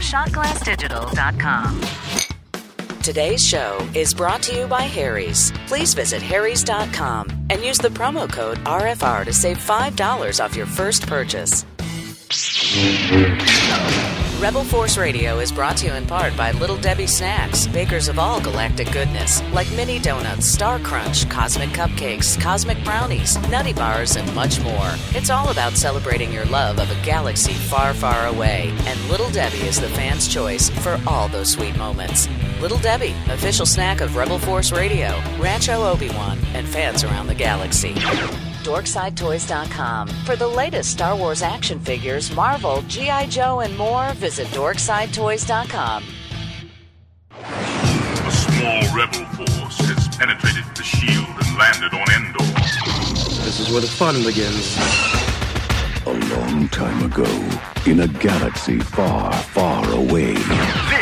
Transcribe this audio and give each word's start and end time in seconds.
shotglassdigital.com. 0.00 1.80
Today's 3.02 3.46
show 3.46 3.78
is 3.94 4.12
brought 4.12 4.42
to 4.42 4.54
you 4.54 4.66
by 4.66 4.82
Harry's. 4.82 5.50
Please 5.66 5.94
visit 5.94 6.20
harrys.com 6.20 7.46
and 7.48 7.64
use 7.64 7.78
the 7.78 7.88
promo 7.88 8.30
code 8.30 8.58
RFR 8.58 9.24
to 9.24 9.32
save 9.32 9.56
$5 9.56 10.44
off 10.44 10.54
your 10.54 10.66
first 10.66 11.06
purchase. 11.06 11.64
Rebel 14.40 14.62
Force 14.62 14.96
Radio 14.96 15.40
is 15.40 15.50
brought 15.50 15.76
to 15.78 15.86
you 15.86 15.94
in 15.94 16.06
part 16.06 16.36
by 16.36 16.52
Little 16.52 16.76
Debbie 16.76 17.08
Snacks, 17.08 17.66
bakers 17.66 18.06
of 18.06 18.20
all 18.20 18.40
galactic 18.40 18.92
goodness, 18.92 19.42
like 19.52 19.68
mini 19.72 19.98
donuts, 19.98 20.46
Star 20.46 20.78
Crunch, 20.78 21.28
cosmic 21.28 21.70
cupcakes, 21.70 22.40
cosmic 22.40 22.82
brownies, 22.84 23.36
nutty 23.48 23.72
bars, 23.72 24.14
and 24.14 24.32
much 24.36 24.60
more. 24.60 24.94
It's 25.10 25.28
all 25.28 25.50
about 25.50 25.72
celebrating 25.72 26.32
your 26.32 26.44
love 26.44 26.78
of 26.78 26.88
a 26.88 27.04
galaxy 27.04 27.52
far, 27.52 27.92
far 27.92 28.28
away, 28.28 28.72
and 28.86 29.08
Little 29.08 29.30
Debbie 29.30 29.66
is 29.66 29.80
the 29.80 29.88
fan's 29.88 30.28
choice 30.28 30.70
for 30.70 31.00
all 31.04 31.26
those 31.26 31.50
sweet 31.50 31.76
moments. 31.76 32.28
Little 32.60 32.78
Debbie, 32.78 33.16
official 33.30 33.66
snack 33.66 34.00
of 34.00 34.14
Rebel 34.14 34.38
Force 34.38 34.70
Radio, 34.70 35.20
Rancho 35.40 35.82
Obi-Wan, 35.82 36.38
and 36.54 36.66
fans 36.68 37.02
around 37.02 37.26
the 37.26 37.34
galaxy. 37.34 37.96
DorksideToys.com. 38.68 40.08
For 40.26 40.36
the 40.36 40.46
latest 40.46 40.90
Star 40.90 41.16
Wars 41.16 41.40
action 41.40 41.80
figures, 41.80 42.30
Marvel, 42.34 42.82
G.I. 42.82 43.26
Joe, 43.28 43.60
and 43.60 43.74
more, 43.78 44.12
visit 44.12 44.46
DorksideToys.com. 44.48 46.04
A 47.32 48.30
small 48.30 48.94
rebel 48.94 49.24
force 49.32 49.78
has 49.88 50.14
penetrated 50.18 50.64
the 50.76 50.82
shield 50.82 51.26
and 51.26 51.56
landed 51.56 51.94
on 51.94 52.10
Endor. 52.12 52.44
This 53.42 53.58
is 53.58 53.70
where 53.70 53.80
the 53.80 53.86
fun 53.86 54.22
begins. 54.22 54.76
A 56.04 56.12
long 56.36 56.68
time 56.68 57.04
ago, 57.04 57.24
in 57.86 58.00
a 58.00 58.08
galaxy 58.08 58.80
far, 58.80 59.32
far 59.32 59.90
away, 59.92 60.34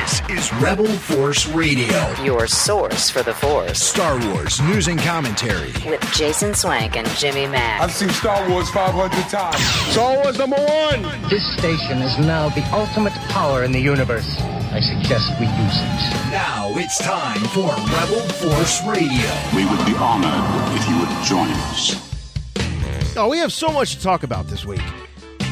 This 0.07 0.21
is 0.31 0.53
Rebel 0.63 0.87
Force 0.87 1.49
Radio. 1.49 2.13
Your 2.23 2.47
source 2.47 3.11
for 3.11 3.25
the 3.25 3.35
Force. 3.35 3.83
Star 3.83 4.17
Wars 4.29 4.61
news 4.61 4.87
and 4.87 5.01
commentary. 5.01 5.73
With 5.85 6.01
Jason 6.13 6.55
Swank 6.55 6.97
and 6.97 7.09
Jimmy 7.19 7.49
Mack. 7.49 7.81
I've 7.81 7.91
seen 7.91 8.11
Star 8.11 8.49
Wars 8.49 8.71
500 8.71 9.11
times. 9.29 9.59
Star 9.91 10.15
Wars 10.15 10.39
number 10.39 10.59
one! 10.59 11.03
This 11.29 11.45
station 11.59 12.03
is 12.03 12.17
now 12.21 12.49
the 12.51 12.63
ultimate 12.73 13.15
power 13.31 13.65
in 13.65 13.73
the 13.73 13.81
universe. 13.81 14.37
I 14.71 14.79
suggest 14.79 15.29
we 15.41 15.47
use 15.47 15.81
it. 15.81 16.31
Now 16.31 16.71
it's 16.77 16.99
time 16.99 17.41
for 17.49 17.67
Rebel 17.67 18.29
Force 18.39 18.85
Radio. 18.87 19.29
We 19.57 19.67
would 19.67 19.85
be 19.87 19.97
honored 19.97 20.77
if 20.79 20.89
you 20.89 21.01
would 21.01 21.25
join 21.25 21.51
us. 21.73 23.17
Oh, 23.17 23.29
we 23.29 23.39
have 23.39 23.53
so 23.53 23.73
much 23.73 23.97
to 23.97 24.03
talk 24.03 24.23
about 24.23 24.47
this 24.47 24.65
week. 24.65 24.85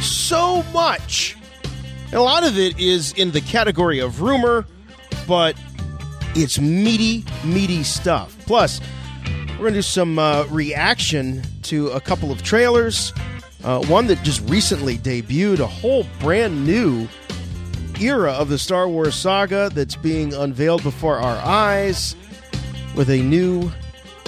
So 0.01 0.63
much. 0.73 1.37
And 2.07 2.15
a 2.15 2.23
lot 2.23 2.47
of 2.47 2.59
it 2.59 2.79
is 2.79 3.13
in 3.15 3.31
the 3.33 3.41
category 3.41 3.99
of 3.99 4.21
rumor, 4.21 4.67
but 5.27 5.57
it's 6.35 6.59
meaty, 6.59 7.25
meaty 7.45 7.83
stuff. 7.83 8.37
Plus, 8.47 8.81
we're 9.53 9.59
going 9.59 9.73
to 9.75 9.79
do 9.79 9.83
some 9.83 10.19
uh, 10.19 10.45
reaction 10.51 11.43
to 11.63 11.89
a 11.91 12.01
couple 12.01 12.31
of 12.31 12.43
trailers. 12.43 13.13
Uh, 13.63 13.83
one 13.87 14.07
that 14.09 14.23
just 14.23 14.49
recently 14.51 14.99
debuted, 14.99 15.59
a 15.61 15.67
whole 15.67 16.07
brand 16.21 16.67
new 16.67 17.09
era 18.01 18.33
of 18.33 18.49
the 18.49 18.59
Star 18.59 18.89
Wars 18.89 19.15
saga 19.15 19.71
that's 19.73 19.97
being 19.97 20.35
unveiled 20.35 20.83
before 20.83 21.19
our 21.19 21.37
eyes 21.45 22.17
with 22.95 23.09
a 23.11 23.23
new 23.23 23.71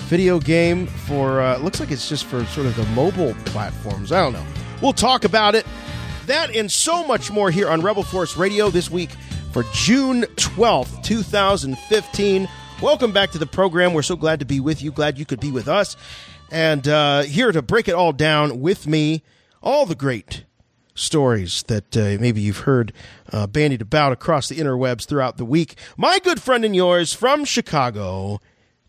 video 0.03 0.39
game 0.39 0.87
for 0.87 1.41
uh, 1.41 1.59
looks 1.59 1.81
like 1.81 1.91
it's 1.91 2.09
just 2.09 2.25
for 2.25 2.45
sort 2.47 2.67
of 2.67 2.77
the 2.77 2.85
mobile 2.87 3.35
platforms. 3.47 4.13
I 4.13 4.23
don't 4.23 4.33
know. 4.33 4.47
We'll 4.81 4.93
talk 4.93 5.25
about 5.25 5.55
it. 5.55 5.67
That 6.27 6.57
and 6.57 6.71
so 6.73 7.07
much 7.07 7.31
more 7.31 7.53
here 7.53 7.69
on 7.69 7.83
Rebel 7.83 8.03
Force 8.03 8.37
Radio 8.37 8.69
this 8.69 8.91
week 8.91 9.11
for 9.53 9.63
June 9.73 10.23
12th, 10.35 11.05
2015. 11.05 12.49
Welcome 12.83 13.13
back 13.13 13.31
to 13.31 13.39
the 13.39 13.47
program. 13.47 13.95
We're 13.95 14.03
so 14.03 14.17
glad 14.17 14.41
to 14.41 14.45
be 14.45 14.59
with 14.59 14.83
you. 14.83 14.91
Glad 14.91 15.19
you 15.19 15.25
could 15.25 15.39
be 15.39 15.53
with 15.53 15.69
us. 15.69 15.97
And 16.51 16.89
uh, 16.89 17.23
here 17.23 17.53
to 17.53 17.62
break 17.62 17.87
it 17.87 17.95
all 17.95 18.12
down 18.12 18.61
with 18.61 18.89
me, 18.89 19.23
all 19.62 19.87
the 19.87 19.95
great 19.95 20.45
stories 20.97 21.62
that 21.69 21.97
uh, 21.97 22.21
maybe 22.21 22.41
you've 22.41 22.59
heard 22.59 22.93
uh, 23.33 23.47
bandied 23.47 23.83
about 23.83 24.11
across 24.11 24.49
the 24.49 24.56
interwebs 24.56 25.06
throughout 25.06 25.37
the 25.37 25.45
week. 25.45 25.77
My 25.97 26.19
good 26.19 26.43
friend 26.43 26.65
and 26.65 26.75
yours 26.75 27.12
from 27.12 27.45
Chicago, 27.45 28.41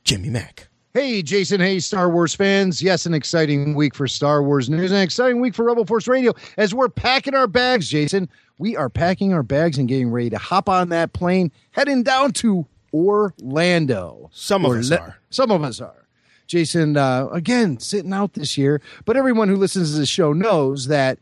Jimmy 0.03 0.31
Mack. 0.31 0.69
Hey, 0.93 1.21
Jason. 1.21 1.59
Hey, 1.59 1.79
Star 1.79 2.09
Wars 2.09 2.33
fans. 2.33 2.81
Yes, 2.81 3.05
an 3.05 3.13
exciting 3.13 3.75
week 3.75 3.93
for 3.93 4.07
Star 4.07 4.41
Wars 4.41 4.69
news, 4.69 4.91
an 4.91 4.97
exciting 4.97 5.39
week 5.39 5.53
for 5.53 5.65
Rebel 5.65 5.85
Force 5.85 6.07
Radio 6.07 6.33
as 6.57 6.73
we're 6.73 6.89
packing 6.89 7.35
our 7.35 7.45
bags, 7.47 7.89
Jason. 7.89 8.27
We 8.57 8.75
are 8.75 8.89
packing 8.89 9.33
our 9.33 9.43
bags 9.43 9.77
and 9.77 9.87
getting 9.87 10.09
ready 10.09 10.31
to 10.31 10.37
hop 10.39 10.67
on 10.67 10.89
that 10.89 11.13
plane, 11.13 11.51
heading 11.71 12.01
down 12.01 12.31
to 12.33 12.65
Orlando. 12.93 14.29
Some 14.33 14.65
of 14.65 14.71
us 14.71 14.89
are. 14.91 15.17
Some 15.29 15.51
of 15.51 15.63
us 15.63 15.79
are. 15.79 16.07
Jason, 16.47 16.97
uh, 16.97 17.27
again, 17.31 17.77
sitting 17.79 18.13
out 18.13 18.33
this 18.33 18.57
year, 18.57 18.81
but 19.05 19.17
everyone 19.17 19.49
who 19.49 19.55
listens 19.57 19.93
to 19.93 19.99
the 19.99 20.05
show 20.05 20.33
knows 20.33 20.87
that 20.87 21.19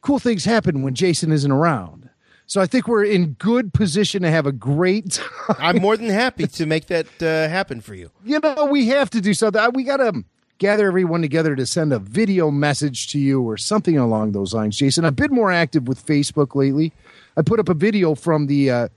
cool 0.00 0.18
things 0.18 0.44
happen 0.46 0.82
when 0.82 0.94
Jason 0.94 1.30
isn't 1.30 1.52
around. 1.52 2.09
So 2.50 2.60
I 2.60 2.66
think 2.66 2.88
we're 2.88 3.04
in 3.04 3.34
good 3.34 3.72
position 3.72 4.22
to 4.22 4.28
have 4.28 4.44
a 4.44 4.50
great 4.50 5.12
time. 5.46 5.56
I'm 5.60 5.80
more 5.80 5.96
than 5.96 6.08
happy 6.08 6.48
to 6.48 6.66
make 6.66 6.86
that 6.86 7.06
uh, 7.22 7.48
happen 7.48 7.80
for 7.80 7.94
you. 7.94 8.10
you 8.24 8.40
know, 8.40 8.64
we 8.64 8.88
have 8.88 9.08
to 9.10 9.20
do 9.20 9.34
something. 9.34 9.64
We 9.72 9.84
got 9.84 9.98
to 9.98 10.24
gather 10.58 10.88
everyone 10.88 11.22
together 11.22 11.54
to 11.54 11.64
send 11.64 11.92
a 11.92 12.00
video 12.00 12.50
message 12.50 13.06
to 13.12 13.20
you 13.20 13.40
or 13.40 13.56
something 13.56 13.96
along 13.96 14.32
those 14.32 14.52
lines, 14.52 14.76
Jason. 14.76 15.04
I've 15.04 15.14
been 15.14 15.32
more 15.32 15.52
active 15.52 15.86
with 15.86 16.04
Facebook 16.04 16.56
lately. 16.56 16.92
I 17.36 17.42
put 17.42 17.60
up 17.60 17.68
a 17.68 17.74
video 17.74 18.16
from 18.16 18.48
the 18.48 18.68
uh, 18.68 18.88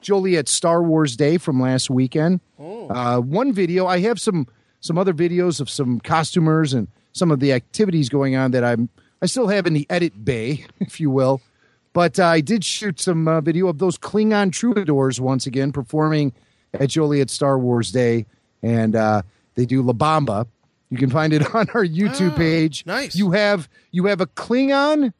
Joliet 0.00 0.48
Star 0.48 0.82
Wars 0.82 1.14
Day 1.14 1.36
from 1.36 1.60
last 1.60 1.90
weekend. 1.90 2.40
Uh, 2.88 3.20
one 3.20 3.52
video. 3.52 3.86
I 3.86 4.00
have 4.00 4.18
some 4.18 4.46
some 4.80 4.96
other 4.96 5.12
videos 5.12 5.60
of 5.60 5.68
some 5.68 6.00
costumers 6.00 6.72
and 6.72 6.88
some 7.12 7.30
of 7.30 7.40
the 7.40 7.52
activities 7.52 8.08
going 8.08 8.36
on 8.36 8.52
that 8.52 8.64
I'm 8.64 8.88
I 9.20 9.26
still 9.26 9.48
have 9.48 9.66
in 9.66 9.74
the 9.74 9.86
edit 9.90 10.24
bay, 10.24 10.64
if 10.80 10.98
you 10.98 11.10
will. 11.10 11.42
But 11.92 12.18
uh, 12.18 12.26
I 12.26 12.40
did 12.40 12.64
shoot 12.64 13.00
some 13.00 13.28
uh, 13.28 13.40
video 13.40 13.66
of 13.68 13.78
those 13.78 13.98
Klingon 13.98 14.50
troubadours 14.52 15.20
once 15.20 15.46
again 15.46 15.72
performing 15.72 16.32
at 16.72 16.88
Joliet 16.90 17.28
Star 17.28 17.58
Wars 17.58 17.92
Day, 17.92 18.24
and 18.62 18.96
uh, 18.96 19.22
they 19.56 19.66
do 19.66 19.82
La 19.82 19.92
Bamba. 19.92 20.46
You 20.90 20.96
can 20.98 21.10
find 21.10 21.32
it 21.32 21.42
on 21.54 21.68
our 21.74 21.84
YouTube 21.84 22.32
Ah, 22.32 22.36
page. 22.36 22.86
nice. 22.86 23.14
You 23.14 23.32
have 23.32 23.68
you 23.90 24.06
have 24.06 24.20
a 24.20 24.26
Klingon 24.26 25.12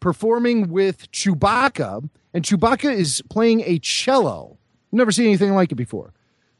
performing 0.00 0.70
with 0.70 1.10
Chewbacca, 1.12 2.08
and 2.34 2.44
Chewbacca 2.44 2.94
is 2.94 3.22
playing 3.30 3.62
a 3.64 3.78
cello. 3.78 4.58
Never 4.92 5.10
seen 5.12 5.26
anything 5.26 5.54
like 5.54 5.72
it 5.72 5.76
before. 5.76 6.12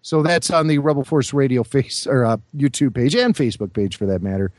So 0.03 0.23
that's 0.23 0.51
on 0.51 0.69
the 0.69 0.79
Rebel 0.79 1.05
Force 1.05 1.35
Radio 1.35 1.63
face 1.63 2.07
or 2.07 2.25
uh, 2.25 2.39
YouTube 2.57 2.95
page 2.95 3.15
and 3.15 3.35
Facebook 3.35 3.73
page 3.75 3.97
for 3.97 4.07
that 4.07 4.23
matter. 4.23 4.51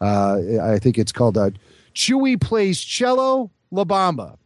Uh, 0.00 0.38
I 0.62 0.78
think 0.78 0.98
it's 0.98 1.12
called 1.12 1.36
uh, 1.36 1.50
Chewie 1.94 2.40
plays 2.40 2.80
cello 2.80 3.50
La 3.70 3.84
Bamba 3.84 4.36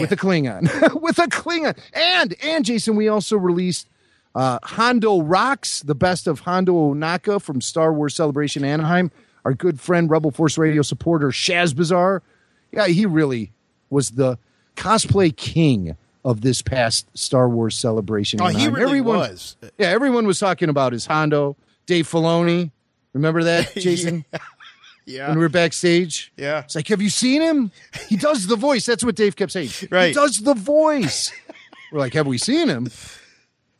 with 0.00 0.12
a 0.12 0.16
Klingon, 0.16 0.62
with 1.00 1.18
a 1.18 1.26
Klingon, 1.26 1.76
and 1.92 2.34
and 2.42 2.64
Jason, 2.64 2.96
we 2.96 3.08
also 3.08 3.36
released 3.36 3.88
uh, 4.34 4.58
Hondo 4.62 5.22
Rocks, 5.22 5.80
the 5.82 5.94
best 5.94 6.26
of 6.26 6.40
Hondo 6.40 6.72
Ohnaka 6.74 7.40
from 7.40 7.60
Star 7.60 7.92
Wars 7.92 8.14
Celebration 8.14 8.64
Anaheim. 8.64 9.10
Our 9.44 9.54
good 9.54 9.80
friend, 9.80 10.10
Rebel 10.10 10.32
Force 10.32 10.58
Radio 10.58 10.82
supporter 10.82 11.28
Shaz 11.28 11.74
Bazaar, 11.74 12.22
yeah, 12.72 12.86
he 12.86 13.06
really 13.06 13.52
was 13.90 14.10
the 14.10 14.38
cosplay 14.76 15.34
king 15.34 15.96
of 16.24 16.40
this 16.40 16.60
past 16.60 17.08
Star 17.16 17.48
Wars 17.48 17.78
Celebration. 17.78 18.40
Oh, 18.40 18.46
he 18.46 18.66
really 18.68 18.98
everyone, 18.98 19.18
was. 19.18 19.56
Yeah, 19.78 19.88
everyone 19.88 20.26
was 20.26 20.40
talking 20.40 20.68
about 20.68 20.92
his 20.92 21.06
Hondo. 21.06 21.56
Dave 21.86 22.08
Filoni, 22.08 22.72
remember 23.12 23.44
that, 23.44 23.72
Jason? 23.76 24.24
Yeah. 24.32 24.40
When 25.06 25.34
we 25.36 25.42
were 25.42 25.48
backstage. 25.48 26.32
Yeah. 26.36 26.60
It's 26.60 26.74
like, 26.74 26.88
have 26.88 27.00
you 27.00 27.10
seen 27.10 27.40
him? 27.42 27.70
He 28.08 28.16
does 28.16 28.46
the 28.46 28.56
voice. 28.56 28.86
That's 28.86 29.04
what 29.04 29.14
Dave 29.16 29.36
kept 29.36 29.52
saying. 29.52 29.70
Right. 29.90 30.08
He 30.08 30.12
does 30.12 30.38
the 30.42 30.54
voice. 30.54 31.32
we're 31.92 32.00
like, 32.00 32.14
have 32.14 32.26
we 32.26 32.38
seen 32.38 32.68
him? 32.68 32.88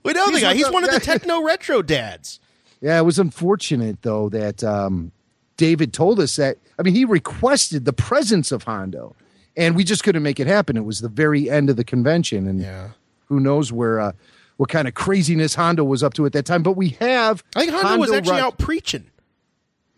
We 0.04 0.12
know 0.12 0.30
the 0.30 0.40
guy. 0.40 0.54
He's 0.54 0.70
one 0.70 0.84
of 0.84 0.90
the 0.90 1.00
techno 1.12 1.42
retro 1.42 1.82
dads. 1.82 2.40
Yeah, 2.80 2.98
it 2.98 3.02
was 3.02 3.18
unfortunate 3.18 4.02
though 4.02 4.28
that 4.30 4.62
um, 4.62 5.12
David 5.56 5.92
told 5.92 6.20
us 6.20 6.36
that. 6.36 6.58
I 6.78 6.82
mean, 6.82 6.94
he 6.94 7.04
requested 7.04 7.84
the 7.84 7.92
presence 7.92 8.52
of 8.52 8.64
Hondo, 8.64 9.16
and 9.56 9.74
we 9.74 9.82
just 9.82 10.04
couldn't 10.04 10.22
make 10.22 10.38
it 10.38 10.46
happen. 10.46 10.76
It 10.76 10.84
was 10.84 11.00
the 11.00 11.08
very 11.08 11.48
end 11.50 11.70
of 11.70 11.76
the 11.76 11.84
convention, 11.84 12.46
and 12.46 12.60
Yeah. 12.60 12.90
who 13.26 13.40
knows 13.40 13.72
where 13.72 13.98
uh, 14.00 14.12
what 14.58 14.68
kind 14.68 14.86
of 14.86 14.94
craziness 14.94 15.54
Hondo 15.54 15.84
was 15.84 16.02
up 16.02 16.14
to 16.14 16.26
at 16.26 16.32
that 16.34 16.44
time. 16.46 16.62
But 16.62 16.72
we 16.72 16.90
have. 17.00 17.42
I 17.56 17.60
think 17.66 17.72
Hondo, 17.72 17.98
was 17.98 18.12
actually 18.12 18.40
out 18.40 18.58
preaching. 18.58 19.06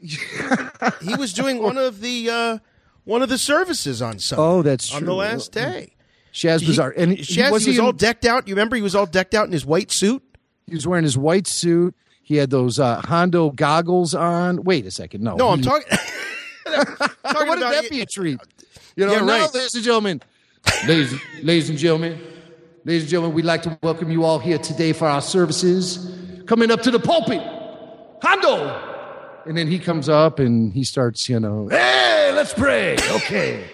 He 0.00 1.14
was 1.16 1.32
doing 1.32 1.62
one 1.62 1.78
of 1.78 2.00
the 2.00 2.30
uh, 2.30 2.58
one 3.04 3.22
of 3.22 3.28
the 3.28 3.38
services 3.38 4.00
on 4.02 4.18
Sunday. 4.18 4.42
Oh, 4.42 4.62
that's 4.62 4.92
on 4.92 5.00
true. 5.00 5.06
the 5.06 5.14
last 5.14 5.52
day. 5.52 5.94
Shaz 6.32 6.64
Bazaar, 6.64 6.94
and 6.96 7.12
he, 7.12 7.18
Shaz, 7.18 7.50
was, 7.50 7.64
he 7.64 7.70
was 7.70 7.78
all 7.80 7.92
decked 7.92 8.24
out. 8.24 8.46
You 8.46 8.54
remember 8.54 8.76
he 8.76 8.82
was 8.82 8.94
all 8.94 9.06
decked 9.06 9.34
out 9.34 9.46
in 9.46 9.52
his 9.52 9.66
white 9.66 9.90
suit. 9.90 10.22
He 10.66 10.74
was 10.74 10.86
wearing 10.86 11.04
his 11.04 11.18
white 11.18 11.46
suit. 11.46 11.94
He 12.22 12.36
had 12.36 12.50
those 12.50 12.78
uh, 12.78 13.00
Hondo 13.00 13.50
goggles 13.50 14.14
on. 14.14 14.62
Wait 14.62 14.86
a 14.86 14.90
second. 14.90 15.22
No, 15.24 15.34
No, 15.36 15.48
I'm 15.48 15.62
talking. 15.62 15.88
talking 16.66 17.16
Wouldn't 17.24 17.58
about 17.58 17.82
that 17.82 17.90
be 17.90 18.02
a 18.02 18.06
treat? 18.06 18.38
You 18.94 19.06
know, 19.06 19.12
Yeah, 19.12 19.20
now, 19.20 19.26
right. 19.26 19.54
ladies 19.54 19.74
and 19.74 19.84
gentlemen, 19.84 20.22
ladies, 20.86 21.14
ladies 21.42 21.70
and 21.70 21.78
gentlemen, 21.78 22.20
Ladies 22.84 23.02
and 23.02 23.10
gentlemen, 23.10 23.34
we'd 23.34 23.44
like 23.44 23.62
to 23.64 23.78
welcome 23.82 24.10
you 24.10 24.24
all 24.24 24.38
here 24.38 24.56
today 24.56 24.94
for 24.94 25.06
our 25.06 25.20
services. 25.20 26.10
Coming 26.46 26.70
up 26.70 26.80
to 26.82 26.90
the 26.90 26.98
pulpit, 26.98 27.42
Hondo. 28.22 28.87
And 29.48 29.56
then 29.56 29.66
he 29.66 29.78
comes 29.78 30.10
up 30.10 30.38
and 30.40 30.74
he 30.74 30.84
starts, 30.84 31.26
you 31.26 31.40
know, 31.40 31.68
hey, 31.68 32.32
let's 32.34 32.52
pray. 32.52 32.98
Okay. 33.12 33.64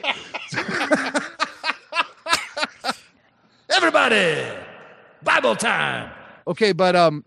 Everybody, 3.74 4.56
Bible 5.24 5.56
time. 5.56 6.12
Okay, 6.46 6.70
but 6.70 6.94
um, 6.94 7.24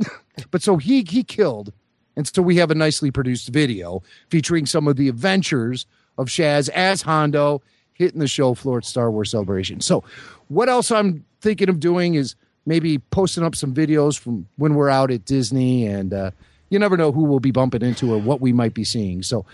but 0.51 0.61
so 0.61 0.77
he 0.77 1.03
he 1.03 1.25
killed, 1.25 1.73
and 2.15 2.25
so 2.25 2.41
we 2.41 2.55
have 2.55 2.71
a 2.71 2.75
nicely 2.75 3.11
produced 3.11 3.49
video 3.49 4.01
featuring 4.29 4.65
some 4.65 4.88
of 4.88 4.95
the 4.95 5.09
adventures 5.09 5.85
of 6.17 6.27
Shaz 6.27 6.69
as 6.69 7.01
Hondo 7.01 7.61
hitting 7.95 8.21
the 8.21 8.29
show 8.29 8.53
floor 8.53 8.77
at 8.77 8.85
Star 8.85 9.11
Wars 9.11 9.29
Celebration. 9.29 9.81
So, 9.81 10.05
what 10.47 10.69
else 10.69 10.89
I'm 10.89 11.25
thinking 11.41 11.67
of 11.67 11.81
doing 11.81 12.13
is 12.13 12.35
maybe 12.65 12.99
posting 12.99 13.44
up 13.44 13.55
some 13.55 13.73
videos 13.73 14.17
from 14.17 14.47
when 14.55 14.75
we're 14.75 14.89
out 14.89 15.11
at 15.11 15.25
Disney, 15.25 15.85
and 15.85 16.13
uh, 16.13 16.31
you 16.69 16.79
never 16.79 16.97
know 16.97 17.11
who 17.11 17.23
we'll 17.23 17.39
be 17.39 17.51
bumping 17.51 17.81
into 17.81 18.13
or 18.13 18.17
what 18.17 18.41
we 18.41 18.53
might 18.53 18.73
be 18.73 18.83
seeing. 18.83 19.23
So, 19.23 19.45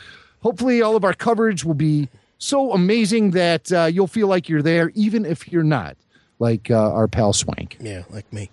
hopefully, 0.42 0.82
all 0.82 0.96
of 0.96 1.04
our 1.04 1.14
coverage 1.14 1.64
will 1.64 1.74
be 1.74 2.10
so 2.38 2.74
amazing 2.74 3.32
that 3.32 3.72
uh, 3.72 3.86
you'll 3.86 4.08
feel 4.08 4.28
like 4.28 4.50
you're 4.50 4.62
there, 4.62 4.92
even 4.96 5.26
if 5.26 5.50
you're 5.52 5.64
not, 5.64 5.96
like 6.40 6.70
uh, 6.72 6.92
our 6.92 7.08
pal 7.08 7.32
Swank. 7.32 7.78
Yeah, 7.80 8.04
like 8.10 8.32
me. 8.34 8.50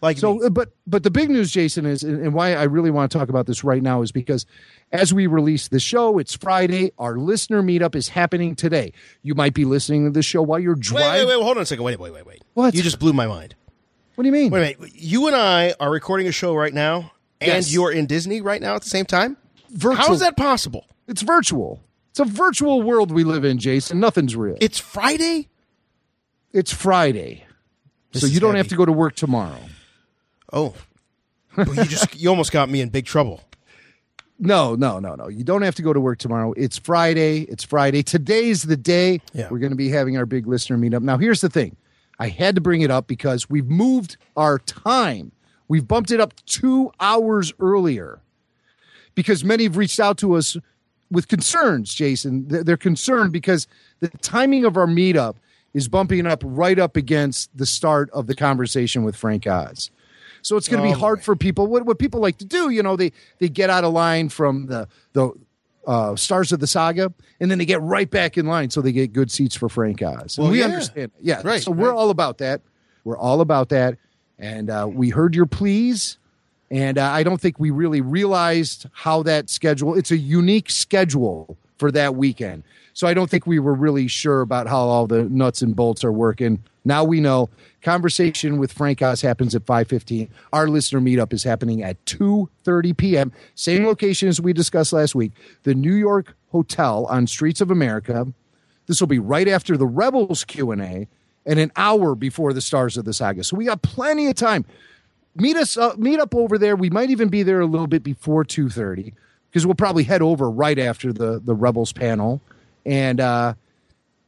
Like 0.00 0.16
So, 0.18 0.34
me. 0.36 0.46
uh, 0.46 0.50
but 0.50 0.70
but 0.86 1.02
the 1.02 1.10
big 1.10 1.28
news, 1.30 1.50
Jason, 1.50 1.84
is 1.84 2.02
and 2.02 2.20
and 2.22 2.32
why 2.32 2.54
I 2.54 2.62
really 2.62 2.90
want 2.90 3.10
to 3.10 3.18
talk 3.18 3.28
about 3.28 3.46
this 3.46 3.64
right 3.64 3.82
now 3.82 4.02
is 4.02 4.12
because 4.12 4.46
as 4.92 5.12
we 5.12 5.26
release 5.26 5.68
the 5.68 5.80
show, 5.80 6.18
it's 6.18 6.34
Friday. 6.36 6.92
Our 6.98 7.18
listener 7.18 7.60
meetup 7.62 7.94
is 7.96 8.08
happening 8.08 8.54
today. 8.54 8.92
You 9.22 9.34
might 9.34 9.52
be 9.52 9.64
listening 9.64 10.04
to 10.04 10.10
the 10.10 10.22
show 10.22 10.40
while 10.42 10.60
you're 10.60 10.76
driving. 10.76 11.08
wait, 11.10 11.24
wait, 11.26 11.36
wait, 11.38 11.44
hold 11.44 11.56
on 11.56 11.62
a 11.64 11.66
second. 11.66 11.84
Wait, 11.84 11.98
wait, 11.98 12.12
wait, 12.14 12.24
wait. 12.24 12.42
What? 12.54 12.74
You 12.74 12.82
just 12.82 13.00
blew 13.00 13.12
my 13.12 13.26
mind. 13.26 13.56
What 14.14 14.22
do 14.22 14.28
you 14.28 14.32
mean? 14.32 14.52
Wait 14.52 14.76
a 14.76 14.80
minute. 14.80 14.94
You 14.94 15.26
and 15.26 15.34
I 15.34 15.74
are 15.80 15.90
recording 15.90 16.28
a 16.28 16.32
show 16.32 16.54
right 16.54 16.72
now, 16.72 17.10
and 17.44 17.54
Yes. 17.64 17.72
you're 17.72 17.92
in 17.92 18.06
Disney 18.06 18.40
right 18.40 18.60
now 18.60 18.74
at 18.76 18.82
the 18.82 18.88
same 18.90 19.04
time? 19.06 19.36
Virtual. 19.70 19.96
How 20.06 20.12
is 20.12 20.20
that 20.20 20.36
possible? 20.36 20.86
It's 21.08 21.22
virtual. 21.22 21.80
It's 22.10 22.20
a 22.20 22.24
virtual 22.24 22.82
world 22.82 23.10
we 23.10 23.24
live 23.24 23.44
in, 23.44 23.58
Jason. 23.58 23.98
Nothing's 24.00 24.36
real. 24.36 24.56
It's 24.60 24.78
Friday? 24.78 25.48
it's 26.52 26.72
Friday, 26.72 27.44
This 28.12 28.22
so 28.22 28.28
you 28.28 28.38
don't 28.38 28.50
heavy. 28.50 28.58
have 28.58 28.68
to 28.68 28.76
go 28.76 28.84
to 28.84 28.92
work 28.92 29.16
tomorrow. 29.16 29.58
Oh. 30.52 30.74
Well, 31.56 31.74
you 31.74 31.84
just 31.84 32.14
you 32.16 32.28
almost 32.28 32.52
got 32.52 32.68
me 32.68 32.80
in 32.80 32.88
big 32.90 33.06
trouble. 33.06 33.40
No, 34.38 34.74
no, 34.74 34.98
no, 35.00 35.14
no. 35.16 35.28
You 35.28 35.42
don't 35.44 35.62
have 35.62 35.74
to 35.76 35.82
go 35.82 35.92
to 35.92 36.00
work 36.00 36.18
tomorrow. 36.18 36.52
It's 36.56 36.76
Friday. 36.78 37.40
It's 37.42 37.62
Friday. 37.64 38.02
Today's 38.02 38.62
the 38.62 38.76
day 38.76 39.20
Yeah. 39.32 39.48
we're 39.50 39.58
going 39.58 39.70
to 39.70 39.76
be 39.76 39.88
having 39.88 40.16
our 40.16 40.26
big 40.26 40.46
listener 40.46 40.76
meetup. 40.76 41.02
Now, 41.02 41.18
here's 41.18 41.40
the 41.40 41.48
thing 41.48 41.76
I 42.18 42.28
had 42.28 42.54
to 42.56 42.60
bring 42.60 42.82
it 42.82 42.90
up 42.90 43.06
because 43.08 43.48
we've 43.50 43.66
moved 43.68 44.16
our 44.36 44.58
time. 44.60 45.32
We've 45.68 45.86
bumped 45.86 46.10
it 46.10 46.20
up 46.20 46.34
two 46.46 46.92
hours 47.00 47.52
earlier 47.58 48.20
because 49.14 49.44
many 49.44 49.64
have 49.64 49.76
reached 49.76 50.00
out 50.00 50.18
to 50.18 50.34
us 50.34 50.56
with 51.10 51.28
concerns, 51.28 51.94
Jason. 51.94 52.46
They're 52.48 52.76
concerned 52.76 53.32
because 53.32 53.66
the 54.00 54.08
timing 54.08 54.64
of 54.64 54.76
our 54.76 54.86
meetup 54.86 55.36
is 55.72 55.88
bumping 55.88 56.26
up 56.26 56.42
right 56.44 56.78
up 56.78 56.96
against 56.96 57.56
the 57.56 57.66
start 57.66 58.10
of 58.10 58.26
the 58.26 58.34
conversation 58.34 59.04
with 59.04 59.16
Frank 59.16 59.46
Oz. 59.46 59.90
So 60.42 60.56
it's 60.56 60.68
going 60.68 60.82
to 60.82 60.88
be 60.88 60.94
Oh, 60.94 60.98
hard 60.98 61.20
boy. 61.20 61.22
for 61.24 61.36
people. 61.36 61.66
What 61.66 61.86
what 61.86 61.98
people 61.98 62.20
like 62.20 62.36
to 62.38 62.44
do, 62.44 62.68
you 62.70 62.82
know, 62.82 62.96
they 62.96 63.12
they 63.38 63.48
get 63.48 63.70
out 63.70 63.82
of 63.84 63.92
line 63.92 64.28
from 64.28 64.66
the 64.66 64.86
the 65.14 65.32
uh, 65.86 66.16
stars 66.16 66.52
of 66.52 66.60
the 66.60 66.66
saga, 66.66 67.12
and 67.40 67.50
then 67.50 67.58
they 67.58 67.64
get 67.66 67.80
right 67.82 68.10
back 68.10 68.36
in 68.38 68.46
line, 68.46 68.70
so 68.70 68.80
they 68.80 68.92
get 68.92 69.12
good 69.12 69.30
seats 69.30 69.54
for 69.54 69.68
Frank 69.68 70.02
Oz. 70.02 70.36
And 70.38 70.44
Well, 70.44 70.52
we 70.52 70.60
yeah. 70.60 70.66
understand, 70.66 71.12
yeah. 71.20 71.40
Right, 71.44 71.62
So 71.62 71.70
we're 71.72 71.94
all 71.94 72.08
about 72.10 72.38
that. 72.38 72.60
We're 73.04 73.18
all 73.18 73.40
about 73.42 73.68
that, 73.70 73.98
and 74.38 74.70
uh, 74.70 74.88
we 74.90 75.10
heard 75.10 75.34
your 75.34 75.46
pleas, 75.46 76.18
and 76.70 76.98
uh, 76.98 77.10
I 77.10 77.22
don't 77.22 77.40
think 77.40 77.58
we 77.58 77.70
really 77.70 78.00
realized 78.00 78.86
how 78.92 79.22
that 79.24 79.50
schedule. 79.50 79.94
It's 79.94 80.10
a 80.10 80.16
unique 80.16 80.70
schedule 80.70 81.56
for 81.78 81.90
that 81.92 82.14
weekend. 82.14 82.64
So 82.94 83.08
I 83.08 83.14
don't 83.14 83.28
think 83.28 83.46
we 83.46 83.58
were 83.58 83.74
really 83.74 84.06
sure 84.06 84.40
about 84.40 84.68
how 84.68 84.78
all 84.78 85.06
the 85.06 85.24
nuts 85.24 85.62
and 85.62 85.74
bolts 85.74 86.04
are 86.04 86.12
working. 86.12 86.62
Now 86.84 87.02
we 87.02 87.20
know. 87.20 87.50
Conversation 87.82 88.58
with 88.58 88.72
Frank 88.72 89.02
Oz 89.02 89.20
happens 89.20 89.54
at 89.54 89.66
5:15. 89.66 90.28
Our 90.52 90.68
listener 90.68 91.00
meetup 91.00 91.32
is 91.32 91.42
happening 91.42 91.82
at 91.82 92.02
2:30 92.06 92.96
p.m. 92.96 93.32
Same 93.54 93.84
location 93.84 94.28
as 94.28 94.40
we 94.40 94.52
discussed 94.52 94.92
last 94.92 95.14
week, 95.14 95.32
the 95.64 95.74
New 95.74 95.94
York 95.94 96.36
Hotel 96.50 97.06
on 97.06 97.26
Streets 97.26 97.60
of 97.60 97.70
America. 97.70 98.26
This 98.86 99.00
will 99.00 99.08
be 99.08 99.18
right 99.18 99.48
after 99.48 99.76
the 99.76 99.86
Rebels 99.86 100.44
Q&A 100.44 101.08
and 101.46 101.58
an 101.58 101.70
hour 101.76 102.14
before 102.14 102.52
the 102.52 102.60
Stars 102.60 102.96
of 102.96 103.04
the 103.04 103.12
Saga. 103.12 103.44
So 103.44 103.56
we 103.56 103.64
got 103.66 103.82
plenty 103.82 104.26
of 104.28 104.34
time. 104.34 104.64
Meet 105.36 105.56
us 105.56 105.76
uh, 105.76 105.94
meet 105.96 106.20
up 106.20 106.34
over 106.34 106.58
there. 106.58 106.76
We 106.76 106.90
might 106.90 107.10
even 107.10 107.28
be 107.28 107.42
there 107.42 107.60
a 107.60 107.66
little 107.66 107.86
bit 107.88 108.02
before 108.02 108.44
2.30 108.44 109.12
because 109.50 109.66
we'll 109.66 109.74
probably 109.74 110.04
head 110.04 110.22
over 110.22 110.50
right 110.50 110.78
after 110.78 111.12
the 111.12 111.40
the 111.44 111.54
rebels 111.54 111.92
panel. 111.92 112.40
And 112.86 113.20
uh 113.20 113.54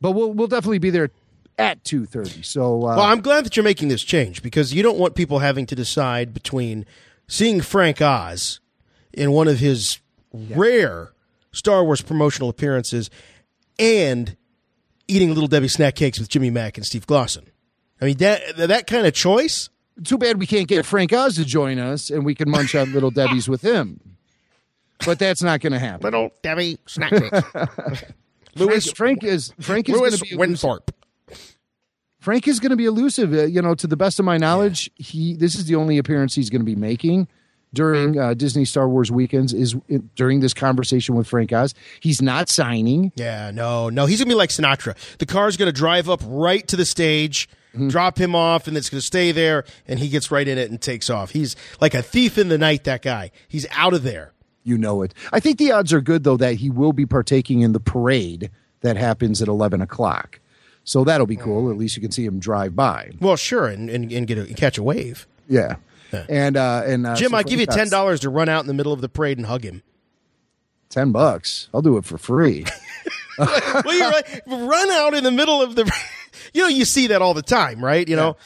but 0.01 0.13
we'll 0.13 0.33
we'll 0.33 0.49
definitely 0.49 0.79
be 0.79 0.91
there 0.91 1.11
at 1.59 1.83
2.30 1.85 2.45
so 2.45 2.83
uh 2.83 2.97
Well, 2.97 3.01
I'm 3.01 3.21
glad 3.23 3.45
that 3.47 3.57
you're 3.57 3.65
making 3.65 3.89
this 3.89 4.03
change 4.03 4.43
because 4.43 4.75
you 4.75 4.83
don't 4.83 4.99
want 4.99 5.15
people 5.15 5.39
having 5.39 5.65
to 5.67 5.75
decide 5.75 6.35
between 6.35 6.85
seeing 7.29 7.61
Frank 7.61 8.03
Oz 8.03 8.61
in 9.13 9.33
one 9.33 9.49
of 9.49 9.59
his 9.59 10.01
rare 10.33 11.13
Star 11.53 11.83
Wars 11.85 12.03
promotional 12.03 12.51
appearances 12.51 13.09
and 13.79 14.37
eating 15.09 15.29
Little 15.31 15.49
Debbie 15.49 15.69
snack 15.69 15.95
cakes 15.95 16.19
with 16.19 16.29
Jimmy 16.29 16.51
Mack 16.51 16.77
and 16.77 16.87
Steve 16.87 17.07
Glosson. 17.07 17.47
I 18.01 18.05
mean 18.07 18.17
that 18.19 18.57
that 18.57 18.87
kind 18.87 19.07
of 19.07 19.15
choice. 19.15 19.69
too 20.05 20.19
bad 20.19 20.39
we 20.39 20.47
can't 20.47 20.69
get 20.69 20.85
frank 20.85 21.13
oz 21.13 21.37
to 21.37 21.45
join 21.45 21.79
us 21.79 22.11
and 22.11 22.25
we 22.25 22.35
can 22.35 22.51
munch 22.51 22.75
on 22.75 22.93
little 22.93 23.11
debbie's 23.11 23.49
with 23.49 23.63
him 23.63 23.99
but 25.07 25.19
that's 25.19 25.43
not 25.43 25.61
going 25.61 25.73
to 25.73 25.79
happen 25.79 26.05
Little 26.05 26.31
Debbie 26.43 26.79
snack 26.87 27.11
cakes. 27.13 27.41
Louis 28.57 28.91
frank, 28.91 29.21
frank 29.21 29.25
is 29.25 29.53
frank 29.61 29.89
is 29.89 29.97
going 29.97 30.13
to 30.13 30.19
be. 30.19 30.37
Winthorpe. 30.37 30.91
Frank 32.19 32.49
is 32.49 32.59
going 32.59 32.71
to 32.71 32.77
be 32.77 32.87
elusive. 32.87 33.33
Uh, 33.33 33.45
you 33.45 33.63
know, 33.63 33.75
to 33.75 33.87
the 33.87 33.97
best 33.97 34.19
of 34.19 34.25
my 34.25 34.37
knowledge, 34.37 34.91
he 34.97 35.35
this 35.37 35.55
is 35.55 35.67
the 35.67 35.75
only 35.75 35.99
appearance 35.99 36.35
he's 36.35 36.51
going 36.51 36.63
to 36.63 36.67
be 36.67 36.75
making 36.75 37.29
during 37.77 38.19
uh, 38.19 38.35
Disney 38.35 38.65
Star 38.65 38.89
Wars 38.89 39.13
weekends. 39.13 39.55
Is 39.55 39.77
in, 39.89 40.11
during 40.17 40.41
this 40.41 40.53
conversation 40.53 41.15
with 41.15 41.29
Frank 41.29 41.53
Oz. 41.53 41.75
He's 42.01 42.21
not 42.21 42.49
signing. 42.49 43.13
Yeah, 43.15 43.53
no, 43.53 43.89
no. 43.89 44.07
He's 44.07 44.19
gonna 44.19 44.29
be 44.31 44.35
like 44.35 44.51
Sinatra. 44.51 44.97
The 45.19 45.27
car's 45.27 45.57
gonna 45.57 45.71
drive 45.73 46.11
up 46.11 46.21
right 46.27 46.67
to 46.67 46.77
the 46.77 46.85
stage, 46.85 47.49
Mm-hmm. 47.75 47.89
drop 47.89 48.17
him 48.19 48.35
off, 48.35 48.67
and 48.69 48.75
it's 48.77 48.89
gonna 48.89 49.03
stay 49.03 49.33
there, 49.33 49.65
and 49.87 49.99
he 49.99 50.09
gets 50.09 50.31
right 50.31 50.49
in 50.49 50.57
it 50.57 50.71
and 50.71 50.81
takes 50.81 51.11
off. 51.11 51.33
He's 51.33 51.55
like 51.79 51.93
a 51.93 52.01
thief 52.01 52.39
in 52.39 52.49
the 52.49 52.57
night. 52.57 52.85
That 52.85 53.03
guy. 53.03 53.31
He's 53.49 53.67
out 53.71 53.93
of 53.93 54.03
there. 54.03 54.33
You 54.65 54.79
know 54.79 55.03
it. 55.03 55.13
I 55.31 55.41
think 55.41 55.59
the 55.59 55.73
odds 55.73 55.93
are 55.93 56.01
good 56.01 56.25
though 56.25 56.39
that 56.39 56.55
he 56.55 56.71
will 56.71 56.95
be 56.95 57.05
partaking 57.05 57.61
in 57.61 57.73
the 57.73 57.81
parade 57.81 58.51
that 58.81 58.97
happens 58.97 59.43
at 59.43 59.49
eleven 59.49 59.83
o'clock. 59.83 60.41
So 60.85 61.05
that'll 61.05 61.27
be 61.27 61.37
cool. 61.37 61.71
At 61.71 61.77
least 61.77 61.97
you 61.97 62.01
can 62.03 62.13
see 62.13 62.25
him 62.25 62.39
drive 62.39 62.75
by. 62.75 63.11
Well, 63.21 63.37
sure, 63.37 63.67
and 63.67 63.91
and, 63.91 64.11
and 64.11 64.27
get 64.27 64.39
a, 64.39 64.55
catch 64.55 64.79
a 64.79 64.83
wave. 64.83 65.27
Yeah. 65.47 65.77
And 66.13 66.57
uh 66.57 66.83
and 66.87 67.07
uh, 67.07 67.17
Jim, 67.17 67.35
I 67.35 67.43
give 67.43 67.61
you 67.61 67.67
ten 67.67 67.89
dollars 67.89 68.21
to 68.21 68.31
run 68.31 68.49
out 68.49 68.61
in 68.63 68.67
the 68.67 68.75
middle 68.75 68.93
of 68.93 69.01
the 69.01 69.09
parade 69.09 69.39
and 69.39 69.47
hug 69.47 69.65
him. 69.65 69.83
Ten 70.89 71.13
bucks. 71.13 71.69
I'll 71.75 71.83
do 71.83 71.97
it 71.97 72.05
for 72.05 72.17
free. 72.19 72.65
well, 73.39 73.95
you're 73.95 74.11
right. 74.11 74.41
Run 74.47 74.91
out 74.91 75.15
in 75.15 75.25
the 75.25 75.31
middle 75.31 75.63
of 75.63 75.75
the. 75.75 75.91
You 76.53 76.63
know, 76.63 76.69
you 76.69 76.85
see 76.85 77.09
that 77.09 77.23
all 77.23 77.35
the 77.35 77.43
time, 77.43 77.85
right? 77.85 78.07
You 78.07 78.17
know, 78.17 78.37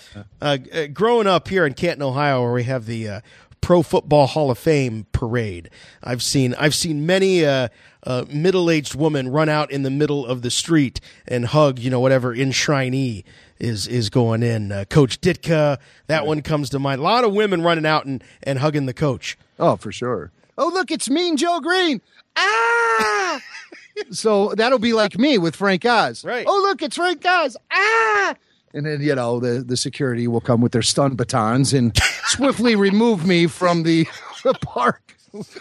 uh, 0.41 0.59
uh, 0.73 0.87
growing 0.87 1.27
up 1.27 1.49
here 1.49 1.67
in 1.67 1.75
Canton, 1.75 2.03
Ohio, 2.03 2.43
where 2.43 2.53
we 2.53 2.65
have 2.65 2.87
the 2.87 3.09
uh, 3.09 3.21
Pro 3.61 3.83
Football 3.83 4.27
Hall 4.27 4.51
of 4.51 4.59
Fame 4.59 5.07
parade, 5.13 5.71
I've 6.03 6.23
seen 6.23 6.55
I've 6.55 6.75
seen 6.75 7.05
many 7.05 7.45
uh, 7.45 7.69
uh, 8.05 8.25
middle-aged 8.33 8.95
woman 8.95 9.29
run 9.29 9.49
out 9.49 9.71
in 9.71 9.83
the 9.83 9.91
middle 9.91 10.25
of 10.25 10.43
the 10.43 10.51
street 10.51 11.01
and 11.29 11.47
hug, 11.47 11.79
you 11.79 11.91
know, 11.91 12.01
whatever 12.01 12.35
enshrinee 12.35 13.25
is 13.61 13.87
is 13.87 14.11
going 14.11 14.43
in. 14.43 14.73
Uh, 14.73 14.85
coach 14.89 15.21
Ditka, 15.21 15.79
that 16.07 16.27
one 16.27 16.43
comes 16.43 16.71
to 16.71 16.79
mind. 16.79 17.01
A 17.01 17.05
lot 17.05 17.25
of 17.25 17.33
women 17.33 17.63
running 17.63 17.87
out 17.87 18.07
and 18.07 18.25
and 18.43 18.59
hugging 18.59 18.87
the 18.87 18.95
coach. 18.95 19.39
Oh, 19.59 19.77
for 19.77 19.93
sure. 19.93 20.33
Oh, 20.59 20.69
look, 20.69 20.91
it's 20.91 21.09
Mean 21.09 21.37
Joe 21.37 21.61
Greene. 21.61 22.01
Ah! 22.37 23.41
so 24.11 24.55
that'll 24.57 24.79
be 24.79 24.93
like 24.93 25.19
me 25.19 25.39
with 25.39 25.57
Frank 25.57 25.85
Oz. 25.85 26.25
Right. 26.25 26.47
Oh, 26.47 26.61
look, 26.63 26.83
it's 26.83 26.97
Frank 26.97 27.25
Oz. 27.27 27.57
Ah! 27.71 28.35
And 28.73 28.87
then, 28.87 29.01
you 29.01 29.15
know, 29.15 29.41
the, 29.41 29.65
the 29.65 29.77
security 29.77 30.29
will 30.29 30.41
come 30.41 30.61
with 30.61 30.73
their 30.73 30.83
stun 30.83 31.17
batons 31.17 31.73
and 31.73 31.97
swiftly 32.27 32.77
remove 32.77 33.27
me 33.27 33.47
from 33.47 33.83
the, 33.83 34.07
the 34.45 34.55
park. 34.55 35.17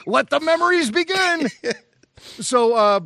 Let 0.06 0.29
the 0.29 0.39
memories 0.39 0.91
begin. 0.91 1.48
so, 2.18 2.75
uh, 2.75 3.00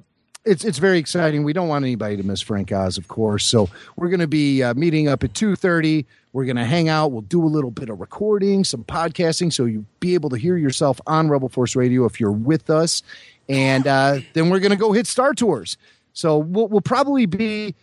it's 0.45 0.65
it's 0.65 0.77
very 0.77 0.97
exciting. 0.97 1.43
We 1.43 1.53
don't 1.53 1.67
want 1.67 1.85
anybody 1.85 2.17
to 2.17 2.23
miss 2.23 2.41
Frank 2.41 2.71
Oz, 2.71 2.97
of 2.97 3.07
course. 3.07 3.45
So 3.45 3.69
we're 3.95 4.09
going 4.09 4.19
to 4.19 4.27
be 4.27 4.63
uh, 4.63 4.73
meeting 4.73 5.07
up 5.07 5.23
at 5.23 5.33
two 5.33 5.55
thirty. 5.55 6.05
We're 6.33 6.45
going 6.45 6.55
to 6.55 6.65
hang 6.65 6.89
out. 6.89 7.11
We'll 7.11 7.21
do 7.21 7.43
a 7.43 7.45
little 7.45 7.69
bit 7.69 7.89
of 7.89 7.99
recording, 7.99 8.63
some 8.63 8.83
podcasting, 8.83 9.53
so 9.53 9.65
you'll 9.65 9.85
be 9.99 10.15
able 10.15 10.31
to 10.31 10.37
hear 10.37 10.57
yourself 10.57 10.99
on 11.05 11.29
Rebel 11.29 11.47
Force 11.47 11.75
Radio 11.75 12.05
if 12.05 12.19
you're 12.19 12.31
with 12.31 12.71
us. 12.71 13.03
And 13.47 13.85
uh, 13.85 14.19
then 14.33 14.49
we're 14.49 14.59
going 14.59 14.71
to 14.71 14.77
go 14.77 14.93
hit 14.93 15.05
Star 15.05 15.35
Tours. 15.35 15.77
So 16.13 16.39
we'll, 16.39 16.69
we'll 16.69 16.81
probably 16.81 17.27
be 17.27 17.75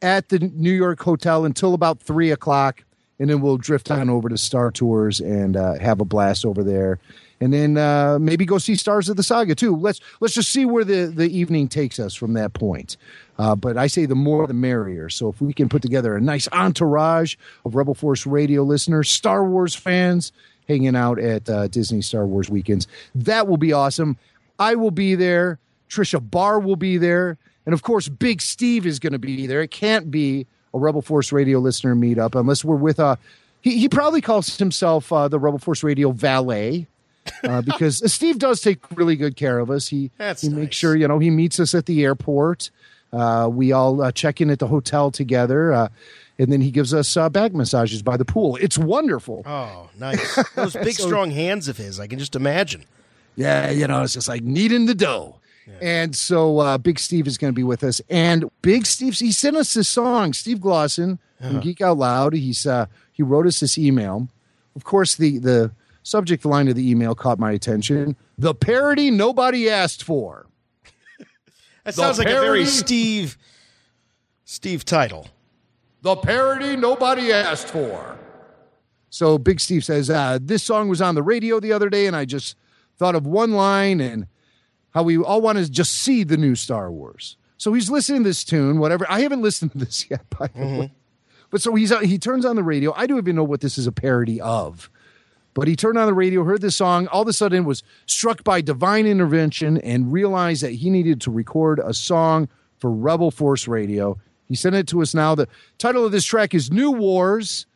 at 0.00 0.30
the 0.30 0.40
New 0.40 0.72
York 0.72 1.00
hotel 1.00 1.44
until 1.44 1.74
about 1.74 2.00
three 2.00 2.32
o'clock, 2.32 2.82
and 3.20 3.30
then 3.30 3.40
we'll 3.40 3.56
drift 3.56 3.88
on 3.90 4.10
over 4.10 4.28
to 4.28 4.36
Star 4.36 4.72
Tours 4.72 5.20
and 5.20 5.56
uh, 5.56 5.78
have 5.78 6.00
a 6.00 6.04
blast 6.04 6.44
over 6.44 6.64
there. 6.64 6.98
And 7.42 7.52
then 7.52 7.76
uh, 7.76 8.20
maybe 8.20 8.46
go 8.46 8.58
see 8.58 8.76
Stars 8.76 9.08
of 9.08 9.16
the 9.16 9.24
Saga 9.24 9.56
too. 9.56 9.74
Let's 9.74 9.98
let's 10.20 10.32
just 10.32 10.52
see 10.52 10.64
where 10.64 10.84
the, 10.84 11.06
the 11.06 11.28
evening 11.28 11.66
takes 11.66 11.98
us 11.98 12.14
from 12.14 12.34
that 12.34 12.52
point. 12.52 12.96
Uh, 13.36 13.56
but 13.56 13.76
I 13.76 13.88
say 13.88 14.06
the 14.06 14.14
more 14.14 14.46
the 14.46 14.54
merrier. 14.54 15.08
So 15.08 15.28
if 15.28 15.40
we 15.40 15.52
can 15.52 15.68
put 15.68 15.82
together 15.82 16.14
a 16.14 16.20
nice 16.20 16.46
entourage 16.52 17.34
of 17.64 17.74
Rebel 17.74 17.94
Force 17.94 18.26
Radio 18.26 18.62
listeners, 18.62 19.10
Star 19.10 19.44
Wars 19.44 19.74
fans 19.74 20.30
hanging 20.68 20.94
out 20.94 21.18
at 21.18 21.50
uh, 21.50 21.66
Disney 21.66 22.00
Star 22.00 22.26
Wars 22.26 22.48
weekends, 22.48 22.86
that 23.16 23.48
will 23.48 23.56
be 23.56 23.72
awesome. 23.72 24.18
I 24.60 24.76
will 24.76 24.92
be 24.92 25.16
there. 25.16 25.58
Tricia 25.90 26.20
Barr 26.20 26.60
will 26.60 26.76
be 26.76 26.96
there. 26.96 27.38
And 27.66 27.72
of 27.72 27.82
course, 27.82 28.08
Big 28.08 28.40
Steve 28.40 28.86
is 28.86 29.00
going 29.00 29.14
to 29.14 29.18
be 29.18 29.48
there. 29.48 29.62
It 29.62 29.72
can't 29.72 30.12
be 30.12 30.46
a 30.72 30.78
Rebel 30.78 31.02
Force 31.02 31.32
Radio 31.32 31.58
listener 31.58 31.96
meetup 31.96 32.38
unless 32.38 32.64
we're 32.64 32.76
with 32.76 33.00
a. 33.00 33.18
He, 33.62 33.78
he 33.78 33.88
probably 33.88 34.20
calls 34.20 34.56
himself 34.58 35.12
uh, 35.12 35.26
the 35.26 35.40
Rebel 35.40 35.58
Force 35.58 35.82
Radio 35.82 36.12
valet. 36.12 36.86
Uh, 37.44 37.62
because 37.62 38.02
Steve 38.12 38.38
does 38.38 38.60
take 38.60 38.78
really 38.96 39.16
good 39.16 39.36
care 39.36 39.58
of 39.58 39.70
us. 39.70 39.88
He 39.88 40.10
That's 40.18 40.42
he 40.42 40.48
nice. 40.48 40.56
makes 40.58 40.76
sure 40.76 40.96
you 40.96 41.08
know 41.08 41.18
he 41.18 41.30
meets 41.30 41.58
us 41.60 41.74
at 41.74 41.86
the 41.86 42.02
airport. 42.04 42.70
Uh, 43.12 43.48
we 43.52 43.72
all 43.72 44.00
uh, 44.02 44.10
check 44.10 44.40
in 44.40 44.48
at 44.50 44.58
the 44.58 44.66
hotel 44.68 45.10
together, 45.10 45.72
uh, 45.72 45.88
and 46.38 46.50
then 46.50 46.60
he 46.62 46.70
gives 46.70 46.94
us 46.94 47.14
uh, 47.16 47.28
back 47.28 47.52
massages 47.52 48.02
by 48.02 48.16
the 48.16 48.24
pool. 48.24 48.56
It's 48.56 48.78
wonderful. 48.78 49.42
Oh, 49.44 49.90
nice. 49.98 50.34
Those 50.54 50.72
big, 50.74 50.94
So- 50.96 51.06
strong 51.06 51.30
hands 51.30 51.68
of 51.68 51.76
his. 51.76 52.00
I 52.00 52.06
can 52.06 52.18
just 52.18 52.34
imagine. 52.34 52.84
Yeah, 53.36 53.70
you 53.70 53.86
know, 53.86 54.02
it's 54.02 54.14
just 54.14 54.28
like 54.28 54.42
kneading 54.42 54.86
the 54.86 54.94
dough. 54.94 55.36
And 55.80 56.14
so 56.16 56.58
uh, 56.58 56.76
Big 56.76 56.98
Steve 56.98 57.26
is 57.28 57.38
going 57.38 57.52
to 57.52 57.54
be 57.56 57.62
with 57.62 57.84
us. 57.84 58.00
And 58.10 58.50
Big 58.62 58.84
Steve, 58.84 59.14
he 59.14 59.30
sent 59.30 59.56
us 59.56 59.74
this 59.74 59.88
song, 59.88 60.32
Steve 60.32 60.58
Glosson 60.58 61.18
from 61.40 61.60
Geek 61.60 61.80
Out 61.80 61.98
Loud. 61.98 62.32
He's 62.34 62.66
uh, 62.66 62.86
he 63.12 63.22
wrote 63.22 63.46
us 63.46 63.60
this 63.60 63.78
email. 63.78 64.28
Of 64.74 64.84
course, 64.84 65.14
the 65.14 65.38
the 65.38 65.70
subject 66.02 66.44
line 66.44 66.68
of 66.68 66.74
the 66.74 66.90
email 66.90 67.14
caught 67.14 67.38
my 67.38 67.52
attention. 67.52 68.16
The 68.38 68.54
parody 68.54 69.10
nobody 69.10 69.68
asked 69.68 70.02
for. 70.02 70.46
That 71.84 71.94
sounds 71.96 72.16
like 72.18 72.28
a 72.28 72.40
very 72.40 72.64
Steve 72.64 73.36
Steve 74.44 74.84
title. 74.84 75.26
The 76.02 76.14
parody 76.14 76.76
nobody 76.76 77.32
asked 77.32 77.68
for. 77.68 78.18
So 79.10 79.36
Big 79.36 79.58
Steve 79.58 79.84
says, 79.84 80.08
uh, 80.08 80.38
This 80.40 80.62
song 80.62 80.88
was 80.88 81.02
on 81.02 81.16
the 81.16 81.22
radio 81.22 81.58
the 81.58 81.72
other 81.72 81.90
day, 81.90 82.06
and 82.06 82.14
I 82.14 82.24
just 82.24 82.56
thought 82.96 83.16
of 83.16 83.26
one 83.26 83.52
line 83.52 84.00
and 84.00 84.26
how 84.90 85.02
we 85.02 85.18
all 85.18 85.40
want 85.40 85.58
to 85.58 85.70
just 85.70 85.92
see 85.94 86.22
the 86.22 86.36
new 86.36 86.54
Star 86.54 86.90
Wars. 86.90 87.36
So 87.58 87.72
he's 87.72 87.90
listening 87.90 88.22
to 88.22 88.30
this 88.30 88.44
tune, 88.44 88.78
whatever. 88.78 89.06
I 89.08 89.20
haven't 89.20 89.42
listened 89.42 89.72
to 89.72 89.78
this 89.78 90.06
yet, 90.10 90.28
by 90.30 90.48
the 90.48 90.66
way. 90.66 90.92
But 91.50 91.60
so 91.62 91.74
he's 91.74 91.96
he 92.00 92.18
turns 92.18 92.44
on 92.44 92.56
the 92.56 92.62
radio. 92.62 92.92
I 92.96 93.06
don't 93.06 93.18
even 93.18 93.36
know 93.36 93.44
what 93.44 93.60
this 93.60 93.76
is 93.76 93.86
a 93.86 93.92
parody 93.92 94.40
of. 94.40 94.90
But 95.54 95.68
he 95.68 95.76
turned 95.76 95.98
on 95.98 96.06
the 96.06 96.14
radio, 96.14 96.44
heard 96.44 96.62
this 96.62 96.76
song, 96.76 97.06
all 97.08 97.22
of 97.22 97.28
a 97.28 97.32
sudden 97.32 97.64
was 97.64 97.82
struck 98.06 98.42
by 98.42 98.60
divine 98.60 99.06
intervention 99.06 99.78
and 99.78 100.12
realized 100.12 100.62
that 100.62 100.72
he 100.72 100.88
needed 100.88 101.20
to 101.22 101.30
record 101.30 101.78
a 101.78 101.92
song 101.92 102.48
for 102.78 102.90
Rebel 102.90 103.30
Force 103.30 103.68
Radio. 103.68 104.18
He 104.48 104.54
sent 104.54 104.74
it 104.74 104.88
to 104.88 105.02
us 105.02 105.14
now. 105.14 105.34
The 105.34 105.48
title 105.78 106.04
of 106.04 106.12
this 106.12 106.24
track 106.24 106.54
is 106.54 106.70
New 106.70 106.90
Wars. 106.90 107.66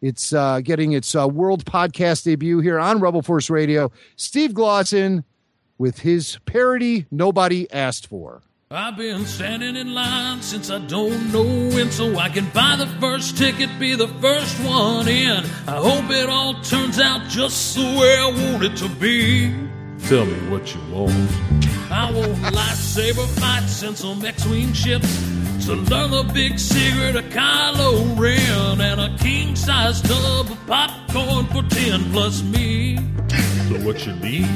It's 0.00 0.32
uh, 0.32 0.60
getting 0.60 0.92
its 0.92 1.14
uh, 1.14 1.28
world 1.28 1.64
podcast 1.64 2.24
debut 2.24 2.58
here 2.58 2.78
on 2.78 3.00
Rebel 3.00 3.22
Force 3.22 3.48
Radio. 3.48 3.92
Steve 4.16 4.50
Glosson 4.50 5.22
with 5.78 6.00
his 6.00 6.38
parody 6.44 7.06
Nobody 7.10 7.70
Asked 7.72 8.08
For. 8.08 8.42
I've 8.74 8.96
been 8.96 9.26
standing 9.26 9.76
in 9.76 9.92
line 9.92 10.40
since 10.40 10.70
I 10.70 10.78
don't 10.78 11.30
know 11.30 11.44
when, 11.44 11.90
so 11.90 12.16
I 12.16 12.30
can 12.30 12.48
buy 12.54 12.76
the 12.76 12.86
first 13.00 13.36
ticket, 13.36 13.68
be 13.78 13.94
the 13.94 14.08
first 14.08 14.58
one 14.60 15.06
in. 15.08 15.44
I 15.68 15.76
hope 15.76 16.10
it 16.10 16.30
all 16.30 16.54
turns 16.62 16.98
out 16.98 17.28
just 17.28 17.74
the 17.74 17.82
way 17.82 18.16
I 18.16 18.28
want 18.28 18.64
it 18.64 18.74
to 18.78 18.88
be. 18.88 19.54
Tell 20.08 20.24
me 20.24 20.48
what 20.48 20.74
you 20.74 20.80
want. 20.90 21.12
I 21.90 22.10
want 22.12 22.32
lightsaber 22.54 23.28
fights 23.38 23.82
and 23.82 23.94
some 23.94 24.24
X-wing 24.24 24.72
ships 24.72 25.20
learn 25.68 26.10
the 26.10 26.30
big 26.32 26.58
secret 26.58 27.14
of 27.16 27.24
Kylo 27.24 28.18
Ren 28.18 28.80
and 28.80 29.00
a 29.02 29.14
king-size 29.18 30.00
tub 30.00 30.50
of 30.50 30.66
popcorn 30.66 31.44
for 31.46 31.62
ten 31.68 32.10
plus 32.10 32.42
me. 32.42 32.96
So 33.68 33.86
what 33.86 34.06
you 34.06 34.14
need? 34.14 34.46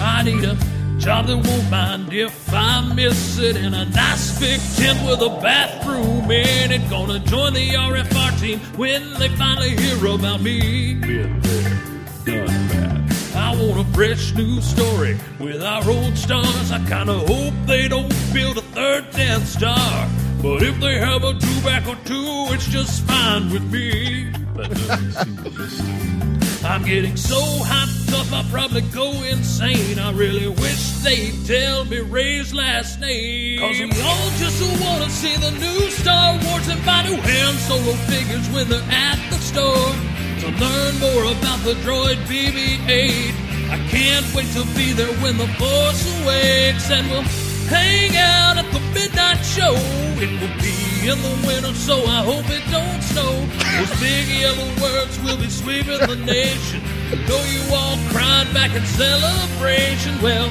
I 0.00 0.22
need 0.22 0.44
a 0.44 0.56
job 0.98 1.26
that 1.26 1.36
won't 1.36 1.70
mind 1.70 2.12
if 2.12 2.52
I 2.52 2.80
miss 2.94 3.38
it 3.38 3.56
in 3.56 3.74
a 3.74 3.84
nice 3.84 4.38
big 4.38 4.60
tent 4.76 5.02
with 5.08 5.20
a 5.20 5.30
bathroom 5.40 6.30
in 6.30 6.72
it. 6.72 6.88
Gonna 6.90 7.18
join 7.20 7.54
the 7.54 7.70
RFR 7.70 8.40
team 8.40 8.58
when 8.76 9.14
they 9.14 9.28
finally 9.30 9.76
hear 9.76 10.06
about 10.06 10.40
me. 10.40 10.94
Been 10.94 11.40
there, 11.40 12.46
done 12.46 12.68
that. 12.68 13.34
I 13.36 13.54
want 13.56 13.80
a 13.80 13.92
fresh 13.92 14.32
new 14.34 14.60
story 14.60 15.18
with 15.38 15.62
our 15.62 15.88
old 15.88 16.16
stars. 16.16 16.70
I 16.70 16.78
kinda 16.88 17.18
hope 17.18 17.54
they 17.66 17.88
don't 17.88 18.12
build 18.32 18.58
a 18.58 18.62
third 18.62 19.10
Death 19.10 19.46
Star. 19.46 20.08
But 20.42 20.62
if 20.62 20.78
they 20.80 20.98
have 20.98 21.24
a 21.24 21.32
two-back 21.32 21.88
or 21.88 21.96
two, 22.04 22.46
it's 22.54 22.66
just 22.66 23.02
fine 23.04 23.50
with 23.50 23.64
me. 23.72 24.30
That 24.54 24.70
doesn't 24.70 25.12
seem 25.12 25.36
realistic. 25.36 26.43
I'm 26.64 26.82
getting 26.82 27.16
so 27.16 27.36
hyped 27.36 28.12
up, 28.18 28.32
I'll 28.32 28.50
probably 28.50 28.80
go 28.80 29.12
insane. 29.24 29.98
I 29.98 30.12
really 30.12 30.48
wish 30.48 30.90
they'd 31.04 31.44
tell 31.44 31.84
me 31.84 31.98
Rey's 32.00 32.54
last 32.54 33.00
name. 33.00 33.60
Cause 33.60 33.78
we 33.78 34.00
all 34.00 34.30
just 34.38 34.82
wanna 34.82 35.10
see 35.10 35.36
the 35.36 35.50
new 35.50 35.90
Star 35.90 36.32
Wars 36.32 36.68
and 36.68 36.84
buy 36.86 37.02
new 37.02 37.16
Han 37.16 37.54
Solo 37.68 37.92
figures 38.08 38.48
when 38.48 38.68
they're 38.70 38.90
at 38.90 39.18
the 39.30 39.36
store. 39.36 39.92
To 40.40 40.48
learn 40.58 40.98
more 41.00 41.24
about 41.32 41.60
the 41.64 41.74
droid 41.84 42.16
BB-8. 42.24 43.44
I 43.70 43.78
can't 43.88 44.34
wait 44.34 44.50
to 44.54 44.64
be 44.74 44.92
there 44.92 45.14
when 45.22 45.36
the 45.36 45.46
Force 45.58 46.22
awakes 46.22 46.90
and 46.90 47.10
we'll 47.10 47.43
hang 47.68 48.16
out 48.16 48.58
at 48.58 48.72
the 48.72 48.80
midnight 48.92 49.42
show. 49.44 49.74
It 50.22 50.30
will 50.40 50.56
be 50.62 51.08
in 51.08 51.18
the 51.20 51.46
winter, 51.46 51.74
so 51.74 52.04
I 52.06 52.22
hope 52.22 52.48
it 52.48 52.64
don't 52.70 53.02
snow. 53.02 53.32
Those 53.76 54.00
big 54.00 54.26
yellow 54.28 54.70
words 54.80 55.18
will 55.22 55.36
be 55.36 55.50
sweeping 55.50 55.98
the 55.98 56.16
nation. 56.16 56.80
Know 57.28 57.42
you 57.44 57.62
all 57.74 57.98
crying 58.10 58.52
back 58.54 58.74
in 58.74 58.84
celebration. 58.86 60.20
Well, 60.22 60.48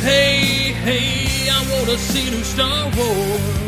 hey, 0.00 0.72
hey, 0.86 1.48
I 1.50 1.60
want 1.72 1.88
to 1.90 1.98
see 1.98 2.30
new 2.30 2.42
Star 2.44 2.84
Wars. 2.96 3.62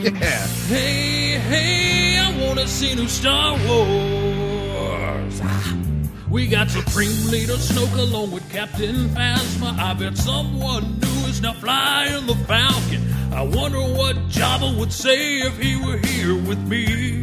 Yeah. 0.00 0.46
Hey, 0.68 1.38
hey, 1.38 2.18
I 2.18 2.46
want 2.46 2.58
to 2.60 2.68
see 2.68 2.94
new 2.94 3.08
Star 3.08 3.58
Wars. 3.66 5.40
Ah. 5.42 5.87
We 6.30 6.46
got 6.46 6.68
Supreme 6.68 7.30
Leader 7.30 7.54
Snoke 7.54 7.98
along 7.98 8.32
with 8.32 8.48
Captain 8.50 9.08
Phasma. 9.08 9.78
I 9.78 9.94
bet 9.94 10.16
someone 10.18 10.98
new 11.00 11.26
is 11.26 11.40
now 11.40 11.54
flying 11.54 12.26
the 12.26 12.34
Falcon. 12.46 13.02
I 13.32 13.42
wonder 13.42 13.80
what 13.80 14.16
Jabba 14.28 14.78
would 14.78 14.92
say 14.92 15.40
if 15.40 15.58
he 15.58 15.76
were 15.76 15.96
here 15.96 16.34
with 16.34 16.58
me. 16.68 17.22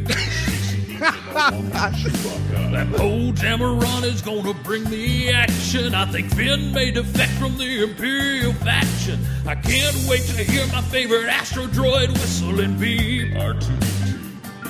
that 2.71 2.87
Poe 2.95 3.31
Dameron 3.33 4.03
is 4.05 4.23
gonna 4.23 4.55
bring 4.63 4.83
the 4.85 5.29
action. 5.29 5.93
I 5.93 6.05
think 6.05 6.33
Finn 6.33 6.73
may 6.73 6.89
defect 6.89 7.31
from 7.33 7.57
the 7.59 7.83
Imperial 7.83 8.53
faction. 8.53 9.19
I 9.45 9.53
can't 9.53 9.95
wait 10.09 10.21
to 10.21 10.43
hear 10.43 10.65
my 10.67 10.81
favorite 10.81 11.27
Astro 11.27 11.67
Droid 11.67 12.11
whistle 12.13 12.59
and 12.59 12.79
beep. 12.79 13.33
R2D2, 13.33 13.94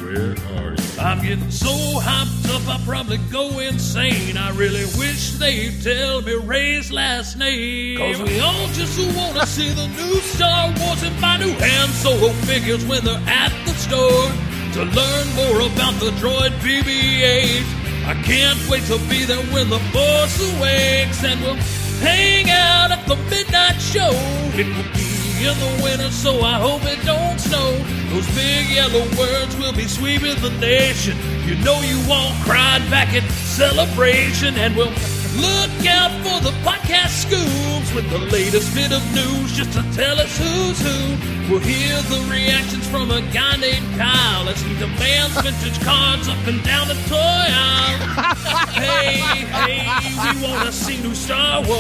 where 0.06 0.36
are 0.58 0.72
you? 0.72 0.78
I'm 1.00 1.22
getting 1.22 1.52
so 1.52 1.70
hyped 2.00 2.48
up, 2.54 2.68
I'll 2.68 2.86
probably 2.86 3.18
go 3.32 3.60
insane. 3.60 4.38
I 4.38 4.52
really 4.52 4.86
wish 4.98 5.32
they'd 5.32 5.82
tell 5.82 6.22
me 6.22 6.36
Rey's 6.36 6.92
last 6.92 7.38
name. 7.38 7.98
Cause 7.98 8.22
we 8.22 8.40
all 8.40 8.68
just 8.70 8.98
wanna 9.18 9.46
see 9.46 9.70
the 9.74 9.88
new 9.88 10.16
Star 10.22 10.74
Wars 10.80 11.04
and 11.04 11.20
buy 11.20 11.38
new 11.38 11.54
Han 11.54 11.90
Solo 11.90 12.30
figures 12.46 12.86
when 12.86 13.04
they're 13.04 13.28
at 13.28 13.52
the 13.66 13.74
store. 13.74 14.32
To 14.76 14.84
learn 14.84 15.28
more 15.36 15.62
about 15.72 15.94
the 16.02 16.12
droid 16.20 16.52
BB-8. 16.60 17.64
I 18.06 18.14
can't 18.24 18.60
wait 18.70 18.84
to 18.84 18.98
be 19.10 19.24
there 19.26 19.44
when 19.54 19.70
the 19.70 19.80
Force 19.94 20.38
awakes 20.54 21.24
and 21.24 21.42
we'll 21.42 21.56
hang 22.04 22.50
out 22.52 22.92
at 22.92 23.08
the 23.08 23.16
midnight 23.16 23.80
show. 23.80 24.12
It 24.54 24.68
will 24.68 24.94
be 24.94 25.15
in 25.40 25.58
the 25.60 25.84
winter, 25.84 26.10
so 26.12 26.42
I 26.42 26.60
hope 26.60 26.84
it 26.86 27.04
don't 27.06 27.40
snow. 27.40 27.72
Those 28.10 28.28
big 28.36 28.70
yellow 28.70 29.06
words 29.18 29.56
will 29.58 29.74
be 29.74 29.88
sweeping 29.88 30.36
the 30.42 30.52
nation. 30.60 31.18
You 31.46 31.56
know 31.64 31.80
you 31.82 32.00
all 32.12 32.32
cried 32.44 32.82
back 32.90 33.14
at 33.14 33.24
celebration, 33.32 34.56
and 34.56 34.76
we'll 34.76 34.92
look 35.36 35.86
out 35.86 36.12
for 36.24 36.40
the 36.44 36.52
podcast 36.64 37.28
scoops 37.28 37.94
with 37.94 38.10
the 38.10 38.20
latest 38.32 38.74
bit 38.74 38.92
of 38.92 39.02
news 39.14 39.52
just 39.54 39.74
to 39.74 39.84
tell 39.94 40.20
us 40.20 40.38
who's 40.38 40.80
who. 40.80 41.16
We'll 41.50 41.60
hear 41.60 41.96
the 42.10 42.20
reactions 42.32 42.88
from 42.88 43.12
a 43.12 43.22
guy 43.32 43.58
named 43.58 43.86
Kyle 43.98 44.50
as 44.50 44.60
he 44.62 44.74
demands 44.80 45.36
vintage 45.42 45.80
cards 45.84 46.28
up 46.28 46.48
and 46.48 46.64
down 46.64 46.88
the 46.88 46.96
toy 47.08 47.18
aisle. 47.18 48.00
hey, 48.74 49.18
hey, 49.54 49.86
we 50.34 50.42
want 50.48 50.66
to 50.66 50.72
see 50.72 50.98
new 51.04 51.14
Star 51.14 51.62
Wars. 51.62 51.76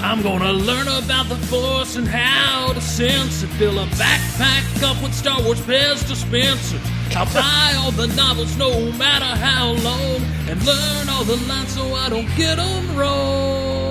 I'm 0.00 0.22
gonna 0.22 0.52
learn 0.52 0.86
about 0.86 1.28
the 1.28 1.34
Force 1.36 1.96
and 1.96 2.06
how 2.06 2.72
to 2.72 2.80
sense 2.80 3.42
it. 3.42 3.48
Fill 3.58 3.80
a 3.80 3.86
backpack 3.86 4.82
up 4.82 5.02
with 5.02 5.12
Star 5.12 5.42
Wars 5.42 5.60
Pez 5.62 6.06
dispensers. 6.06 6.80
I'll 7.16 7.26
buy 7.34 7.74
all 7.78 7.90
the 7.90 8.06
novels 8.14 8.56
no 8.56 8.92
matter 8.92 9.24
how 9.24 9.72
long 9.72 10.22
and 10.48 10.64
learn 10.64 11.08
all 11.08 11.24
the 11.24 11.36
lines 11.48 11.74
so 11.74 11.94
I 11.94 12.08
don't 12.08 12.28
get 12.36 12.56
them 12.56 12.96
wrong. 12.96 13.88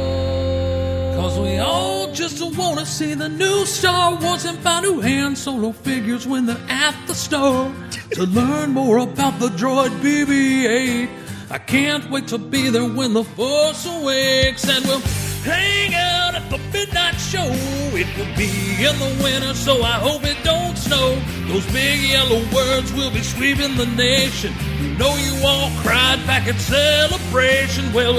Cause 1.16 1.38
we 1.40 1.58
all 1.58 2.12
just 2.14 2.42
wanna 2.58 2.86
see 2.86 3.14
the 3.14 3.28
new 3.28 3.66
Star 3.66 4.16
Wars 4.16 4.46
and 4.46 4.58
find 4.60 4.86
new 4.86 5.02
Han 5.02 5.36
Solo 5.36 5.74
figures 5.74 6.26
when 6.26 6.46
they're 6.46 6.66
at 6.70 6.96
the 7.08 7.16
store. 7.16 7.74
to 8.12 8.26
learn 8.26 8.72
more 8.72 9.00
about 9.00 9.40
the 9.40 9.50
droid 9.50 9.90
BB 10.00 10.66
8. 10.66 11.10
I 11.50 11.58
can't 11.58 12.10
wait 12.10 12.28
to 12.30 12.38
be 12.38 12.70
there 12.70 12.88
when 12.88 13.14
the 13.14 13.24
Force 13.24 13.86
awakes 13.86 14.68
and 14.70 14.86
we'll 14.86 15.02
hang 15.48 15.96
out 15.96 16.36
at 16.36 16.46
the 16.50 16.60
midnight 16.75 17.16
show. 17.16 17.48
It 17.96 18.08
will 18.18 18.34
be 18.36 18.51
in 18.84 18.96
the 19.00 19.12
winter, 19.24 19.54
so 19.56 19.82
I 19.82 19.98
hope 20.08 20.24
it 20.25 20.38
don't 20.44 20.77
snow. 20.77 21.16
Those 21.48 21.66
big 21.72 22.00
yellow 22.04 22.44
words 22.54 22.92
will 22.94 23.12
be 23.12 23.24
sweeping 23.24 23.75
the 23.77 23.88
nation. 23.96 24.51
You 24.82 24.89
know 25.00 25.13
you 25.16 25.34
all 25.48 25.72
cried 25.82 26.20
back 26.27 26.48
at 26.48 26.60
celebration. 26.60 27.94
Well, 27.94 28.16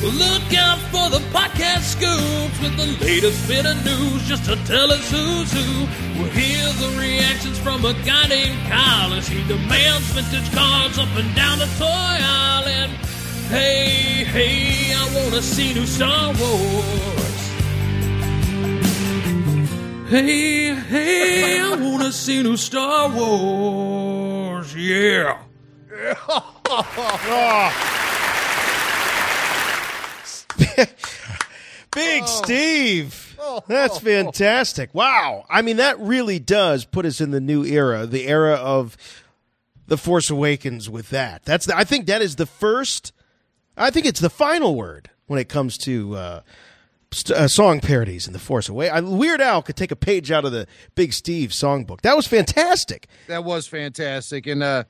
we'll 0.00 0.18
look 0.26 0.48
out 0.54 0.78
for 0.94 1.10
the 1.10 1.22
podcast 1.34 1.84
scoops 1.98 2.58
with 2.62 2.74
the 2.78 2.88
latest 3.04 3.48
bit 3.48 3.66
of 3.66 3.76
news 3.84 4.22
just 4.30 4.44
to 4.46 4.54
tell 4.64 4.92
us 4.92 5.10
who's 5.10 5.50
who. 5.50 5.86
We'll 6.16 6.30
hear 6.30 6.64
the 6.82 6.90
reactions 6.98 7.58
from 7.58 7.84
a 7.84 7.92
guy 8.06 8.26
named 8.28 8.58
Kyle 8.70 9.12
as 9.14 9.26
he 9.26 9.42
demands 9.46 10.06
vintage 10.14 10.50
cards 10.54 10.96
up 10.98 11.10
and 11.18 11.34
down 11.34 11.58
the 11.58 11.70
toy 11.76 12.16
island. 12.22 12.92
Hey, 13.48 14.24
hey, 14.24 14.92
I 14.94 15.10
wanna 15.14 15.40
see 15.40 15.72
new 15.72 15.86
Star 15.86 16.34
Wars. 16.34 17.50
Hey, 20.10 20.74
hey, 20.74 21.58
I 21.58 21.74
wanna 21.80 22.12
see 22.12 22.42
new 22.42 22.58
Star 22.58 23.08
Wars. 23.08 24.76
Yeah. 24.76 25.38
Big 31.94 32.26
Steve. 32.26 33.38
That's 33.66 33.98
fantastic. 33.98 34.94
Wow. 34.94 35.46
I 35.48 35.62
mean, 35.62 35.78
that 35.78 35.98
really 35.98 36.38
does 36.38 36.84
put 36.84 37.06
us 37.06 37.22
in 37.22 37.30
the 37.30 37.40
new 37.40 37.64
era, 37.64 38.04
the 38.04 38.28
era 38.28 38.56
of 38.56 38.98
The 39.86 39.96
Force 39.96 40.28
Awakens 40.28 40.90
with 40.90 41.08
that. 41.10 41.46
That's 41.46 41.64
the, 41.64 41.74
I 41.74 41.84
think 41.84 42.06
that 42.08 42.20
is 42.20 42.36
the 42.36 42.44
first 42.44 43.14
I 43.78 43.90
think 43.90 44.06
it's 44.06 44.20
the 44.20 44.30
final 44.30 44.74
word 44.74 45.10
when 45.26 45.38
it 45.38 45.48
comes 45.48 45.78
to 45.78 46.16
uh, 46.16 46.40
st- 47.12 47.38
uh, 47.38 47.48
song 47.48 47.80
parodies 47.80 48.26
in 48.26 48.32
The 48.32 48.38
Force 48.38 48.68
Awakens. 48.68 49.08
Weird 49.08 49.40
Al 49.40 49.62
could 49.62 49.76
take 49.76 49.90
a 49.90 49.96
page 49.96 50.30
out 50.30 50.44
of 50.44 50.52
the 50.52 50.66
Big 50.94 51.12
Steve 51.12 51.50
songbook. 51.50 52.00
That 52.02 52.16
was 52.16 52.26
fantastic. 52.26 53.06
That 53.26 53.44
was 53.44 53.66
fantastic. 53.66 54.46
And 54.46 54.62
uh 54.62 54.84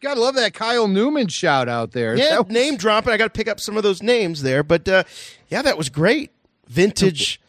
gotta 0.00 0.20
love 0.20 0.34
that 0.36 0.54
Kyle 0.54 0.88
Newman 0.88 1.28
shout 1.28 1.68
out 1.68 1.92
there. 1.92 2.16
Yeah, 2.16 2.42
name 2.48 2.76
dropping. 2.76 3.12
I 3.12 3.16
got 3.16 3.24
to 3.24 3.36
pick 3.36 3.48
up 3.48 3.58
some 3.60 3.76
of 3.76 3.82
those 3.82 4.02
names 4.02 4.42
there, 4.42 4.62
but 4.62 4.88
uh, 4.88 5.04
yeah, 5.48 5.62
that 5.62 5.78
was 5.78 5.88
great. 5.88 6.30
Vintage, 6.68 7.40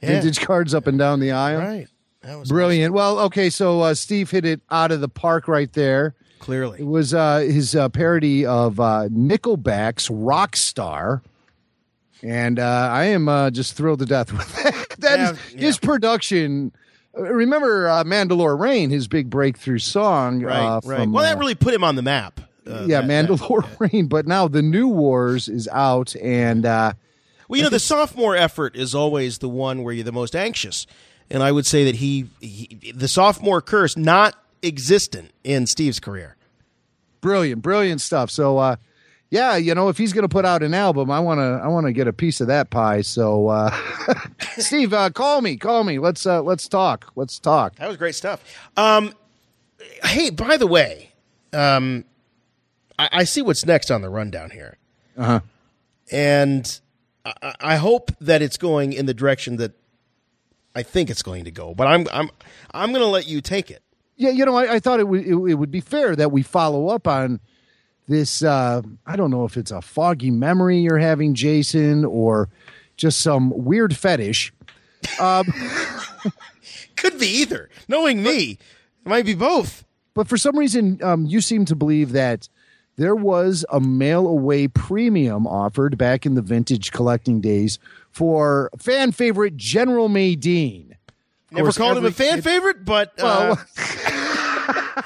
yeah, 0.00 0.08
vintage 0.10 0.40
cards 0.40 0.74
up 0.74 0.86
and 0.86 0.98
down 0.98 1.20
the 1.20 1.32
aisle. 1.32 1.58
right? 1.58 1.88
That 2.22 2.38
was 2.38 2.48
Brilliant. 2.48 2.94
Well, 2.94 3.18
okay, 3.20 3.50
so 3.50 3.82
uh, 3.82 3.94
Steve 3.94 4.30
hit 4.30 4.46
it 4.46 4.60
out 4.70 4.90
of 4.90 5.00
the 5.02 5.08
park 5.08 5.46
right 5.46 5.70
there. 5.74 6.14
Clearly. 6.44 6.80
It 6.80 6.86
was 6.86 7.14
uh, 7.14 7.38
his 7.38 7.74
uh, 7.74 7.88
parody 7.88 8.44
of 8.46 8.78
uh, 8.78 9.08
Nickelback's 9.10 10.08
"Rockstar," 10.08 11.22
and 12.22 12.58
uh, 12.58 12.88
I 12.92 13.04
am 13.06 13.28
uh, 13.28 13.50
just 13.50 13.74
thrilled 13.76 14.00
to 14.00 14.06
death 14.06 14.32
with 14.38 14.54
that. 14.62 14.88
That 14.98 15.20
is 15.20 15.54
Yeah, 15.54 15.60
his 15.60 15.78
production. 15.78 16.72
Remember 17.14 17.88
uh, 17.88 18.04
"Mandalore 18.04 18.58
Rain," 18.58 18.90
his 18.90 19.08
big 19.08 19.30
breakthrough 19.30 19.78
song, 19.78 20.42
Right, 20.42 20.58
uh, 20.58 20.80
right. 20.84 20.98
from, 20.98 21.12
well, 21.12 21.24
that 21.24 21.36
uh, 21.36 21.40
really 21.40 21.54
put 21.54 21.72
him 21.74 21.84
on 21.84 21.94
the 21.96 22.02
map. 22.02 22.40
Uh, 22.66 22.84
yeah, 22.86 23.00
that- 23.00 23.06
that- 23.08 23.26
Mandalore 23.28 23.66
Rain. 23.92 24.06
But 24.06 24.26
now 24.26 24.48
the 24.48 24.62
New 24.62 24.88
Wars 24.88 25.48
is 25.48 25.68
out, 25.68 26.14
and 26.16 26.66
uh, 26.66 26.92
Well, 27.48 27.58
you 27.58 27.62
know, 27.64 27.70
the 27.70 27.78
sophomore 27.78 28.36
effort 28.36 28.74
is 28.76 28.94
always 28.94 29.38
the 29.38 29.48
one 29.48 29.82
where 29.82 29.94
you're 29.94 30.04
the 30.04 30.12
most 30.12 30.34
anxious, 30.36 30.86
and 31.30 31.42
I 31.42 31.52
would 31.52 31.66
say 31.66 31.84
that 31.84 31.96
he, 31.96 32.26
he 32.40 32.92
the 32.94 33.08
sophomore 33.08 33.60
curse 33.62 33.96
not 33.96 34.34
existent 34.62 35.30
in 35.44 35.66
Steve's 35.66 36.00
career. 36.00 36.33
Brilliant, 37.24 37.62
brilliant 37.62 38.02
stuff. 38.02 38.30
So, 38.30 38.58
uh, 38.58 38.76
yeah, 39.30 39.56
you 39.56 39.74
know, 39.74 39.88
if 39.88 39.96
he's 39.96 40.12
going 40.12 40.22
to 40.24 40.28
put 40.28 40.44
out 40.44 40.62
an 40.62 40.74
album, 40.74 41.10
I 41.10 41.20
want 41.20 41.38
to, 41.38 41.58
I 41.64 41.68
want 41.68 41.86
to 41.86 41.92
get 41.92 42.06
a 42.06 42.12
piece 42.12 42.42
of 42.42 42.48
that 42.48 42.68
pie. 42.68 43.00
So, 43.00 43.48
uh, 43.48 43.74
Steve, 44.58 44.92
uh, 44.92 45.08
call 45.08 45.40
me, 45.40 45.56
call 45.56 45.84
me. 45.84 45.98
Let's, 45.98 46.26
uh, 46.26 46.42
let's 46.42 46.68
talk. 46.68 47.10
Let's 47.16 47.38
talk. 47.38 47.76
That 47.76 47.88
was 47.88 47.96
great 47.96 48.14
stuff. 48.14 48.44
Um, 48.76 49.14
hey, 50.04 50.28
by 50.28 50.58
the 50.58 50.66
way, 50.66 51.12
um, 51.54 52.04
I, 52.98 53.08
I 53.10 53.24
see 53.24 53.40
what's 53.40 53.64
next 53.64 53.90
on 53.90 54.02
the 54.02 54.10
rundown 54.10 54.50
here, 54.50 54.76
Uh 55.16 55.24
huh. 55.24 55.40
and 56.12 56.80
I, 57.24 57.54
I 57.58 57.76
hope 57.76 58.10
that 58.20 58.42
it's 58.42 58.58
going 58.58 58.92
in 58.92 59.06
the 59.06 59.14
direction 59.14 59.56
that 59.56 59.72
I 60.76 60.82
think 60.82 61.08
it's 61.08 61.22
going 61.22 61.44
to 61.44 61.50
go. 61.50 61.74
But 61.74 61.86
I'm 61.86 62.06
I'm 62.12 62.30
I'm 62.72 62.90
going 62.90 63.00
to 63.02 63.08
let 63.08 63.26
you 63.26 63.40
take 63.40 63.70
it. 63.70 63.82
Yeah, 64.16 64.30
you 64.30 64.44
know, 64.44 64.54
I, 64.56 64.74
I 64.74 64.78
thought 64.78 65.00
it 65.00 65.08
would, 65.08 65.24
it, 65.26 65.34
it 65.34 65.54
would 65.54 65.70
be 65.70 65.80
fair 65.80 66.14
that 66.16 66.30
we 66.32 66.42
follow 66.42 66.88
up 66.88 67.06
on 67.08 67.40
this. 68.06 68.42
Uh, 68.42 68.82
I 69.06 69.16
don't 69.16 69.30
know 69.30 69.44
if 69.44 69.56
it's 69.56 69.70
a 69.70 69.82
foggy 69.82 70.30
memory 70.30 70.78
you're 70.78 70.98
having, 70.98 71.34
Jason, 71.34 72.04
or 72.04 72.48
just 72.96 73.20
some 73.20 73.50
weird 73.64 73.96
fetish. 73.96 74.52
Um, 75.20 75.46
Could 76.96 77.18
be 77.18 77.26
either. 77.26 77.68
Knowing 77.88 78.22
me, 78.22 78.52
it 79.04 79.08
might 79.08 79.26
be 79.26 79.34
both. 79.34 79.84
but 80.14 80.28
for 80.28 80.36
some 80.36 80.56
reason, 80.58 81.02
um, 81.02 81.26
you 81.26 81.40
seem 81.40 81.64
to 81.66 81.74
believe 81.74 82.12
that 82.12 82.48
there 82.96 83.16
was 83.16 83.64
a 83.70 83.80
mail 83.80 84.26
away 84.28 84.68
premium 84.68 85.46
offered 85.46 85.98
back 85.98 86.24
in 86.24 86.34
the 86.34 86.42
vintage 86.42 86.92
collecting 86.92 87.40
days 87.40 87.80
for 88.12 88.70
fan 88.78 89.10
favorite 89.10 89.56
General 89.56 90.08
Madine. 90.08 90.93
Never 91.54 91.66
course, 91.66 91.78
called 91.78 91.98
him 91.98 92.04
a 92.04 92.10
fan 92.10 92.36
kid- 92.36 92.44
favorite, 92.44 92.84
but 92.84 93.12
uh, 93.18 93.56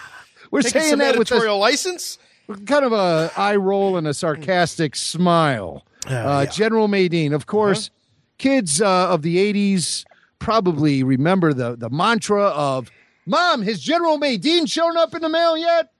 we're 0.50 0.62
taking 0.62 0.80
saying 0.82 0.98
that 0.98 1.18
with 1.18 1.30
a, 1.30 1.34
editorial 1.34 1.58
license. 1.58 2.18
kind 2.66 2.84
of 2.84 2.92
a 2.92 3.30
eye 3.36 3.56
roll 3.56 3.96
and 3.96 4.06
a 4.06 4.14
sarcastic 4.14 4.96
smile. 4.96 5.84
Uh, 6.06 6.10
yeah. 6.10 6.44
General 6.46 6.88
Madine, 6.88 7.32
of 7.34 7.46
course, 7.46 7.90
kids 8.38 8.80
uh, 8.80 9.10
of 9.10 9.22
the 9.22 9.36
'80s 9.52 10.04
probably 10.38 11.02
remember 11.02 11.52
the 11.52 11.76
the 11.76 11.90
mantra 11.90 12.44
of 12.44 12.90
"Mom, 13.26 13.62
has 13.62 13.80
General 13.80 14.18
Madine 14.18 14.70
shown 14.70 14.96
up 14.96 15.14
in 15.14 15.22
the 15.22 15.28
mail 15.28 15.56
yet?" 15.56 15.92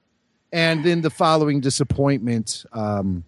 And 0.51 0.83
then 0.83 1.03
the 1.03 1.11
following 1.11 1.61
disappointment 1.61 2.65
um, 2.73 3.25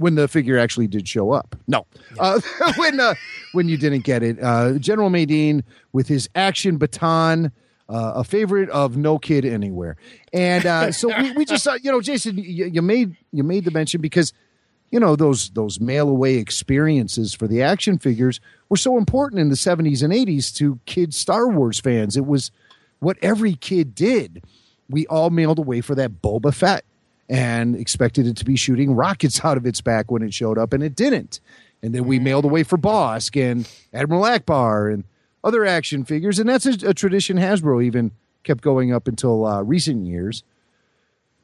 when 0.00 0.14
the 0.14 0.26
figure 0.28 0.58
actually 0.58 0.86
did 0.86 1.06
show 1.06 1.30
up. 1.30 1.54
No, 1.68 1.86
uh, 2.18 2.40
when 2.76 2.98
uh, 2.98 3.14
when 3.52 3.68
you 3.68 3.76
didn't 3.76 4.04
get 4.04 4.22
it. 4.22 4.42
Uh, 4.42 4.78
General 4.78 5.10
Madine 5.10 5.62
with 5.92 6.08
his 6.08 6.28
action 6.34 6.78
baton. 6.78 7.52
Uh, 7.88 8.12
a 8.14 8.22
favorite 8.22 8.70
of 8.70 8.96
no 8.96 9.18
kid 9.18 9.44
anywhere, 9.44 9.96
and 10.32 10.64
uh, 10.64 10.92
so 10.92 11.08
we, 11.20 11.32
we 11.32 11.44
just 11.44 11.64
thought, 11.64 11.82
you 11.84 11.90
know, 11.90 12.00
Jason, 12.00 12.38
you, 12.38 12.66
you 12.66 12.80
made 12.80 13.16
you 13.32 13.42
made 13.42 13.64
the 13.64 13.72
mention 13.72 14.00
because 14.00 14.32
you 14.92 15.00
know 15.00 15.16
those 15.16 15.50
those 15.50 15.80
mail 15.80 16.08
away 16.08 16.36
experiences 16.36 17.34
for 17.34 17.48
the 17.48 17.62
action 17.62 17.98
figures 17.98 18.40
were 18.68 18.76
so 18.76 18.96
important 18.96 19.40
in 19.40 19.48
the 19.48 19.56
70s 19.56 20.04
and 20.04 20.12
80s 20.12 20.54
to 20.54 20.78
kid 20.86 21.12
Star 21.12 21.48
Wars 21.48 21.80
fans. 21.80 22.16
It 22.16 22.26
was 22.26 22.52
what 23.00 23.16
every 23.22 23.54
kid 23.54 23.96
did. 23.96 24.44
We 24.88 25.08
all 25.08 25.30
mailed 25.30 25.58
away 25.58 25.80
for 25.80 25.96
that 25.96 26.22
Boba 26.22 26.54
Fett 26.54 26.84
and 27.30 27.76
expected 27.76 28.26
it 28.26 28.36
to 28.36 28.44
be 28.44 28.56
shooting 28.56 28.94
rockets 28.94 29.42
out 29.44 29.56
of 29.56 29.64
its 29.64 29.80
back 29.80 30.10
when 30.10 30.22
it 30.22 30.34
showed 30.34 30.58
up, 30.58 30.74
and 30.74 30.82
it 30.82 30.94
didn't. 30.94 31.40
And 31.82 31.94
then 31.94 32.04
we 32.04 32.18
mailed 32.18 32.44
away 32.44 32.62
for 32.62 32.76
Bossk 32.76 33.40
and 33.40 33.66
Admiral 33.94 34.22
Ackbar 34.24 34.92
and 34.92 35.04
other 35.42 35.64
action 35.64 36.04
figures, 36.04 36.38
and 36.38 36.46
that's 36.46 36.66
a, 36.66 36.90
a 36.90 36.92
tradition 36.92 37.38
Hasbro 37.38 37.82
even 37.82 38.10
kept 38.42 38.62
going 38.62 38.92
up 38.92 39.08
until 39.08 39.46
uh, 39.46 39.62
recent 39.62 40.06
years 40.06 40.42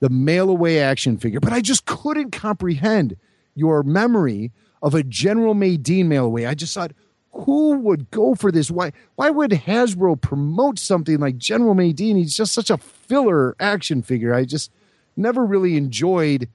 the 0.00 0.08
mail 0.10 0.50
away 0.50 0.80
action 0.80 1.16
figure, 1.16 1.40
but 1.40 1.52
I 1.52 1.60
just 1.60 1.86
couldn't 1.86 2.30
comprehend 2.30 3.16
your 3.54 3.82
memory 3.82 4.52
of 4.82 4.94
a 4.94 5.02
General 5.02 5.54
Madine 5.54 6.06
mail 6.06 6.26
away. 6.26 6.46
I 6.46 6.54
just 6.54 6.74
thought, 6.74 6.92
who 7.32 7.78
would 7.78 8.10
go 8.10 8.34
for 8.34 8.50
this? 8.50 8.70
Why 8.70 8.92
why 9.14 9.30
would 9.30 9.50
Hasbro 9.50 10.20
promote 10.20 10.78
something 10.78 11.18
like 11.18 11.38
General 11.38 11.74
Madine? 11.74 12.16
He's 12.16 12.36
just 12.36 12.52
such 12.52 12.70
a 12.70 12.78
filler 12.78 13.54
action 13.60 14.02
figure. 14.02 14.34
I 14.34 14.44
just 14.44 14.70
never 15.16 15.44
really 15.44 15.76
enjoyed 15.76 16.48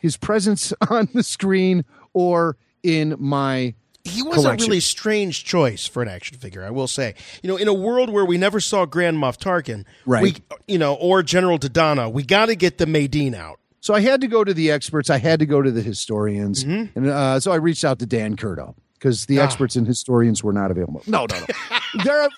his 0.00 0.16
presence 0.16 0.72
on 0.90 1.08
the 1.14 1.22
screen 1.22 1.84
or 2.12 2.56
in 2.82 3.14
my 3.18 3.74
He 4.04 4.22
was 4.22 4.36
collection. 4.36 4.66
a 4.66 4.68
really 4.68 4.80
strange 4.80 5.44
choice 5.44 5.86
for 5.86 6.02
an 6.02 6.08
action 6.08 6.38
figure, 6.38 6.64
I 6.64 6.70
will 6.70 6.88
say. 6.88 7.14
You 7.42 7.48
know, 7.48 7.56
in 7.56 7.68
a 7.68 7.74
world 7.74 8.10
where 8.10 8.24
we 8.24 8.38
never 8.38 8.60
saw 8.60 8.86
Grand 8.86 9.16
Moff 9.18 9.36
Tarkin, 9.38 9.84
Right. 10.06 10.22
We, 10.22 10.34
you 10.66 10.78
know, 10.78 10.94
or 10.94 11.22
General 11.22 11.58
Dodonna, 11.58 12.10
we 12.12 12.22
got 12.22 12.46
to 12.46 12.54
get 12.56 12.78
the 12.78 12.86
Madine 12.86 13.34
out. 13.34 13.58
So 13.82 13.94
I 13.94 14.00
had 14.00 14.20
to 14.20 14.26
go 14.26 14.44
to 14.44 14.52
the 14.52 14.70
experts. 14.70 15.08
I 15.08 15.16
had 15.18 15.38
to 15.40 15.46
go 15.46 15.62
to 15.62 15.70
the 15.70 15.80
historians, 15.82 16.64
Mm-hmm. 16.64 16.98
and 16.98 17.08
uh, 17.08 17.40
so 17.40 17.50
I 17.52 17.56
reached 17.56 17.84
out 17.84 17.98
to 18.00 18.06
Dan 18.06 18.36
Curto. 18.36 18.74
because 18.94 19.24
the 19.24 19.40
Ah. 19.40 19.44
experts 19.44 19.74
and 19.76 19.86
historians 19.86 20.44
were 20.44 20.52
not 20.52 20.70
available. 20.70 21.02
No, 21.06 21.24
no, 21.30 21.38
no. 21.40 21.78
there 22.04 22.20
are 22.20 22.28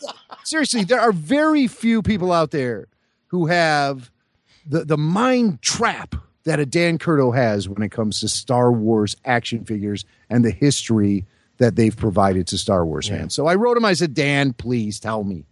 seriously 0.44 0.85
there 0.85 1.00
are 1.00 1.11
very 1.11 1.66
few 1.66 2.00
people 2.02 2.30
out 2.32 2.52
there 2.52 2.87
who 3.28 3.46
have 3.46 4.12
the 4.66 4.85
the 4.85 4.96
mind 4.98 5.61
trap 5.62 6.14
that 6.44 6.59
a 6.61 6.66
Dan 6.66 6.98
Curto 6.98 7.35
has 7.35 7.68
when 7.68 7.83
it 7.83 7.90
comes 7.92 8.20
to 8.20 8.29
Star 8.29 8.72
Wars 8.72 9.16
action 9.25 9.64
figures 9.64 10.05
and 10.29 10.44
the 10.44 10.51
history 10.51 11.25
that 11.59 11.77
they've 11.77 11.96
provided 11.96 12.46
to 12.48 12.59
Star 12.59 12.85
Wars 12.85 13.09
fans. 13.09 13.35
So 13.35 13.46
I 13.46 13.55
wrote 13.55 13.77
him. 13.77 13.85
I 13.85 13.92
said, 13.92 14.14
Dan, 14.14 14.53
please 14.53 14.98
tell 14.98 15.22
me. 15.22 15.44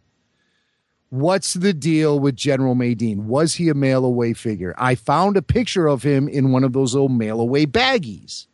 What's 1.10 1.54
the 1.54 1.72
deal 1.72 2.20
with 2.20 2.36
General 2.36 2.74
Madine? 2.76 3.24
Was 3.24 3.54
he 3.56 3.68
a 3.68 3.74
mail 3.74 4.04
away 4.04 4.32
figure? 4.32 4.74
I 4.78 4.94
found 4.94 5.36
a 5.36 5.42
picture 5.42 5.88
of 5.88 6.02
him 6.04 6.28
in 6.28 6.52
one 6.52 6.62
of 6.64 6.72
those 6.72 6.94
old 6.94 7.10
mail 7.12 7.40
away 7.40 7.66
baggies. 7.66 8.46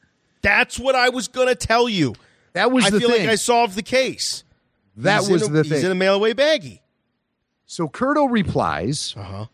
That's 0.42 0.78
what 0.78 0.94
I 0.94 1.10
was 1.10 1.28
going 1.28 1.48
to 1.48 1.54
tell 1.54 1.88
you. 1.88 2.14
That 2.54 2.72
was 2.72 2.86
I 2.86 2.90
the 2.90 3.00
feel 3.00 3.10
thing. 3.10 3.20
like 3.22 3.28
I 3.30 3.34
solved 3.34 3.74
the 3.76 3.82
case. 3.82 4.42
that 4.96 5.20
He's 5.20 5.30
was 5.30 5.48
a, 5.48 5.50
the 5.50 5.62
He's 5.64 5.72
thing. 5.72 5.84
in 5.84 5.90
a 5.92 5.94
mail 5.94 6.14
away 6.14 6.32
baggie. 6.32 6.80
So 7.66 7.88
Curto 7.88 8.30
replies 8.30 9.14
Uh-huh. 9.18 9.46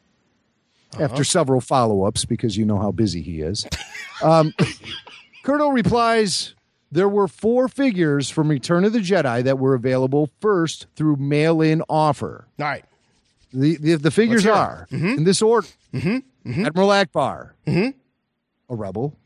After 1.01 1.25
several 1.25 1.61
follow 1.61 2.05
ups 2.05 2.25
because 2.25 2.57
you 2.57 2.65
know 2.67 2.79
how 2.79 2.91
busy 2.93 3.23
he 3.23 3.41
is. 3.41 3.67
Um, 4.23 4.53
Curto 5.45 5.73
replies 5.73 6.55
there 6.91 7.09
were 7.09 7.27
four 7.29 7.67
figures 7.69 8.29
from 8.29 8.49
Return 8.49 8.85
of 8.85 8.93
the 8.93 8.99
Jedi 8.99 9.43
that 9.45 9.59
were 9.59 9.75
available 9.75 10.29
first 10.41 10.87
through 10.95 11.17
mail 11.17 11.61
in 11.63 11.83
offer. 11.89 12.47
All 12.61 12.67
right. 12.67 12.85
The, 13.55 13.77
the, 13.77 13.95
the 13.97 14.11
figures 14.11 14.47
are 14.47 14.87
in 14.91 15.25
this 15.25 15.41
order 15.43 15.67
Admiral 15.95 16.89
Ackbar, 16.89 17.51
Mm-hmm. 17.67 17.91
a 18.71 18.75
rebel, 18.77 19.17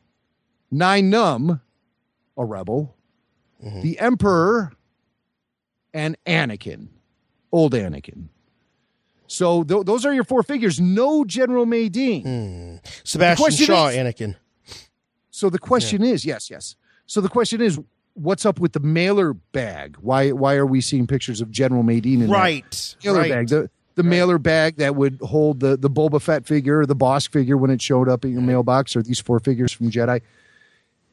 Nien 0.71 1.11
Nunb, 1.11 1.61
a 2.37 2.45
rebel, 2.45 2.95
Mm-hmm. 3.65 3.81
the 3.81 3.99
Emperor, 3.99 4.73
and 5.95 6.17
Anakin, 6.27 6.89
old 7.51 7.73
Anakin. 7.73 8.29
So 9.27 9.65
th- 9.65 9.85
those 9.85 10.05
are 10.07 10.13
your 10.15 10.25
four 10.25 10.43
figures. 10.43 10.81
No 10.81 11.25
General 11.25 11.67
Madine. 11.67 12.23
Hmm. 12.23 12.77
Sebastian 13.05 13.67
Shaw, 13.67 13.89
is- 13.89 13.97
Anakin. 13.97 14.37
So 15.31 15.51
the 15.51 15.59
question 15.59 16.03
is, 16.03 16.25
yes, 16.25 16.51
yes. 16.51 16.77
So 17.07 17.21
the 17.21 17.29
question 17.29 17.61
is, 17.61 17.79
what's 18.15 18.47
up 18.47 18.59
with 18.59 18.73
the 18.73 18.81
mailer 18.81 19.35
bag? 19.35 19.97
Why 20.01 20.31
why 20.33 20.55
are 20.55 20.67
we 20.67 20.81
seeing 20.81 21.07
pictures 21.07 21.41
of 21.41 21.51
General 21.51 21.83
Madine 21.83 22.23
in 22.23 22.31
Right. 22.31 22.97
mailer 23.05 23.19
right. 23.19 23.31
bag? 23.31 23.49
The 23.49 23.71
the 23.97 24.03
mailer 24.03 24.39
bag 24.39 24.77
that 24.77 24.97
would 24.97 25.19
hold 25.21 25.61
the 25.61 25.77
the 25.77 25.91
Boba 25.91 26.21
Fett 26.21 26.47
figure, 26.47 26.81
or 26.81 26.87
the 26.87 26.97
Bossk 26.97 27.31
figure 27.31 27.57
when 27.57 27.71
it 27.71 27.83
showed 27.83 28.09
up 28.09 28.25
in 28.25 28.33
your 28.33 28.43
mailbox, 28.43 28.97
or 28.97 29.03
these 29.03 29.21
four 29.21 29.41
figures 29.41 29.73
from 29.73 29.91
Jedi. 29.91 30.21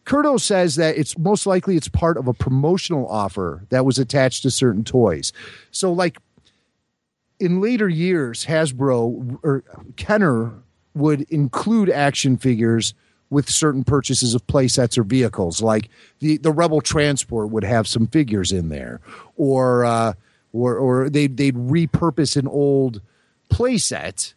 Curto 0.05 0.39
says 0.39 0.75
that 0.75 0.97
it's 0.97 1.17
most 1.17 1.45
likely 1.45 1.77
it's 1.77 1.87
part 1.87 2.17
of 2.17 2.27
a 2.27 2.33
promotional 2.33 3.07
offer 3.07 3.65
that 3.69 3.85
was 3.85 3.97
attached 3.97 4.43
to 4.43 4.51
certain 4.51 4.83
toys. 4.83 5.31
So 5.71 5.93
like 5.93 6.17
in 7.43 7.59
later 7.59 7.89
years, 7.89 8.45
Hasbro 8.45 9.39
or 9.43 9.63
Kenner 9.97 10.53
would 10.93 11.21
include 11.23 11.89
action 11.89 12.37
figures 12.37 12.93
with 13.29 13.49
certain 13.49 13.83
purchases 13.83 14.33
of 14.33 14.45
play 14.47 14.67
sets 14.67 14.97
or 14.97 15.03
vehicles. 15.03 15.61
Like 15.61 15.89
the, 16.19 16.37
the 16.37 16.51
Rebel 16.51 16.79
Transport 16.79 17.49
would 17.49 17.65
have 17.65 17.87
some 17.87 18.07
figures 18.07 18.51
in 18.53 18.69
there, 18.69 19.01
or 19.35 19.83
uh, 19.83 20.13
or 20.53 20.77
or 20.77 21.09
they'd 21.09 21.35
they'd 21.35 21.55
repurpose 21.55 22.37
an 22.37 22.47
old 22.47 23.01
play 23.49 23.77
set 23.77 24.33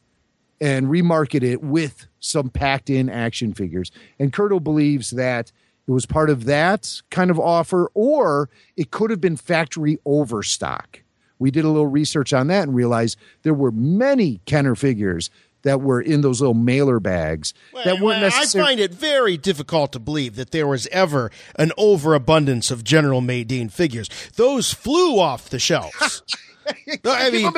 and 0.61 0.87
remarket 0.87 1.43
it 1.43 1.63
with 1.63 2.07
some 2.19 2.51
packed 2.51 2.91
in 2.91 3.09
action 3.09 3.55
figures. 3.55 3.93
And 4.19 4.33
Curto 4.33 4.63
believes 4.63 5.11
that 5.11 5.53
it 5.87 5.93
was 5.93 6.07
part 6.07 6.29
of 6.29 6.47
that 6.47 7.03
kind 7.11 7.31
of 7.31 7.39
offer, 7.39 7.89
or 7.95 8.49
it 8.77 8.91
could 8.91 9.11
have 9.11 9.21
been 9.21 9.37
factory 9.37 10.01
overstock. 10.05 11.03
We 11.39 11.51
did 11.51 11.65
a 11.65 11.69
little 11.69 11.87
research 11.87 12.33
on 12.33 12.47
that 12.49 12.65
and 12.65 12.75
realized 12.75 13.19
there 13.43 13.55
were 13.55 13.71
many 13.71 14.41
Kenner 14.47 14.75
figures 14.75 15.31
that 15.63 15.81
were 15.81 16.01
in 16.01 16.21
those 16.21 16.41
little 16.41 16.55
mailer 16.55 17.01
bags 17.01 17.53
that 17.85 18.01
weren't 18.01 18.19
I 18.19 18.29
necessarily. 18.29 18.69
find 18.69 18.81
it 18.81 18.95
very 18.95 19.37
difficult 19.37 19.93
to 19.93 19.99
believe 19.99 20.37
that 20.37 20.53
there 20.53 20.67
was 20.67 20.87
ever 20.89 21.31
an 21.59 21.73
overabundance 21.77 22.71
of 22.71 22.85
General 22.85 23.21
Madine 23.21 23.71
figures. 23.71 24.09
Those 24.37 24.73
flew 24.73 25.19
off 25.19 25.51
the 25.51 25.59
shelves. 25.59 26.23
I 27.05 27.31
mean, 27.31 27.53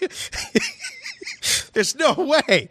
there's 1.72 1.94
no 1.94 2.14
way, 2.14 2.70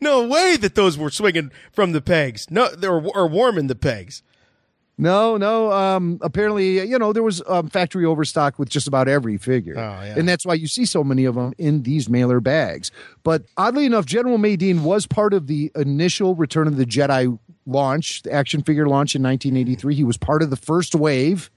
no 0.00 0.26
way 0.26 0.56
that 0.56 0.74
those 0.74 0.96
were 0.98 1.10
swinging 1.10 1.50
from 1.72 1.92
the 1.92 2.00
pegs. 2.00 2.50
No, 2.50 2.68
they 2.74 2.88
were 2.88 3.06
or 3.14 3.26
warming 3.26 3.66
the 3.66 3.74
pegs. 3.74 4.22
No, 4.98 5.36
no. 5.36 5.70
Um, 5.72 6.18
apparently, 6.22 6.80
you 6.88 6.98
know, 6.98 7.12
there 7.12 7.22
was 7.22 7.42
um, 7.46 7.68
factory 7.68 8.06
overstock 8.06 8.58
with 8.58 8.70
just 8.70 8.88
about 8.88 9.08
every 9.08 9.36
figure, 9.36 9.74
Oh, 9.76 9.80
yeah. 10.02 10.14
and 10.16 10.26
that's 10.26 10.46
why 10.46 10.54
you 10.54 10.66
see 10.66 10.86
so 10.86 11.04
many 11.04 11.26
of 11.26 11.34
them 11.34 11.52
in 11.58 11.82
these 11.82 12.08
mailer 12.08 12.40
bags. 12.40 12.90
But 13.22 13.42
oddly 13.58 13.84
enough, 13.84 14.06
General 14.06 14.38
Madine 14.38 14.80
was 14.80 15.06
part 15.06 15.34
of 15.34 15.48
the 15.48 15.70
initial 15.76 16.34
Return 16.34 16.66
of 16.66 16.76
the 16.78 16.86
Jedi 16.86 17.38
launch, 17.66 18.22
the 18.22 18.32
action 18.32 18.62
figure 18.62 18.86
launch 18.88 19.14
in 19.14 19.22
1983. 19.22 19.94
He 19.94 20.04
was 20.04 20.16
part 20.16 20.42
of 20.42 20.48
the 20.48 20.56
first 20.56 20.94
wave. 20.94 21.50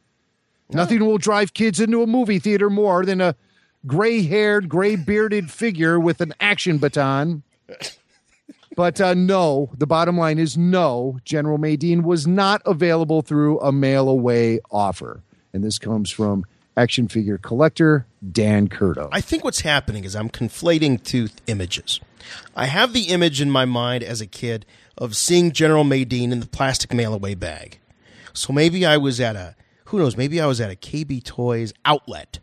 Nothing 0.72 1.00
will 1.06 1.18
drive 1.18 1.54
kids 1.54 1.80
into 1.80 2.04
a 2.04 2.08
movie 2.08 2.40
theater 2.40 2.70
more 2.70 3.06
than 3.06 3.22
a 3.22 3.36
gray-haired, 3.88 4.68
gray-bearded 4.68 5.50
figure 5.50 5.98
with 6.00 6.20
an 6.20 6.34
action 6.42 6.78
baton. 6.78 7.44
But 8.80 9.02
uh, 9.02 9.14
no, 9.14 9.72
the 9.78 9.86
bottom 9.86 10.18
line 10.18 10.40
is 10.40 10.58
no. 10.58 11.20
General 11.26 11.58
Madine 11.58 12.02
was 12.02 12.26
not 12.26 12.62
available 12.66 13.22
through 13.22 13.60
a 13.60 13.74
mail 13.74 14.08
away 14.08 14.62
offer. 14.72 15.22
And 15.52 15.62
this 15.62 15.78
comes 15.78 16.10
from 16.10 16.46
action 16.78 17.10
figure 17.10 17.38
collector 17.38 18.06
Dan 18.32 18.70
Curto. 18.70 19.10
I 19.12 19.20
think 19.20 19.44
what's 19.44 19.60
happening 19.60 20.06
is 20.06 20.16
I'm 20.16 20.30
conflating 20.30 21.04
two 21.04 21.28
th- 21.28 21.40
images. 21.48 22.00
I 22.56 22.68
have 22.68 22.94
the 22.94 23.10
image 23.10 23.42
in 23.42 23.52
my 23.52 23.66
mind 23.66 24.02
as 24.02 24.22
a 24.22 24.26
kid 24.26 24.66
of 24.98 25.14
seeing 25.14 25.52
General 25.52 25.84
Madine 25.84 26.32
in 26.32 26.40
the 26.40 26.48
plastic 26.48 26.94
mail 26.94 27.14
away 27.14 27.36
bag. 27.36 27.80
So 28.32 28.54
maybe 28.54 28.86
I 28.86 28.96
was 28.96 29.20
at 29.20 29.36
a, 29.36 29.58
who 29.88 29.98
knows, 29.98 30.16
maybe 30.16 30.40
I 30.40 30.46
was 30.46 30.62
at 30.62 30.72
a 30.72 30.76
KB 30.78 31.22
Toys 31.26 31.74
outlet, 31.84 32.40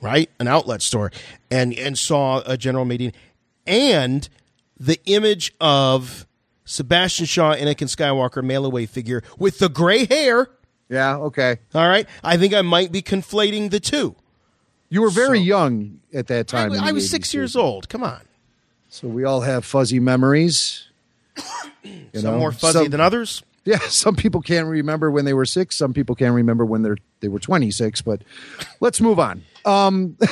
right? 0.00 0.30
An 0.38 0.48
outlet 0.48 0.80
store 0.80 1.12
and, 1.50 1.74
and 1.74 1.98
saw 1.98 2.40
a 2.46 2.56
General 2.56 2.86
Madine 2.86 3.12
and 3.66 4.26
the 4.80 4.98
image 5.04 5.52
of 5.60 6.26
Sebastian 6.64 7.26
Shaw, 7.26 7.54
Anakin 7.54 7.94
Skywalker 7.94 8.42
mail 8.42 8.64
away 8.64 8.86
figure 8.86 9.22
with 9.38 9.58
the 9.58 9.68
gray 9.68 10.06
hair. 10.06 10.48
yeah, 10.88 11.16
okay. 11.18 11.58
All 11.74 11.86
right. 11.88 12.08
I 12.24 12.36
think 12.38 12.54
I 12.54 12.62
might 12.62 12.90
be 12.90 13.02
conflating 13.02 13.70
the 13.70 13.78
two. 13.80 14.16
You 14.88 15.02
were 15.02 15.10
very 15.10 15.38
young 15.38 16.00
at 16.12 16.26
that 16.28 16.48
time. 16.48 16.72
in 16.72 16.80
I 16.80 16.90
was 16.92 17.06
80s, 17.06 17.10
six 17.10 17.34
years 17.34 17.54
old. 17.54 17.88
Come 17.88 18.02
on. 18.02 18.22
So 18.88 19.06
we 19.06 19.22
all 19.24 19.42
have 19.42 19.64
fuzzy 19.64 20.00
memories. 20.00 20.86
You 21.82 22.20
Some 22.20 22.32
know, 22.32 22.38
more 22.38 22.52
fuzzy 22.52 22.78
some- 22.80 22.88
than 22.90 23.00
others. 23.00 23.42
Yeah, 23.64 23.78
some 23.88 24.16
people 24.16 24.40
can't 24.42 24.66
remember 24.66 25.10
when 25.10 25.24
they 25.24 25.34
were 25.34 25.44
six. 25.44 25.76
Some 25.76 25.92
people 25.92 26.14
can't 26.14 26.34
remember 26.34 26.64
when 26.64 26.82
they're 26.82 26.96
they 27.20 27.28
were 27.28 27.38
twenty 27.40 27.70
six. 27.70 28.02
But 28.02 28.22
let's 28.80 29.00
move 29.00 29.18
on. 29.18 29.42
Um, 29.64 30.16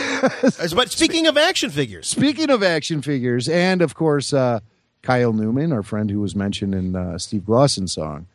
But 0.74 0.90
speaking 0.90 1.26
of 1.26 1.36
action 1.36 1.70
figures, 1.70 2.06
Speaking 2.08 2.50
of 2.50 2.62
action 2.62 3.02
figures, 3.02 3.48
and 3.48 3.82
of 3.82 3.94
course, 3.94 4.32
uh, 4.32 4.60
Kyle 5.02 5.32
Newman, 5.32 5.72
our 5.72 5.82
friend 5.82 6.10
who 6.10 6.20
was 6.20 6.34
mentioned 6.34 6.74
in 6.74 6.96
uh, 6.96 7.18
Steve 7.18 7.44
Glosson's 7.44 7.92
song, 7.92 8.26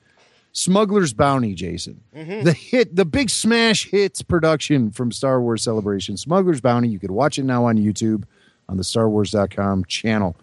Smuggler's 0.52 1.14
Bounty, 1.14 1.56
Jason. 1.56 2.02
The 2.14 2.54
hit, 2.54 2.96
the 2.96 3.06
big 3.06 3.32
smash 3.32 3.90
hits 3.90 4.22
production 4.22 4.92
from 4.92 5.12
Star 5.12 5.42
Wars 5.42 5.64
Celebration, 5.64 6.16
Smuggler's 6.16 6.62
Bounty. 6.62 6.90
You 6.90 7.00
could 7.00 7.12
watch 7.12 7.40
it 7.40 7.44
now 7.44 7.66
on 7.66 7.78
YouTube 7.78 8.24
on 8.70 8.78
the 8.78 8.84
StarWars.com 8.84 9.86
channel. 9.86 10.36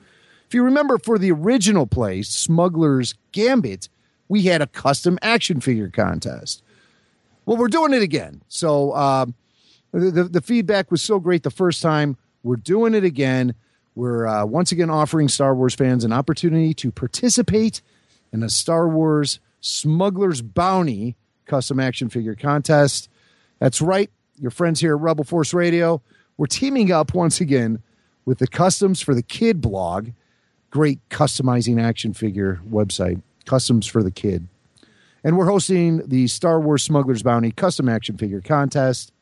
If 0.48 0.54
you 0.54 0.64
remember, 0.64 0.98
for 0.98 1.16
the 1.16 1.30
original 1.30 1.86
play, 1.86 2.22
Smuggler's 2.22 3.14
Gambit, 3.30 3.88
we 4.30 4.42
had 4.42 4.62
a 4.62 4.66
custom 4.68 5.18
action 5.22 5.60
figure 5.60 5.90
contest. 5.90 6.62
Well, 7.44 7.56
we're 7.56 7.68
doing 7.68 7.92
it 7.92 8.02
again. 8.02 8.42
So, 8.48 8.94
um, 8.94 9.34
the, 9.92 10.22
the, 10.22 10.40
feedback 10.40 10.92
was 10.92 11.02
so 11.02 11.18
great 11.18 11.42
the 11.42 11.50
first 11.50 11.82
time. 11.82 12.16
We're 12.44 12.54
doing 12.54 12.94
it 12.94 13.02
again. 13.02 13.56
We're 13.96 14.28
uh, 14.28 14.44
once 14.44 14.70
again 14.70 14.88
offering 14.88 15.26
Star 15.28 15.52
Wars 15.52 15.74
fans 15.74 16.04
an 16.04 16.12
opportunity 16.12 16.74
to 16.74 16.92
participate 16.92 17.82
in 18.32 18.44
a 18.44 18.48
Star 18.48 18.88
Wars 18.88 19.40
Smuggler's 19.60 20.42
Bounty 20.42 21.16
custom 21.46 21.80
action 21.80 22.08
figure 22.08 22.36
contest. 22.36 23.08
That's 23.58 23.82
right. 23.82 24.10
Your 24.38 24.52
friends 24.52 24.78
here 24.78 24.94
at 24.94 25.00
Rebel 25.00 25.24
Force 25.24 25.52
Radio, 25.52 26.00
we're 26.36 26.46
teaming 26.46 26.92
up 26.92 27.14
once 27.14 27.40
again 27.40 27.82
with 28.24 28.38
the 28.38 28.46
Customs 28.46 29.00
for 29.00 29.12
the 29.12 29.24
Kid 29.24 29.60
blog. 29.60 30.10
Great 30.70 31.00
customizing 31.08 31.82
action 31.82 32.14
figure 32.14 32.60
website, 32.70 33.20
Customs 33.46 33.86
for 33.86 34.02
the 34.02 34.10
Kid. 34.10 34.48
And 35.22 35.36
we're 35.36 35.46
hosting 35.46 36.06
the 36.08 36.26
Star 36.28 36.60
Wars 36.60 36.82
Smuggler's 36.82 37.22
Bounty 37.22 37.50
custom 37.50 37.88
action 37.88 38.16
figure 38.16 38.40
contest. 38.40 39.12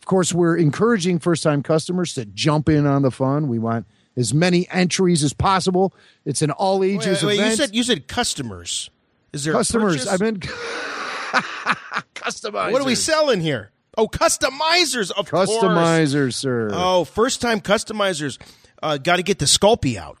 Of 0.00 0.06
course, 0.06 0.32
we're 0.32 0.56
encouraging 0.56 1.18
first 1.18 1.42
time 1.42 1.62
customers 1.62 2.14
to 2.14 2.24
jump 2.24 2.68
in 2.68 2.86
on 2.86 3.02
the 3.02 3.10
fun. 3.10 3.48
We 3.48 3.58
want 3.58 3.86
as 4.16 4.34
many 4.34 4.68
entries 4.70 5.22
as 5.22 5.32
possible. 5.32 5.94
It's 6.24 6.42
an 6.42 6.50
all 6.50 6.82
ages 6.82 7.22
event. 7.22 7.38
you 7.38 7.56
said 7.56 7.74
you 7.74 7.82
said 7.82 8.08
customers. 8.08 8.90
Is 9.32 9.44
there 9.44 9.52
customers, 9.52 10.04
purchase? 10.06 10.20
I 10.20 10.24
meant 10.24 10.40
Customizers. 12.14 12.72
What 12.72 12.82
are 12.82 12.86
we 12.86 12.94
selling 12.94 13.40
here? 13.40 13.70
Oh, 13.96 14.06
customizers, 14.06 15.10
of 15.10 15.30
course. 15.30 15.50
Customizers, 15.50 16.34
sir. 16.34 16.70
Oh, 16.72 17.04
first 17.04 17.40
time 17.40 17.60
customizers. 17.60 18.38
Uh, 18.82 18.96
Got 18.96 19.16
to 19.16 19.22
get 19.22 19.38
the 19.38 19.44
Sculpey 19.44 19.96
out. 19.96 20.18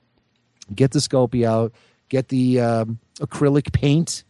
Get 0.74 0.90
the 0.90 0.98
Sculpey 0.98 1.46
out. 1.46 1.72
Get 2.08 2.28
the 2.28 2.60
um, 2.60 2.98
acrylic 3.20 3.72
paint 3.72 4.24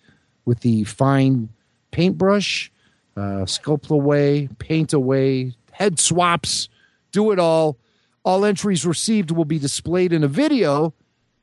with 0.45 0.61
the 0.61 0.85
fine 0.85 1.49
paintbrush. 1.91 2.71
Uh, 3.17 3.45
sculpt 3.45 3.91
away, 3.91 4.49
paint 4.59 4.93
away, 4.93 5.53
head 5.73 5.99
swaps. 5.99 6.69
Do 7.13 7.33
it 7.33 7.39
all. 7.39 7.77
All 8.25 8.45
entries 8.45 8.85
received 8.87 9.31
will 9.31 9.45
be 9.45 9.59
displayed 9.59 10.13
in 10.13 10.23
a 10.23 10.29
video 10.29 10.93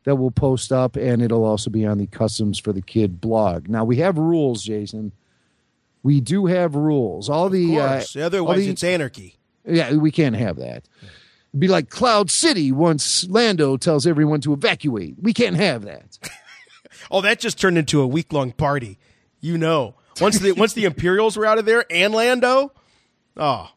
that 0.04 0.16
we'll 0.16 0.32
post 0.32 0.72
up, 0.72 0.96
and 0.96 1.22
it'll 1.22 1.44
also 1.44 1.70
be 1.70 1.86
on 1.86 1.98
the 1.98 2.06
Customs 2.08 2.60
for 2.60 2.72
the 2.72 2.82
Kid 2.82 3.20
blog. 3.20 3.68
Now 3.68 3.84
we 3.84 3.98
have 3.98 4.18
rules, 4.18 4.64
Jason. 4.64 5.12
We 6.04 6.22
do 6.22 6.46
have 6.46 6.76
rules. 6.76 7.30
All 7.30 7.50
the 7.50 7.80
uh. 7.80 8.04
Otherwise, 8.22 8.66
the- 8.66 8.70
it's 8.72 8.84
anarchy. 8.84 9.38
yeah, 9.66 9.94
we 9.96 10.12
can't 10.12 10.36
have 10.36 10.58
that. 10.58 10.88
It'd 11.56 11.62
be 11.62 11.68
like 11.70 11.90
Cloud 11.90 12.30
City 12.30 12.74
once 12.74 13.26
Lando 13.30 13.78
tells 13.78 14.06
everyone 14.06 14.42
to 14.42 14.52
evacuate. 14.52 15.16
We 15.22 15.32
can't 15.32 15.56
have 15.56 15.84
that. 15.84 16.20
Oh, 17.12 17.22
that 17.22 17.40
just 17.40 17.60
turned 17.60 17.78
into 17.78 18.02
a 18.02 18.08
week 18.08 18.34
long 18.34 18.52
party. 18.52 18.98
You 19.40 19.60
know, 19.60 19.94
once 20.20 20.40
the 20.40 20.54
once 20.54 20.74
the 20.74 20.86
Imperials 20.86 21.38
were 21.38 21.46
out 21.46 21.60
of 21.60 21.66
there 21.66 21.86
and 21.92 22.14
Lando. 22.16 22.72
Oh, 23.38 23.70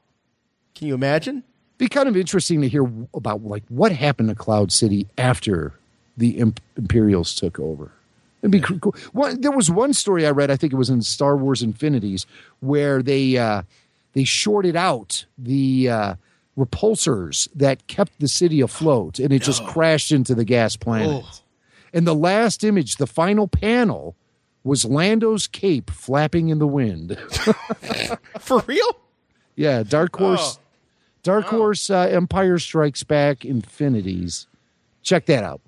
can 0.74 0.88
you 0.88 0.94
imagine? 0.94 1.42
Be 1.76 1.88
kind 1.88 2.08
of 2.08 2.16
interesting 2.16 2.62
to 2.62 2.68
hear 2.68 2.90
about 3.12 3.42
like 3.42 3.64
what 3.68 3.92
happened 3.92 4.30
to 4.30 4.34
Cloud 4.34 4.72
City 4.72 5.08
after 5.18 5.74
the 6.16 6.38
Imp- 6.38 6.60
Imperials 6.76 7.34
took 7.34 7.58
over. 7.58 7.90
It'd 8.40 8.52
be 8.52 8.60
cool. 8.60 8.94
One, 9.12 9.42
there 9.42 9.50
was 9.52 9.70
one 9.70 9.92
story 9.92 10.26
I 10.26 10.30
read. 10.30 10.50
I 10.50 10.56
think 10.56 10.72
it 10.72 10.76
was 10.76 10.88
in 10.88 11.02
Star 11.02 11.36
Wars 11.36 11.62
Infinities 11.62 12.24
where 12.60 13.02
they 13.02 13.36
uh, 13.36 13.62
they 14.14 14.24
shorted 14.24 14.76
out 14.76 15.26
the 15.36 15.90
uh, 15.90 16.14
repulsors 16.59 17.49
that 17.55 17.87
kept 17.87 18.18
the 18.18 18.29
city 18.29 18.61
afloat, 18.61 19.18
and 19.18 19.33
it 19.33 19.42
just 19.42 19.64
crashed 19.66 20.11
into 20.12 20.35
the 20.35 20.44
gas 20.44 20.77
planet. 20.77 21.23
Oh. 21.25 21.31
And 21.94 22.07
the 22.07 22.14
last 22.14 22.64
image, 22.64 22.97
the 22.97 23.07
final 23.07 23.47
panel, 23.49 24.16
was 24.64 24.85
Lando's 24.85 25.47
cape 25.47 25.88
flapping 25.90 26.49
in 26.49 26.59
the 26.59 26.66
wind. 26.66 27.16
For 28.40 28.61
real? 28.66 28.99
yeah, 29.57 29.83
Dark 29.83 30.16
Horse, 30.16 30.59
Oh. 30.59 30.62
Dark 31.23 31.47
Horse, 31.47 31.88
uh, 31.90 32.09
Empire 32.11 32.59
Strikes 32.59 33.05
Back, 33.05 33.44
Infinities. 33.44 34.47
Check 35.03 35.27
that 35.27 35.44
out. 35.44 35.61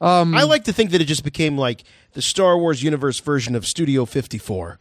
Um, 0.00 0.34
I 0.34 0.42
like 0.42 0.64
to 0.64 0.72
think 0.72 0.90
that 0.90 1.00
it 1.00 1.04
just 1.04 1.22
became 1.24 1.56
like 1.56 1.84
the 2.12 2.22
Star 2.22 2.58
Wars 2.58 2.82
universe 2.82 3.20
version 3.20 3.54
of 3.54 3.66
Studio 3.66 4.04
54. 4.04 4.78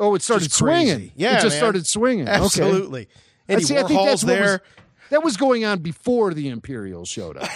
Oh, 0.00 0.14
it 0.14 0.22
started 0.22 0.52
swinging. 0.52 1.12
Yeah, 1.16 1.38
it 1.38 1.42
just 1.42 1.54
man. 1.54 1.58
started 1.58 1.86
swinging. 1.86 2.28
Absolutely. 2.28 3.02
I 3.02 3.06
Andy 3.48 3.64
see, 3.64 3.76
I 3.76 3.82
think 3.84 4.00
Warhol's 4.00 4.24
what 4.24 4.40
was- 4.40 4.60
that 5.10 5.22
was 5.24 5.36
going 5.38 5.64
on 5.64 5.78
before 5.78 6.34
the 6.34 6.48
Imperials 6.50 7.08
showed 7.08 7.38
up. 7.38 7.48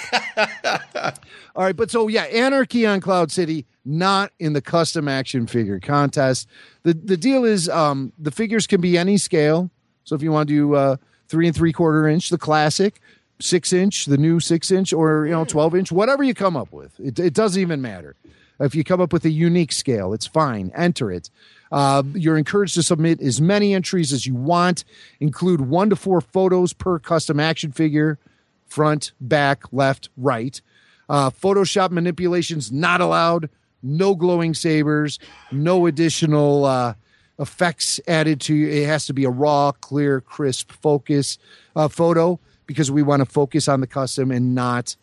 All 1.54 1.64
right, 1.64 1.76
but 1.76 1.90
so 1.90 2.08
yeah, 2.08 2.22
Anarchy 2.24 2.86
on 2.86 3.00
Cloud 3.00 3.30
City, 3.30 3.66
not 3.84 4.32
in 4.38 4.54
the 4.54 4.62
custom 4.62 5.06
action 5.06 5.46
figure 5.46 5.78
contest. 5.78 6.48
The 6.82 6.94
the 6.94 7.16
deal 7.16 7.44
is 7.44 7.68
um, 7.68 8.12
the 8.18 8.30
figures 8.30 8.66
can 8.66 8.80
be 8.80 8.96
any 8.96 9.18
scale. 9.18 9.70
So 10.04 10.14
if 10.14 10.22
you 10.22 10.32
want 10.32 10.48
to 10.48 10.54
do 10.54 10.74
uh, 10.74 10.96
three 11.28 11.46
and 11.46 11.54
three 11.54 11.72
quarter 11.72 12.08
inch, 12.08 12.30
the 12.30 12.38
classic, 12.38 13.00
six 13.40 13.72
inch, 13.72 14.06
the 14.06 14.16
new 14.16 14.40
six 14.40 14.70
inch, 14.70 14.92
or 14.92 15.26
you 15.26 15.32
know 15.32 15.44
twelve 15.44 15.74
inch, 15.74 15.92
whatever 15.92 16.22
you 16.22 16.32
come 16.34 16.56
up 16.56 16.72
with, 16.72 16.98
it, 17.00 17.18
it 17.18 17.34
doesn't 17.34 17.60
even 17.60 17.82
matter. 17.82 18.16
If 18.60 18.74
you 18.74 18.84
come 18.84 19.00
up 19.00 19.12
with 19.12 19.24
a 19.24 19.30
unique 19.30 19.72
scale, 19.72 20.12
it's 20.14 20.26
fine. 20.26 20.70
Enter 20.74 21.10
it. 21.10 21.30
Uh, 21.72 22.02
you're 22.14 22.36
encouraged 22.36 22.74
to 22.74 22.82
submit 22.82 23.20
as 23.20 23.40
many 23.40 23.74
entries 23.74 24.12
as 24.12 24.26
you 24.26 24.34
want. 24.34 24.84
Include 25.20 25.62
one 25.62 25.90
to 25.90 25.96
four 25.96 26.20
photos 26.20 26.72
per 26.72 26.98
custom 26.98 27.40
action 27.40 27.72
figure, 27.72 28.18
front, 28.66 29.12
back, 29.20 29.64
left, 29.72 30.10
right. 30.16 30.60
Uh, 31.08 31.30
Photoshop 31.30 31.90
manipulations 31.90 32.70
not 32.70 33.00
allowed. 33.00 33.48
No 33.82 34.14
glowing 34.14 34.54
sabers. 34.54 35.18
No 35.50 35.86
additional 35.86 36.64
uh, 36.66 36.94
effects 37.38 37.98
added 38.06 38.40
to 38.42 38.54
you. 38.54 38.68
It 38.68 38.86
has 38.86 39.06
to 39.06 39.14
be 39.14 39.24
a 39.24 39.30
raw, 39.30 39.72
clear, 39.72 40.20
crisp 40.20 40.70
focus 40.72 41.38
uh, 41.74 41.88
photo 41.88 42.38
because 42.66 42.90
we 42.90 43.02
want 43.02 43.20
to 43.20 43.26
focus 43.26 43.66
on 43.66 43.80
the 43.80 43.86
custom 43.86 44.30
and 44.30 44.54
not 44.54 44.94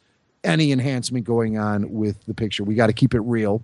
any 0.44 0.72
enhancement 0.72 1.26
going 1.26 1.58
on 1.58 1.92
with 1.92 2.24
the 2.26 2.34
picture. 2.34 2.64
We 2.64 2.76
got 2.76 2.88
to 2.88 2.94
keep 2.94 3.14
it 3.14 3.20
real. 3.22 3.64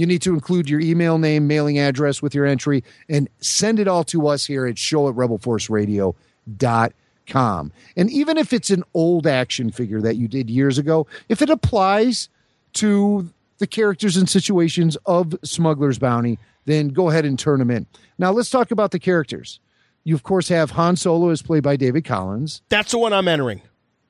You 0.00 0.06
need 0.06 0.22
to 0.22 0.32
include 0.32 0.70
your 0.70 0.80
email 0.80 1.18
name, 1.18 1.46
mailing 1.46 1.78
address 1.78 2.22
with 2.22 2.34
your 2.34 2.46
entry, 2.46 2.82
and 3.10 3.28
send 3.40 3.78
it 3.78 3.86
all 3.86 4.02
to 4.04 4.28
us 4.28 4.46
here 4.46 4.66
at 4.66 4.78
show 4.78 5.10
at 5.10 5.14
rebelforceradio.com. 5.14 7.72
And 7.96 8.10
even 8.10 8.38
if 8.38 8.54
it's 8.54 8.70
an 8.70 8.82
old 8.94 9.26
action 9.26 9.70
figure 9.70 10.00
that 10.00 10.16
you 10.16 10.26
did 10.26 10.48
years 10.48 10.78
ago, 10.78 11.06
if 11.28 11.42
it 11.42 11.50
applies 11.50 12.30
to 12.72 13.28
the 13.58 13.66
characters 13.66 14.16
and 14.16 14.26
situations 14.26 14.96
of 15.04 15.34
Smuggler's 15.44 15.98
Bounty, 15.98 16.38
then 16.64 16.88
go 16.88 17.10
ahead 17.10 17.26
and 17.26 17.38
turn 17.38 17.58
them 17.58 17.70
in. 17.70 17.86
Now, 18.16 18.32
let's 18.32 18.48
talk 18.48 18.70
about 18.70 18.92
the 18.92 18.98
characters. 18.98 19.60
You, 20.04 20.14
of 20.14 20.22
course, 20.22 20.48
have 20.48 20.70
Han 20.70 20.96
Solo 20.96 21.28
as 21.28 21.42
played 21.42 21.62
by 21.62 21.76
David 21.76 22.06
Collins. 22.06 22.62
That's 22.70 22.92
the 22.92 22.98
one 22.98 23.12
I'm 23.12 23.28
entering. 23.28 23.60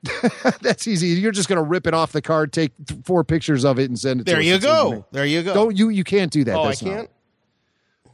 That's 0.61 0.87
easy. 0.87 1.07
You're 1.07 1.31
just 1.31 1.47
going 1.47 1.57
to 1.57 1.63
rip 1.63 1.85
it 1.87 1.93
off 1.93 2.11
the 2.11 2.21
card, 2.21 2.51
take 2.53 2.71
four 3.03 3.23
pictures 3.23 3.63
of 3.63 3.77
it, 3.79 3.85
and 3.89 3.97
send 3.99 4.21
it. 4.21 4.25
There 4.25 4.37
to 4.37 4.43
you 4.43 4.59
go. 4.59 5.05
There 5.11 5.25
you 5.25 5.43
go. 5.43 5.53
Don't 5.53 5.77
you? 5.77 5.89
You 5.89 6.03
can't 6.03 6.31
do 6.31 6.43
that. 6.45 6.55
oh, 6.55 6.63
I 6.63 6.67
That's 6.67 6.81
not- 6.83 6.91
can't. 6.95 7.09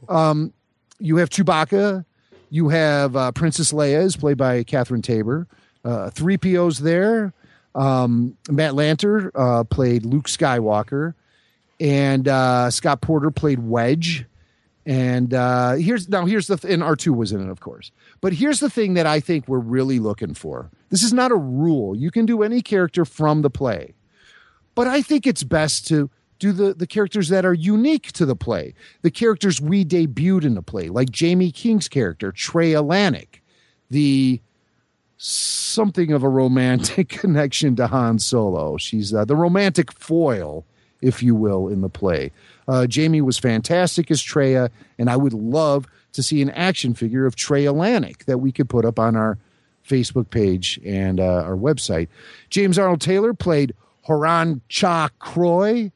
Um, 0.08 0.52
you 0.98 1.16
have 1.16 1.30
Chewbacca. 1.30 2.04
You 2.50 2.68
have 2.70 3.14
uh, 3.16 3.32
Princess 3.32 3.72
Leia, 3.72 4.02
is 4.02 4.16
played 4.16 4.36
by 4.38 4.62
Catherine 4.64 5.02
Taber. 5.02 5.46
Uh, 5.84 6.10
three 6.10 6.36
POs 6.38 6.78
there. 6.78 7.32
Um, 7.74 8.36
Matt 8.50 8.72
Lanter 8.72 9.30
uh, 9.34 9.64
played 9.64 10.04
Luke 10.06 10.26
Skywalker, 10.26 11.14
and 11.78 12.26
uh, 12.26 12.70
Scott 12.70 13.00
Porter 13.00 13.30
played 13.30 13.58
Wedge. 13.60 14.24
And 14.88 15.32
uh, 15.34 15.74
here's 15.74 16.08
now 16.08 16.26
here's 16.26 16.48
the 16.48 16.56
th- 16.56 16.72
and 16.72 16.82
R 16.82 16.96
two 16.96 17.12
was 17.12 17.30
in 17.30 17.40
it, 17.40 17.50
of 17.50 17.60
course. 17.60 17.92
But 18.20 18.32
here's 18.32 18.58
the 18.58 18.70
thing 18.70 18.94
that 18.94 19.06
I 19.06 19.20
think 19.20 19.46
we're 19.46 19.58
really 19.58 20.00
looking 20.00 20.34
for. 20.34 20.70
This 20.88 21.04
is 21.04 21.12
not 21.12 21.30
a 21.30 21.36
rule. 21.36 21.94
You 21.94 22.10
can 22.10 22.26
do 22.26 22.42
any 22.42 22.62
character 22.62 23.04
from 23.04 23.42
the 23.42 23.50
play 23.50 23.94
but 24.78 24.86
I 24.86 25.02
think 25.02 25.26
it's 25.26 25.42
best 25.42 25.88
to 25.88 26.08
do 26.38 26.52
the 26.52 26.72
the 26.72 26.86
characters 26.86 27.30
that 27.30 27.44
are 27.44 27.52
unique 27.52 28.12
to 28.12 28.24
the 28.24 28.36
play, 28.36 28.74
the 29.02 29.10
characters 29.10 29.60
we 29.60 29.84
debuted 29.84 30.44
in 30.44 30.54
the 30.54 30.62
play, 30.62 30.88
like 30.88 31.08
Jaime 31.12 31.50
King's 31.50 31.88
character 31.88 32.30
Trey 32.30 32.74
Atlantic, 32.74 33.42
the 33.90 34.40
something 35.16 36.12
of 36.12 36.22
a 36.22 36.28
romantic 36.28 37.08
connection 37.22 37.74
to 37.74 37.88
Han 37.88 38.20
Solo. 38.20 38.76
She's 38.76 39.12
uh, 39.12 39.24
the 39.24 39.34
romantic 39.34 39.90
foil, 39.90 40.64
if 41.02 41.24
you 41.24 41.34
will, 41.34 41.66
in 41.66 41.80
the 41.80 41.88
play. 41.88 42.30
Uh, 42.68 42.86
Jaime 42.94 43.22
was 43.22 43.38
fantastic 43.38 44.10
as 44.10 44.22
Treya, 44.22 44.70
and 44.98 45.08
I 45.08 45.16
would 45.16 45.32
love 45.32 45.86
to 46.12 46.22
see 46.22 46.42
an 46.42 46.50
action 46.50 46.94
figure 46.94 47.26
of 47.26 47.34
Trey 47.34 47.64
Atlantic 47.66 48.26
that 48.26 48.38
we 48.38 48.52
could 48.52 48.68
put 48.68 48.84
up 48.84 48.98
on 48.98 49.16
our 49.16 49.38
Facebook 49.86 50.30
page 50.30 50.78
and 50.84 51.18
uh, 51.18 51.24
our 51.24 51.56
website. 51.56 52.08
James 52.50 52.78
Arnold 52.78 53.00
Taylor 53.00 53.32
played 53.32 53.74
Horan 54.02 54.60
Cha 54.68 55.08
Croy, 55.18 55.90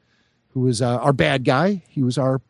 who 0.49 0.61
was 0.61 0.81
uh, 0.81 0.97
our 0.97 1.13
bad 1.13 1.43
guy. 1.43 1.83
He 1.87 2.01
was 2.01 2.17
our 2.17 2.41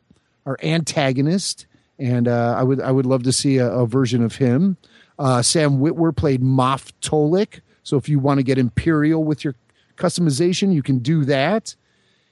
our 0.45 0.57
antagonist, 0.61 1.65
and 1.99 2.27
uh, 2.27 2.55
I 2.57 2.63
would 2.63 2.81
I 2.81 2.91
would 2.91 3.05
love 3.05 3.23
to 3.23 3.33
see 3.33 3.57
a, 3.57 3.69
a 3.69 3.85
version 3.85 4.23
of 4.23 4.35
him. 4.35 4.77
Uh, 5.19 5.41
Sam 5.41 5.79
Witwer 5.79 6.15
played 6.15 6.41
Moff 6.41 6.91
Tolik. 7.01 7.61
So 7.83 7.97
if 7.97 8.07
you 8.07 8.19
want 8.19 8.39
to 8.39 8.43
get 8.43 8.57
Imperial 8.57 9.23
with 9.23 9.43
your 9.43 9.55
customization, 9.97 10.73
you 10.73 10.81
can 10.81 10.99
do 10.99 11.25
that. 11.25 11.75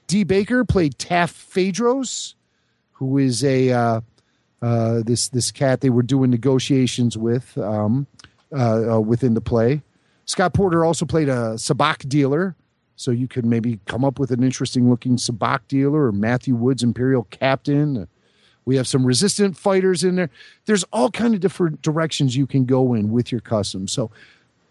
D. 0.06 0.24
Baker 0.24 0.64
played 0.64 0.98
Taff 0.98 1.32
Phaedros, 1.32 2.34
who 2.92 3.18
is 3.18 3.42
a 3.44 3.70
uh, 3.70 4.00
uh, 4.60 5.02
this 5.04 5.28
this 5.28 5.50
cat 5.50 5.80
they 5.80 5.90
were 5.90 6.02
doing 6.02 6.30
negotiations 6.30 7.16
with 7.18 7.56
um, 7.58 8.06
uh, 8.52 8.94
uh, 8.96 9.00
within 9.00 9.34
the 9.34 9.40
play. 9.40 9.82
Scott 10.24 10.54
Porter 10.54 10.84
also 10.84 11.04
played 11.04 11.28
a 11.28 11.54
sabacc 11.54 12.08
dealer, 12.08 12.54
so 12.96 13.10
you 13.10 13.26
could 13.26 13.44
maybe 13.44 13.80
come 13.86 14.04
up 14.04 14.18
with 14.18 14.30
an 14.30 14.42
interesting 14.42 14.88
looking 14.88 15.16
sabacc 15.16 15.60
dealer 15.68 16.06
or 16.06 16.12
Matthew 16.12 16.54
Wood's 16.54 16.82
Imperial 16.82 17.24
Captain. 17.30 18.06
We 18.64 18.76
have 18.76 18.86
some 18.86 19.04
resistant 19.04 19.56
fighters 19.56 20.04
in 20.04 20.14
there. 20.14 20.30
There's 20.66 20.84
all 20.92 21.10
kind 21.10 21.34
of 21.34 21.40
different 21.40 21.82
directions 21.82 22.36
you 22.36 22.46
can 22.46 22.64
go 22.64 22.94
in 22.94 23.10
with 23.10 23.32
your 23.32 23.40
custom. 23.40 23.88
So 23.88 24.12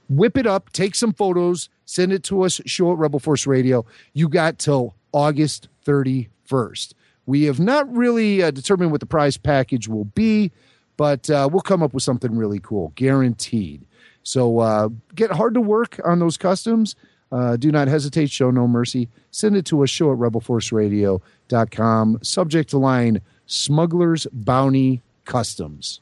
whip 0.08 0.38
it 0.38 0.48
up, 0.48 0.72
take 0.72 0.96
some 0.96 1.12
photos, 1.12 1.68
send 1.86 2.14
it 2.14 2.24
to 2.24 2.44
us, 2.44 2.62
show 2.66 2.94
at 2.94 2.98
Rebel 2.98 3.20
Force 3.20 3.46
Radio. 3.46 3.86
You 4.14 4.30
got 4.30 4.60
till 4.60 4.96
August 5.12 5.68
31st. 5.86 6.94
We 7.26 7.44
have 7.44 7.60
not 7.60 7.94
really 7.94 8.44
uh, 8.44 8.52
determined 8.52 8.92
what 8.92 9.00
the 9.00 9.06
prize 9.06 9.38
package 9.38 9.88
will 9.88 10.06
be, 10.06 10.52
but 10.98 11.30
uh, 11.30 11.48
we'll 11.52 11.62
come 11.62 11.84
up 11.84 11.94
with 11.94 12.04
something 12.04 12.36
really 12.36 12.60
cool, 12.60 12.92
guaranteed. 12.96 13.86
So 14.24 14.60
uh, 14.60 14.90
get 15.16 15.32
hard 15.32 15.54
to 15.56 15.62
work 15.62 16.00
on 16.06 16.20
those 16.20 16.38
customs. 16.38 16.96
Uh, 17.32 17.56
do 17.56 17.72
not 17.72 17.88
hesitate, 17.88 18.30
show 18.30 18.52
no 18.52 18.68
mercy. 18.68 19.08
Send 19.32 19.56
it 19.56 19.66
to 19.68 19.82
us, 19.84 19.90
show 19.90 20.12
at 20.12 20.18
rebelforceradio.com. 20.18 22.20
Subject 22.22 22.74
line 22.74 23.22
Smuggler's 23.46 24.28
Bounty 24.34 25.02
Customs. 25.26 26.02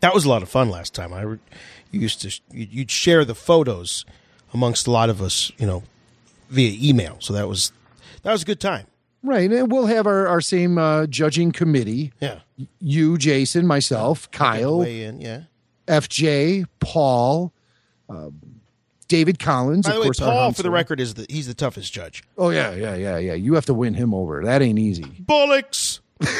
That 0.00 0.14
was 0.14 0.24
a 0.24 0.28
lot 0.28 0.42
of 0.42 0.48
fun 0.48 0.70
last 0.70 0.94
time. 0.94 1.12
I 1.12 1.38
used 1.90 2.20
to 2.22 2.40
you'd 2.52 2.90
share 2.90 3.24
the 3.24 3.34
photos 3.34 4.04
amongst 4.52 4.86
a 4.86 4.90
lot 4.90 5.10
of 5.10 5.22
us, 5.22 5.50
you 5.58 5.66
know, 5.66 5.82
via 6.50 6.76
email. 6.80 7.16
So 7.20 7.32
that 7.32 7.48
was 7.48 7.72
that 8.22 8.32
was 8.32 8.42
a 8.42 8.46
good 8.46 8.60
time. 8.60 8.86
Right, 9.22 9.50
and 9.50 9.70
we'll 9.70 9.86
have 9.86 10.06
our, 10.06 10.28
our 10.28 10.40
same 10.40 10.78
uh, 10.78 11.06
judging 11.06 11.50
committee. 11.50 12.12
Yeah. 12.20 12.40
You, 12.78 13.18
Jason, 13.18 13.66
myself, 13.66 14.30
Kyle, 14.30 14.82
in, 14.82 15.20
yeah. 15.20 15.42
FJ, 15.88 16.66
Paul, 16.78 17.52
uh, 18.08 18.30
David 19.08 19.38
Collins. 19.40 19.86
By 19.86 19.90
of 19.90 19.94
the 19.96 20.00
way, 20.02 20.06
course, 20.06 20.20
our 20.20 20.32
Paul, 20.32 20.52
for 20.52 20.62
the 20.62 20.70
record, 20.70 21.00
is 21.00 21.14
the 21.14 21.26
he's 21.28 21.48
the 21.48 21.54
toughest 21.54 21.92
judge. 21.92 22.22
Oh 22.36 22.50
yeah, 22.50 22.74
yeah, 22.74 22.94
yeah, 22.94 23.18
yeah. 23.18 23.34
You 23.34 23.54
have 23.54 23.66
to 23.66 23.74
win 23.74 23.94
him 23.94 24.14
over. 24.14 24.44
That 24.44 24.62
ain't 24.62 24.78
easy. 24.78 25.06
Bullocks. 25.18 26.00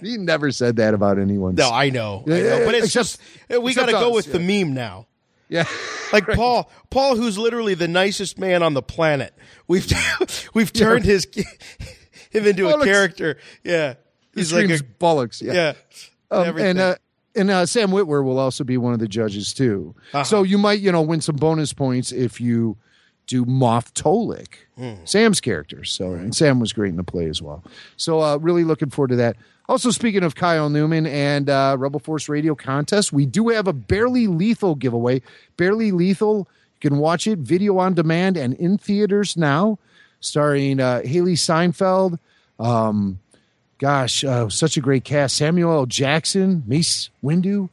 he 0.00 0.16
never 0.16 0.50
said 0.52 0.76
that 0.76 0.94
about 0.94 1.18
anyone. 1.18 1.54
No, 1.54 1.70
I 1.70 1.90
know, 1.90 2.22
I 2.26 2.30
know, 2.30 2.62
but 2.64 2.74
it's 2.74 2.94
except- 2.94 3.20
just 3.50 3.62
we 3.62 3.74
got 3.74 3.86
to 3.86 3.92
go 3.92 4.12
with 4.12 4.32
the 4.32 4.38
meme 4.40 4.72
now. 4.74 5.06
Yeah, 5.48 5.64
Like 6.12 6.26
Paul, 6.26 6.70
Paul, 6.90 7.16
who's 7.16 7.36
literally 7.38 7.74
the 7.74 7.88
nicest 7.88 8.38
man 8.38 8.62
on 8.62 8.74
the 8.74 8.82
planet. 8.82 9.34
We've 9.66 9.86
we've 10.54 10.72
turned 10.72 11.04
his 11.04 11.26
him 12.30 12.46
into 12.46 12.64
Bullocks. 12.64 12.82
a 12.84 12.86
character. 12.86 13.38
Yeah, 13.64 13.94
he 14.34 14.40
he's 14.40 14.52
like 14.52 14.64
screams 14.64 14.80
a, 14.80 14.84
bullocks. 14.84 15.42
Yeah, 15.42 15.52
yeah, 15.52 15.72
Um, 16.30 16.58
and 16.58 16.78
uh, 16.78 16.94
and 17.34 17.50
uh, 17.50 17.66
Sam 17.66 17.90
Witwer 17.90 18.24
will 18.24 18.38
also 18.38 18.64
be 18.64 18.76
one 18.78 18.92
of 18.92 18.98
the 18.98 19.08
judges 19.08 19.52
too. 19.52 19.94
Uh-huh. 20.12 20.24
So 20.24 20.42
you 20.42 20.58
might 20.58 20.80
you 20.80 20.92
know 20.92 21.02
win 21.02 21.20
some 21.20 21.36
bonus 21.36 21.72
points 21.72 22.12
if 22.12 22.40
you 22.40 22.76
do 23.28 23.44
Moth 23.44 23.94
Tolik, 23.94 24.48
Hmm. 24.76 24.94
Sam's 25.04 25.40
character. 25.40 25.84
So 25.84 26.12
and 26.14 26.34
Sam 26.34 26.58
was 26.58 26.72
great 26.72 26.88
in 26.90 26.96
the 26.96 27.04
play 27.04 27.28
as 27.28 27.40
well. 27.40 27.62
So 27.96 28.20
uh, 28.20 28.36
really 28.38 28.64
looking 28.64 28.90
forward 28.90 29.08
to 29.10 29.16
that. 29.16 29.36
Also, 29.68 29.90
speaking 29.90 30.22
of 30.24 30.34
Kyle 30.34 30.70
Newman 30.70 31.06
and 31.06 31.50
uh, 31.50 31.76
Rebel 31.78 32.00
Force 32.00 32.28
Radio 32.28 32.54
contest, 32.54 33.12
we 33.12 33.26
do 33.26 33.50
have 33.50 33.66
a 33.68 33.72
Barely 33.72 34.26
Lethal 34.26 34.74
giveaway. 34.74 35.20
Barely 35.58 35.92
Lethal, 35.92 36.48
you 36.80 36.90
can 36.90 36.98
watch 36.98 37.26
it 37.26 37.40
video 37.40 37.76
on 37.78 37.92
demand 37.94 38.36
and 38.38 38.54
in 38.54 38.78
theaters 38.78 39.36
now, 39.36 39.78
starring 40.20 40.80
uh, 40.80 41.02
Hailee 41.04 41.38
Steinfeld. 41.38 42.18
Um, 42.58 43.18
gosh, 43.78 44.24
uh, 44.24 44.48
such 44.48 44.76
a 44.78 44.80
great 44.80 45.04
cast. 45.04 45.36
Samuel 45.36 45.72
L. 45.72 45.86
Jackson, 45.86 46.62
Mace 46.66 47.10
Windu, 47.22 47.68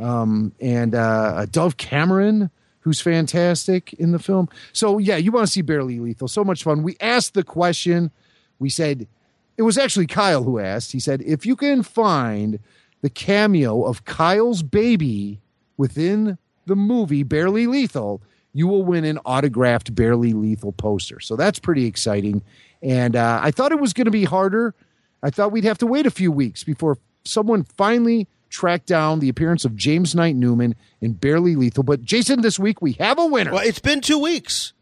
um, 0.00 0.52
and 0.60 0.94
uh, 0.96 1.46
Dove 1.46 1.76
Cameron, 1.76 2.50
who's 2.86 3.00
fantastic 3.00 3.92
in 3.94 4.12
the 4.12 4.18
film. 4.20 4.48
So, 4.72 4.98
yeah, 4.98 5.16
you 5.16 5.32
want 5.32 5.44
to 5.44 5.52
see 5.52 5.60
Barely 5.60 5.98
Lethal. 5.98 6.28
So 6.28 6.44
much 6.44 6.62
fun. 6.62 6.84
We 6.84 6.96
asked 7.00 7.34
the 7.34 7.42
question. 7.42 8.12
We 8.60 8.70
said, 8.70 9.08
it 9.56 9.62
was 9.62 9.76
actually 9.76 10.06
Kyle 10.06 10.44
who 10.44 10.60
asked. 10.60 10.92
He 10.92 11.00
said, 11.00 11.20
if 11.22 11.44
you 11.44 11.56
can 11.56 11.82
find 11.82 12.60
the 13.02 13.10
cameo 13.10 13.82
of 13.82 14.04
Kyle's 14.04 14.62
baby 14.62 15.40
within 15.76 16.38
the 16.66 16.76
movie 16.76 17.24
Barely 17.24 17.66
Lethal, 17.66 18.22
you 18.52 18.68
will 18.68 18.84
win 18.84 19.04
an 19.04 19.18
autographed 19.26 19.92
Barely 19.92 20.32
Lethal 20.32 20.70
poster. 20.70 21.18
So 21.18 21.34
that's 21.34 21.58
pretty 21.58 21.86
exciting. 21.86 22.40
And 22.82 23.16
uh, 23.16 23.40
I 23.42 23.50
thought 23.50 23.72
it 23.72 23.80
was 23.80 23.94
going 23.94 24.04
to 24.04 24.12
be 24.12 24.26
harder. 24.26 24.76
I 25.24 25.30
thought 25.30 25.50
we'd 25.50 25.64
have 25.64 25.78
to 25.78 25.88
wait 25.88 26.06
a 26.06 26.10
few 26.12 26.30
weeks 26.30 26.62
before 26.62 26.98
someone 27.24 27.64
finally 27.64 28.28
tracked 28.48 28.86
down 28.86 29.20
the 29.20 29.28
appearance 29.28 29.64
of 29.64 29.76
James 29.76 30.14
Knight 30.14 30.36
Newman 30.36 30.74
in 31.00 31.12
Barely 31.12 31.56
Lethal. 31.56 31.82
But 31.82 32.02
Jason, 32.02 32.42
this 32.42 32.58
week 32.58 32.80
we 32.80 32.92
have 32.94 33.18
a 33.18 33.26
winner. 33.26 33.52
well, 33.52 33.66
it's 33.66 33.78
been 33.78 34.00
two 34.00 34.18
weeks, 34.18 34.72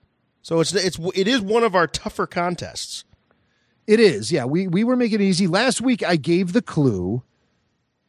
so 0.43 0.61
it's 0.61 0.75
it's 0.75 0.99
it 1.15 1.29
is 1.29 1.41
one 1.41 1.63
of 1.65 1.75
our 1.75 1.87
tougher 1.87 2.27
contests. 2.27 3.05
It 3.87 4.01
is, 4.01 4.33
yeah. 4.33 4.45
We 4.45 4.67
we 4.67 4.85
were 4.85 4.97
making 4.97 5.21
it 5.21 5.25
easy. 5.25 5.47
Last 5.47 5.81
week 5.81 6.03
I 6.03 6.17
gave 6.17 6.53
the 6.53 6.63
clue 6.63 7.23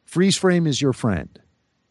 freeze 0.06 0.36
frame 0.36 0.66
is 0.66 0.80
your 0.80 0.92
friend. 0.92 1.38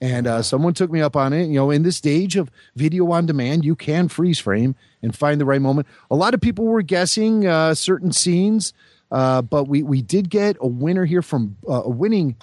And 0.01 0.27
uh, 0.27 0.41
someone 0.41 0.73
took 0.73 0.91
me 0.91 1.01
up 1.01 1.15
on 1.15 1.31
it. 1.31 1.45
You 1.45 1.55
know, 1.55 1.71
in 1.71 1.83
this 1.83 2.01
age 2.05 2.35
of 2.35 2.51
video 2.75 3.11
on 3.11 3.25
demand, 3.25 3.63
you 3.63 3.75
can 3.75 4.07
freeze 4.07 4.39
frame 4.39 4.75
and 5.01 5.15
find 5.15 5.39
the 5.39 5.45
right 5.45 5.61
moment. 5.61 5.87
A 6.11 6.15
lot 6.15 6.33
of 6.33 6.41
people 6.41 6.65
were 6.65 6.81
guessing 6.81 7.47
uh, 7.47 7.75
certain 7.75 8.11
scenes, 8.11 8.73
uh, 9.11 9.41
but 9.41 9.67
we 9.67 9.83
we 9.83 10.01
did 10.01 10.29
get 10.29 10.57
a 10.59 10.67
winner 10.67 11.05
here 11.05 11.21
from 11.21 11.55
uh, 11.67 11.83
a 11.85 11.89
winning 11.89 12.35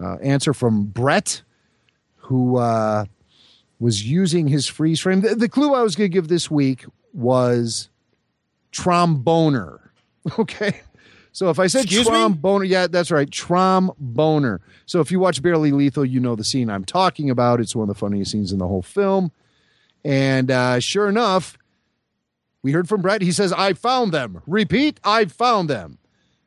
uh, 0.00 0.16
answer 0.16 0.52
from 0.52 0.84
Brett, 0.84 1.42
who 2.16 2.56
uh, 2.56 3.06
was 3.78 4.04
using 4.04 4.48
his 4.48 4.66
freeze 4.66 5.00
frame. 5.00 5.20
The, 5.20 5.34
the 5.34 5.48
clue 5.48 5.74
I 5.74 5.82
was 5.82 5.96
going 5.96 6.10
to 6.10 6.12
give 6.14 6.28
this 6.28 6.50
week 6.50 6.84
was 7.12 7.88
tromboner. 8.72 9.80
Okay. 10.40 10.80
So 11.30 11.50
if 11.50 11.58
I 11.60 11.66
said 11.66 11.84
Excuse 11.84 12.06
me? 12.08 12.12
tromboner, 12.16 12.66
yeah, 12.66 12.86
that's 12.86 13.10
right, 13.10 13.28
tromboner. 13.30 14.58
So 14.86 15.00
if 15.00 15.12
you 15.12 15.20
watch 15.20 15.42
Barely 15.42 15.70
Lethal, 15.70 16.04
you 16.04 16.18
know 16.18 16.34
the 16.34 16.42
scene 16.42 16.70
I'm 16.70 16.84
talking 16.84 17.28
about. 17.28 17.60
It's 17.60 17.76
one 17.76 17.82
of 17.88 17.94
the 17.94 17.98
funniest 17.98 18.30
scenes 18.32 18.52
in 18.52 18.58
the 18.58 18.66
whole 18.66 18.80
film. 18.82 19.30
And 20.02 20.50
uh, 20.50 20.80
sure 20.80 21.08
enough, 21.10 21.58
we 22.62 22.72
heard 22.72 22.88
from 22.88 23.02
Brett. 23.02 23.20
He 23.20 23.32
says, 23.32 23.52
I 23.52 23.74
found 23.74 24.12
them. 24.12 24.40
Repeat, 24.46 24.98
I 25.04 25.26
found 25.26 25.68
them. 25.68 25.98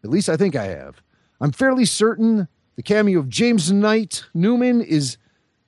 At 0.04 0.10
least 0.10 0.28
I 0.28 0.36
think 0.36 0.56
I 0.56 0.66
have. 0.66 1.02
I'm 1.40 1.52
fairly 1.52 1.86
certain 1.86 2.48
the 2.80 2.84
cameo 2.84 3.20
of 3.20 3.28
James 3.28 3.74
Knight 3.74 4.24
Newman 4.34 4.80
is 4.80 5.18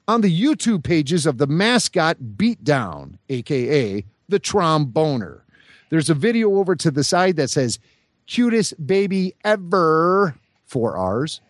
on 0.08 0.22
the 0.22 0.34
YouTube 0.34 0.82
pages 0.82 1.26
of 1.26 1.40
the 1.40 1.46
mascot 1.46 2.16
Beatdown, 2.38 3.18
aka 3.28 4.06
the 4.30 4.40
tromboner. 4.40 5.42
There's 5.90 6.10
a 6.10 6.14
video 6.14 6.56
over 6.56 6.74
to 6.78 6.90
the 6.90 7.04
side 7.04 7.36
that 7.36 7.50
says 7.50 7.80
cutest 8.28 8.88
baby 8.88 9.36
ever, 9.44 10.38
four 10.66 10.96
R's, 10.96 11.42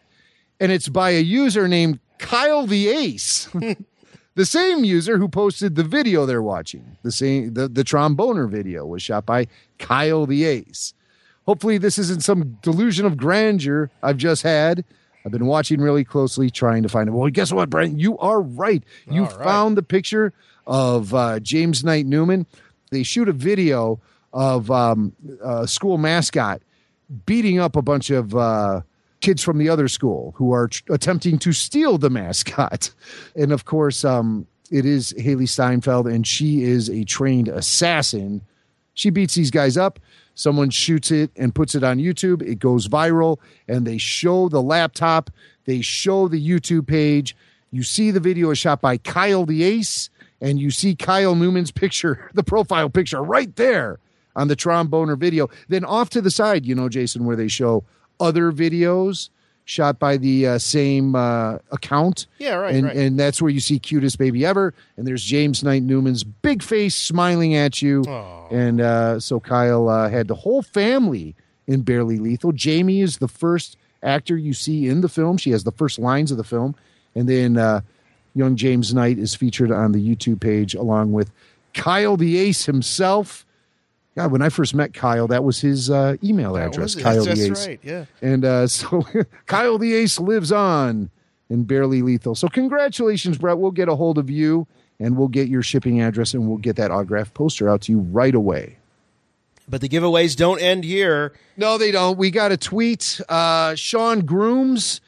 and 0.60 0.72
it's 0.72 0.90
by 0.90 1.12
a 1.12 1.22
user 1.22 1.68
named 1.68 2.00
Kyle 2.18 2.66
the 2.66 2.88
Ace. 2.88 3.48
the 4.34 4.46
same 4.48 4.84
user 4.84 5.20
who 5.20 5.28
posted 5.28 5.76
the 5.76 5.84
video 5.84 6.26
they're 6.26 6.42
watching. 6.42 6.98
The 7.04 7.12
same 7.12 7.54
the, 7.54 7.68
the 7.68 7.84
tromboner 7.84 8.50
video 8.50 8.88
was 8.88 9.04
shot 9.04 9.28
by 9.28 9.46
Kyle 9.78 10.26
the 10.26 10.44
Ace. 10.44 10.96
Hopefully 11.46 11.78
this 11.78 12.00
isn't 12.00 12.24
some 12.24 12.58
delusion 12.64 13.06
of 13.06 13.16
grandeur 13.16 13.92
I've 14.02 14.18
just 14.18 14.42
had. 14.42 14.84
I've 15.26 15.32
been 15.32 15.46
watching 15.46 15.82
really 15.82 16.04
closely, 16.04 16.50
trying 16.50 16.84
to 16.84 16.90
find 16.90 17.08
it. 17.08 17.12
Well, 17.12 17.30
guess 17.30 17.52
what, 17.52 17.70
Brent? 17.70 18.00
You 18.00 18.18
are 18.18 18.42
right. 18.42 18.84
You 19.10 19.24
right. 19.24 19.44
found 19.44 19.78
the 19.78 19.84
picture 19.84 20.34
of 20.66 21.14
uh, 21.14 21.40
James 21.40 21.84
Knight 21.84 22.06
Newman. 22.06 22.48
They 22.90 23.04
shoot 23.04 23.30
a 23.30 23.34
video 23.34 24.00
of 24.34 24.72
um, 24.72 25.14
a 25.44 25.68
school 25.68 25.98
mascot 25.98 26.62
beating 27.26 27.60
up 27.60 27.76
a 27.76 27.82
bunch 27.82 28.10
of 28.10 28.36
uh, 28.36 28.82
kids 29.20 29.44
from 29.44 29.58
the 29.58 29.70
other 29.70 29.88
school 29.88 30.34
who 30.38 30.52
are 30.54 30.68
tr- 30.68 30.94
attempting 30.94 31.38
to 31.40 31.54
steal 31.54 31.98
the 31.98 32.10
mascot. 32.10 32.92
And 33.36 33.52
of 33.52 33.66
course, 33.66 34.04
um, 34.04 34.48
it 34.72 34.86
is 34.86 35.14
Hailee 35.14 35.48
Steinfeld, 35.48 36.08
and 36.08 36.26
she 36.26 36.64
is 36.64 36.90
a 36.90 37.04
trained 37.04 37.48
assassin. 37.48 38.42
She 38.94 39.10
beats 39.10 39.36
these 39.36 39.52
guys 39.52 39.78
up. 39.78 40.00
Someone 40.42 40.72
shoots 40.72 41.12
it 41.12 41.30
and 41.36 41.54
puts 41.54 41.76
it 41.76 41.84
on 41.84 42.00
YouTube. 42.00 42.42
It 42.42 42.58
goes 42.58 42.88
viral, 42.88 43.38
and 43.68 43.86
they 43.86 44.00
show 44.00 44.50
the 44.50 44.62
laptop. 44.62 45.30
They 45.66 45.82
show 45.82 46.28
the 46.28 46.44
YouTube 46.44 46.88
page. 46.88 47.36
You 47.70 47.84
see 47.84 48.10
the 48.10 48.20
video 48.20 48.56
shot 48.56 48.82
by 48.82 48.98
Kyle 48.98 49.46
the 49.46 49.62
Ace, 49.62 50.10
and 50.42 50.60
you 50.60 50.72
see 50.72 50.96
Kyle 50.96 51.36
Newman's 51.36 51.72
picture, 51.72 52.28
the 52.34 52.42
profile 52.42 52.90
picture, 52.90 53.22
right 53.22 53.56
there 53.56 54.00
on 54.36 54.48
the 54.48 54.56
tromboner 54.56 55.16
video. 55.16 55.48
Then 55.68 55.86
off 55.86 56.10
to 56.10 56.22
the 56.22 56.32
side, 56.32 56.66
you 56.66 56.74
know, 56.74 56.90
Jason, 56.90 57.24
where 57.24 57.36
they 57.36 57.48
show 57.48 57.84
other 58.20 58.52
videos 58.52 59.30
shot 59.72 59.98
by 60.00 60.18
the 60.18 60.46
uh, 60.48 60.58
same 60.60 61.16
uh, 61.16 61.58
account. 61.72 62.28
Yeah, 62.40 62.56
right, 62.56 62.76
And, 62.76 62.86
right. 62.88 62.96
and 62.96 63.18
that's 63.18 63.42
where 63.42 63.50
you 63.50 63.62
see 63.62 63.80
cutest 63.80 64.18
baby 64.18 64.46
ever. 64.46 64.74
And 64.98 65.08
there's 65.08 65.24
James 65.24 65.64
Knight 65.64 65.82
Newman's 65.84 66.24
big 66.26 66.62
face 66.62 66.94
smiling 66.94 67.56
at 67.56 67.82
you. 67.82 68.04
And 68.52 68.82
uh, 68.82 69.20
so 69.20 69.40
Kyle 69.40 69.88
uh, 69.88 70.10
had 70.10 70.28
the 70.28 70.36
whole 70.36 70.62
family 70.62 71.36
in 71.68 71.82
Barely 71.84 72.18
Lethal. 72.18 72.52
Jamie 72.52 73.00
is 73.02 73.20
the 73.20 73.30
first 73.30 73.78
actor 74.04 74.36
you 74.36 74.54
see 74.54 74.88
in 74.90 75.02
the 75.02 75.10
film. 75.10 75.38
She 75.38 75.52
has 75.52 75.64
the 75.64 75.72
first 75.72 75.98
lines 75.98 76.32
of 76.32 76.38
the 76.38 76.44
film. 76.44 76.76
And 77.16 77.30
then 77.30 77.58
uh, 77.58 77.82
young 78.36 78.58
James 78.58 78.94
Knight 78.94 79.18
is 79.20 79.36
featured 79.36 79.72
on 79.72 79.94
the 79.94 80.16
YouTube 80.16 80.42
page 80.42 80.76
along 80.76 81.14
with 81.14 81.32
Kyle 81.74 82.18
the 82.18 82.38
Ace 82.38 82.66
himself. 82.66 83.46
God, 84.16 84.32
when 84.32 84.42
I 84.42 84.50
first 84.50 84.76
met 84.76 84.94
Kyle, 84.94 85.28
that 85.28 85.44
was 85.44 85.62
his 85.62 85.90
uh, 85.90 86.18
email 86.24 86.54
That 86.54 86.68
address. 86.70 86.96
Kyle 86.96 87.24
That's 87.24 87.40
the 87.40 87.52
Ace. 87.52 87.68
right, 87.68 87.80
yeah. 87.82 88.06
And 88.22 88.44
uh, 88.44 88.68
so 88.68 89.06
Kyle 89.46 89.78
the 89.78 89.94
Ace 89.94 90.20
lives 90.20 90.52
on 90.52 91.10
in 91.50 91.64
Barely 91.64 92.02
Lethal. 92.02 92.36
So 92.36 92.48
congratulations, 92.48 93.38
Brett. 93.38 93.58
We'll 93.58 93.72
get 93.72 93.88
a 93.90 93.96
hold 93.96 94.18
of 94.18 94.30
you 94.30 94.68
and 95.00 95.18
we'll 95.18 95.28
get 95.30 95.48
your 95.48 95.64
shipping 95.64 96.02
address 96.02 96.34
and 96.34 96.48
we'll 96.48 96.58
get 96.58 96.76
that 96.76 96.92
autograph 96.92 97.34
poster 97.34 97.70
out 97.70 97.82
to 97.84 97.92
you 97.92 98.00
right 98.00 98.36
away. 98.36 98.78
But 99.70 99.80
the 99.82 99.88
giveaways 99.88 100.36
don't 100.36 100.60
end 100.62 100.84
here. 100.84 101.32
No, 101.56 101.78
they 101.78 101.92
don't. 101.92 102.18
We 102.18 102.32
got 102.32 102.52
a 102.52 102.58
tweet. 102.58 103.22
Uh, 103.30 103.76
Sean 103.76 104.22
Grooms 104.26 105.00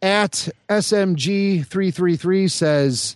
at 0.00 0.48
SMG333 0.70 2.50
says, 2.50 3.15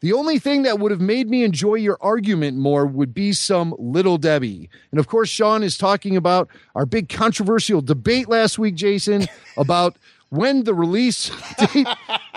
The 0.00 0.12
only 0.14 0.38
thing 0.38 0.62
that 0.62 0.78
would 0.78 0.90
have 0.90 1.00
made 1.00 1.28
me 1.28 1.44
enjoy 1.44 1.74
your 1.74 1.98
argument 2.00 2.56
more 2.56 2.86
would 2.86 3.12
be 3.12 3.32
some 3.34 3.74
Little 3.78 4.16
Debbie. 4.16 4.70
And 4.90 4.98
of 4.98 5.06
course, 5.06 5.28
Sean 5.28 5.62
is 5.62 5.76
talking 5.76 6.16
about 6.16 6.48
our 6.74 6.86
big 6.86 7.10
controversial 7.10 7.82
debate 7.82 8.28
last 8.28 8.58
week, 8.58 8.76
Jason, 8.76 9.26
about 9.58 9.96
when 10.30 10.64
the 10.64 10.72
release 10.72 11.30
date 11.58 11.86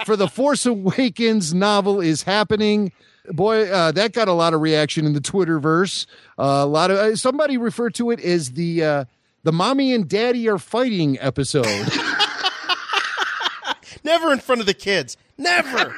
for 0.05 0.17
the 0.17 0.27
Force 0.27 0.65
Awakens 0.65 1.53
novel 1.53 2.01
is 2.01 2.23
happening. 2.23 2.91
Boy, 3.29 3.71
uh, 3.71 3.93
that 3.93 4.11
got 4.11 4.27
a 4.27 4.33
lot 4.33 4.53
of 4.53 4.59
reaction 4.59 5.05
in 5.05 5.13
the 5.13 5.21
Twitterverse. 5.21 6.05
Uh, 6.37 6.43
a 6.43 6.65
lot 6.65 6.91
of 6.91 6.97
uh, 6.97 7.15
somebody 7.15 7.55
referred 7.57 7.95
to 7.95 8.11
it 8.11 8.19
as 8.19 8.51
the 8.51 8.83
uh, 8.83 9.05
the 9.43 9.53
mommy 9.53 9.93
and 9.93 10.09
daddy 10.09 10.49
are 10.49 10.57
fighting 10.57 11.17
episode. 11.21 11.65
Never 14.03 14.33
in 14.33 14.39
front 14.39 14.59
of 14.59 14.67
the 14.67 14.73
kids. 14.73 15.15
Never. 15.37 15.95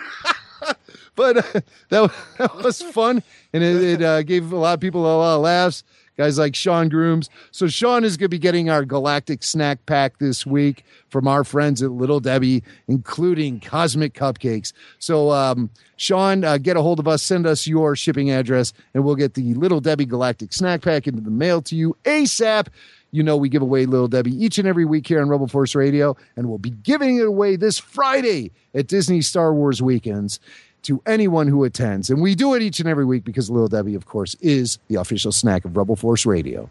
But 1.15 1.37
uh, 1.37 1.61
that, 1.89 2.11
that 2.37 2.55
was 2.63 2.81
fun 2.81 3.23
and 3.53 3.63
it, 3.63 3.83
it 3.83 4.01
uh, 4.01 4.23
gave 4.23 4.51
a 4.51 4.55
lot 4.55 4.73
of 4.73 4.79
people 4.79 5.01
a 5.01 5.07
lot 5.17 5.35
of 5.35 5.41
laughs. 5.41 5.83
Guys 6.17 6.39
like 6.39 6.55
sean 6.55 6.87
grooms. 6.87 7.29
So 7.51 7.67
sean 7.67 8.05
is 8.05 8.15
going 8.15 8.25
to 8.25 8.29
be 8.29 8.39
getting 8.39 8.69
our 8.69 8.85
galactic 8.85 9.43
snack 9.43 9.85
pack 9.85 10.17
this 10.19 10.45
week 10.45 10.85
from 11.09 11.27
our 11.27 11.43
friends 11.43 11.83
at 11.83 11.91
little 11.91 12.21
debbie 12.21 12.63
including 12.87 13.59
cosmic 13.59 14.13
cupcakes. 14.13 14.71
So 14.97 15.31
um, 15.31 15.69
sean 15.97 16.45
uh, 16.45 16.57
get 16.57 16.77
a 16.77 16.81
hold 16.81 16.99
of 16.99 17.07
us 17.07 17.21
send 17.21 17.45
us 17.45 17.67
your 17.67 17.97
shipping 17.97 18.31
address 18.31 18.71
and 18.93 19.03
we'll 19.03 19.15
get 19.15 19.33
the 19.33 19.53
little 19.55 19.81
debbie 19.81 20.05
galactic 20.05 20.53
snack 20.53 20.81
pack 20.81 21.05
into 21.05 21.21
the 21.21 21.31
mail 21.31 21.61
to 21.63 21.75
you 21.75 21.97
asap 22.05 22.67
you 23.15 23.23
know 23.23 23.37
we 23.37 23.47
give 23.47 23.61
away 23.61 23.85
Little 23.85 24.09
Debbie 24.09 24.35
each 24.43 24.57
and 24.57 24.67
every 24.67 24.83
week 24.83 25.07
here 25.07 25.21
on 25.21 25.29
Rebel 25.29 25.47
Force 25.47 25.73
Radio, 25.73 26.17
and 26.35 26.49
we'll 26.49 26.57
be 26.57 26.71
giving 26.71 27.17
it 27.17 27.25
away 27.25 27.55
this 27.55 27.79
Friday 27.79 28.51
at 28.73 28.87
Disney 28.87 29.21
Star 29.21 29.53
Wars 29.53 29.81
Weekends 29.81 30.39
to 30.85 31.01
anyone 31.05 31.47
who 31.47 31.63
attends. 31.63 32.09
And 32.09 32.21
we 32.21 32.35
do 32.35 32.53
it 32.53 32.61
each 32.61 32.79
and 32.79 32.87
every 32.87 33.05
week 33.05 33.23
because 33.23 33.49
Little 33.49 33.67
Debbie, 33.67 33.95
of 33.95 34.05
course, 34.05 34.35
is 34.41 34.79
the 34.87 34.95
official 34.95 35.31
snack 35.31 35.65
of 35.65 35.75
Rebel 35.75 35.95
Force 35.95 36.25
Radio. 36.25 36.69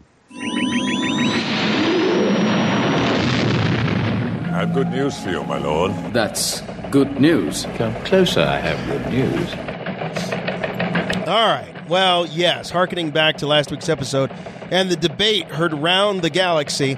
I 4.47 4.59
have 4.59 4.73
good 4.73 4.89
news 4.89 5.17
for 5.19 5.29
you, 5.31 5.43
my 5.43 5.57
lord. 5.57 5.91
That's 6.13 6.61
good 6.89 7.19
news. 7.19 7.65
Come 7.75 7.93
closer, 8.03 8.41
I 8.41 8.57
have 8.57 8.87
good 8.87 9.11
news. 9.11 9.53
All 11.27 11.47
right. 11.47 11.73
Well, 11.89 12.25
yes, 12.27 12.69
harkening 12.69 13.11
back 13.11 13.37
to 13.37 13.47
last 13.47 13.69
week's 13.69 13.89
episode 13.89 14.31
and 14.71 14.89
the 14.89 14.95
debate 14.95 15.45
heard 15.47 15.73
around 15.73 16.21
the 16.21 16.29
galaxy, 16.29 16.97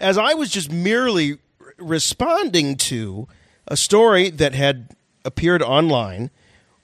as 0.00 0.18
I 0.18 0.34
was 0.34 0.50
just 0.50 0.70
merely 0.70 1.38
responding 1.78 2.76
to 2.76 3.28
a 3.66 3.76
story 3.76 4.30
that 4.30 4.54
had 4.54 4.95
appeared 5.26 5.62
online 5.62 6.30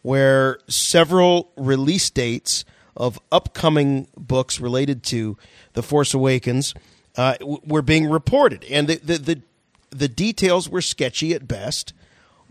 where 0.02 0.58
several 0.68 1.52
release 1.56 2.10
dates 2.10 2.64
of 2.96 3.18
upcoming 3.30 4.08
books 4.16 4.60
related 4.60 5.02
to 5.04 5.38
The 5.72 5.82
Force 5.82 6.12
Awakens 6.12 6.74
uh, 7.16 7.36
were 7.40 7.82
being 7.82 8.10
reported. 8.10 8.64
And 8.64 8.88
the, 8.88 8.96
the, 8.96 9.18
the, 9.18 9.42
the 9.90 10.08
details 10.08 10.68
were 10.68 10.82
sketchy 10.82 11.32
at 11.32 11.48
best, 11.48 11.94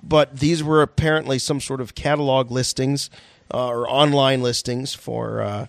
but 0.01 0.39
these 0.39 0.63
were 0.63 0.81
apparently 0.81 1.37
some 1.37 1.59
sort 1.59 1.81
of 1.81 1.93
catalog 1.93 2.49
listings 2.49 3.09
uh, 3.53 3.67
or 3.67 3.89
online 3.89 4.41
listings 4.41 4.95
for. 4.95 5.41
Uh, 5.41 5.67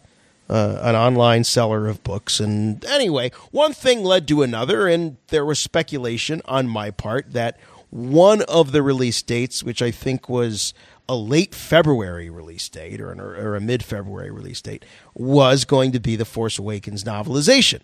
uh, 0.50 0.78
an 0.82 0.94
online 0.94 1.44
seller 1.44 1.86
of 1.86 2.02
books. 2.04 2.38
And 2.38 2.84
anyway, 2.84 3.30
one 3.52 3.72
thing 3.72 4.04
led 4.04 4.28
to 4.28 4.42
another, 4.42 4.86
and 4.86 5.16
there 5.28 5.46
was 5.46 5.58
speculation 5.58 6.42
on 6.44 6.68
my 6.68 6.90
part 6.90 7.32
that 7.32 7.58
one 7.92 8.40
of 8.42 8.72
the 8.72 8.82
release 8.82 9.20
dates, 9.20 9.62
which 9.62 9.82
I 9.82 9.90
think 9.90 10.26
was 10.26 10.72
a 11.10 11.14
late 11.14 11.54
February 11.54 12.30
release 12.30 12.66
date 12.70 13.02
or, 13.02 13.12
an, 13.12 13.20
or 13.20 13.54
a 13.54 13.60
mid 13.60 13.84
February 13.84 14.30
release 14.30 14.62
date, 14.62 14.86
was 15.14 15.66
going 15.66 15.92
to 15.92 16.00
be 16.00 16.16
the 16.16 16.24
Force 16.24 16.58
Awakens 16.58 17.04
novelization. 17.04 17.80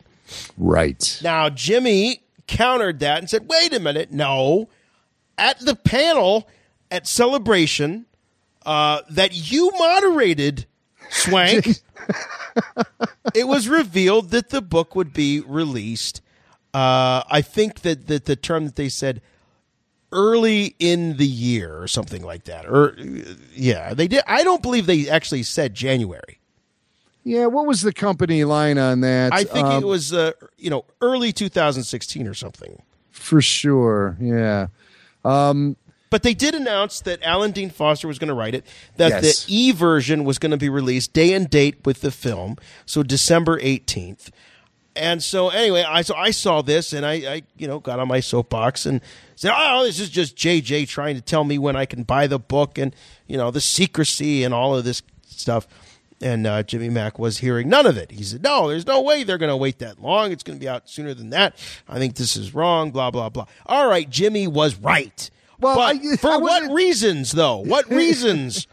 Right. 0.57 1.21
Now, 1.23 1.51
Jimmy 1.51 2.23
countered 2.47 3.01
that 3.01 3.19
and 3.19 3.29
said, 3.29 3.49
wait 3.49 3.75
a 3.75 3.81
minute, 3.81 4.11
no. 4.11 4.71
At 5.37 5.61
the 5.61 5.75
panel 5.75 6.49
at 6.91 7.07
Celebration 7.07 8.07
uh, 8.65 9.03
that 9.11 9.51
you 9.51 9.71
moderated, 9.79 10.65
Swank, 11.11 11.67
it 13.35 13.47
was 13.47 13.69
revealed 13.69 14.31
that 14.31 14.49
the 14.49 14.63
book 14.63 14.97
would 14.97 15.13
be 15.13 15.41
released. 15.41 16.23
Uh, 16.73 17.23
I 17.29 17.43
think 17.43 17.81
that, 17.81 18.07
that 18.07 18.25
the 18.25 18.37
term 18.37 18.65
that 18.65 18.77
they 18.77 18.89
said 18.89 19.21
early 20.13 20.75
in 20.79 21.17
the 21.17 21.27
year 21.27 21.81
or 21.81 21.89
something 21.89 22.23
like 22.23 22.45
that. 22.45 22.67
Or 22.67 22.97
yeah, 23.55 23.95
they 23.95 24.09
did. 24.09 24.23
I 24.27 24.45
don't 24.45 24.63
believe 24.63 24.87
they 24.87 25.09
actually 25.09 25.43
said 25.43 25.75
January. 25.75 26.39
Yeah, 27.25 27.47
what 27.47 27.67
was 27.67 27.83
the 27.83 27.93
company 27.93 28.45
line 28.45 28.79
on 28.79 29.01
that? 29.03 29.33
I 29.35 29.45
think 29.45 29.67
um, 29.67 29.83
it 29.83 29.87
was 29.87 30.13
uh, 30.13 30.33
you 30.57 30.71
know 30.71 30.85
early 31.01 31.33
2016 31.33 32.27
or 32.27 32.35
something. 32.35 32.83
For 33.11 33.43
sure, 33.43 34.17
yeah. 34.21 34.69
Um, 35.25 35.77
but 36.11 36.23
they 36.23 36.33
did 36.33 36.55
announce 36.55 37.01
that 37.01 37.23
Alan 37.23 37.51
Dean 37.51 37.71
Foster 37.71 38.09
was 38.09 38.19
going 38.19 38.29
to 38.29 38.35
write 38.35 38.55
it, 38.55 38.65
that 38.97 39.23
yes. 39.23 39.45
the 39.45 39.55
E 39.55 39.73
version 39.73 40.25
was 40.25 40.39
going 40.39 40.53
to 40.53 40.57
be 40.57 40.69
released 40.69 41.13
day 41.13 41.35
and 41.35 41.51
date 41.51 41.85
with 41.85 42.01
the 42.01 42.11
film, 42.11 42.57
so 42.87 43.03
December 43.03 43.61
18th. 43.61 44.31
And 44.99 45.23
so 45.23 45.49
anyway, 45.51 45.85
I 45.89 46.03
so 46.03 46.15
I 46.17 46.33
saw 46.33 46.61
this 46.61 46.93
and 46.93 47.07
I, 47.07 47.13
I 47.13 47.43
you 47.57 47.69
know 47.69 47.79
got 47.79 48.01
on 48.01 48.09
my 48.09 48.21
soapbox 48.21 48.85
and 48.85 49.01
said, 49.37 49.53
"Oh, 49.57 49.85
this 49.85 50.01
is 50.01 50.11
just 50.11 50.37
JJ 50.37 50.89
trying 50.89 51.15
to 51.15 51.23
tell 51.23 51.45
me 51.45 51.57
when 51.57 51.77
I 51.77 51.87
can 51.87 52.03
buy 52.03 52.27
the 52.27 52.39
book 52.39 52.79
and 52.79 52.95
you 53.27 53.37
know 53.37 53.51
the 53.51 53.61
secrecy 53.61 54.43
and 54.45 54.53
all 54.53 54.77
of 54.77 54.85
this 54.85 55.03
stuff." 55.27 55.67
And 56.21 56.49
uh, 56.49 56.65
Jimmy 56.65 56.89
Mack 56.89 57.17
was 57.17 57.39
hearing 57.39 57.69
none 57.69 57.87
of 57.87 57.97
it. 57.97 58.11
He 58.11 58.25
said, 58.25 58.43
"No, 58.43 58.69
there's 58.69 58.87
no 58.87 59.01
way 59.01 59.23
they're 59.23 59.39
going 59.39 59.51
to 59.51 59.57
wait 59.57 59.79
that 59.79 60.03
long. 60.03 60.33
It's 60.33 60.43
going 60.43 60.59
to 60.59 60.61
be 60.61 60.69
out 60.69 60.91
sooner 60.91 61.15
than 61.15 61.31
that. 61.31 61.55
I 61.89 61.99
think 61.99 62.17
this 62.17 62.37
is 62.37 62.55
wrong." 62.55 62.91
Blah 62.91 63.13
blah 63.13 63.29
blah. 63.29 63.47
All 63.67 63.89
right, 63.89 64.11
Jimmy 64.11 64.49
was 64.49 64.75
right. 64.77 65.31
Well, 65.61 65.77
but 65.77 65.97
I, 65.97 66.17
for 66.17 66.33
I 66.33 66.37
what 66.39 66.73
reasons, 66.73 67.33
though? 67.33 67.59
What 67.59 67.89
reasons? 67.91 68.67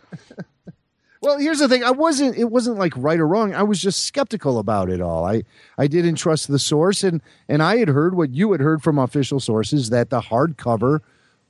Well, 1.25 1.39
here's 1.39 1.59
the 1.59 1.67
thing. 1.67 1.83
I 1.83 1.91
wasn't. 1.91 2.37
It 2.37 2.51
wasn't 2.51 2.77
like 2.77 2.93
right 2.95 3.19
or 3.19 3.27
wrong. 3.27 3.53
I 3.55 3.63
was 3.63 3.81
just 3.81 4.03
skeptical 4.03 4.59
about 4.59 4.89
it 4.89 5.01
all. 5.01 5.25
I 5.25 5.43
I 5.77 5.87
didn't 5.87 6.15
trust 6.15 6.47
the 6.47 6.59
source, 6.59 7.03
and 7.03 7.21
and 7.49 7.63
I 7.63 7.77
had 7.77 7.87
heard 7.87 8.15
what 8.15 8.29
you 8.29 8.51
had 8.51 8.61
heard 8.61 8.83
from 8.83 8.99
official 8.99 9.39
sources 9.39 9.89
that 9.89 10.11
the 10.11 10.21
hardcover 10.21 10.99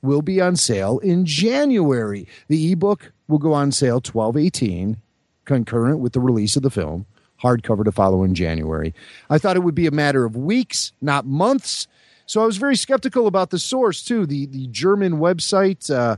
will 0.00 0.22
be 0.22 0.40
on 0.40 0.56
sale 0.56 0.98
in 1.00 1.26
January. 1.26 2.26
The 2.48 2.72
ebook 2.72 3.12
will 3.28 3.38
go 3.38 3.52
on 3.52 3.70
sale 3.70 4.00
twelve 4.00 4.36
eighteen, 4.36 4.96
concurrent 5.44 5.98
with 5.98 6.14
the 6.14 6.20
release 6.20 6.56
of 6.56 6.62
the 6.62 6.70
film. 6.70 7.04
Hardcover 7.42 7.84
to 7.84 7.92
follow 7.92 8.24
in 8.24 8.34
January. 8.34 8.94
I 9.28 9.36
thought 9.36 9.56
it 9.56 9.62
would 9.62 9.74
be 9.74 9.86
a 9.86 9.90
matter 9.90 10.24
of 10.24 10.36
weeks, 10.36 10.92
not 11.02 11.26
months 11.26 11.86
so 12.26 12.42
I 12.42 12.46
was 12.46 12.56
very 12.56 12.76
skeptical 12.76 13.28
about 13.28 13.50
the 13.50 13.58
source 13.58 14.04
too, 14.04 14.26
the 14.26 14.46
the 14.46 14.66
German 14.66 15.14
website, 15.14 15.90
uh, 15.90 16.16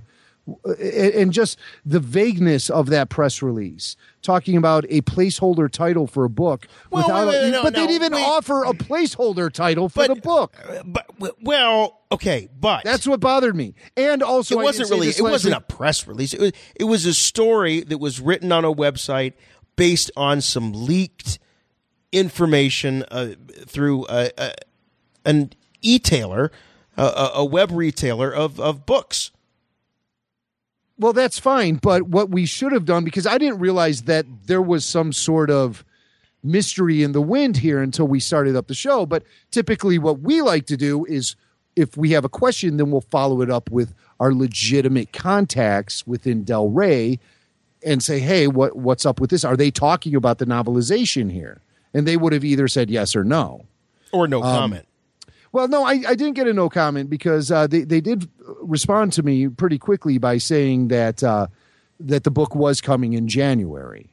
and 0.80 1.32
just 1.32 1.58
the 1.84 2.00
vagueness 2.00 2.70
of 2.70 2.86
that 2.88 3.08
press 3.08 3.42
release, 3.42 3.96
talking 4.22 4.56
about 4.56 4.84
a 4.88 5.02
placeholder 5.02 5.70
title 5.70 6.06
for 6.06 6.24
a 6.24 6.30
book. 6.30 6.66
Well, 6.90 7.04
without, 7.04 7.28
wait, 7.28 7.42
wait, 7.42 7.50
no, 7.50 7.62
but 7.62 7.72
no, 7.72 7.80
they 7.80 7.86
didn't 7.86 8.02
even 8.02 8.12
wait. 8.14 8.24
offer 8.24 8.64
a 8.64 8.72
placeholder 8.72 9.52
title 9.52 9.88
for 9.88 10.06
but, 10.06 10.14
the 10.14 10.20
book. 10.20 10.54
But 10.84 11.36
well, 11.42 12.00
okay, 12.12 12.48
but 12.58 12.84
that's 12.84 13.06
what 13.06 13.20
bothered 13.20 13.56
me. 13.56 13.74
And 13.96 14.22
also, 14.22 14.58
it 14.58 14.62
wasn't 14.62 14.90
really. 14.90 15.08
It 15.08 15.20
wasn't 15.20 15.54
week. 15.54 15.62
a 15.62 15.72
press 15.72 16.06
release. 16.06 16.34
It 16.34 16.40
was. 16.40 16.52
It 16.74 16.84
was 16.84 17.06
a 17.06 17.14
story 17.14 17.80
that 17.80 17.98
was 17.98 18.20
written 18.20 18.52
on 18.52 18.64
a 18.64 18.72
website 18.72 19.34
based 19.76 20.10
on 20.16 20.40
some 20.40 20.72
leaked 20.72 21.38
information 22.12 23.04
uh, 23.10 23.34
through 23.66 24.06
a, 24.08 24.30
a, 24.36 24.52
an 25.24 25.52
e-tailer, 25.82 26.50
a, 26.96 27.30
a 27.34 27.44
web 27.44 27.70
retailer 27.70 28.34
of, 28.34 28.58
of 28.58 28.84
books. 28.86 29.30
Well, 30.98 31.12
that's 31.12 31.38
fine. 31.38 31.76
But 31.76 32.02
what 32.08 32.30
we 32.30 32.44
should 32.44 32.72
have 32.72 32.84
done, 32.84 33.04
because 33.04 33.26
I 33.26 33.38
didn't 33.38 33.60
realize 33.60 34.02
that 34.02 34.26
there 34.46 34.62
was 34.62 34.84
some 34.84 35.12
sort 35.12 35.50
of 35.50 35.84
mystery 36.42 37.02
in 37.02 37.12
the 37.12 37.20
wind 37.20 37.56
here 37.56 37.80
until 37.80 38.06
we 38.08 38.20
started 38.20 38.56
up 38.56 38.66
the 38.66 38.74
show. 38.74 39.06
But 39.06 39.22
typically, 39.50 39.98
what 39.98 40.20
we 40.20 40.42
like 40.42 40.66
to 40.66 40.76
do 40.76 41.04
is 41.04 41.36
if 41.76 41.96
we 41.96 42.10
have 42.10 42.24
a 42.24 42.28
question, 42.28 42.76
then 42.76 42.90
we'll 42.90 43.00
follow 43.00 43.40
it 43.42 43.50
up 43.50 43.70
with 43.70 43.94
our 44.18 44.34
legitimate 44.34 45.12
contacts 45.12 46.06
within 46.06 46.42
Del 46.42 46.68
Rey 46.68 47.20
and 47.84 48.02
say, 48.02 48.18
hey, 48.18 48.48
what, 48.48 48.76
what's 48.76 49.06
up 49.06 49.20
with 49.20 49.30
this? 49.30 49.44
Are 49.44 49.56
they 49.56 49.70
talking 49.70 50.16
about 50.16 50.38
the 50.38 50.46
novelization 50.46 51.30
here? 51.30 51.60
And 51.94 52.06
they 52.06 52.16
would 52.16 52.32
have 52.32 52.44
either 52.44 52.66
said 52.66 52.90
yes 52.90 53.14
or 53.14 53.22
no. 53.22 53.66
Or 54.12 54.26
no 54.26 54.42
um, 54.42 54.58
comment. 54.58 54.87
Well, 55.52 55.68
no, 55.68 55.84
I, 55.84 56.02
I 56.06 56.14
didn't 56.14 56.34
get 56.34 56.46
a 56.46 56.52
no 56.52 56.68
comment 56.68 57.08
because 57.08 57.50
uh, 57.50 57.66
they 57.66 57.82
they 57.82 58.00
did 58.00 58.28
respond 58.60 59.12
to 59.14 59.22
me 59.22 59.48
pretty 59.48 59.78
quickly 59.78 60.18
by 60.18 60.38
saying 60.38 60.88
that 60.88 61.22
uh, 61.22 61.46
that 62.00 62.24
the 62.24 62.30
book 62.30 62.54
was 62.54 62.80
coming 62.80 63.14
in 63.14 63.28
January, 63.28 64.10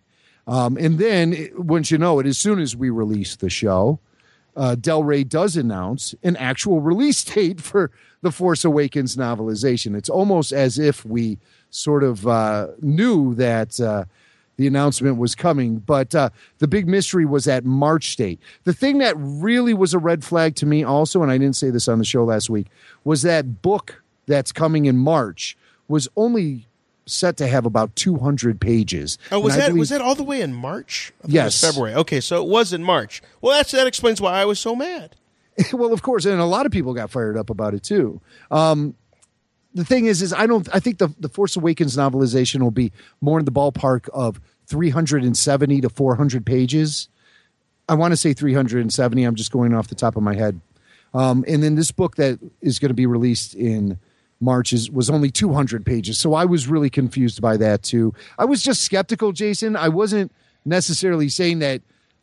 um, 0.48 0.78
and 0.78 0.98
then 0.98 1.50
once 1.58 1.92
you 1.92 1.98
know 1.98 2.20
it, 2.20 2.26
as 2.26 2.38
soon 2.38 2.60
as 2.60 2.76
we 2.76 2.90
release 2.90 3.36
the 3.36 3.50
show, 3.50 4.00
uh, 4.56 4.76
Del 4.76 5.04
Rey 5.04 5.24
does 5.24 5.58
announce 5.58 6.16
an 6.24 6.36
actual 6.38 6.80
release 6.82 7.24
date 7.34 7.60
for 7.62 7.92
the 8.22 8.32
Force 8.32 8.64
Awakens 8.64 9.16
novelization. 9.16 9.96
It's 9.96 10.10
almost 10.10 10.52
as 10.52 10.80
if 10.80 11.06
we 11.06 11.38
sort 11.70 12.04
of 12.04 12.26
uh, 12.26 12.68
knew 12.82 13.36
that 13.36 13.80
uh, 13.80 14.06
the 14.58 14.68
announcement 14.68 15.18
was 15.18 15.36
coming. 15.36 15.78
But 15.78 16.14
uh, 16.16 16.30
the 16.60 16.68
big 16.68 16.88
mystery 16.88 17.26
was 17.26 17.46
that 17.46 17.66
March 17.66 18.16
date. 18.16 18.40
The 18.64 18.74
thing 18.74 19.00
that 19.00 19.16
really 19.18 19.74
was 19.74 19.94
a 19.94 20.00
red 20.00 20.24
flag 20.24 20.56
to 20.58 20.66
me, 20.66 20.84
also, 20.84 21.22
and 21.24 21.32
I 21.32 21.38
didn't 21.38 21.56
say 21.56 21.70
this 21.70 21.88
on 21.88 22.00
the 22.00 22.06
show 22.06 22.24
last 22.24 22.50
week, 22.50 22.68
was 23.04 23.22
that 23.24 23.62
book 23.62 24.02
that's 24.28 24.52
coming 24.52 24.86
in 24.86 24.98
March 24.98 25.58
was 25.88 26.08
only 26.16 26.68
set 27.06 27.38
to 27.38 27.46
have 27.48 27.66
about 27.68 27.96
200 27.96 28.60
pages. 28.60 29.20
Oh, 29.32 29.40
was 29.40 29.56
that 29.56 29.68
believe- 29.68 29.80
was 29.82 29.90
that 29.90 30.02
all 30.02 30.16
the 30.16 30.24
way 30.24 30.42
in 30.42 30.54
March? 30.54 31.14
I 31.22 31.24
it 31.24 31.26
was 31.28 31.34
Yes. 31.34 31.62
February. 31.62 31.94
Okay, 31.96 32.20
so 32.20 32.42
it 32.44 32.50
was 32.50 32.74
in 32.74 32.84
March. 32.84 33.22
Well, 33.42 33.56
that's 33.56 33.72
that 33.74 33.86
explains 33.86 34.20
why 34.20 34.32
I 34.42 34.46
was 34.46 34.60
so 34.60 34.76
mad. 34.76 35.16
well, 35.74 35.94
of 35.94 36.02
course, 36.02 36.26
and 36.26 36.40
a 36.42 36.46
lot 36.46 36.66
of 36.66 36.72
people 36.72 36.94
got 36.96 37.12
fired 37.12 37.38
up 37.38 37.50
about 37.52 37.74
it 37.76 37.84
too. 37.84 38.20
Um, 38.50 38.96
the 39.76 39.86
thing 39.86 40.06
is, 40.06 40.22
is 40.22 40.34
I 40.34 40.48
don't. 40.48 40.68
I 40.74 40.80
think 40.80 40.98
the 40.98 41.14
the 41.20 41.30
Force 41.30 41.56
Awakens 41.56 41.96
novelization 41.96 42.62
will 42.62 42.72
be 42.72 42.92
more 43.22 43.38
in 43.38 43.46
the 43.46 43.52
ballpark 43.52 44.10
of 44.10 44.40
370 44.68 45.82
to 45.82 45.90
400 45.90 46.46
pages. 46.46 47.10
I 47.88 47.94
want 47.94 48.14
to 48.14 48.18
say 48.18 48.34
370. 48.34 49.24
I'm 49.24 49.36
just 49.36 49.52
going 49.52 49.76
off 49.76 49.90
the 49.90 49.96
top 49.96 50.16
of 50.16 50.24
my 50.24 50.34
head. 50.34 50.60
Um, 51.14 51.46
and 51.48 51.62
then 51.62 51.76
this 51.76 51.92
book 51.92 52.16
that 52.16 52.40
is 52.62 52.80
going 52.80 52.90
to 52.90 52.96
be 52.96 53.06
released 53.06 53.54
in 53.54 54.00
March 54.40 54.74
is 54.74 54.90
was 54.90 55.10
only 55.10 55.30
200 55.30 55.86
pages. 55.86 56.18
So 56.20 56.34
I 56.34 56.46
was 56.46 56.68
really 56.68 56.90
confused 56.90 57.42
by 57.42 57.58
that 57.58 57.84
too. 57.84 58.14
I 58.40 58.46
was 58.46 58.64
just 58.64 58.82
skeptical, 58.82 59.34
Jason. 59.34 59.76
I 59.76 59.90
wasn't 59.90 60.32
necessarily 60.64 61.30
saying 61.30 61.60
that 61.60 61.82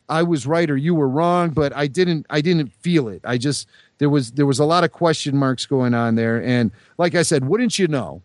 I 0.09 0.23
was 0.23 0.45
right 0.45 0.69
or 0.69 0.77
you 0.77 0.95
were 0.95 1.07
wrong, 1.07 1.51
but 1.51 1.75
I 1.75 1.87
didn't 1.87 2.25
I 2.29 2.41
didn't 2.41 2.73
feel 2.73 3.07
it. 3.07 3.21
I 3.23 3.37
just 3.37 3.67
there 3.97 4.09
was 4.09 4.31
there 4.31 4.45
was 4.45 4.59
a 4.59 4.65
lot 4.65 4.83
of 4.83 4.91
question 4.91 5.37
marks 5.37 5.65
going 5.65 5.93
on 5.93 6.15
there 6.15 6.41
and 6.41 6.71
like 6.97 7.15
I 7.15 7.23
said, 7.23 7.45
wouldn't 7.45 7.79
you 7.79 7.87
know? 7.87 8.21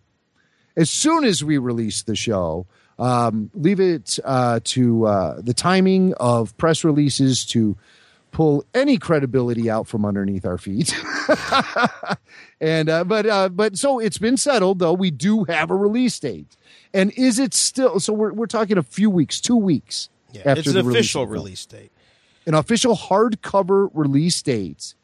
As 0.76 0.90
soon 0.90 1.24
as 1.24 1.42
we 1.42 1.58
release 1.58 2.02
the 2.02 2.14
show, 2.14 2.66
um, 2.98 3.50
leave 3.54 3.80
it 3.80 4.18
uh, 4.24 4.60
to 4.64 5.06
uh, 5.06 5.40
the 5.40 5.54
timing 5.54 6.14
of 6.14 6.56
press 6.56 6.84
releases 6.84 7.44
to 7.46 7.76
pull 8.30 8.64
any 8.74 8.98
credibility 8.98 9.70
out 9.70 9.88
from 9.88 10.04
underneath 10.04 10.44
our 10.44 10.58
feet. 10.58 10.94
and 12.60 12.88
uh, 12.88 13.04
but 13.04 13.26
uh, 13.26 13.48
but 13.48 13.76
so 13.76 13.98
it's 13.98 14.18
been 14.18 14.36
settled 14.36 14.78
though. 14.78 14.92
We 14.92 15.10
do 15.10 15.44
have 15.44 15.70
a 15.70 15.74
release 15.74 16.18
date, 16.20 16.56
and 16.92 17.12
is 17.12 17.38
it 17.38 17.54
still? 17.54 17.98
So 17.98 18.12
we're 18.12 18.32
we're 18.32 18.46
talking 18.46 18.78
a 18.78 18.82
few 18.82 19.10
weeks, 19.10 19.40
two 19.40 19.56
weeks 19.56 20.10
Yeah, 20.32 20.42
after 20.44 20.60
it's 20.60 20.68
an 20.68 20.76
release 20.76 20.94
official 20.94 21.22
of 21.22 21.30
release 21.30 21.66
date. 21.66 21.92
An 22.46 22.54
official 22.54 22.96
hardcover 22.96 23.90
release 23.92 24.40
date, 24.42 24.94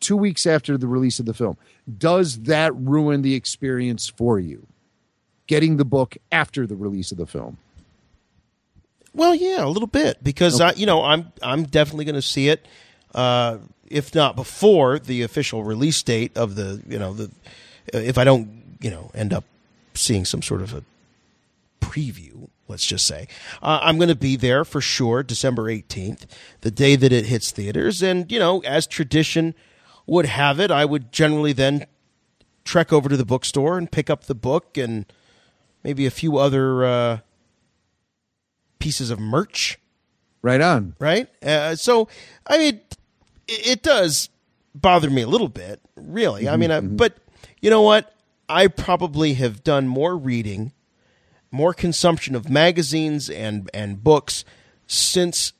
two 0.00 0.16
weeks 0.16 0.46
after 0.46 0.76
the 0.76 0.86
release 0.86 1.18
of 1.18 1.26
the 1.26 1.34
film. 1.34 1.56
Does 1.98 2.40
that 2.42 2.74
ruin 2.74 3.22
the 3.22 3.34
experience 3.34 4.08
for 4.08 4.38
you? 4.38 4.66
Getting 5.46 5.76
the 5.76 5.84
book 5.84 6.16
after 6.30 6.66
the 6.66 6.76
release 6.76 7.10
of 7.10 7.18
the 7.18 7.26
film. 7.26 7.58
Well, 9.14 9.34
yeah, 9.34 9.64
a 9.64 9.66
little 9.66 9.88
bit 9.88 10.22
because 10.22 10.60
I, 10.60 10.72
you 10.74 10.86
know, 10.86 11.02
I'm 11.02 11.32
I'm 11.42 11.64
definitely 11.64 12.04
going 12.04 12.14
to 12.14 12.22
see 12.22 12.48
it, 12.48 12.64
uh, 13.14 13.58
if 13.88 14.14
not 14.14 14.36
before 14.36 14.98
the 15.00 15.22
official 15.22 15.64
release 15.64 16.00
date 16.02 16.36
of 16.36 16.54
the, 16.54 16.80
you 16.86 16.98
know, 16.98 17.12
the 17.12 17.30
if 17.92 18.18
I 18.18 18.24
don't, 18.24 18.62
you 18.80 18.90
know, 18.90 19.10
end 19.14 19.32
up 19.32 19.44
seeing 19.94 20.24
some 20.24 20.42
sort 20.42 20.62
of 20.62 20.74
a 20.74 20.84
preview, 21.80 22.48
let's 22.70 22.86
just 22.86 23.06
say, 23.06 23.28
uh, 23.62 23.80
I'm 23.82 23.98
going 23.98 24.08
to 24.08 24.14
be 24.14 24.36
there 24.36 24.64
for 24.64 24.80
sure, 24.80 25.22
December 25.22 25.64
18th, 25.64 26.24
the 26.62 26.70
day 26.70 26.96
that 26.96 27.12
it 27.12 27.26
hits 27.26 27.50
theaters, 27.50 28.02
and 28.02 28.30
you 28.32 28.38
know, 28.38 28.60
as 28.60 28.86
tradition 28.86 29.54
would 30.06 30.26
have 30.26 30.58
it, 30.58 30.70
I 30.70 30.84
would 30.84 31.12
generally 31.12 31.52
then 31.52 31.86
trek 32.64 32.92
over 32.92 33.08
to 33.08 33.16
the 33.16 33.26
bookstore 33.26 33.76
and 33.76 33.90
pick 33.90 34.08
up 34.08 34.24
the 34.24 34.34
book 34.34 34.78
and 34.78 35.04
maybe 35.84 36.06
a 36.06 36.10
few 36.10 36.38
other. 36.38 36.84
Uh, 36.84 37.18
pieces 38.80 39.10
of 39.10 39.20
merch. 39.20 39.78
Right 40.42 40.60
on. 40.60 40.96
Right? 40.98 41.28
Uh, 41.44 41.76
so, 41.76 42.08
I 42.46 42.58
mean, 42.58 42.80
it, 43.46 43.66
it 43.66 43.82
does 43.82 44.30
bother 44.74 45.08
me 45.08 45.22
a 45.22 45.28
little 45.28 45.48
bit, 45.48 45.80
really. 45.94 46.48
I 46.48 46.56
mean, 46.56 46.72
I, 46.72 46.80
but 46.80 47.18
you 47.60 47.70
know 47.70 47.82
what? 47.82 48.16
I 48.48 48.66
probably 48.66 49.34
have 49.34 49.62
done 49.62 49.86
more 49.86 50.16
reading, 50.16 50.72
more 51.50 51.74
consumption 51.74 52.34
of 52.34 52.48
magazines 52.48 53.28
and, 53.28 53.68
and 53.74 54.02
books 54.02 54.44
since 54.86 55.52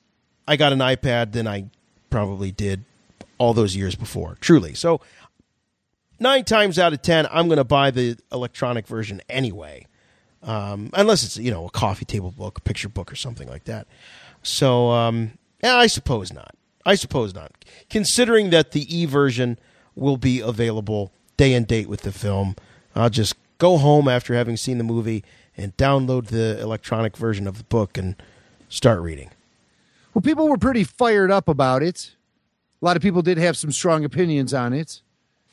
I 0.46 0.56
got 0.56 0.72
an 0.72 0.78
iPad 0.80 1.32
than 1.32 1.46
I 1.46 1.66
probably 2.10 2.52
did 2.52 2.84
all 3.38 3.54
those 3.54 3.74
years 3.74 3.94
before, 3.94 4.36
truly. 4.40 4.74
So, 4.74 5.00
nine 6.18 6.44
times 6.44 6.78
out 6.78 6.92
of 6.92 7.02
ten, 7.02 7.26
I'm 7.30 7.48
going 7.48 7.58
to 7.58 7.64
buy 7.64 7.90
the 7.90 8.18
electronic 8.32 8.86
version 8.86 9.20
anyway 9.28 9.86
um, 10.42 10.90
unless 10.94 11.24
it's 11.24 11.36
you 11.36 11.50
know 11.50 11.66
a 11.66 11.70
coffee 11.70 12.04
table 12.04 12.30
book, 12.30 12.58
a 12.58 12.60
picture 12.62 12.88
book, 12.88 13.12
or 13.12 13.16
something 13.16 13.48
like 13.48 13.64
that. 13.64 13.86
So 14.42 14.90
um, 14.90 15.32
I 15.62 15.86
suppose 15.86 16.32
not. 16.32 16.54
I 16.86 16.94
suppose 16.94 17.34
not. 17.34 17.52
Considering 17.90 18.50
that 18.50 18.72
the 18.72 18.94
e 18.94 19.04
version 19.04 19.58
will 19.94 20.16
be 20.16 20.40
available 20.40 21.12
day 21.36 21.52
and 21.52 21.66
date 21.66 21.88
with 21.88 22.02
the 22.02 22.12
film, 22.12 22.56
I'll 22.94 23.10
just 23.10 23.34
go 23.58 23.76
home 23.76 24.08
after 24.08 24.34
having 24.34 24.56
seen 24.56 24.78
the 24.78 24.84
movie 24.84 25.24
and 25.56 25.76
download 25.76 26.26
the 26.28 26.60
electronic 26.60 27.16
version 27.16 27.46
of 27.46 27.58
the 27.58 27.64
book 27.64 27.98
and 27.98 28.16
start 28.68 29.00
reading. 29.00 29.30
Well, 30.14 30.22
people 30.22 30.48
were 30.48 30.56
pretty 30.58 30.84
fired 30.84 31.30
up 31.30 31.48
about 31.48 31.82
it. 31.82 32.14
A 32.80 32.84
lot 32.84 32.96
of 32.96 33.02
people 33.02 33.22
did 33.22 33.38
have 33.38 33.56
some 33.56 33.70
strong 33.72 34.04
opinions 34.04 34.54
on 34.54 34.72
it. 34.72 35.02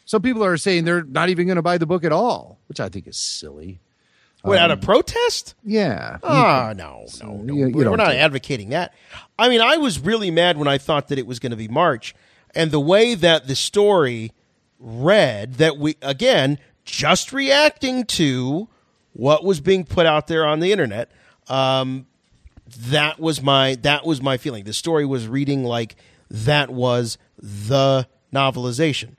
Some 0.05 0.21
people 0.21 0.43
are 0.43 0.55
saying 0.57 0.85
they're 0.85 1.03
not 1.03 1.29
even 1.29 1.45
going 1.47 1.57
to 1.57 1.61
buy 1.61 1.77
the 1.77 1.85
book 1.85 2.03
at 2.05 2.11
all, 2.13 2.57
which 2.67 2.79
I 2.79 2.87
think 2.89 3.07
is 3.07 3.17
silly. 3.17 3.79
What 4.43 4.59
out 4.59 4.71
of 4.71 4.79
protest? 4.79 5.55
Yeah. 5.65 6.19
Ah, 6.23 6.73
no, 6.77 7.05
no, 7.21 7.33
no. 7.37 7.53
you- 7.53 7.67
you 7.67 7.73
we're 7.73 7.83
do 7.97 8.01
advocating 8.03 8.69
that. 8.69 8.93
I 9.37 9.49
mean, 9.49 9.59
I 9.59 9.75
was 9.77 9.99
really 9.99 10.31
mad 10.31 10.57
when 10.57 10.67
I 10.69 10.77
thought 10.77 11.09
that 11.09 11.19
it 11.19 11.27
was 11.27 11.39
going 11.39 11.49
to 11.49 11.57
be 11.57 11.67
March, 11.67 12.15
and 12.55 12.71
the 12.71 12.79
way 12.79 13.13
that 13.15 13.47
the 13.47 13.55
story 13.55 14.31
read, 14.79 15.55
that 15.55 15.77
we 15.77 15.97
again 16.01 16.59
just 16.85 17.33
reacting 17.33 18.05
to 18.05 18.69
what 19.17 19.43
was 19.43 19.59
being 19.59 19.83
put 19.83 20.05
out 20.05 20.27
there 20.27 20.45
on 20.45 20.59
the 20.59 20.71
internet. 20.71 21.09
Um, 21.49 22.05
that 22.89 23.19
was 23.19 23.41
my 23.41 23.75
that 23.81 24.05
was 24.05 24.21
my 24.21 24.37
feeling. 24.37 24.63
The 24.65 24.73
story 24.73 25.05
was 25.05 25.27
reading 25.27 25.63
like 25.63 25.95
that 26.29 26.69
was 26.69 27.17
the 27.37 28.07
novelization, 28.33 29.15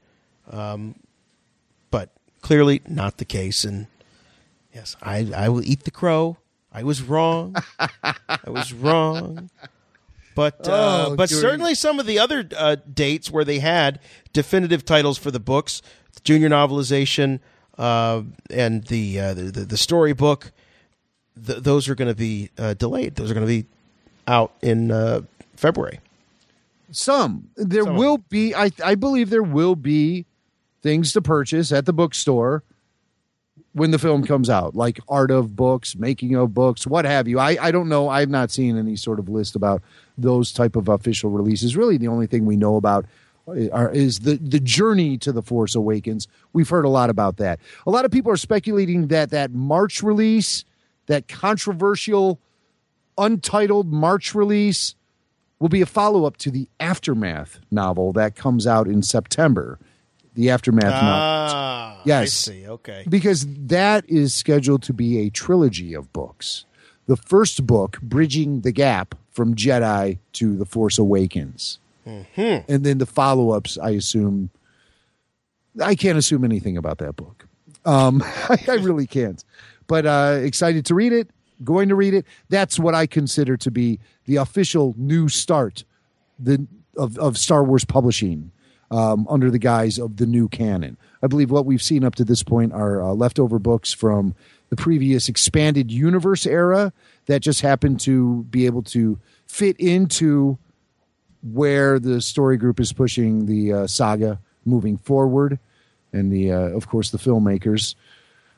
um, 0.51 0.95
but 1.91 2.11
clearly 2.43 2.81
not 2.87 3.17
the 3.19 3.25
case. 3.25 3.65
And 3.65 3.87
yes, 4.75 4.97
I 5.03 5.31
I 5.35 5.49
will 5.49 5.65
eat 5.65 5.85
the 5.85 5.91
crow. 5.91 6.37
I 6.73 6.83
was 6.85 7.03
wrong. 7.03 7.57
I 7.81 8.39
was 8.47 8.73
wrong. 8.75 9.51
But 10.35 10.69
uh, 10.69 11.07
Oh, 11.09 11.17
but 11.17 11.31
Jordy. 11.31 11.41
certainly 11.41 11.75
some 11.75 11.99
of 11.99 12.07
the 12.07 12.19
other 12.21 12.47
uh, 12.57 12.77
dates 12.95 13.31
where 13.31 13.45
they 13.45 13.59
had 13.59 13.99
definitive 14.33 14.85
titles 14.85 15.19
for 15.19 15.31
the 15.33 15.41
books, 15.41 15.83
the 16.15 16.21
junior 16.21 16.49
novelization, 16.51 17.41
uh, 17.79 18.23
and 18.51 18.85
the, 18.89 19.21
uh, 19.21 19.35
the 19.35 19.43
the 19.45 19.61
the 19.61 19.77
storybook, 19.77 20.53
th- 21.47 21.61
those 21.61 21.89
are 21.89 21.95
going 21.95 22.11
to 22.11 22.17
be 22.17 22.51
uh, 22.59 22.75
delayed. 22.75 23.15
Those 23.15 23.31
are 23.31 23.35
going 23.35 23.47
to 23.47 23.63
be 23.63 23.67
out 24.27 24.53
in 24.63 24.91
uh, 24.91 25.23
February. 25.57 26.01
Some. 26.91 27.49
There 27.57 27.85
Some. 27.85 27.97
will 27.97 28.19
be, 28.19 28.55
I, 28.55 28.71
I 28.85 28.95
believe 28.95 29.31
there 29.31 29.43
will 29.43 29.77
be 29.77 30.27
things 30.83 31.13
to 31.13 31.23
purchase 31.23 31.73
at 31.73 31.87
the 31.87 31.93
bookstore 31.93 32.63
when 33.73 33.91
the 33.91 33.99
film 33.99 34.25
comes 34.25 34.49
out, 34.51 34.75
like 34.75 34.99
art 35.09 35.31
of 35.31 35.55
books, 35.55 35.95
making 35.95 36.35
of 36.35 36.55
books, 36.55 36.87
what 36.87 37.05
have 37.05 37.29
you. 37.29 37.39
I, 37.39 37.57
I 37.61 37.71
don't 37.71 37.89
know. 37.89 38.09
I've 38.09 38.31
not 38.31 38.51
seen 38.51 38.77
any 38.77 38.97
sort 38.97 39.19
of 39.19 39.29
list 39.29 39.55
about 39.55 39.83
those 40.17 40.53
type 40.53 40.77
of 40.77 40.89
official 40.89 41.31
releases. 41.31 41.77
Really, 41.77 41.97
the 41.99 42.09
only 42.09 42.27
thing 42.27 42.47
we 42.47 42.57
know 42.57 42.77
about 42.77 43.05
are, 43.73 43.91
is 43.91 44.21
the, 44.21 44.37
the 44.37 44.61
journey 44.61 45.19
to 45.19 45.33
the 45.33 45.43
Force 45.43 45.75
Awakens. 45.75 46.29
We've 46.53 46.69
heard 46.69 46.85
a 46.85 46.89
lot 46.89 47.11
about 47.11 47.37
that. 47.39 47.61
A 47.87 47.91
lot 47.91 48.05
of 48.05 48.11
people 48.11 48.31
are 48.33 48.37
speculating 48.37 49.09
that 49.09 49.31
that 49.31 49.53
March 49.53 50.03
release, 50.03 50.65
that 51.07 51.29
controversial, 51.29 52.39
untitled 53.17 53.93
March 53.93 54.35
release, 54.35 54.95
will 55.59 55.69
be 55.69 55.81
a 55.81 55.87
follow 55.87 56.25
up 56.25 56.37
to 56.39 56.51
the 56.51 56.69
Aftermath 56.79 57.59
novel 57.71 58.13
that 58.13 58.37
comes 58.37 58.67
out 58.67 58.87
in 58.87 59.03
September. 59.03 59.79
The 60.35 60.51
Aftermath 60.51 60.85
novel. 60.85 61.03
Ah, 61.03 62.01
Yes. 62.05 62.23
I 62.23 62.53
see. 62.53 62.69
Okay. 62.69 63.05
Because 63.09 63.45
that 63.67 64.09
is 64.09 64.35
scheduled 64.35 64.83
to 64.85 64.93
be 64.93 65.19
a 65.19 65.31
trilogy 65.31 65.95
of 65.95 66.13
books. 66.13 66.65
The 67.07 67.17
first 67.17 67.67
book, 67.67 68.01
Bridging 68.03 68.61
the 68.61 68.71
Gap 68.71 69.17
from 69.31 69.55
Jedi 69.57 70.19
to 70.35 70.57
The 70.57 70.65
Force 70.67 70.97
Awakens. 70.99 71.79
Mm-hmm. 72.09 72.73
And 72.73 72.85
then 72.85 72.99
the 72.99 73.07
follow 73.07 73.51
ups, 73.51 73.77
I 73.79 73.91
assume. 73.91 74.51
I 75.83 75.95
can't 75.95 76.19
assume 76.19 76.45
anything 76.45 76.77
about 76.77 76.99
that 76.99 77.17
book. 77.17 77.47
Um, 77.85 78.23
I, 78.49 78.59
I 78.67 78.75
really 78.75 79.07
can't. 79.07 79.45
But 79.87 80.07
uh, 80.07 80.39
excited 80.43 80.87
to 80.87 80.95
read 80.95 81.13
it, 81.13 81.31
going 81.63 81.89
to 81.91 81.95
read 81.95 82.15
it. 82.15 82.27
That's 82.49 82.79
what 82.79 82.95
I 82.95 83.07
consider 83.07 83.57
to 83.59 83.71
be 83.71 84.01
the 84.25 84.37
official 84.37 84.95
new 84.97 85.29
start 85.29 85.85
the, 86.39 86.67
of, 86.97 87.19
of 87.19 87.37
Star 87.37 87.63
Wars 87.63 87.85
publishing. 87.85 88.53
um, 88.91 89.27
under 89.29 89.51
the 89.51 89.59
guise 89.59 89.99
of 89.99 90.17
the 90.17 90.27
new 90.27 90.49
canon. 90.49 90.97
I 91.23 91.27
believe 91.27 91.51
what 91.51 91.67
we've 91.67 91.83
seen 91.83 92.05
up 92.05 92.15
to 92.17 92.25
this 92.25 92.43
point 92.43 92.73
are 92.73 93.03
uh, 93.03 93.13
leftover 93.13 93.59
books 93.59 93.93
from 93.93 94.35
the 94.71 94.77
previous 94.77 95.29
expanded 95.29 95.91
universe 95.91 96.47
era 96.47 96.93
that 97.27 97.41
just 97.41 97.61
happened 97.61 98.01
to 98.01 98.45
be 98.45 98.67
able 98.67 98.83
to 98.85 99.19
fit 99.47 99.79
into 99.79 100.59
where 101.53 101.99
the 101.99 102.21
story 102.21 102.57
group 102.57 102.81
is 102.81 102.93
pushing 102.93 103.47
the 103.47 103.73
uh, 103.73 103.87
saga 103.87 104.39
moving 104.65 104.97
forward, 104.97 105.59
and 106.13 106.33
the 106.33 106.53
uh, 106.53 106.59
of 106.59 106.89
course 106.89 107.11
the 107.11 107.19
filmmakers. 107.19 107.95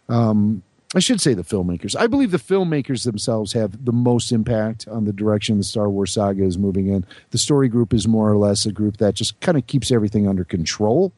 Um, 0.09 0.63
I 0.93 0.99
should 0.99 1.21
say 1.21 1.35
the 1.35 1.45
filmmakers. 1.45 1.95
I 1.95 2.09
believe 2.09 2.33
the 2.33 2.39
filmmakers 2.39 3.05
themselves 3.05 3.53
have 3.53 3.85
the 3.85 3.93
most 3.93 4.33
impact 4.33 4.89
on 4.89 5.05
the 5.05 5.13
direction 5.13 5.57
the 5.57 5.63
Star 5.65 5.89
Wars 5.89 6.13
saga 6.15 6.43
is 6.43 6.59
moving 6.59 6.89
in. 6.89 7.07
The 7.31 7.39
story 7.39 7.69
group 7.69 7.95
is 7.95 8.09
more 8.09 8.29
or 8.29 8.37
less 8.37 8.67
a 8.67 8.73
group 8.73 8.97
that 8.97 9.15
just 9.15 9.39
kind 9.39 9.57
of 9.57 9.69
keeps 9.69 9.93
everything 9.93 10.27
under 10.27 10.45
control. 10.45 11.13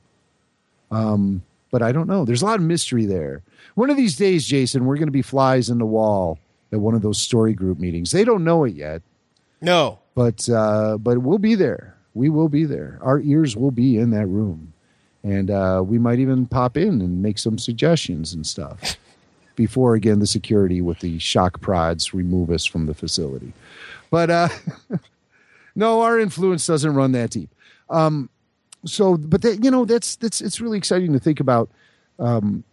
Um, 0.90 1.42
but 1.70 1.80
I 1.82 1.90
don't 1.90 2.06
know. 2.06 2.26
There's 2.26 2.42
a 2.42 2.44
lot 2.44 2.58
of 2.58 2.66
mystery 2.66 3.06
there. 3.06 3.42
One 3.74 3.88
of 3.88 3.96
these 3.96 4.14
days, 4.14 4.46
Jason, 4.46 4.84
we're 4.84 4.96
going 4.96 5.08
to 5.08 5.12
be 5.12 5.22
flies 5.22 5.70
in 5.70 5.78
the 5.78 5.86
wall 5.86 6.38
at 6.70 6.80
one 6.80 6.94
of 6.94 7.00
those 7.00 7.18
story 7.18 7.54
group 7.54 7.78
meetings. 7.78 8.10
They 8.10 8.24
don't 8.24 8.44
know 8.44 8.64
it 8.64 8.74
yet. 8.74 9.00
No, 9.62 10.00
but 10.14 10.48
uh, 10.48 10.98
but 10.98 11.18
we'll 11.18 11.38
be 11.38 11.54
there. 11.54 11.96
We 12.14 12.28
will 12.28 12.48
be 12.48 12.64
there. 12.64 12.98
Our 13.02 13.20
ears 13.20 13.56
will 13.56 13.70
be 13.70 13.96
in 13.96 14.10
that 14.10 14.26
room, 14.26 14.72
and 15.22 15.50
uh, 15.50 15.82
we 15.84 15.98
might 15.98 16.18
even 16.18 16.46
pop 16.46 16.76
in 16.76 17.00
and 17.00 17.22
make 17.22 17.38
some 17.38 17.58
suggestions 17.58 18.32
and 18.32 18.46
stuff 18.46 18.96
before 19.56 19.94
again 19.94 20.18
the 20.18 20.26
security 20.26 20.80
with 20.80 21.00
the 21.00 21.18
shock 21.18 21.60
prods 21.60 22.12
remove 22.12 22.50
us 22.50 22.64
from 22.64 22.86
the 22.86 22.94
facility. 22.94 23.52
But 24.10 24.30
uh, 24.30 24.48
no, 25.74 26.02
our 26.02 26.18
influence 26.18 26.66
doesn't 26.66 26.94
run 26.94 27.12
that 27.12 27.30
deep. 27.30 27.50
Um, 27.88 28.28
so, 28.84 29.16
but 29.16 29.42
that, 29.42 29.64
you 29.64 29.70
know, 29.70 29.84
that's 29.84 30.16
that's 30.16 30.40
it's 30.40 30.60
really 30.60 30.78
exciting 30.78 31.12
to 31.12 31.18
think 31.18 31.40
about 31.40 31.70
um, 32.18 32.64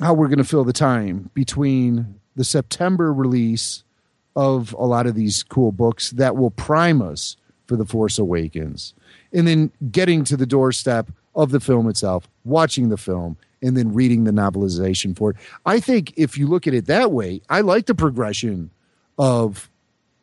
how 0.00 0.14
we're 0.14 0.28
going 0.28 0.38
to 0.38 0.44
fill 0.44 0.64
the 0.64 0.72
time 0.72 1.30
between 1.34 2.20
the 2.36 2.44
September 2.44 3.12
release 3.12 3.82
of 4.38 4.72
a 4.74 4.84
lot 4.84 5.08
of 5.08 5.16
these 5.16 5.42
cool 5.42 5.72
books 5.72 6.12
that 6.12 6.36
will 6.36 6.52
prime 6.52 7.02
us 7.02 7.36
for 7.66 7.74
The 7.74 7.84
Force 7.84 8.20
Awakens. 8.20 8.94
And 9.32 9.48
then 9.48 9.72
getting 9.90 10.22
to 10.24 10.36
the 10.36 10.46
doorstep 10.46 11.10
of 11.34 11.50
the 11.50 11.58
film 11.58 11.88
itself, 11.88 12.28
watching 12.44 12.88
the 12.88 12.96
film, 12.96 13.36
and 13.60 13.76
then 13.76 13.92
reading 13.92 14.22
the 14.22 14.30
novelization 14.30 15.16
for 15.16 15.30
it. 15.30 15.36
I 15.66 15.80
think 15.80 16.12
if 16.16 16.38
you 16.38 16.46
look 16.46 16.68
at 16.68 16.72
it 16.72 16.86
that 16.86 17.10
way, 17.10 17.42
I 17.50 17.62
like 17.62 17.86
the 17.86 17.96
progression 17.96 18.70
of 19.18 19.68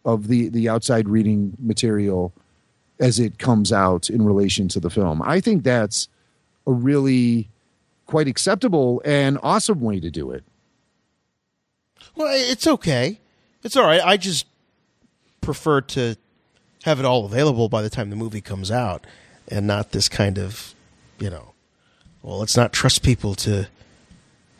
of 0.05 0.30
the 0.30 0.47
the 0.47 0.70
outside 0.70 1.09
reading 1.09 1.57
material 1.59 2.32
as 3.01 3.20
it 3.20 3.38
comes 3.38 3.74
out 3.74 4.09
in 4.09 4.24
relation 4.24 4.70
to 4.70 4.80
the 4.80 4.89
film. 4.89 5.22
I 5.24 5.41
think 5.41 5.66
that's 5.66 6.07
a 6.66 6.72
really 6.72 7.49
quite 8.05 8.30
acceptable 8.30 9.01
and 9.03 9.38
awesome 9.43 9.82
way 9.82 9.99
to 9.99 10.09
do 10.09 10.32
it. 10.32 10.45
Well, 12.16 12.34
it's 12.34 12.66
okay. 12.66 13.20
It's 13.66 13.76
all 13.76 13.84
right. 13.84 13.99
I 13.99 14.16
just 14.18 14.45
prefer 15.41 15.82
to 15.82 16.16
have 16.84 16.99
it 16.99 17.05
all 17.05 17.26
available 17.26 17.68
by 17.68 17.82
the 17.82 17.89
time 17.89 18.11
the 18.11 18.16
movie 18.16 18.39
comes 18.39 18.70
out 18.70 19.07
and 19.47 19.66
not 19.66 19.91
this 19.91 20.07
kind 20.07 20.38
of, 20.38 20.76
you 21.18 21.32
know, 21.32 21.53
well, 22.22 22.38
let's 22.38 22.55
not 22.55 22.74
trust 22.74 23.01
people 23.01 23.34
to, 23.34 23.68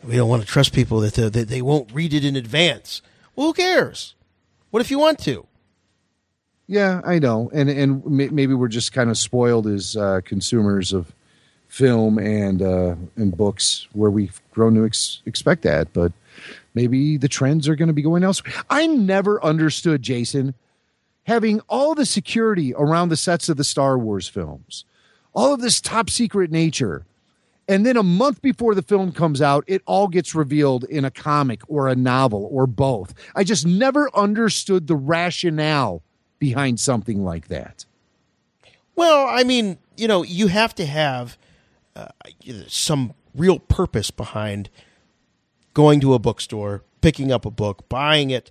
we 0.02 0.16
don't 0.16 0.28
want 0.28 0.42
to 0.42 0.48
trust 0.48 0.72
people 0.72 0.98
that, 1.00 1.14
that 1.14 1.46
they 1.48 1.62
won't 1.62 1.92
read 1.94 2.12
it 2.12 2.24
in 2.24 2.34
advance. 2.34 3.00
Well, 3.36 3.46
who 3.46 3.52
cares? 3.52 4.16
What 4.72 4.80
if 4.80 4.90
you 4.90 4.98
want 4.98 5.20
to? 5.20 5.46
Yeah, 6.66 7.00
I 7.04 7.20
know, 7.20 7.48
and 7.54 7.70
and 7.70 8.04
maybe 8.04 8.52
we're 8.52 8.66
just 8.66 8.92
kind 8.92 9.08
of 9.08 9.16
spoiled 9.16 9.68
as 9.68 9.96
uh, 9.96 10.20
consumers 10.24 10.92
of 10.92 11.12
film 11.68 12.18
and 12.18 12.60
uh, 12.60 12.96
and 13.14 13.36
books, 13.36 13.86
where 13.92 14.10
we've 14.10 14.40
grown 14.50 14.74
to 14.74 14.84
ex- 14.84 15.22
expect 15.26 15.62
that. 15.62 15.92
But 15.92 16.10
maybe 16.76 17.16
the 17.16 17.26
trends 17.26 17.66
are 17.66 17.74
going 17.74 17.88
to 17.88 17.94
be 17.94 18.02
going 18.02 18.22
elsewhere. 18.22 18.52
I 18.70 18.86
never 18.86 19.42
understood 19.42 20.02
Jason 20.02 20.54
having 21.24 21.60
all 21.68 21.96
the 21.96 22.06
security 22.06 22.72
around 22.74 23.08
the 23.08 23.16
sets 23.16 23.48
of 23.48 23.56
the 23.56 23.64
Star 23.64 23.98
Wars 23.98 24.28
films, 24.28 24.84
all 25.32 25.52
of 25.52 25.60
this 25.60 25.80
top 25.80 26.08
secret 26.08 26.52
nature. 26.52 27.04
And 27.66 27.84
then 27.84 27.96
a 27.96 28.02
month 28.04 28.42
before 28.42 28.76
the 28.76 28.82
film 28.82 29.10
comes 29.10 29.42
out, 29.42 29.64
it 29.66 29.82
all 29.86 30.06
gets 30.06 30.36
revealed 30.36 30.84
in 30.84 31.04
a 31.04 31.10
comic 31.10 31.62
or 31.66 31.88
a 31.88 31.96
novel 31.96 32.48
or 32.52 32.68
both. 32.68 33.12
I 33.34 33.42
just 33.42 33.66
never 33.66 34.08
understood 34.14 34.86
the 34.86 34.94
rationale 34.94 36.02
behind 36.38 36.78
something 36.78 37.24
like 37.24 37.48
that. 37.48 37.86
Well, 38.94 39.26
I 39.26 39.42
mean, 39.42 39.78
you 39.96 40.06
know, 40.06 40.22
you 40.22 40.46
have 40.46 40.76
to 40.76 40.86
have 40.86 41.36
uh, 41.96 42.08
some 42.68 43.14
real 43.34 43.58
purpose 43.58 44.12
behind 44.12 44.70
going 45.76 46.00
to 46.00 46.14
a 46.14 46.18
bookstore, 46.18 46.82
picking 47.02 47.30
up 47.30 47.44
a 47.44 47.50
book, 47.50 47.86
buying 47.90 48.30
it, 48.30 48.50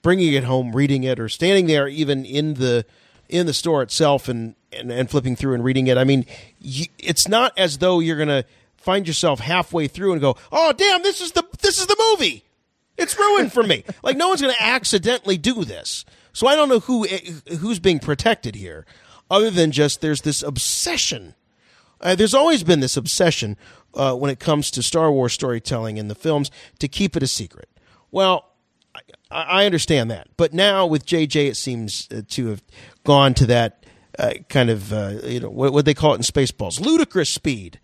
bringing 0.00 0.32
it 0.32 0.44
home, 0.44 0.76
reading 0.76 1.02
it, 1.02 1.18
or 1.18 1.28
standing 1.28 1.66
there 1.66 1.88
even 1.88 2.24
in 2.24 2.54
the 2.54 2.86
in 3.28 3.46
the 3.46 3.52
store 3.52 3.82
itself 3.82 4.28
and 4.28 4.54
and, 4.72 4.92
and 4.92 5.10
flipping 5.10 5.34
through 5.34 5.54
and 5.54 5.64
reading 5.64 5.88
it. 5.88 5.98
I 5.98 6.04
mean, 6.04 6.24
you, 6.60 6.86
it's 7.00 7.26
not 7.26 7.52
as 7.58 7.78
though 7.78 7.98
you're 7.98 8.16
going 8.16 8.28
to 8.28 8.44
find 8.76 9.08
yourself 9.08 9.40
halfway 9.40 9.88
through 9.88 10.12
and 10.12 10.20
go, 10.20 10.36
"Oh, 10.52 10.72
damn, 10.72 11.02
this 11.02 11.20
is 11.20 11.32
the 11.32 11.42
this 11.60 11.80
is 11.80 11.86
the 11.88 11.96
movie." 11.98 12.44
It's 12.96 13.18
ruined 13.18 13.52
for 13.52 13.64
me. 13.64 13.82
like 14.04 14.16
no 14.16 14.28
one's 14.28 14.40
going 14.40 14.54
to 14.54 14.62
accidentally 14.62 15.38
do 15.38 15.64
this. 15.64 16.04
So 16.32 16.46
I 16.46 16.54
don't 16.54 16.68
know 16.68 16.78
who 16.78 17.08
who's 17.58 17.80
being 17.80 17.98
protected 17.98 18.54
here, 18.54 18.86
other 19.28 19.50
than 19.50 19.72
just 19.72 20.00
there's 20.00 20.20
this 20.20 20.44
obsession. 20.44 21.34
Uh, 22.00 22.14
there's 22.14 22.34
always 22.34 22.62
been 22.62 22.80
this 22.80 22.96
obsession 22.96 23.56
uh, 23.94 24.14
when 24.14 24.30
it 24.30 24.40
comes 24.40 24.70
to 24.72 24.82
Star 24.82 25.10
Wars 25.10 25.32
storytelling 25.32 25.96
in 25.96 26.08
the 26.08 26.14
films 26.14 26.50
to 26.78 26.88
keep 26.88 27.16
it 27.16 27.22
a 27.22 27.26
secret. 27.26 27.68
Well, 28.10 28.50
I, 29.30 29.42
I 29.42 29.66
understand 29.66 30.10
that, 30.10 30.28
but 30.36 30.52
now 30.52 30.86
with 30.86 31.06
JJ, 31.06 31.48
it 31.48 31.56
seems 31.56 32.08
uh, 32.10 32.22
to 32.28 32.48
have 32.48 32.62
gone 33.04 33.34
to 33.34 33.46
that 33.46 33.84
uh, 34.18 34.34
kind 34.48 34.70
of 34.70 34.92
uh, 34.92 35.14
you 35.24 35.40
know 35.40 35.50
what, 35.50 35.72
what 35.72 35.84
they 35.84 35.94
call 35.94 36.12
it 36.12 36.16
in 36.16 36.22
Spaceballs, 36.22 36.80
ludicrous 36.80 37.30
speed. 37.30 37.80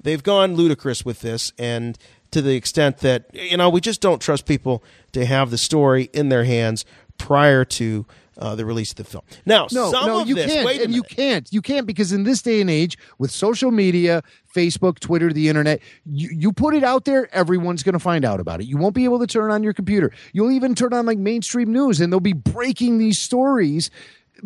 They've 0.00 0.22
gone 0.22 0.54
ludicrous 0.54 1.04
with 1.04 1.20
this, 1.20 1.52
and 1.58 1.98
to 2.30 2.42
the 2.42 2.54
extent 2.54 2.98
that 2.98 3.30
you 3.32 3.56
know 3.56 3.68
we 3.68 3.80
just 3.80 4.00
don't 4.00 4.20
trust 4.20 4.46
people 4.46 4.82
to 5.12 5.24
have 5.24 5.50
the 5.50 5.58
story 5.58 6.10
in 6.12 6.28
their 6.28 6.44
hands 6.44 6.84
prior 7.16 7.64
to 7.64 8.06
uh, 8.38 8.54
the 8.54 8.64
release 8.64 8.90
of 8.90 8.96
the 8.96 9.04
film. 9.04 9.24
Now, 9.44 9.66
no, 9.72 9.90
no, 9.90 10.24
you 10.24 10.34
this, 10.34 10.52
can't, 10.52 10.80
and 10.80 10.94
you 10.94 11.02
can't, 11.02 11.52
you 11.52 11.60
can't 11.60 11.86
because 11.86 12.12
in 12.12 12.24
this 12.24 12.42
day 12.42 12.60
and 12.60 12.70
age, 12.70 12.96
with 13.18 13.30
social 13.30 13.70
media, 13.70 14.22
Facebook, 14.54 15.00
Twitter, 15.00 15.32
the 15.32 15.48
internet, 15.48 15.80
you, 16.06 16.30
you 16.32 16.52
put 16.52 16.74
it 16.74 16.84
out 16.84 17.04
there, 17.04 17.28
everyone's 17.34 17.82
going 17.82 17.94
to 17.94 17.98
find 17.98 18.24
out 18.24 18.40
about 18.40 18.60
it. 18.60 18.66
You 18.66 18.76
won't 18.76 18.94
be 18.94 19.04
able 19.04 19.18
to 19.18 19.26
turn 19.26 19.50
on 19.50 19.62
your 19.62 19.72
computer. 19.72 20.12
You'll 20.32 20.52
even 20.52 20.74
turn 20.74 20.92
on 20.92 21.06
like 21.06 21.18
mainstream 21.18 21.72
news, 21.72 22.00
and 22.00 22.12
they'll 22.12 22.20
be 22.20 22.32
breaking 22.32 22.98
these 22.98 23.18
stories 23.18 23.90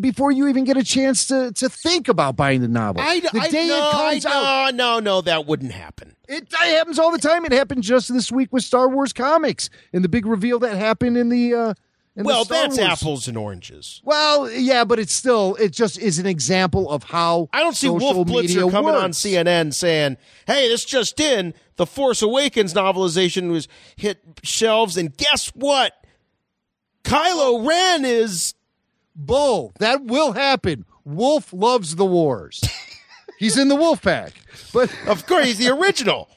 before 0.01 0.33
you 0.33 0.49
even 0.49 0.65
get 0.65 0.79
a 0.79 0.83
chance 0.83 1.27
to 1.27 1.53
to 1.53 1.69
think 1.69 2.09
about 2.09 2.35
buying 2.35 2.63
the 2.63 2.69
novel. 2.69 3.03
I, 3.03 3.21
the 3.21 3.39
I, 3.39 3.49
day 3.49 3.69
no, 3.69 3.89
it 3.89 3.93
comes 3.93 4.27
I, 4.27 4.31
out, 4.31 4.75
no, 4.75 4.95
no, 4.95 5.01
no, 5.01 5.21
that 5.21 5.47
wouldn't 5.47 5.73
happen. 5.73 6.17
It, 6.29 6.45
it 6.45 6.77
happens 6.77 6.99
all 6.99 7.11
the 7.11 7.19
time. 7.19 7.45
It 7.45 7.53
happened 7.53 7.83
just 7.83 8.11
this 8.11 8.33
week 8.33 8.51
with 8.53 8.65
Star 8.65 8.89
Wars 8.89 9.13
comics 9.13 9.69
and 9.93 10.03
the 10.03 10.09
big 10.09 10.25
reveal 10.25 10.59
that 10.61 10.77
happened 10.77 11.17
in 11.17 11.29
the. 11.29 11.55
Uh, 11.55 11.75
in 12.15 12.25
well, 12.25 12.45
that's 12.45 12.77
Wars. 12.77 12.91
apples 12.91 13.29
and 13.29 13.39
oranges. 13.39 14.03
Well, 14.05 14.51
yeah, 14.51 14.85
but 14.85 14.99
it's 14.99 15.15
still 15.15 15.55
it 15.57 15.73
just 15.73 15.99
is 15.99 16.19
an 16.19 16.27
example 16.27 16.91
of 16.91 17.05
how 17.05 17.49
I 17.53 17.61
don't 17.63 17.75
see 17.77 17.89
Wolf 17.89 18.27
Blitzer 18.29 18.71
coming 18.71 18.95
on. 18.95 19.13
CNN 19.13 19.73
saying, 19.73 20.19
"Hey, 20.47 20.69
this 20.69 20.85
just 20.85 21.19
in: 21.21 21.55
the 21.77 21.87
Force 21.87 22.21
Awakens 22.21 22.75
novelization 22.75 23.51
was 23.51 23.67
hit 23.97 24.19
shelves, 24.43 24.97
and 24.99 25.17
guess 25.17 25.49
what? 25.55 25.95
Kylo 27.05 27.67
Ren 27.67 28.05
is 28.05 28.55
Bull. 29.17 29.73
That 29.79 30.05
will 30.05 30.33
happen. 30.33 30.85
Wolf 31.05 31.53
loves 31.53 31.97
the 31.97 32.05
wars. 32.07 32.63
He's 33.39 33.59
in 33.59 33.69
the 33.69 33.75
wolf 33.75 34.03
pack. 34.03 34.35
But 34.73 34.95
of 35.09 35.27
course 35.27 35.47
he's 35.47 35.59
the 35.59 35.69
original." 35.69 36.29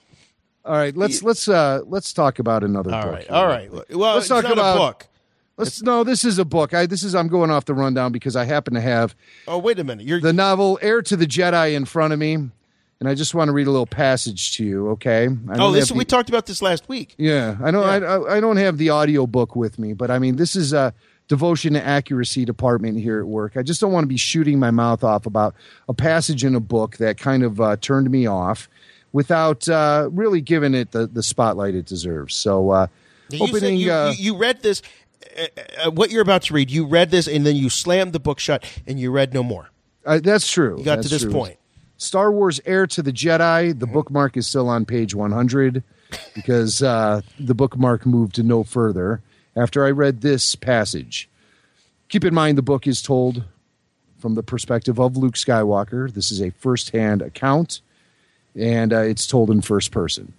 all 0.63 0.73
right, 0.73 0.95
let's 0.97 1.21
let's 1.21 1.47
uh 1.47 1.81
let's 1.85 2.13
talk 2.13 2.39
about 2.39 2.63
another 2.63 2.91
All 2.93 3.03
book. 3.03 3.11
Right, 3.11 3.29
all 3.29 3.45
right. 3.45 3.71
Well, 3.71 4.15
Let's 4.15 4.27
talk 4.27 4.45
about- 4.45 4.75
a 4.77 4.79
book. 4.79 5.07
Let's 5.57 5.81
no, 5.81 6.03
this 6.03 6.25
is 6.25 6.37
a 6.37 6.45
book. 6.45 6.73
I 6.73 6.85
this 6.85 7.03
is 7.03 7.15
I'm 7.15 7.27
going 7.27 7.49
off 7.49 7.65
the 7.65 7.73
rundown 7.73 8.11
because 8.11 8.35
I 8.35 8.43
happen 8.43 8.73
to 8.73 8.81
have 8.81 9.15
Oh, 9.47 9.57
wait 9.57 9.79
a 9.79 9.83
minute. 9.83 10.05
You're 10.05 10.19
the 10.19 10.33
novel 10.33 10.77
Heir 10.81 11.01
to 11.03 11.15
the 11.15 11.25
Jedi 11.25 11.73
in 11.75 11.85
front 11.85 12.11
of 12.11 12.19
me, 12.19 12.33
and 12.33 12.51
I 13.09 13.15
just 13.15 13.33
want 13.33 13.47
to 13.47 13.53
read 13.53 13.67
a 13.67 13.71
little 13.71 13.85
passage 13.85 14.57
to 14.57 14.65
you, 14.65 14.89
okay? 14.89 15.27
I 15.49 15.57
oh, 15.57 15.71
this 15.71 15.89
have 15.89 15.97
we 15.97 16.03
talked 16.03 16.27
about 16.29 16.45
this 16.45 16.61
last 16.61 16.89
week. 16.89 17.15
Yeah, 17.17 17.57
I 17.63 17.71
don't. 17.71 17.85
I, 17.85 18.35
I 18.35 18.39
don't 18.41 18.57
have 18.57 18.77
the 18.77 18.89
audio 18.89 19.25
book 19.27 19.55
with 19.55 19.79
me, 19.79 19.93
but 19.93 20.11
I 20.11 20.19
mean, 20.19 20.35
this 20.35 20.55
is 20.57 20.73
a 20.73 20.93
devotion 21.27 21.73
to 21.73 21.83
accuracy 21.83 22.45
department 22.45 22.99
here 22.99 23.19
at 23.19 23.25
work. 23.25 23.57
I 23.57 23.63
just 23.63 23.81
don't 23.81 23.91
want 23.91 24.03
to 24.03 24.09
be 24.09 24.17
shooting 24.17 24.59
my 24.59 24.71
mouth 24.71 25.03
off 25.03 25.25
about 25.25 25.55
a 25.89 25.93
passage 25.93 26.43
in 26.43 26.53
a 26.53 26.59
book 26.59 26.97
that 26.97 27.17
kind 27.17 27.43
of 27.43 27.59
uh, 27.61 27.77
turned 27.77 28.11
me 28.11 28.27
off 28.27 28.69
without 29.11 29.67
uh, 29.69 30.09
really 30.11 30.41
giving 30.41 30.75
it 30.75 30.91
the, 30.91 31.07
the 31.07 31.23
spotlight 31.23 31.73
it 31.73 31.85
deserves. 31.85 32.35
So, 32.35 32.69
uh, 32.69 32.87
You, 33.29 33.43
opening. 33.43 33.77
you, 33.77 33.91
uh, 33.91 34.13
you, 34.15 34.33
you 34.33 34.37
read 34.37 34.61
this. 34.61 34.81
Uh, 35.85 35.91
what 35.91 36.11
you're 36.11 36.21
about 36.21 36.43
to 36.43 36.53
read, 36.53 36.71
you 36.71 36.85
read 36.85 37.11
this, 37.11 37.27
and 37.27 37.45
then 37.45 37.55
you 37.55 37.69
slammed 37.69 38.13
the 38.13 38.19
book 38.19 38.39
shut, 38.39 38.63
and 38.87 38.99
you 38.99 39.11
read 39.11 39.33
no 39.33 39.43
more. 39.43 39.69
uh, 40.05 40.19
that's 40.23 40.49
true. 40.51 40.77
You 40.79 40.85
got 40.85 40.97
That's 40.97 41.07
to 41.09 41.13
this 41.15 41.23
true. 41.23 41.31
point. 41.31 41.57
Star 41.97 42.31
Wars 42.31 42.59
Heir 42.65 42.87
to 42.87 43.01
the 43.01 43.11
Jedi. 43.13 43.77
The 43.77 43.87
bookmark 43.87 44.35
is 44.37 44.47
still 44.47 44.67
on 44.69 44.85
page 44.85 45.15
100 45.15 45.83
because 46.35 46.83
uh, 46.83 47.21
the 47.39 47.53
bookmark 47.55 48.05
moved 48.05 48.43
no 48.43 48.63
further 48.63 49.21
after 49.55 49.85
I 49.85 49.91
read 49.91 50.21
this 50.21 50.55
passage. 50.55 51.29
Keep 52.09 52.25
in 52.25 52.33
mind, 52.33 52.57
the 52.57 52.61
book 52.61 52.85
is 52.85 53.01
told 53.01 53.43
from 54.19 54.35
the 54.35 54.43
perspective 54.43 54.99
of 54.99 55.15
Luke 55.17 55.35
Skywalker. 55.35 56.13
This 56.13 56.31
is 56.31 56.41
a 56.41 56.49
first 56.51 56.91
hand 56.91 57.21
account, 57.21 57.81
and 58.55 58.91
uh, 58.93 58.99
it's 58.99 59.25
told 59.27 59.49
in 59.49 59.61
first 59.61 59.91
person. 59.91 60.33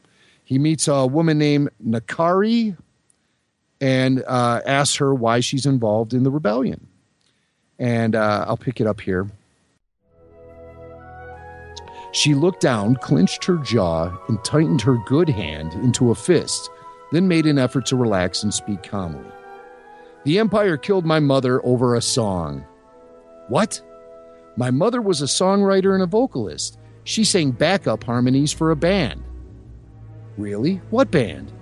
He 0.45 0.59
meets 0.59 0.87
a 0.89 1.07
woman 1.07 1.39
named 1.39 1.71
Nakari 1.85 2.77
and 3.81 4.23
uh, 4.27 4.61
asks 4.65 4.97
her 4.97 5.15
why 5.15 5.41
she's 5.41 5.67
involved 5.67 6.15
in 6.15 6.23
the 6.23 6.31
rebellion. 6.31 6.87
And 7.79 8.15
uh, 8.15 8.47
I'll 8.49 8.57
pick 8.57 8.81
it 8.81 8.87
up 8.87 9.01
here. 9.01 9.27
She 12.13 12.35
looked 12.35 12.63
down, 12.63 12.97
clenched 12.97 13.45
her 13.45 13.57
jaw, 13.59 14.17
and 14.29 14.43
tightened 14.43 14.81
her 14.83 14.97
good 15.05 15.29
hand 15.29 15.75
into 15.75 16.11
a 16.11 16.15
fist, 16.15 16.71
then 17.13 17.29
made 17.29 17.45
an 17.45 17.59
effort 17.59 17.85
to 17.87 17.97
relax 17.97 18.43
and 18.43 18.55
speak 18.55 18.83
calmly. 18.83 19.27
The 20.25 20.39
Empire 20.39 20.79
killed 20.79 21.05
my 21.05 21.21
mother 21.21 21.65
over 21.65 21.95
a 21.95 22.01
song. 22.01 22.65
What? 23.49 23.83
My 24.57 24.71
mother 24.71 25.03
was 25.03 25.21
a 25.21 25.27
songwriter 25.27 25.93
and 25.93 26.03
a 26.03 26.07
vocalist. 26.07 26.79
She 27.05 27.23
sang 27.23 27.51
backup 27.51 28.03
harmonies 28.03 28.53
for 28.53 28.71
a 28.71 28.77
band. 28.77 29.23
Really? 30.39 30.81
What 30.91 31.11
band? 31.11 31.53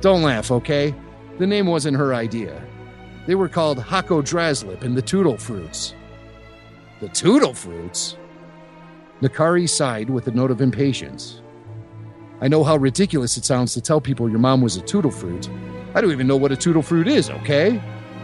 Don't 0.00 0.22
laugh, 0.22 0.50
okay? 0.50 0.94
The 1.38 1.46
name 1.46 1.66
wasn't 1.66 1.96
her 1.96 2.14
idea. 2.14 2.62
They 3.26 3.34
were 3.34 3.48
called 3.48 3.78
Hako 3.82 4.22
Draslip 4.22 4.82
and 4.82 4.96
the 4.96 5.02
Tootle 5.02 5.36
Fruits. 5.36 5.94
The 7.00 7.08
Tootle 7.08 7.54
Fruits? 7.54 8.16
Nakari 9.20 9.68
sighed 9.68 10.08
with 10.10 10.28
a 10.28 10.30
note 10.30 10.50
of 10.50 10.60
impatience. 10.60 11.42
I 12.40 12.48
know 12.48 12.62
how 12.64 12.76
ridiculous 12.76 13.36
it 13.36 13.44
sounds 13.44 13.72
to 13.74 13.80
tell 13.80 14.00
people 14.00 14.28
your 14.28 14.38
mom 14.38 14.60
was 14.60 14.76
a 14.76 14.82
tootle 14.82 15.10
fruit. 15.10 15.48
I 15.94 16.00
don't 16.02 16.12
even 16.12 16.26
know 16.26 16.36
what 16.36 16.52
a 16.52 16.56
tootle 16.56 16.82
fruit 16.82 17.08
is, 17.08 17.30
okay? 17.30 17.80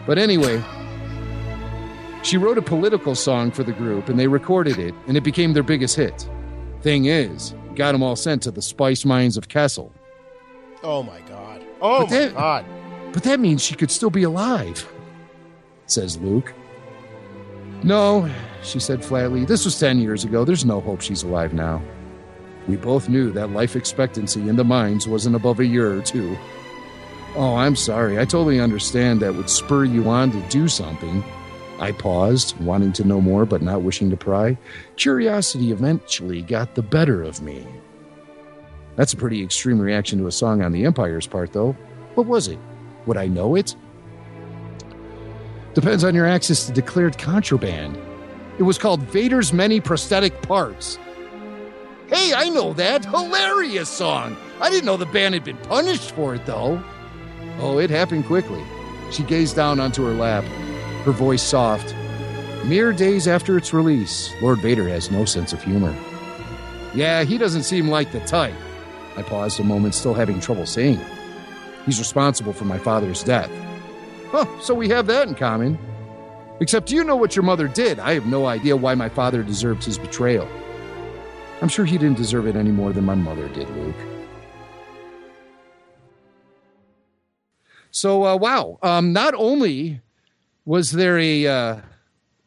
But 0.07 0.19
anyway, 0.19 0.63
she 2.23 2.37
wrote 2.37 2.59
a 2.59 2.63
political 2.63 3.15
song 3.15 3.51
for 3.51 3.63
the 3.65 3.73
group 3.73 4.09
and 4.11 4.19
they 4.21 4.27
recorded 4.29 4.79
it, 4.79 4.95
and 5.07 5.17
it 5.17 5.23
became 5.25 5.55
their 5.55 5.63
biggest 5.63 5.97
hit. 5.97 6.29
Thing 6.83 7.07
is, 7.07 7.55
got 7.75 7.93
them 7.93 8.03
all 8.03 8.17
sent 8.17 8.43
to 8.43 8.51
the 8.51 8.61
spice 8.63 9.05
mines 9.07 9.37
of 9.39 9.49
Kessel. 9.49 9.93
Oh 10.83 11.03
my 11.03 11.21
god. 11.23 11.65
Oh 11.81 12.01
But 12.01 12.11
my 12.11 12.19
that- 12.19 12.35
god. 12.35 12.65
But 13.13 13.25
that 13.25 13.41
means 13.41 13.63
she 13.63 13.75
could 13.75 13.91
still 13.91 14.11
be 14.11 14.23
alive, 14.23 14.91
says 15.87 16.17
Luke. 16.19 16.53
No, 17.83 18.31
she 18.63 18.79
said 18.79 19.05
flatly. 19.05 19.45
This 19.45 19.65
was 19.65 19.79
10 19.79 20.01
years 20.01 20.25
ago. 20.25 20.45
There's 20.45 20.65
no 20.65 20.81
hope 20.81 21.01
she's 21.01 21.23
alive 21.23 21.53
now. 21.53 21.83
We 22.69 22.77
both 22.77 23.09
knew 23.09 23.33
that 23.33 23.51
life 23.51 23.75
expectancy 23.75 24.49
in 24.49 24.57
the 24.57 24.65
mines 24.65 25.09
wasn't 25.09 25.37
above 25.37 25.59
a 25.59 25.67
year 25.67 25.93
or 25.93 26.01
two. 26.01 26.37
Oh, 27.35 27.57
I'm 27.57 27.75
sorry. 27.75 28.19
I 28.19 28.25
totally 28.25 28.61
understand 28.61 29.21
that 29.21 29.35
would 29.35 29.51
spur 29.51 29.85
you 29.85 30.09
on 30.09 30.31
to 30.31 30.41
do 30.49 30.69
something. 30.69 31.25
I 31.81 31.91
paused, 31.91 32.57
wanting 32.61 32.93
to 32.93 33.05
know 33.05 33.21
more 33.21 33.45
but 33.45 33.63
not 33.63 33.83
wishing 33.83 34.11
to 34.11 34.17
pry. 34.17 34.57
Curiosity 34.97 35.73
eventually 35.73 36.43
got 36.43 36.77
the 36.77 36.83
better 36.83 37.23
of 37.23 37.43
me. 37.43 37.67
That's 38.95 39.15
a 39.15 39.17
pretty 39.17 39.43
extreme 39.43 39.81
reaction 39.81 40.21
to 40.21 40.29
a 40.29 40.33
song 40.33 40.63
on 40.63 40.71
the 40.71 40.85
Empire's 40.85 41.27
part, 41.27 41.53
though. 41.53 41.73
What 42.15 42.27
was 42.27 42.47
it? 42.47 42.59
Would 43.07 43.17
I 43.17 43.27
know 43.27 43.55
it? 43.55 43.75
Depends 45.75 46.05
on 46.05 46.15
your 46.15 46.27
access 46.27 46.67
to 46.67 46.73
declared 46.73 47.19
contraband. 47.19 47.99
It 48.59 48.65
was 48.65 48.79
called 48.79 49.01
Vader's 49.03 49.53
Many 49.53 49.81
Prosthetic 49.81 50.43
Parts. 50.43 50.99
Hey, 52.09 52.35
I 52.35 52.51
know 52.51 52.75
that. 52.75 53.07
Hilarious 53.07 53.89
song. 53.89 54.37
I 54.61 54.69
didn't 54.69 54.85
know 54.85 54.99
the 54.99 55.07
band 55.07 55.35
had 55.35 55.45
been 55.45 55.57
punished 55.57 56.13
for 56.13 56.35
it, 56.35 56.45
though. 56.45 56.83
Oh, 57.59 57.79
it 57.79 57.89
happened 57.89 58.27
quickly. 58.27 58.63
She 59.11 59.23
gazed 59.23 59.57
down 59.57 59.81
onto 59.81 60.05
her 60.05 60.13
lap, 60.13 60.45
her 61.05 61.13
voice 61.13 61.43
soft. 61.43 61.95
Mere 62.65 62.93
days 62.93 63.27
after 63.27 63.57
its 63.57 63.73
release, 63.73 64.31
Lord 64.43 64.61
Vader 64.61 64.89
has 64.89 65.11
no 65.11 65.25
sense 65.25 65.53
of 65.53 65.63
humor. 65.63 65.95
Yeah, 66.95 67.25
he 67.25 67.39
doesn't 67.39 67.63
seem 67.63 67.89
like 67.89 68.13
the 68.13 68.21
type. 68.21 68.55
I 69.17 69.23
paused 69.23 69.59
a 69.59 69.65
moment, 69.65 69.95
still 69.95 70.15
having 70.15 70.39
trouble 70.39 70.67
saying 70.67 70.99
it. 70.99 71.22
He's 71.87 71.99
responsible 71.99 72.53
for 72.53 72.65
my 72.65 72.79
father's 72.79 73.23
death. 73.23 73.51
Huh, 74.31 74.47
so 74.61 74.75
we 74.75 74.89
have 74.89 75.07
that 75.07 75.29
in 75.29 75.35
common. 75.35 75.79
Except 76.61 76.91
you 76.91 77.03
know 77.03 77.17
what 77.17 77.35
your 77.35 77.43
mother 77.43 77.67
did. 77.67 77.99
I 77.99 78.15
have 78.15 78.27
no 78.27 78.47
idea 78.47 78.77
why 78.77 78.95
my 78.95 79.09
father 79.09 79.43
deserved 79.43 79.85
his 79.85 79.99
betrayal. 79.99 80.49
I'm 81.61 81.69
sure 81.69 81.85
he 81.85 81.99
didn't 81.99 82.17
deserve 82.17 82.47
it 82.47 82.57
any 82.57 82.71
more 82.71 82.93
than 82.93 83.05
my 83.05 83.15
mother 83.15 83.49
did, 83.49 83.69
Luke. 83.71 83.97
So, 87.91 88.25
uh, 88.25 88.37
wow. 88.37 88.79
Um, 88.83 89.13
not 89.13 89.35
only 89.35 90.01
was 90.65 90.93
there 90.93 91.19
a 91.19 91.47
uh, 91.47 91.77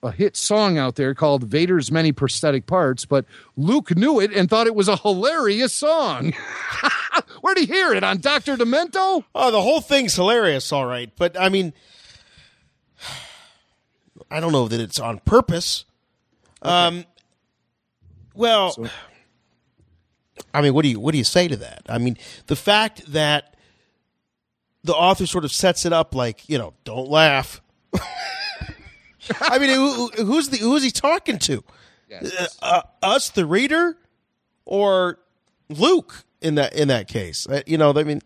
a 0.02 0.12
hit 0.12 0.36
song 0.36 0.78
out 0.78 0.96
there 0.96 1.14
called 1.14 1.44
Vader's 1.44 1.92
Many 1.92 2.12
Prosthetic 2.12 2.68
Parts, 2.68 3.06
but 3.06 3.26
Luke 3.58 3.96
knew 3.96 4.20
it 4.20 4.32
and 4.34 4.50
thought 4.50 4.68
it 4.68 4.76
was 4.76 4.88
a 4.88 4.98
hilarious 4.98 5.74
song. 5.74 6.34
Where'd 7.42 7.58
he 7.58 7.66
hear 7.66 7.94
it? 7.94 8.04
On 8.04 8.18
Dr. 8.18 8.58
Demento? 8.58 9.24
Oh, 9.34 9.52
the 9.52 9.62
whole 9.62 9.82
thing's 9.82 10.16
hilarious, 10.16 10.72
all 10.72 10.86
right. 10.86 11.12
But 11.16 11.40
I 11.40 11.50
mean, 11.50 11.74
I 14.30 14.40
don't 14.40 14.52
know 14.52 14.68
that 14.68 14.80
it's 14.80 15.00
on 15.00 15.20
purpose. 15.20 15.86
Um, 16.62 17.06
well, 18.34 18.76
I 20.54 20.62
mean, 20.62 20.74
what 20.74 20.84
do 20.84 20.90
you 20.90 21.00
what 21.00 21.12
do 21.12 21.18
you 21.18 21.24
say 21.24 21.48
to 21.48 21.56
that? 21.58 21.84
I 21.88 21.98
mean, 21.98 22.18
the 22.48 22.56
fact 22.56 23.12
that 23.12 23.56
the 24.84 24.94
author 24.94 25.26
sort 25.26 25.46
of 25.46 25.52
sets 25.52 25.86
it 25.86 25.94
up 25.94 26.16
like 26.16 26.48
you 26.50 26.58
know, 26.58 26.74
don't 26.84 27.10
laugh. 27.10 27.62
I 29.42 29.58
mean, 29.58 29.70
who, 29.70 30.08
who's 30.24 30.50
the 30.50 30.58
who's 30.58 30.84
he 30.84 30.92
talking 30.92 31.40
to? 31.40 31.64
Uh, 32.14 32.46
uh, 32.62 32.82
us, 33.02 33.30
the 33.30 33.46
reader, 33.46 33.98
or 34.66 35.20
Luke 35.70 36.24
in 36.46 36.56
that 36.56 36.74
in 36.74 36.88
that 36.88 37.08
case? 37.08 37.48
Uh, 37.48 37.62
you 37.66 37.78
know, 37.78 37.92
I 37.96 38.04
mean, 38.04 38.22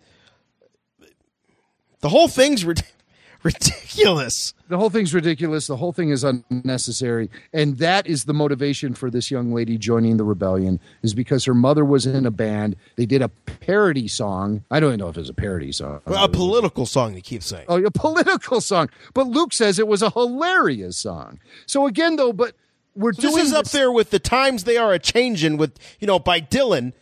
the 2.02 2.10
whole 2.10 2.28
thing's 2.28 2.66
rid- 2.66 2.84
ridiculous. 3.44 4.54
The 4.68 4.78
whole 4.78 4.90
thing's 4.90 5.14
ridiculous. 5.14 5.68
The 5.68 5.78
whole 5.78 5.92
thing 5.92 6.10
is 6.10 6.24
unnecessary. 6.24 7.30
And 7.54 7.78
that 7.80 8.06
is 8.06 8.26
the 8.26 8.34
motivation 8.34 8.94
for 8.94 9.10
this 9.10 9.32
young 9.32 9.54
lady 9.54 9.78
joining 9.78 10.18
the 10.18 10.24
rebellion 10.24 10.80
is 11.02 11.14
because 11.14 11.46
her 11.46 11.54
mother 11.54 11.84
was 11.84 12.06
in 12.06 12.26
a 12.26 12.32
band. 12.32 12.76
They 12.96 13.06
did 13.06 13.22
a 13.22 13.30
parody 13.30 14.08
song. 14.08 14.64
I 14.70 14.80
don't 14.80 14.90
even 14.90 15.00
know 15.00 15.10
if 15.10 15.18
it 15.18 15.22
was 15.22 15.30
a 15.30 15.34
parody 15.34 15.72
song. 15.72 16.02
Well, 16.06 16.24
a 16.24 16.30
political 16.30 16.86
song, 16.86 17.16
you 17.16 17.22
keep 17.22 17.42
saying. 17.42 17.66
Oh, 17.68 17.84
a 17.84 17.90
political 17.92 18.62
song. 18.62 18.90
But 19.14 19.28
Luke 19.28 19.54
says 19.54 19.80
it 19.80 19.88
was 19.88 20.04
a 20.04 20.12
hilarious 20.12 20.98
song. 20.98 21.40
So 21.66 21.88
again, 21.88 22.16
though, 22.18 22.34
but 22.34 22.56
we're 22.96 23.14
So 23.14 23.22
doing 23.24 23.36
this 23.36 23.48
is 23.48 23.54
up 23.54 23.66
there 23.70 23.92
with 23.92 24.12
the 24.12 24.20
times 24.20 24.66
they 24.66 24.78
are 24.78 24.94
a 24.94 25.00
changing 25.00 25.58
with 25.58 25.78
you 26.00 26.08
know 26.08 26.20
by 26.20 26.42
Dylan. 26.42 26.94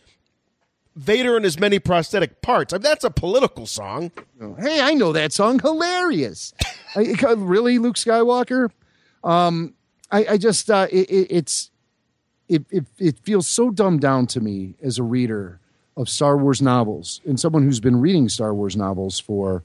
Vader 0.98 1.36
and 1.36 1.44
his 1.44 1.58
many 1.60 1.78
prosthetic 1.78 2.42
parts. 2.42 2.72
I 2.72 2.76
mean, 2.76 2.82
that's 2.82 3.04
a 3.04 3.10
political 3.10 3.66
song. 3.66 4.10
Hey, 4.58 4.80
I 4.80 4.94
know 4.94 5.12
that 5.12 5.32
song. 5.32 5.60
Hilarious. 5.60 6.52
I, 6.96 7.14
I- 7.26 7.32
really, 7.32 7.78
Luke 7.78 7.96
Skywalker? 7.96 8.70
Um, 9.22 9.74
I, 10.10 10.26
I 10.30 10.36
just 10.38 10.68
uh, 10.70 10.88
it, 10.90 11.08
it, 11.10 11.26
it's 11.30 11.70
it, 12.48 12.64
it 12.70 12.84
it 12.98 13.18
feels 13.18 13.46
so 13.46 13.70
dumbed 13.70 14.00
down 14.00 14.26
to 14.28 14.40
me 14.40 14.74
as 14.82 14.98
a 14.98 15.02
reader 15.02 15.60
of 15.96 16.08
Star 16.08 16.36
Wars 16.36 16.62
novels 16.62 17.20
and 17.26 17.38
someone 17.38 17.62
who's 17.64 17.80
been 17.80 18.00
reading 18.00 18.28
Star 18.28 18.54
Wars 18.54 18.76
novels 18.76 19.18
for 19.20 19.62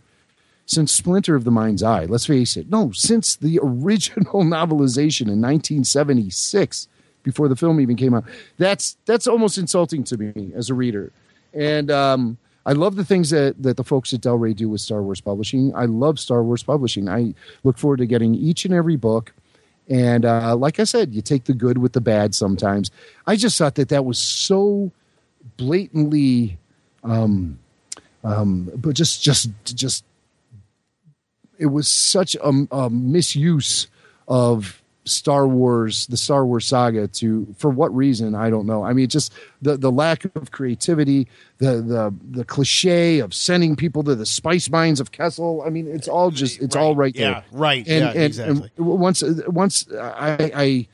since 0.66 0.92
Splinter 0.92 1.36
of 1.36 1.44
the 1.46 1.52
Mind's 1.52 1.82
Eye. 1.84 2.06
Let's 2.06 2.26
face 2.26 2.58
it, 2.58 2.70
no, 2.70 2.92
since 2.92 3.36
the 3.36 3.60
original 3.64 4.44
novelization 4.44 5.28
in 5.28 5.42
1976, 5.42 6.88
before 7.24 7.48
the 7.48 7.56
film 7.56 7.80
even 7.80 7.96
came 7.96 8.14
out. 8.14 8.26
That's 8.58 8.98
that's 9.06 9.28
almost 9.28 9.58
insulting 9.58 10.04
to 10.06 10.18
me 10.18 10.52
as 10.56 10.70
a 10.70 10.74
reader. 10.74 11.12
And 11.54 11.92
um, 11.92 12.38
I 12.66 12.74
love 12.74 12.96
the 12.96 13.06
things 13.06 13.30
that, 13.30 13.62
that 13.62 13.78
the 13.78 13.84
folks 13.84 14.14
at 14.14 14.22
Del 14.22 14.38
Rey 14.38 14.54
do 14.54 14.70
with 14.70 14.82
Star 14.82 15.02
Wars 15.02 15.22
Publishing. 15.22 15.74
I 15.76 15.86
love 15.86 16.20
Star 16.20 16.44
Wars 16.44 16.64
Publishing. 16.64 17.10
I 17.10 17.34
look 17.64 17.78
forward 17.78 17.98
to 17.98 18.06
getting 18.06 18.36
each 18.36 18.66
and 18.66 18.74
every 18.74 18.96
book. 18.96 19.34
And 19.90 20.26
uh, 20.26 20.56
like 20.56 20.80
I 20.80 20.86
said, 20.86 21.14
you 21.14 21.22
take 21.22 21.44
the 21.44 21.54
good 21.54 21.78
with 21.78 21.94
the 21.94 22.02
bad 22.02 22.34
sometimes. 22.34 22.90
I 23.28 23.36
just 23.36 23.58
thought 23.58 23.76
that 23.76 23.90
that 23.90 24.06
was 24.06 24.18
so 24.18 24.92
blatantly, 25.58 26.58
um, 27.04 27.60
um, 28.24 28.72
but 28.76 28.96
just 28.96 29.22
just 29.22 29.50
just 29.66 30.06
it 31.58 31.66
was 31.66 31.88
such 31.88 32.36
a, 32.36 32.68
a 32.72 32.90
misuse 32.90 33.88
of 34.28 34.82
Star 35.06 35.48
Wars, 35.48 36.08
the 36.08 36.18
Star 36.18 36.46
Wars 36.46 36.66
saga 36.66 37.08
to 37.08 37.46
for 37.58 37.70
what 37.70 37.94
reason 37.96 38.36
I 38.36 38.50
don't 38.50 38.66
know. 38.66 38.84
I 38.84 38.94
mean, 38.94 39.08
just 39.10 39.34
the 39.62 39.76
the 39.78 39.92
lack 39.92 40.26
of 40.36 40.52
creativity, 40.52 41.28
the 41.58 41.82
the 41.82 42.14
the 42.32 42.46
cliche 42.46 43.20
of 43.20 43.34
sending 43.34 43.76
people 43.76 44.04
to 44.04 44.16
the 44.16 44.26
spice 44.26 44.70
mines 44.70 45.00
of 45.00 45.12
Kessel. 45.12 45.64
I 45.66 45.70
mean, 45.70 45.88
it's 45.88 46.08
all 46.08 46.32
just 46.32 46.62
it's 46.62 46.76
all 46.76 46.96
right 46.96 47.16
Yeah, 47.16 47.32
there. 47.32 47.44
right. 47.52 47.88
And, 47.88 48.06
Yeah, 48.06 48.10
and, 48.12 48.24
exactly. 48.24 48.72
and 48.78 48.86
once 48.86 49.24
once 49.48 49.88
I, 49.92 50.52
I 50.56 50.88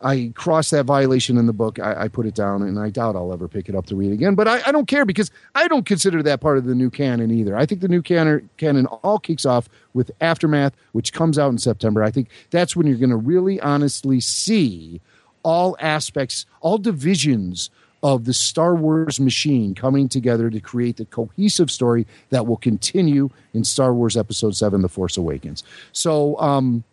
I 0.00 0.30
crossed 0.34 0.72
that 0.72 0.84
violation 0.84 1.38
in 1.38 1.46
the 1.46 1.54
book. 1.54 1.78
I, 1.78 2.04
I, 2.04 2.08
put 2.08 2.26
it 2.26 2.34
down, 2.34 2.62
and 2.62 2.78
I 2.78 2.90
doubt 2.90 3.16
I'll 3.16 3.32
ever 3.32 3.48
pick 3.48 3.68
it 3.68 3.74
up 3.74 3.86
to 3.86 3.96
read 3.96 4.12
again. 4.12 4.34
But 4.34 4.46
I, 4.46 4.60
I, 4.66 4.72
don't 4.72 4.86
care 4.86 5.06
because 5.06 5.30
I 5.54 5.68
don't 5.68 5.86
consider 5.86 6.22
that 6.22 6.40
part 6.40 6.58
of 6.58 6.64
the 6.64 6.74
new 6.74 6.90
canon 6.90 7.30
either. 7.30 7.56
I 7.56 7.64
think 7.64 7.80
the 7.80 7.88
new 7.88 8.02
canon, 8.02 8.50
canon 8.58 8.86
all 8.86 9.18
kicks 9.18 9.46
off 9.46 9.70
with 9.94 10.10
Aftermath, 10.20 10.74
which 10.92 11.14
comes 11.14 11.38
out 11.38 11.50
in 11.50 11.58
September. 11.58 12.02
I 12.02 12.10
think 12.10 12.28
that's 12.50 12.76
when 12.76 12.86
you're 12.86 12.98
going 12.98 13.10
to 13.10 13.16
really 13.16 13.58
honestly 13.60 14.20
see 14.20 15.00
all 15.42 15.76
aspects, 15.80 16.44
all 16.60 16.76
divisions 16.76 17.70
of 18.02 18.24
the 18.24 18.34
Star 18.34 18.74
Wars 18.74 19.18
machine 19.18 19.74
coming 19.74 20.08
together 20.08 20.50
to 20.50 20.60
create 20.60 20.96
the 20.96 21.06
cohesive 21.06 21.70
story 21.70 22.06
that 22.30 22.46
will 22.46 22.56
continue 22.56 23.30
in 23.54 23.64
Star 23.64 23.94
Wars 23.94 24.16
Episode 24.16 24.54
7 24.54 24.82
The 24.82 24.88
Force 24.88 25.16
Awakens. 25.16 25.64
So, 25.92 26.38
um, 26.38 26.84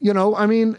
you 0.00 0.12
know, 0.12 0.36
I 0.36 0.46
mean, 0.46 0.76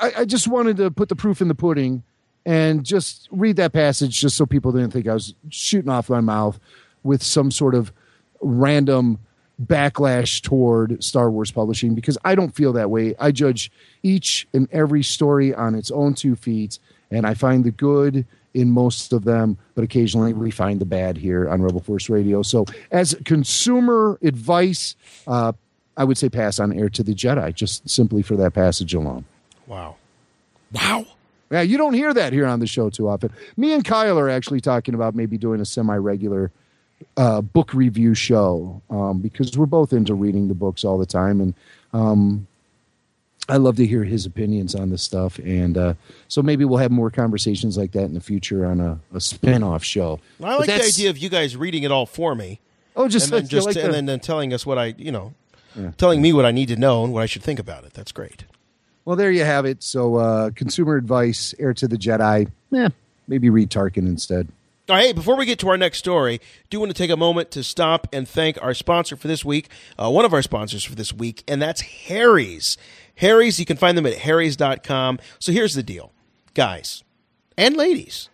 I, 0.00 0.12
I 0.18 0.24
just 0.24 0.48
wanted 0.48 0.76
to 0.78 0.90
put 0.90 1.08
the 1.08 1.16
proof 1.16 1.40
in 1.40 1.48
the 1.48 1.54
pudding 1.54 2.02
and 2.46 2.84
just 2.84 3.28
read 3.30 3.56
that 3.56 3.72
passage 3.72 4.18
just 4.20 4.36
so 4.36 4.46
people 4.46 4.72
didn't 4.72 4.90
think 4.90 5.06
I 5.06 5.14
was 5.14 5.34
shooting 5.50 5.90
off 5.90 6.08
my 6.08 6.20
mouth 6.20 6.58
with 7.02 7.22
some 7.22 7.50
sort 7.50 7.74
of 7.74 7.92
random 8.40 9.18
backlash 9.62 10.40
toward 10.40 11.02
Star 11.02 11.30
Wars 11.30 11.50
publishing 11.50 11.94
because 11.94 12.16
I 12.24 12.34
don't 12.34 12.54
feel 12.54 12.72
that 12.74 12.90
way. 12.90 13.14
I 13.18 13.32
judge 13.32 13.70
each 14.02 14.46
and 14.54 14.68
every 14.72 15.02
story 15.02 15.54
on 15.54 15.74
its 15.74 15.90
own 15.90 16.14
two 16.14 16.36
feet, 16.36 16.78
and 17.10 17.26
I 17.26 17.34
find 17.34 17.64
the 17.64 17.70
good 17.70 18.24
in 18.54 18.70
most 18.70 19.12
of 19.12 19.24
them, 19.24 19.58
but 19.74 19.84
occasionally 19.84 20.32
we 20.32 20.50
find 20.50 20.80
the 20.80 20.86
bad 20.86 21.16
here 21.16 21.48
on 21.48 21.62
Rebel 21.62 21.80
Force 21.80 22.08
Radio. 22.08 22.42
So, 22.42 22.64
as 22.90 23.14
consumer 23.24 24.18
advice, 24.22 24.96
uh, 25.26 25.52
I 25.96 26.04
would 26.04 26.16
say 26.16 26.28
pass 26.28 26.58
on 26.58 26.72
Heir 26.72 26.88
to 26.90 27.02
the 27.02 27.14
Jedi, 27.14 27.54
just 27.54 27.88
simply 27.88 28.22
for 28.22 28.36
that 28.36 28.54
passage 28.54 28.94
alone. 28.94 29.24
Wow. 29.68 29.96
Wow. 30.72 31.06
Yeah, 31.50 31.62
you 31.62 31.78
don't 31.78 31.94
hear 31.94 32.12
that 32.12 32.32
here 32.32 32.46
on 32.46 32.60
the 32.60 32.66
show 32.66 32.90
too 32.90 33.08
often. 33.08 33.32
Me 33.56 33.72
and 33.72 33.84
Kyle 33.84 34.18
are 34.18 34.28
actually 34.28 34.60
talking 34.60 34.94
about 34.94 35.14
maybe 35.14 35.38
doing 35.38 35.60
a 35.60 35.64
semi 35.64 35.96
regular 35.96 36.50
uh, 37.16 37.40
book 37.40 37.72
review 37.72 38.14
show 38.14 38.82
um, 38.90 39.20
because 39.20 39.56
we're 39.56 39.66
both 39.66 39.92
into 39.92 40.14
reading 40.14 40.48
the 40.48 40.54
books 40.54 40.84
all 40.84 40.98
the 40.98 41.06
time. 41.06 41.40
And 41.40 41.54
um, 41.92 42.46
I 43.48 43.56
love 43.56 43.76
to 43.76 43.86
hear 43.86 44.04
his 44.04 44.26
opinions 44.26 44.74
on 44.74 44.90
this 44.90 45.02
stuff. 45.02 45.38
And 45.38 45.78
uh, 45.78 45.94
so 46.28 46.42
maybe 46.42 46.64
we'll 46.64 46.78
have 46.78 46.90
more 46.90 47.10
conversations 47.10 47.78
like 47.78 47.92
that 47.92 48.04
in 48.04 48.14
the 48.14 48.20
future 48.20 48.66
on 48.66 48.80
a, 48.80 49.00
a 49.14 49.20
spin 49.20 49.62
off 49.62 49.82
show. 49.84 50.20
I 50.42 50.56
like 50.56 50.66
the 50.66 50.84
idea 50.84 51.08
of 51.08 51.16
you 51.16 51.30
guys 51.30 51.56
reading 51.56 51.82
it 51.82 51.90
all 51.90 52.04
for 52.04 52.34
me. 52.34 52.60
Oh, 52.94 53.08
just, 53.08 53.32
and 53.32 53.42
then, 53.42 53.48
just 53.48 53.66
like 53.66 53.76
and 53.76 53.94
the, 53.94 54.02
then 54.02 54.20
telling 54.20 54.52
us 54.52 54.66
what 54.66 54.76
I, 54.76 54.86
you 54.98 55.12
know, 55.12 55.32
yeah. 55.76 55.92
telling 55.96 56.20
me 56.20 56.32
what 56.32 56.44
I 56.44 56.50
need 56.50 56.68
to 56.68 56.76
know 56.76 57.04
and 57.04 57.12
what 57.12 57.22
I 57.22 57.26
should 57.26 57.42
think 57.42 57.60
about 57.60 57.84
it. 57.84 57.94
That's 57.94 58.12
great. 58.12 58.44
Well, 59.08 59.16
there 59.16 59.30
you 59.30 59.42
have 59.44 59.64
it. 59.64 59.82
So, 59.82 60.16
uh, 60.16 60.50
consumer 60.50 60.96
advice: 60.96 61.54
Heir 61.58 61.72
to 61.72 61.88
the 61.88 61.96
Jedi. 61.96 62.50
Yeah, 62.70 62.88
maybe 63.26 63.48
read 63.48 63.70
Tarkin 63.70 64.06
instead. 64.06 64.48
All 64.86 64.96
right, 64.96 65.06
hey, 65.06 65.12
before 65.14 65.34
we 65.34 65.46
get 65.46 65.58
to 65.60 65.70
our 65.70 65.78
next 65.78 65.96
story, 65.96 66.42
do 66.68 66.78
want 66.78 66.90
to 66.90 66.94
take 66.94 67.08
a 67.08 67.16
moment 67.16 67.50
to 67.52 67.64
stop 67.64 68.06
and 68.12 68.28
thank 68.28 68.62
our 68.62 68.74
sponsor 68.74 69.16
for 69.16 69.26
this 69.26 69.46
week, 69.46 69.70
uh, 69.98 70.10
one 70.10 70.26
of 70.26 70.34
our 70.34 70.42
sponsors 70.42 70.84
for 70.84 70.94
this 70.94 71.10
week, 71.10 71.42
and 71.48 71.62
that's 71.62 71.80
Harry's. 71.80 72.76
Harry's, 73.14 73.58
you 73.58 73.64
can 73.64 73.78
find 73.78 73.96
them 73.96 74.04
at 74.04 74.12
harrys.com. 74.12 75.20
So 75.38 75.52
here's 75.52 75.72
the 75.72 75.82
deal, 75.82 76.12
guys 76.52 77.02
and 77.56 77.78
ladies 77.78 78.28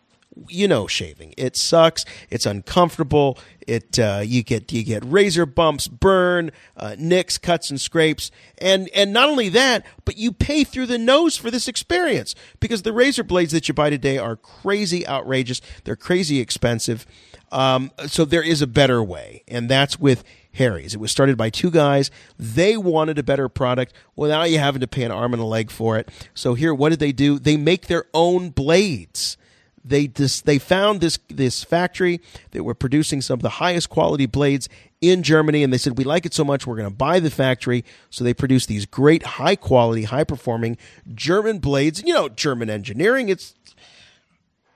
you 0.49 0.69
know 0.69 0.87
shaving. 0.87 1.35
It 1.37 1.57
sucks. 1.57 2.05
It's 2.31 2.47
uncomfortable. 2.47 3.39
It 3.67 3.99
uh, 3.99 4.23
you 4.25 4.43
get 4.43 4.73
you 4.73 4.85
get 4.85 5.05
razor 5.05 5.47
bumps, 5.47 5.89
burn, 5.89 6.51
uh, 6.77 6.97
nicks, 6.99 7.39
cuts, 7.39 7.71
and 7.71 7.81
scrapes, 7.81 8.31
and 8.59 8.89
and 8.95 9.13
not 9.13 9.29
only 9.29 9.49
that, 9.51 9.87
but 10.05 10.17
you 10.17 10.33
pay 10.33 10.65
through 10.65 10.87
the 10.87 10.99
nose 10.99 11.37
for 11.37 11.51
this 11.51 11.69
experience 11.69 12.35
because 12.61 12.83
the 12.83 12.93
razor 12.93 13.25
blades 13.25 13.53
that 13.53 13.69
you 13.69 13.75
buy 13.75 13.91
today 13.91 14.19
are 14.19 14.37
crazy 14.37 15.07
outrageous. 15.07 15.61
They're 15.85 15.97
crazy 15.97 16.41
expensive. 16.41 17.07
Um, 17.53 17.93
so 18.07 18.25
there 18.25 18.43
is 18.43 18.63
a 18.63 18.67
better 18.67 19.03
way, 19.03 19.45
and 19.47 19.69
that's 19.69 19.99
with 19.99 20.25
Harry's. 20.55 20.95
It 20.95 21.01
was 21.01 21.13
started 21.13 21.37
by 21.37 21.51
two 21.51 21.71
guys. 21.71 22.11
They 22.39 22.77
wanted 22.77 23.19
a 23.19 23.23
better 23.23 23.49
product. 23.49 23.93
Now 24.17 24.45
you're 24.45 24.61
having 24.61 24.81
to 24.81 24.89
pay 24.89 25.05
an 25.05 25.13
arm 25.13 25.33
and 25.33 25.43
a 25.43 25.47
leg 25.47 25.71
for 25.71 25.97
it. 25.97 26.09
So 26.35 26.55
here, 26.55 26.75
what 26.75 26.91
did 26.91 26.99
they 26.99 27.13
do? 27.13 27.39
They 27.39 27.57
make 27.57 27.87
their 27.87 28.07
own 28.13 28.51
blades 28.51 29.37
they 29.85 30.07
just 30.07 30.47
they 30.47 30.59
found 30.59 31.01
this 31.01 31.19
this 31.29 31.63
factory 31.63 32.21
that 32.53 32.65
were 32.65 32.75
producing 32.75 33.21
some 33.21 33.35
of 33.35 33.43
the 33.43 33.51
highest 33.51 33.91
quality 33.91 34.27
blades 34.27 34.69
in 35.01 35.23
Germany, 35.23 35.63
and 35.63 35.73
they 35.73 35.79
said 35.79 35.99
we 35.99 36.05
like 36.05 36.25
it 36.25 36.33
so 36.33 36.45
much 36.45 36.67
we're 36.67 36.77
going 36.77 36.89
to 36.89 36.95
buy 36.95 37.21
the 37.21 37.31
factory. 37.31 37.85
So 38.09 38.25
they 38.25 38.35
produce 38.35 38.67
these 38.67 38.87
great, 38.87 39.23
high 39.23 39.57
quality, 39.57 40.05
high 40.05 40.25
performing 40.25 40.79
German 41.15 41.59
blades. 41.59 42.03
You 42.03 42.15
know, 42.15 42.29
German 42.29 42.71
engineering. 42.71 43.29
It's 43.29 43.55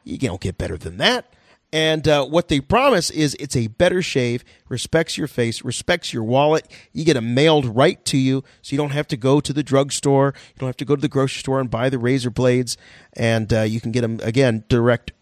you 0.05 0.19
don't 0.19 0.41
get 0.41 0.59
better 0.59 0.77
than 0.77 0.99
that. 0.99 1.33
And 1.71 2.09
uh, 2.09 2.25
what 2.25 2.49
they 2.49 2.61
promise 2.61 3.11
is 3.11 3.37
it's 3.39 3.55
a 3.55 3.67
better 3.67 4.01
shave, 4.01 4.43
respects 4.69 5.19
your 5.19 5.27
face, 5.27 5.63
respects 5.63 6.15
your 6.15 6.25
wallet. 6.25 6.67
You 6.93 7.05
get 7.05 7.15
them 7.15 7.35
mailed 7.35 7.67
right 7.67 8.03
to 8.07 8.17
you, 8.17 8.43
so 8.63 8.73
you 8.73 8.79
don't 8.79 8.93
have 8.93 9.09
to 9.09 9.19
go 9.19 9.41
to 9.41 9.53
the 9.53 9.63
drugstore. 9.63 10.33
You 10.35 10.61
don't 10.61 10.69
have 10.69 10.79
to 10.79 10.87
go 10.87 10.97
to 10.97 11.03
the 11.03 11.09
grocery 11.09 11.41
store 11.41 11.61
and 11.61 11.71
buy 11.71 11.91
the 11.91 11.99
razor 11.99 12.31
blades. 12.31 12.79
And 13.13 13.53
uh, 13.53 13.63
you 13.63 13.81
can 13.81 13.93
get 13.93 14.01
them, 14.01 14.19
again, 14.23 14.65
direct 14.69 15.13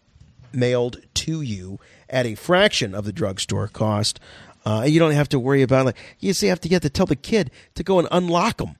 mailed 0.53 1.01
to 1.13 1.41
you 1.41 1.79
at 2.09 2.25
a 2.25 2.35
fraction 2.35 2.95
of 2.95 3.03
the 3.03 3.11
drugstore 3.11 3.67
cost. 3.67 4.19
Uh, 4.65 4.83
you 4.87 4.99
don't 4.99 5.11
have 5.11 5.29
to 5.29 5.39
worry 5.39 5.61
about 5.61 5.85
like 5.85 5.97
you 6.19 6.33
see 6.33 6.47
have 6.47 6.59
to 6.61 6.69
get 6.69 6.81
to 6.81 6.89
tell 6.89 7.05
the 7.05 7.15
kid 7.15 7.51
to 7.75 7.83
go 7.83 7.99
and 7.99 8.07
unlock 8.11 8.57
them. 8.57 8.75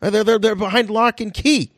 They're, 0.00 0.24
they're, 0.24 0.38
they're 0.38 0.54
behind 0.54 0.90
lock 0.90 1.20
and 1.20 1.32
key. 1.32 1.70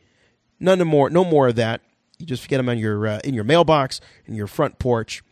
None 0.59 0.85
more, 0.87 1.11
no 1.11 1.25
more 1.25 1.49
of 1.49 1.57
that. 1.57 1.81
You 2.19 2.27
just 2.27 2.49
get 2.49 2.57
them 2.59 2.69
on 2.69 2.79
your 2.79 3.07
uh, 3.07 3.21
in 3.25 3.35
your 3.35 3.45
mailbox 3.45 4.01
in 4.27 4.35
your 4.35 4.47
front 4.47 4.79
porch. 4.79 5.23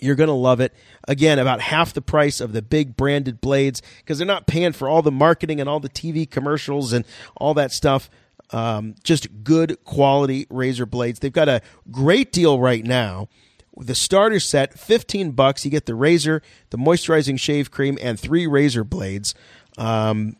You're 0.00 0.16
going 0.16 0.28
to 0.28 0.34
love 0.34 0.60
it. 0.60 0.74
Again, 1.06 1.38
about 1.38 1.60
half 1.60 1.94
the 1.94 2.02
price 2.02 2.40
of 2.40 2.52
the 2.52 2.62
big 2.62 2.96
branded 2.96 3.40
blades 3.40 3.80
because 3.98 4.18
they're 4.18 4.26
not 4.26 4.46
paying 4.46 4.72
for 4.72 4.88
all 4.88 5.02
the 5.02 5.12
marketing 5.12 5.60
and 5.60 5.68
all 5.68 5.80
the 5.80 5.88
TV 5.88 6.28
commercials 6.28 6.92
and 6.92 7.04
all 7.36 7.54
that 7.54 7.72
stuff. 7.72 8.10
Um, 8.50 8.96
just 9.02 9.44
good 9.44 9.82
quality 9.84 10.46
razor 10.50 10.84
blades. 10.84 11.20
They've 11.20 11.32
got 11.32 11.48
a 11.48 11.62
great 11.90 12.32
deal 12.32 12.60
right 12.60 12.84
now. 12.84 13.28
The 13.76 13.94
starter 13.94 14.40
set, 14.40 14.78
15 14.78 15.32
bucks. 15.32 15.64
You 15.64 15.70
get 15.70 15.86
the 15.86 15.94
razor, 15.94 16.42
the 16.70 16.78
moisturizing 16.78 17.38
shave 17.40 17.70
cream, 17.70 17.98
and 18.00 18.20
three 18.20 18.46
razor 18.46 18.84
blades. 18.84 19.34
Um, 19.78 20.36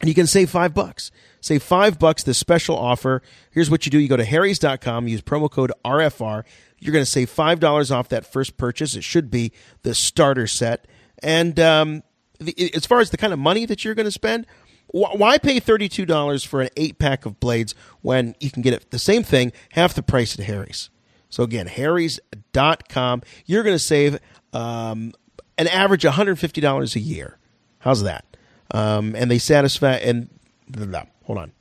and 0.00 0.08
you 0.08 0.14
can 0.14 0.26
save 0.26 0.50
five 0.50 0.74
bucks. 0.74 1.10
Save 1.40 1.62
five 1.62 1.98
bucks 1.98 2.22
this 2.22 2.38
special 2.38 2.76
offer. 2.76 3.22
Here's 3.50 3.70
what 3.70 3.86
you 3.86 3.90
do. 3.90 3.98
You 3.98 4.08
go 4.08 4.16
to 4.16 4.24
harrys.com, 4.24 5.08
use 5.08 5.22
promo 5.22 5.50
code 5.50 5.72
RFR. 5.84 6.44
You're 6.78 6.92
going 6.92 7.04
to 7.04 7.10
save 7.10 7.30
$5 7.30 7.94
off 7.94 8.08
that 8.08 8.24
first 8.24 8.56
purchase. 8.56 8.96
It 8.96 9.04
should 9.04 9.30
be 9.30 9.52
the 9.82 9.94
starter 9.94 10.46
set. 10.46 10.86
And 11.22 11.60
um, 11.60 12.02
the, 12.38 12.74
as 12.74 12.86
far 12.86 13.00
as 13.00 13.10
the 13.10 13.18
kind 13.18 13.32
of 13.32 13.38
money 13.38 13.66
that 13.66 13.84
you're 13.84 13.94
going 13.94 14.06
to 14.06 14.12
spend, 14.12 14.46
why 14.88 15.38
pay 15.38 15.60
$32 15.60 16.46
for 16.46 16.62
an 16.62 16.70
eight 16.76 16.98
pack 16.98 17.24
of 17.26 17.38
blades 17.38 17.74
when 18.00 18.34
you 18.40 18.50
can 18.50 18.62
get 18.62 18.72
it, 18.72 18.90
the 18.90 18.98
same 18.98 19.22
thing, 19.22 19.52
half 19.72 19.94
the 19.94 20.02
price 20.02 20.38
at 20.38 20.46
Harry's? 20.46 20.90
So 21.28 21.44
again, 21.44 21.66
harrys.com. 21.66 23.22
You're 23.46 23.62
going 23.62 23.76
to 23.76 23.78
save 23.78 24.18
um, 24.52 25.12
an 25.58 25.68
average 25.68 26.02
$150 26.02 26.96
a 26.96 27.00
year. 27.00 27.38
How's 27.80 28.02
that? 28.02 28.29
Um, 28.72 29.14
and 29.16 29.30
they 29.30 29.38
satisfy, 29.38 29.94
and 29.94 30.28
blah, 30.68 31.04
hold 31.24 31.38
on. 31.38 31.52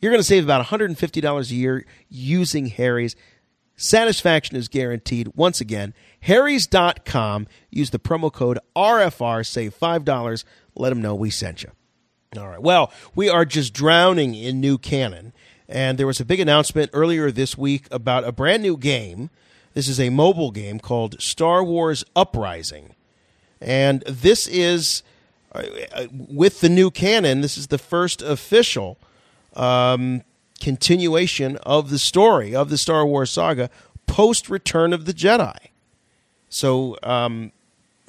You're 0.00 0.12
going 0.12 0.20
to 0.20 0.26
save 0.26 0.44
about 0.44 0.64
$150 0.66 1.50
a 1.50 1.54
year 1.54 1.84
using 2.08 2.66
Harry's. 2.66 3.16
Satisfaction 3.76 4.56
is 4.56 4.68
guaranteed. 4.68 5.32
Once 5.34 5.60
again, 5.60 5.94
harrys.com. 6.20 7.46
Use 7.70 7.90
the 7.90 7.98
promo 7.98 8.32
code 8.32 8.58
RFR. 8.76 9.46
Save 9.46 9.78
$5. 9.78 10.44
Let 10.74 10.90
them 10.90 11.02
know 11.02 11.14
we 11.14 11.30
sent 11.30 11.62
you. 11.62 11.70
All 12.38 12.48
right. 12.48 12.62
Well, 12.62 12.92
we 13.14 13.28
are 13.28 13.44
just 13.44 13.74
drowning 13.74 14.34
in 14.34 14.60
new 14.60 14.78
canon. 14.78 15.32
And 15.68 15.98
there 15.98 16.06
was 16.06 16.20
a 16.20 16.24
big 16.24 16.40
announcement 16.40 16.90
earlier 16.92 17.30
this 17.30 17.56
week 17.56 17.86
about 17.90 18.24
a 18.24 18.32
brand 18.32 18.62
new 18.62 18.76
game. 18.76 19.30
This 19.74 19.88
is 19.88 20.00
a 20.00 20.10
mobile 20.10 20.50
game 20.50 20.80
called 20.80 21.20
Star 21.20 21.62
Wars 21.62 22.04
Uprising. 22.16 22.94
And 23.60 24.02
this 24.02 24.46
is, 24.46 25.02
with 26.10 26.60
the 26.60 26.68
new 26.68 26.90
canon, 26.90 27.40
this 27.40 27.58
is 27.58 27.68
the 27.68 27.78
first 27.78 28.22
official 28.22 28.98
um, 29.54 30.22
continuation 30.60 31.56
of 31.58 31.90
the 31.90 31.98
story 31.98 32.54
of 32.54 32.70
the 32.70 32.78
Star 32.78 33.04
Wars 33.04 33.30
saga 33.30 33.70
post 34.06 34.48
Return 34.48 34.92
of 34.92 35.06
the 35.06 35.14
Jedi. 35.14 35.56
So 36.48 36.96
um, 37.02 37.52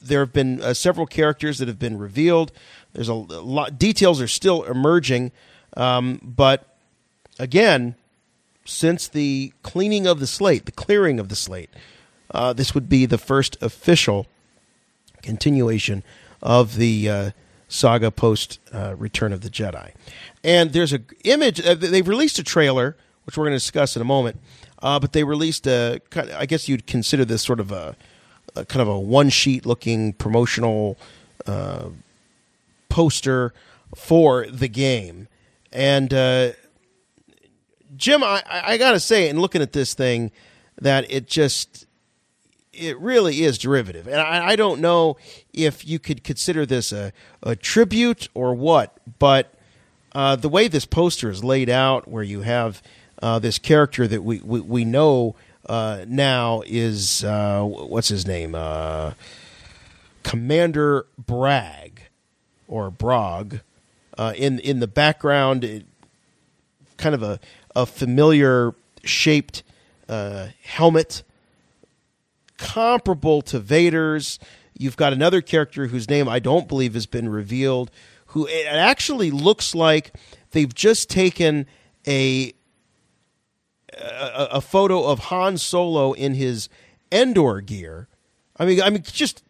there 0.01 0.19
have 0.19 0.33
been 0.33 0.61
uh, 0.61 0.73
several 0.73 1.05
characters 1.05 1.59
that 1.59 1.67
have 1.67 1.79
been 1.79 1.97
revealed. 1.97 2.51
There's 2.93 3.09
a, 3.09 3.13
lot 3.13 3.79
details 3.79 4.19
are 4.21 4.27
still 4.27 4.63
emerging, 4.63 5.31
um, 5.77 6.19
but 6.23 6.75
again, 7.39 7.95
since 8.65 9.07
the 9.07 9.53
cleaning 9.63 10.05
of 10.05 10.19
the 10.19 10.27
slate, 10.27 10.65
the 10.65 10.71
clearing 10.71 11.19
of 11.19 11.29
the 11.29 11.35
slate, 11.35 11.69
uh, 12.31 12.53
this 12.53 12.73
would 12.73 12.89
be 12.89 13.05
the 13.05 13.17
first 13.17 13.57
official 13.61 14.27
continuation 15.21 16.03
of 16.41 16.75
the 16.75 17.09
uh, 17.09 17.31
saga 17.67 18.11
post 18.11 18.59
uh, 18.73 18.95
Return 18.97 19.33
of 19.33 19.41
the 19.41 19.49
Jedi. 19.49 19.91
And 20.43 20.73
there's 20.73 20.93
a 20.93 21.01
image. 21.23 21.65
Uh, 21.65 21.75
they've 21.75 22.07
released 22.07 22.39
a 22.39 22.43
trailer, 22.43 22.97
which 23.25 23.37
we're 23.37 23.45
going 23.45 23.53
to 23.53 23.57
discuss 23.57 23.95
in 23.95 24.01
a 24.01 24.05
moment. 24.05 24.39
Uh, 24.81 24.99
but 24.99 25.13
they 25.13 25.23
released 25.23 25.67
a. 25.67 26.01
I 26.15 26.45
guess 26.45 26.67
you'd 26.67 26.87
consider 26.87 27.23
this 27.23 27.43
sort 27.43 27.59
of 27.59 27.71
a, 27.71 27.95
a 28.55 28.65
kind 28.65 28.81
of 28.81 28.87
a 28.87 28.99
one 28.99 29.29
sheet 29.29 29.65
looking 29.65 30.13
promotional 30.13 30.97
uh, 31.45 31.89
poster 32.89 33.53
for 33.95 34.47
the 34.47 34.67
game. 34.67 35.27
And 35.71 36.13
uh, 36.13 36.51
Jim, 37.95 38.23
I, 38.23 38.43
I 38.49 38.77
got 38.77 38.91
to 38.91 38.99
say, 38.99 39.29
in 39.29 39.39
looking 39.39 39.61
at 39.61 39.73
this 39.73 39.93
thing, 39.93 40.31
that 40.81 41.09
it 41.11 41.27
just 41.27 41.85
it 42.81 42.99
really 42.99 43.43
is 43.43 43.57
derivative. 43.57 44.07
And 44.07 44.19
I, 44.19 44.49
I, 44.49 44.55
don't 44.55 44.81
know 44.81 45.17
if 45.53 45.87
you 45.87 45.99
could 45.99 46.23
consider 46.23 46.65
this 46.65 46.91
a, 46.91 47.13
a 47.43 47.55
tribute 47.55 48.27
or 48.33 48.55
what, 48.55 48.97
but 49.19 49.53
uh, 50.13 50.35
the 50.35 50.49
way 50.49 50.67
this 50.67 50.85
poster 50.85 51.29
is 51.29 51.43
laid 51.43 51.69
out, 51.69 52.07
where 52.07 52.23
you 52.23 52.41
have 52.41 52.81
uh, 53.21 53.37
this 53.39 53.59
character 53.59 54.07
that 54.07 54.23
we, 54.23 54.39
we, 54.39 54.59
we 54.59 54.85
know 54.85 55.35
uh, 55.67 56.05
now 56.07 56.63
is, 56.65 57.23
uh, 57.23 57.61
what's 57.63 58.07
his 58.07 58.25
name? 58.25 58.55
Uh, 58.55 59.13
Commander 60.23 61.05
Bragg 61.17 62.01
or 62.67 62.89
Brog. 62.89 63.59
Uh, 64.17 64.33
in, 64.35 64.59
in 64.59 64.79
the 64.79 64.87
background, 64.87 65.63
it, 65.63 65.85
kind 66.97 67.15
of 67.15 67.23
a, 67.23 67.39
a 67.75 67.85
familiar 67.85 68.73
shaped 69.03 69.63
helmet 70.63 71.23
comparable 72.61 73.41
to 73.41 73.59
Vader's. 73.59 74.39
You've 74.77 74.95
got 74.95 75.13
another 75.13 75.41
character 75.41 75.87
whose 75.87 76.09
name 76.09 76.29
I 76.29 76.39
don't 76.39 76.67
believe 76.67 76.93
has 76.93 77.07
been 77.07 77.27
revealed, 77.27 77.91
who 78.27 78.47
it 78.47 78.67
actually 78.67 79.31
looks 79.31 79.75
like 79.75 80.13
they've 80.51 80.73
just 80.73 81.09
taken 81.09 81.65
a 82.07 82.53
a, 83.93 84.47
a 84.51 84.61
photo 84.61 85.03
of 85.03 85.19
Han 85.19 85.57
Solo 85.57 86.13
in 86.13 86.35
his 86.35 86.69
Endor 87.11 87.61
gear. 87.61 88.07
I 88.57 88.65
mean, 88.65 88.81
I 88.81 88.89
mean, 88.89 89.03
just 89.03 89.43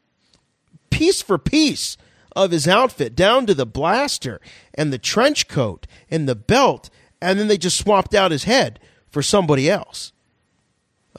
piece 0.89 1.21
for 1.21 1.37
piece 1.37 1.97
of 2.35 2.51
his 2.51 2.67
outfit, 2.67 3.15
down 3.15 3.45
to 3.45 3.53
the 3.53 3.65
blaster 3.65 4.39
and 4.73 4.91
the 4.91 4.97
trench 4.97 5.47
coat 5.47 5.85
and 6.09 6.27
the 6.27 6.35
belt, 6.35 6.89
and 7.21 7.37
then 7.37 7.47
they 7.47 7.57
just 7.57 7.77
swapped 7.77 8.15
out 8.15 8.31
his 8.31 8.45
head 8.45 8.79
for 9.09 9.21
somebody 9.21 9.69
else. 9.69 10.13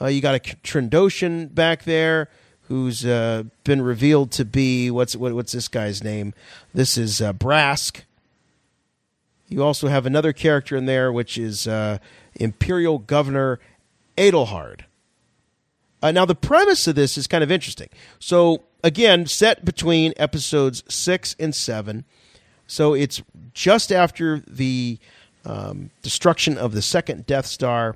Uh, 0.01 0.07
you 0.07 0.21
got 0.21 0.35
a 0.35 0.39
Trandoshan 0.39 1.53
back 1.53 1.83
there 1.83 2.29
who's 2.63 3.05
uh, 3.05 3.43
been 3.63 3.81
revealed 3.81 4.31
to 4.31 4.45
be 4.45 4.89
what's 4.89 5.15
what, 5.15 5.33
what's 5.33 5.51
this 5.51 5.67
guy's 5.67 6.03
name? 6.03 6.33
This 6.73 6.97
is 6.97 7.21
uh, 7.21 7.33
Brask. 7.33 8.01
You 9.49 9.63
also 9.63 9.87
have 9.87 10.05
another 10.05 10.33
character 10.33 10.75
in 10.75 10.85
there, 10.85 11.11
which 11.11 11.37
is 11.37 11.67
uh, 11.67 11.99
Imperial 12.35 12.97
Governor 12.97 13.59
Adelhard. 14.17 14.81
Uh, 16.01 16.11
now, 16.11 16.25
the 16.25 16.35
premise 16.35 16.87
of 16.87 16.95
this 16.95 17.17
is 17.17 17.27
kind 17.27 17.43
of 17.43 17.51
interesting. 17.51 17.89
So, 18.19 18.63
again, 18.83 19.25
set 19.25 19.63
between 19.63 20.13
episodes 20.17 20.83
six 20.89 21.35
and 21.39 21.53
seven. 21.53 22.03
So 22.67 22.93
it's 22.93 23.21
just 23.53 23.91
after 23.91 24.43
the 24.47 24.97
um, 25.45 25.91
destruction 26.01 26.57
of 26.57 26.73
the 26.73 26.81
second 26.81 27.25
Death 27.25 27.45
Star 27.45 27.95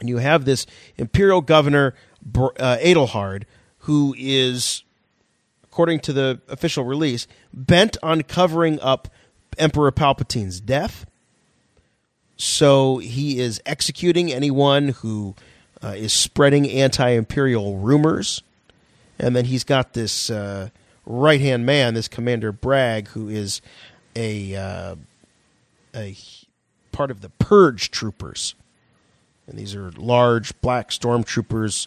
and 0.00 0.08
you 0.08 0.16
have 0.18 0.44
this 0.44 0.66
imperial 0.96 1.40
governor, 1.40 1.94
uh, 2.34 2.78
Adelhard, 2.80 3.44
who 3.80 4.14
is, 4.18 4.82
according 5.62 6.00
to 6.00 6.12
the 6.12 6.40
official 6.48 6.84
release, 6.84 7.26
bent 7.52 7.96
on 8.02 8.22
covering 8.22 8.80
up 8.80 9.08
Emperor 9.58 9.92
Palpatine's 9.92 10.60
death. 10.60 11.06
So 12.36 12.98
he 12.98 13.38
is 13.38 13.60
executing 13.66 14.32
anyone 14.32 14.88
who 14.88 15.34
uh, 15.82 15.88
is 15.88 16.12
spreading 16.12 16.68
anti 16.68 17.10
imperial 17.10 17.76
rumors. 17.76 18.42
And 19.18 19.36
then 19.36 19.44
he's 19.44 19.64
got 19.64 19.92
this 19.92 20.30
uh, 20.30 20.70
right 21.04 21.40
hand 21.40 21.66
man, 21.66 21.92
this 21.92 22.08
Commander 22.08 22.52
Bragg, 22.52 23.08
who 23.08 23.28
is 23.28 23.60
a, 24.16 24.56
uh, 24.56 24.96
a 25.94 26.16
part 26.92 27.10
of 27.10 27.20
the 27.20 27.28
Purge 27.28 27.90
troopers 27.90 28.54
and 29.50 29.58
these 29.58 29.74
are 29.74 29.90
large 29.92 30.58
black 30.60 30.90
stormtroopers. 30.90 31.86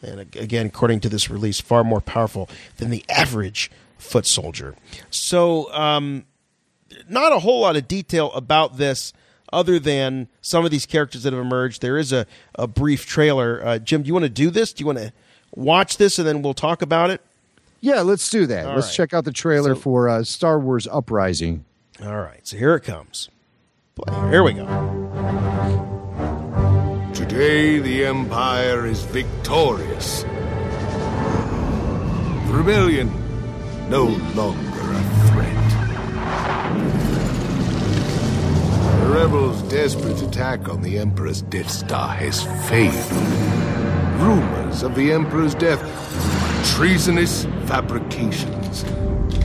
And 0.00 0.20
again, 0.20 0.66
according 0.66 1.00
to 1.00 1.08
this 1.08 1.28
release, 1.28 1.60
far 1.60 1.84
more 1.84 2.00
powerful 2.00 2.48
than 2.78 2.90
the 2.90 3.04
average 3.08 3.70
foot 3.98 4.26
soldier. 4.26 4.74
So, 5.10 5.72
um, 5.72 6.24
not 7.08 7.32
a 7.32 7.38
whole 7.38 7.60
lot 7.60 7.76
of 7.76 7.86
detail 7.86 8.32
about 8.32 8.78
this 8.78 9.12
other 9.52 9.78
than 9.78 10.28
some 10.40 10.64
of 10.64 10.70
these 10.70 10.86
characters 10.86 11.22
that 11.22 11.32
have 11.32 11.42
emerged. 11.42 11.82
There 11.82 11.98
is 11.98 12.12
a, 12.12 12.26
a 12.54 12.66
brief 12.66 13.06
trailer. 13.06 13.60
Uh, 13.64 13.78
Jim, 13.78 14.02
do 14.02 14.08
you 14.08 14.14
want 14.14 14.24
to 14.24 14.30
do 14.30 14.50
this? 14.50 14.72
Do 14.72 14.82
you 14.82 14.86
want 14.86 14.98
to 14.98 15.12
watch 15.54 15.98
this 15.98 16.18
and 16.18 16.26
then 16.26 16.42
we'll 16.42 16.54
talk 16.54 16.82
about 16.82 17.10
it? 17.10 17.20
Yeah, 17.80 18.00
let's 18.00 18.28
do 18.30 18.46
that. 18.46 18.66
All 18.66 18.76
let's 18.76 18.88
right. 18.88 18.94
check 18.94 19.12
out 19.12 19.24
the 19.24 19.32
trailer 19.32 19.74
so, 19.74 19.80
for 19.80 20.08
uh, 20.08 20.24
Star 20.24 20.58
Wars 20.58 20.86
Uprising. 20.86 21.64
All 22.02 22.20
right, 22.20 22.46
so 22.46 22.56
here 22.56 22.74
it 22.74 22.82
comes. 22.82 23.28
Here 24.30 24.42
we 24.42 24.54
go. 24.54 25.91
Today 27.32 27.78
the 27.78 28.04
Empire 28.04 28.84
is 28.84 29.00
victorious. 29.04 30.22
The 32.46 32.52
rebellion 32.52 33.10
no 33.88 34.04
longer 34.34 34.68
a 34.68 35.02
threat. 35.30 35.70
The 39.00 39.06
rebels' 39.14 39.62
desperate 39.62 40.20
attack 40.20 40.68
on 40.68 40.82
the 40.82 40.98
Emperor's 40.98 41.40
Death 41.40 41.70
Star 41.70 42.08
has 42.08 42.42
failed. 42.68 43.12
Rumors 44.20 44.82
of 44.82 44.94
the 44.94 45.10
Emperor's 45.10 45.54
death 45.54 45.80
treasonous 46.76 47.46
fabrications. 47.64 48.82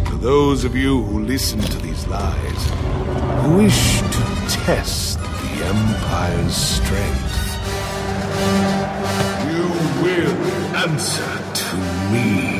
To 0.10 0.18
those 0.20 0.66
of 0.66 0.76
you 0.76 1.04
who 1.04 1.24
listen 1.24 1.62
to 1.62 1.78
these 1.78 2.06
lies, 2.08 2.70
who 3.46 3.56
wish 3.56 4.02
to 4.02 4.24
test 4.66 5.20
the 5.20 5.64
Empire's 5.64 6.54
strength, 6.54 7.47
you 9.50 9.64
will 10.04 10.36
answer 10.76 11.38
to 11.54 11.78
me. 12.12 12.58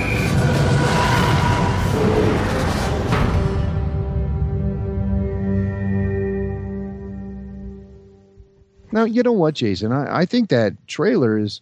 Now, 8.92 9.04
you 9.04 9.22
know 9.22 9.32
what, 9.34 9.54
Jason? 9.54 9.92
I, 9.92 10.20
I, 10.20 10.26
think 10.26 10.50
that 10.50 10.88
trailer 10.88 11.38
is 11.38 11.62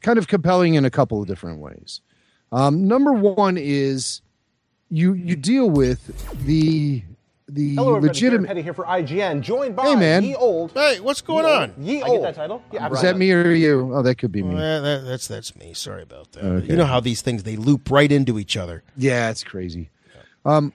kind 0.00 0.18
of 0.18 0.28
compelling 0.28 0.74
in 0.74 0.84
a 0.84 0.90
couple 0.90 1.20
of 1.20 1.28
different 1.28 1.60
ways. 1.60 2.00
Um, 2.50 2.88
number 2.88 3.12
one 3.12 3.56
is 3.58 4.22
you 4.90 5.12
you 5.12 5.36
deal 5.36 5.68
with 5.68 6.44
the 6.46 7.02
the 7.48 7.74
Hello, 7.74 7.94
legitimate. 7.94 8.46
Petty 8.48 8.62
here 8.62 8.74
for 8.74 8.84
IGN, 8.84 9.40
joined 9.40 9.74
by 9.74 9.88
hey, 9.88 9.96
man. 9.96 10.22
Ye 10.22 10.34
Old. 10.34 10.72
Hey, 10.72 11.00
what's 11.00 11.22
going 11.22 11.46
ye 11.46 11.50
on? 11.50 11.74
Ye 11.78 12.02
Old. 12.02 12.10
I 12.10 12.14
get 12.14 12.22
that 12.22 12.34
title? 12.34 12.62
Yeah, 12.72 12.92
Is 12.92 13.02
that 13.02 13.16
me 13.16 13.32
or 13.32 13.52
you? 13.52 13.90
Oh, 13.94 14.02
that 14.02 14.16
could 14.16 14.32
be 14.32 14.42
me. 14.42 14.54
Well, 14.54 14.82
that, 14.82 15.04
that's 15.06 15.26
that's 15.26 15.56
me. 15.56 15.72
Sorry 15.72 16.02
about 16.02 16.32
that. 16.32 16.44
Okay. 16.44 16.66
You 16.66 16.76
know 16.76 16.84
how 16.84 17.00
these 17.00 17.22
things 17.22 17.44
they 17.44 17.56
loop 17.56 17.90
right 17.90 18.10
into 18.12 18.38
each 18.38 18.56
other. 18.56 18.82
Yeah, 18.96 19.30
it's 19.30 19.42
crazy. 19.42 19.88
Um, 20.44 20.72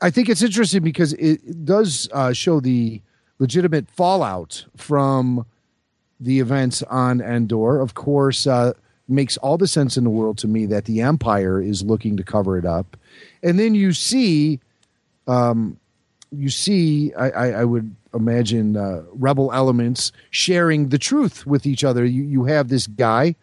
I 0.00 0.10
think 0.10 0.28
it's 0.28 0.42
interesting 0.42 0.82
because 0.82 1.12
it 1.14 1.64
does 1.64 2.08
uh, 2.12 2.32
show 2.32 2.60
the 2.60 3.00
legitimate 3.38 3.90
fallout 3.90 4.64
from 4.76 5.44
the 6.18 6.40
events 6.40 6.82
on 6.84 7.20
Endor. 7.20 7.80
Of 7.80 7.94
course, 7.94 8.46
uh, 8.46 8.72
makes 9.06 9.36
all 9.38 9.58
the 9.58 9.68
sense 9.68 9.98
in 9.98 10.04
the 10.04 10.10
world 10.10 10.38
to 10.38 10.48
me 10.48 10.64
that 10.66 10.86
the 10.86 11.02
Empire 11.02 11.60
is 11.60 11.82
looking 11.82 12.16
to 12.16 12.24
cover 12.24 12.56
it 12.56 12.64
up, 12.64 12.96
and 13.42 13.58
then 13.58 13.74
you 13.74 13.92
see. 13.92 14.60
Um, 15.28 15.78
you 16.32 16.48
see, 16.48 17.12
I, 17.14 17.30
I, 17.30 17.46
I 17.60 17.64
would 17.64 17.94
imagine 18.14 18.76
uh, 18.76 19.02
rebel 19.12 19.52
elements 19.52 20.12
sharing 20.30 20.88
the 20.88 20.98
truth 20.98 21.46
with 21.46 21.66
each 21.66 21.84
other. 21.84 22.04
You, 22.04 22.22
you 22.22 22.44
have 22.44 22.68
this 22.68 22.86
guy 22.86 23.36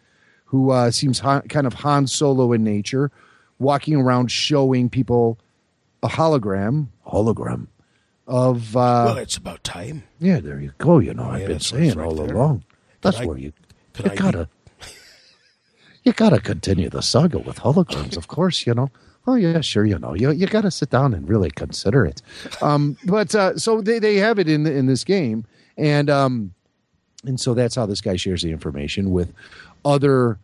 who 0.46 0.70
uh, 0.70 0.90
seems 0.90 1.20
kind 1.20 1.66
of 1.66 1.74
Han 1.74 2.06
Solo 2.06 2.52
in 2.52 2.62
nature, 2.62 3.10
walking 3.58 3.96
around 3.96 4.30
showing 4.30 4.88
people 4.88 5.38
a 6.02 6.08
hologram, 6.08 6.88
hologram 7.06 7.68
of. 8.26 8.76
Uh, 8.76 9.04
well, 9.06 9.18
it's 9.18 9.36
about 9.36 9.64
time. 9.64 10.04
Yeah, 10.20 10.40
there 10.40 10.60
you 10.60 10.72
go. 10.78 10.98
You 10.98 11.14
know, 11.14 11.24
oh, 11.24 11.30
I've 11.30 11.42
yeah, 11.42 11.46
been 11.48 11.60
saying 11.60 11.94
right 11.94 12.06
all 12.06 12.14
there. 12.14 12.34
along. 12.34 12.64
That's 13.00 13.18
I, 13.18 13.26
where 13.26 13.38
you, 13.38 13.52
you 14.02 14.10
gotta. 14.10 14.48
you 16.04 16.12
gotta 16.12 16.40
continue 16.40 16.90
the 16.90 17.02
saga 17.02 17.38
with 17.38 17.60
holograms, 17.60 18.16
of 18.16 18.28
course. 18.28 18.66
You 18.66 18.74
know 18.74 18.90
oh 19.26 19.34
yeah, 19.34 19.60
sure, 19.60 19.84
you 19.84 19.98
know, 19.98 20.14
you 20.14 20.30
you 20.32 20.46
got 20.46 20.62
to 20.62 20.70
sit 20.70 20.90
down 20.90 21.14
and 21.14 21.28
really 21.28 21.50
consider 21.50 22.04
it. 22.04 22.22
Um, 22.62 22.96
but 23.04 23.34
uh, 23.34 23.56
so 23.58 23.80
they 23.80 23.98
they 23.98 24.16
have 24.16 24.38
it 24.38 24.48
in 24.48 24.64
the, 24.64 24.72
in 24.72 24.86
this 24.86 25.04
game, 25.04 25.44
and 25.76 26.10
um, 26.10 26.54
and 27.24 27.40
so 27.40 27.54
that's 27.54 27.74
how 27.74 27.86
this 27.86 28.00
guy 28.00 28.16
shares 28.16 28.42
the 28.42 28.50
information 28.50 29.10
with 29.10 29.32
other 29.84 30.38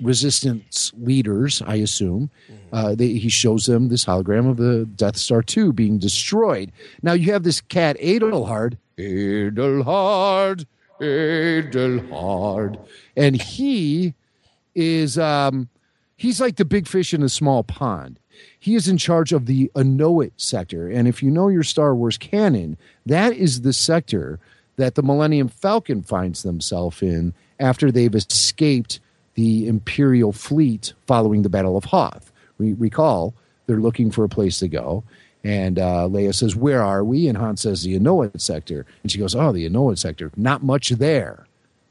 resistance 0.00 0.92
leaders, 0.96 1.62
I 1.66 1.76
assume. 1.76 2.30
Uh, 2.72 2.94
they, 2.94 3.14
he 3.14 3.28
shows 3.28 3.66
them 3.66 3.88
this 3.88 4.04
hologram 4.04 4.48
of 4.48 4.56
the 4.56 4.86
Death 4.96 5.16
Star 5.16 5.42
2 5.42 5.72
being 5.72 5.98
destroyed. 5.98 6.70
Now 7.02 7.14
you 7.14 7.32
have 7.32 7.42
this 7.42 7.60
cat, 7.60 7.98
Adelhard. 7.98 8.76
Adelhard, 8.96 10.66
Adelhard. 11.00 12.78
And 13.16 13.40
he 13.40 14.14
is, 14.74 15.18
um, 15.18 15.68
he's 16.18 16.40
like 16.40 16.56
the 16.56 16.66
big 16.66 16.86
fish 16.86 17.14
in 17.14 17.22
a 17.22 17.28
small 17.30 17.64
pond. 17.64 18.18
He 18.58 18.74
is 18.74 18.86
in 18.86 18.98
charge 18.98 19.32
of 19.32 19.46
the 19.46 19.70
Anoat 19.74 20.32
sector. 20.36 20.90
And 20.90 21.08
if 21.08 21.22
you 21.22 21.30
know 21.30 21.48
your 21.48 21.62
Star 21.62 21.94
Wars 21.94 22.18
canon, 22.18 22.76
that 23.06 23.32
is 23.32 23.62
the 23.62 23.72
sector 23.72 24.38
that 24.76 24.94
the 24.94 25.02
Millennium 25.02 25.48
Falcon 25.48 26.02
finds 26.02 26.42
themselves 26.42 27.00
in 27.00 27.32
after 27.58 27.90
they've 27.90 28.14
escaped 28.14 29.00
the 29.34 29.66
Imperial 29.66 30.32
fleet 30.32 30.92
following 31.06 31.42
the 31.42 31.48
Battle 31.48 31.76
of 31.76 31.86
Hoth. 31.86 32.30
Re- 32.58 32.74
recall, 32.74 33.34
they're 33.66 33.80
looking 33.80 34.10
for 34.10 34.24
a 34.24 34.28
place 34.28 34.58
to 34.58 34.68
go. 34.68 35.04
And 35.44 35.78
uh, 35.78 36.08
Leia 36.10 36.34
says, 36.34 36.56
Where 36.56 36.82
are 36.82 37.04
we? 37.04 37.28
And 37.28 37.38
Han 37.38 37.56
says, 37.56 37.82
The 37.82 37.96
Anoat 37.96 38.40
sector. 38.40 38.86
And 39.02 39.12
she 39.12 39.18
goes, 39.18 39.34
Oh, 39.34 39.52
the 39.52 39.68
Anoat 39.68 39.98
sector. 39.98 40.32
Not 40.36 40.62
much 40.62 40.90
there. 40.90 41.46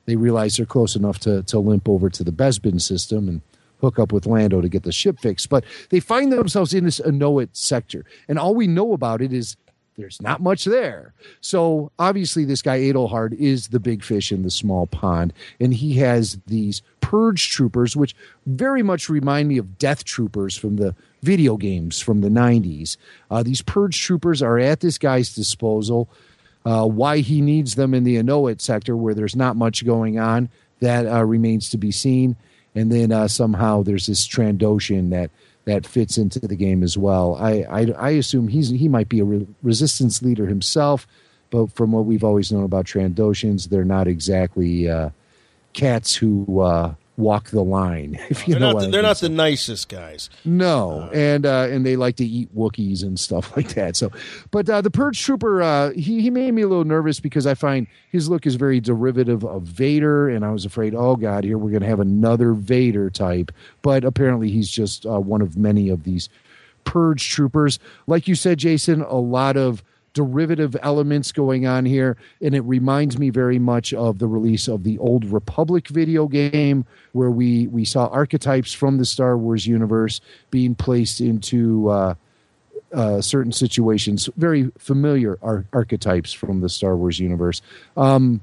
They 0.06 0.18
realize 0.18 0.58
they're 0.58 0.66
close 0.66 0.96
enough 0.96 1.20
to, 1.20 1.44
to 1.44 1.60
limp 1.60 1.88
over 1.88 2.10
to 2.10 2.24
the 2.24 2.32
Bespin 2.32 2.82
system 2.82 3.28
and 3.28 3.42
hook 3.82 4.00
up 4.00 4.12
with 4.12 4.26
Lando 4.26 4.62
to 4.62 4.70
get 4.70 4.84
the 4.84 4.92
ship 4.92 5.20
fixed. 5.20 5.50
But 5.50 5.64
they 5.90 6.00
find 6.00 6.32
themselves 6.32 6.74
in 6.74 6.84
this 6.86 7.00
Anoat 7.00 7.50
sector. 7.54 8.06
And 8.28 8.40
all 8.40 8.56
we 8.56 8.68
know 8.68 8.94
about 8.94 9.22
it 9.22 9.34
is 9.34 9.56
there's 9.98 10.22
not 10.22 10.42
much 10.42 10.66
there. 10.66 11.14
So 11.42 11.92
obviously, 11.98 12.46
this 12.46 12.62
guy 12.62 12.80
Adelhard 12.80 13.34
is 13.34 13.70
the 13.70 13.80
big 13.80 14.04
fish 14.04 14.32
in 14.32 14.44
the 14.44 14.52
small 14.52 14.86
pond, 14.86 15.34
and 15.60 15.74
he 15.74 15.96
has 15.96 16.38
these 16.46 16.84
purge 17.02 17.50
troopers, 17.50 17.96
which 17.96 18.16
very 18.46 18.84
much 18.84 19.10
remind 19.10 19.50
me 19.50 19.58
of 19.58 19.80
death 19.80 20.04
troopers 20.04 20.56
from 20.56 20.76
the 20.76 20.94
video 21.24 21.58
games 21.58 22.00
from 22.00 22.22
the 22.22 22.30
90s. 22.30 22.96
Uh, 23.32 23.42
these 23.42 23.64
purge 23.64 24.00
troopers 24.00 24.44
are 24.44 24.60
at 24.60 24.82
this 24.82 25.00
guy's 25.00 25.34
disposal. 25.34 26.08
Uh, 26.64 26.86
why 26.86 27.20
he 27.20 27.42
needs 27.42 27.76
them 27.76 27.94
in 27.94 28.04
the 28.04 28.18
Anoat 28.18 28.62
sector, 28.62 28.96
where 28.96 29.16
there's 29.16 29.36
not 29.36 29.56
much 29.56 29.84
going 29.86 30.20
on, 30.20 30.50
that 30.80 31.08
uh, 31.08 31.24
remains 31.24 31.70
to 31.70 31.78
be 31.78 31.92
seen. 31.92 32.36
And 32.78 32.92
then 32.92 33.12
uh, 33.12 33.28
somehow 33.28 33.82
there's 33.82 34.06
this 34.06 34.28
Trandoshan 34.28 35.10
that 35.10 35.32
that 35.66 35.86
fits 35.86 36.18
into 36.18 36.40
the 36.40 36.56
game 36.56 36.84
as 36.84 36.96
well. 36.96 37.36
I 37.36 37.66
I, 37.70 37.82
I 37.98 38.10
assume 38.12 38.48
he's 38.48 38.70
he 38.70 38.88
might 38.88 39.10
be 39.10 39.20
a 39.20 39.26
re- 39.26 39.48
resistance 39.64 40.22
leader 40.22 40.46
himself, 40.46 41.08
but 41.50 41.72
from 41.72 41.92
what 41.92 42.06
we've 42.06 42.24
always 42.24 42.52
known 42.52 42.64
about 42.64 42.86
Trandoshans, 42.86 43.70
they're 43.70 43.84
not 43.84 44.08
exactly 44.08 44.88
uh, 44.88 45.10
cats 45.74 46.16
who 46.16 46.62
uh, 46.62 46.94
walk 47.18 47.50
the 47.50 47.64
line. 47.64 48.20
If 48.30 48.48
you 48.48 48.54
they're 48.54 48.60
know, 48.60 48.68
not, 48.68 48.76
what 48.76 48.82
the, 48.82 48.88
I 48.88 48.92
they're 48.92 49.02
not 49.02 49.18
the 49.18 49.30
nicest 49.30 49.90
guys. 49.90 50.30
No, 50.46 51.10
and 51.14 51.46
uh, 51.46 51.68
and 51.70 51.86
they 51.86 51.96
like 51.96 52.16
to 52.18 52.26
eat 52.26 52.56
Wookiees 52.56 53.04
and 53.04 53.20
stuff 53.20 53.54
like 53.58 53.70
that. 53.70 53.96
So, 53.96 54.12
but 54.52 54.70
uh, 54.70 54.82
the 54.82 54.92
Purge 54.92 55.22
Trooper, 55.22 55.62
uh, 55.62 55.92
he 55.92 56.22
he 56.22 56.30
made 56.30 56.52
me 56.54 56.62
a 56.62 56.68
little 56.68 56.86
nervous 56.86 57.20
because 57.20 57.48
I 57.48 57.56
find 57.56 57.88
his 58.12 58.30
look 58.30 58.46
is 58.46 58.56
very 58.56 58.80
derivative 58.80 59.44
of 59.44 59.64
Vader, 59.64 60.30
and 60.30 60.46
I 60.46 60.52
was 60.52 60.66
afraid, 60.66 60.94
oh 60.96 61.16
god, 61.16 61.44
here 61.44 61.58
we're 61.58 61.72
going 61.72 61.82
to 61.82 61.88
have 61.88 62.00
another 62.00 62.54
Vader 62.54 63.10
type. 63.10 63.52
But 63.82 64.04
apparently, 64.04 64.50
he's 64.50 64.70
just 64.70 65.06
uh, 65.06 65.20
one 65.20 65.42
of 65.42 65.58
many 65.58 65.90
of 65.90 66.04
these 66.04 66.30
Purge 66.84 67.30
Troopers. 67.30 67.80
Like 68.06 68.28
you 68.28 68.36
said, 68.36 68.60
Jason, 68.60 69.02
a 69.02 69.16
lot 69.18 69.58
of 69.58 69.84
derivative 70.18 70.76
elements 70.82 71.32
going 71.32 71.68
on 71.68 71.86
here 71.86 72.18
and 72.42 72.56
it 72.56 72.62
reminds 72.62 73.20
me 73.20 73.30
very 73.30 73.60
much 73.60 73.94
of 73.94 74.18
the 74.18 74.26
release 74.26 74.68
of 74.68 74.84
the 74.84 74.98
old 74.98 75.24
republic 75.26 75.88
video 75.90 76.28
game 76.28 76.84
where 77.12 77.30
we 77.30 77.68
we 77.68 77.86
saw 77.86 78.08
archetypes 78.08 78.74
from 78.74 78.98
the 78.98 79.06
star 79.06 79.38
wars 79.38 79.68
universe 79.68 80.20
being 80.50 80.74
placed 80.74 81.22
into 81.22 81.88
uh, 81.90 82.16
uh, 82.92 83.22
certain 83.22 83.52
situations. 83.52 84.28
Very 84.38 84.72
familiar 84.80 85.38
ar- 85.44 85.66
archetypes 85.72 86.34
from 86.34 86.62
the 86.62 86.70
star 86.70 86.98
wars 86.98 87.20
universe. 87.20 87.62
Um, 87.96 88.42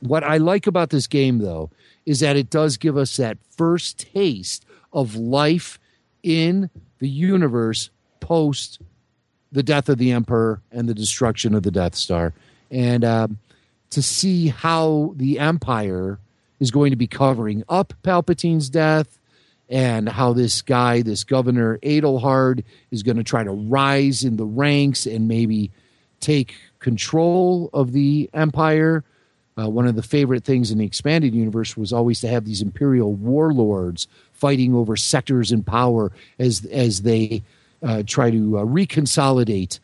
what 0.00 0.22
i 0.22 0.36
like 0.36 0.68
about 0.68 0.90
this 0.90 1.08
game 1.08 1.38
though 1.38 1.70
is 2.06 2.20
that 2.20 2.36
it 2.36 2.50
does 2.50 2.76
give 2.76 2.96
us 2.96 3.16
that 3.16 3.36
first 3.50 3.98
taste 4.12 4.64
of 4.92 5.16
life 5.16 5.78
in 6.22 6.70
the 7.00 7.08
universe 7.08 7.90
post 8.20 8.80
the 9.52 9.62
death 9.62 9.88
of 9.88 9.98
the 9.98 10.12
emperor 10.12 10.60
and 10.70 10.88
the 10.88 10.94
destruction 10.94 11.54
of 11.54 11.62
the 11.62 11.70
Death 11.70 11.94
Star, 11.94 12.34
and 12.70 13.04
um, 13.04 13.38
to 13.90 14.02
see 14.02 14.48
how 14.48 15.14
the 15.16 15.38
Empire 15.38 16.18
is 16.60 16.70
going 16.70 16.90
to 16.90 16.96
be 16.96 17.06
covering 17.06 17.62
up 17.68 17.94
Palpatine's 18.02 18.68
death, 18.68 19.18
and 19.68 20.08
how 20.08 20.32
this 20.32 20.62
guy, 20.62 21.02
this 21.02 21.24
Governor 21.24 21.78
Adelhard, 21.82 22.64
is 22.90 23.02
going 23.02 23.18
to 23.18 23.24
try 23.24 23.44
to 23.44 23.50
rise 23.50 24.24
in 24.24 24.36
the 24.36 24.46
ranks 24.46 25.06
and 25.06 25.28
maybe 25.28 25.70
take 26.20 26.54
control 26.78 27.70
of 27.72 27.92
the 27.92 28.30
Empire. 28.32 29.04
Uh, 29.58 29.68
one 29.68 29.86
of 29.86 29.96
the 29.96 30.02
favorite 30.02 30.44
things 30.44 30.70
in 30.70 30.78
the 30.78 30.86
expanded 30.86 31.34
universe 31.34 31.76
was 31.76 31.92
always 31.92 32.20
to 32.20 32.28
have 32.28 32.44
these 32.44 32.62
imperial 32.62 33.12
warlords 33.12 34.06
fighting 34.32 34.74
over 34.74 34.96
sectors 34.96 35.50
and 35.50 35.66
power 35.66 36.12
as 36.38 36.64
as 36.66 37.02
they 37.02 37.42
uh, 37.82 38.02
try 38.06 38.30
to 38.30 38.58
uh, 38.58 38.64
reconsolidate 38.64 39.78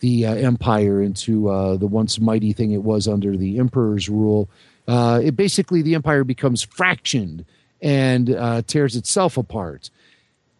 the 0.00 0.26
uh, 0.26 0.34
empire 0.34 1.02
into 1.02 1.48
uh, 1.48 1.76
the 1.76 1.86
once 1.86 2.20
mighty 2.20 2.52
thing 2.52 2.72
it 2.72 2.82
was 2.82 3.08
under 3.08 3.36
the 3.36 3.58
emperor's 3.58 4.08
rule. 4.08 4.48
Uh, 4.86 5.20
it 5.22 5.36
basically 5.36 5.82
the 5.82 5.94
empire 5.94 6.24
becomes 6.24 6.64
fractioned 6.64 7.44
and 7.82 8.30
uh, 8.30 8.62
tears 8.66 8.96
itself 8.96 9.36
apart. 9.36 9.90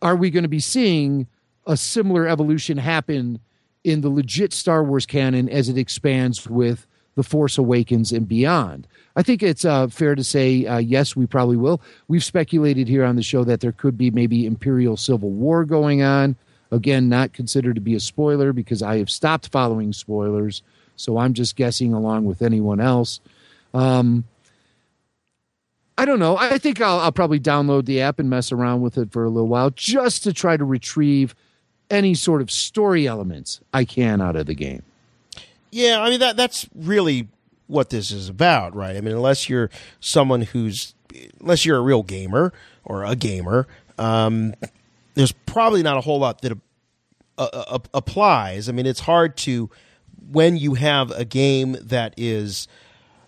Are 0.03 0.17
we 0.17 0.31
going 0.31 0.43
to 0.43 0.49
be 0.49 0.61
seeing 0.61 1.27
a 1.67 1.77
similar 1.77 2.29
evolution 2.29 2.79
happen 2.79 3.41
in 3.85 4.01
the 4.01 4.09
legit 4.09 4.53
Star 4.53 4.85
Wars 4.85 5.07
canon 5.07 5.49
as 5.49 5.69
it 5.69 5.79
expands 5.79 6.49
with 6.49 6.87
the 7.15 7.23
Force 7.23 7.59
Awakens 7.59 8.13
and 8.13 8.29
beyond? 8.29 8.87
I 9.17 9.23
think 9.23 9.43
it's 9.43 9.65
uh, 9.65 9.89
fair 9.89 10.15
to 10.15 10.23
say 10.23 10.67
uh, 10.67 10.79
yes, 10.79 11.17
we 11.17 11.27
probably 11.27 11.57
will. 11.57 11.81
We've 12.07 12.23
speculated 12.23 12.87
here 12.87 13.05
on 13.05 13.17
the 13.17 13.23
show 13.23 13.45
that 13.45 13.61
there 13.61 13.73
could 13.73 13.99
be 13.99 14.11
maybe 14.11 14.47
Imperial 14.47 14.97
Civil 14.97 15.31
War 15.31 15.65
going 15.65 16.03
on. 16.03 16.37
Again, 16.71 17.09
not 17.09 17.33
considered 17.33 17.77
to 17.77 17.81
be 17.81 17.95
a 17.95 18.01
spoiler 18.01 18.53
because 18.53 18.83
I 18.83 18.99
have 18.99 19.11
stopped 19.11 19.49
following 19.49 19.93
spoilers, 19.93 20.63
so 20.97 21.19
I'm 21.19 21.33
just 21.33 21.57
guessing 21.57 21.95
along 21.95 22.27
with 22.27 22.43
anyone 22.43 22.81
else. 22.81 23.21
Um, 23.73 24.25
I 25.97 26.05
don't 26.05 26.21
know. 26.21 26.37
I 26.37 26.59
think 26.59 26.81
I'll, 26.81 27.01
I'll 27.01 27.13
probably 27.13 27.41
download 27.41 27.87
the 27.87 28.03
app 28.03 28.19
and 28.19 28.31
mess 28.31 28.53
around 28.53 28.83
with 28.83 28.99
it 28.99 29.11
for 29.11 29.25
a 29.25 29.29
little 29.31 29.49
while 29.49 29.71
just 29.71 30.23
to 30.25 30.33
try 30.33 30.57
to 30.57 30.65
retrieve 30.65 31.35
any 31.91 32.15
sort 32.15 32.41
of 32.41 32.51
story 32.51 33.07
elements 33.07 33.61
I 33.73 33.85
can 33.85 34.21
out 34.21 34.37
of 34.37 34.47
the 34.47 34.55
game. 34.55 34.83
Yeah, 35.71 36.01
I 36.01 36.11
mean 36.11 36.21
that 36.21 36.37
that's 36.37 36.69
really 36.75 37.29
what 37.67 37.91
this 37.91 38.11
is 38.11 38.29
about, 38.29 38.75
right? 38.75 38.97
I 38.97 39.01
mean, 39.01 39.15
unless 39.15 39.49
you're 39.49 39.71
someone 40.01 40.43
who's 40.43 40.95
unless 41.41 41.65
you're 41.65 41.79
a 41.79 41.83
real 41.83 42.03
gamer 42.03 42.53
or 42.85 43.05
a 43.05 43.17
gamer, 43.17 43.67
um, 43.99 44.55
there's 45.19 45.33
probably 45.33 45.83
not 45.83 45.97
a 45.97 46.01
whole 46.01 46.21
lot 46.21 46.43
that 46.43 46.53
uh, 47.37 47.49
uh, 47.53 47.79
applies. 47.93 48.69
I 48.69 48.73
mean, 48.73 48.87
it's 48.87 49.01
hard 49.01 49.37
to 49.39 49.69
when 50.31 50.57
you 50.57 50.75
have 50.75 51.11
a 51.11 51.25
game 51.25 51.77
that 51.83 52.15
is 52.17 52.69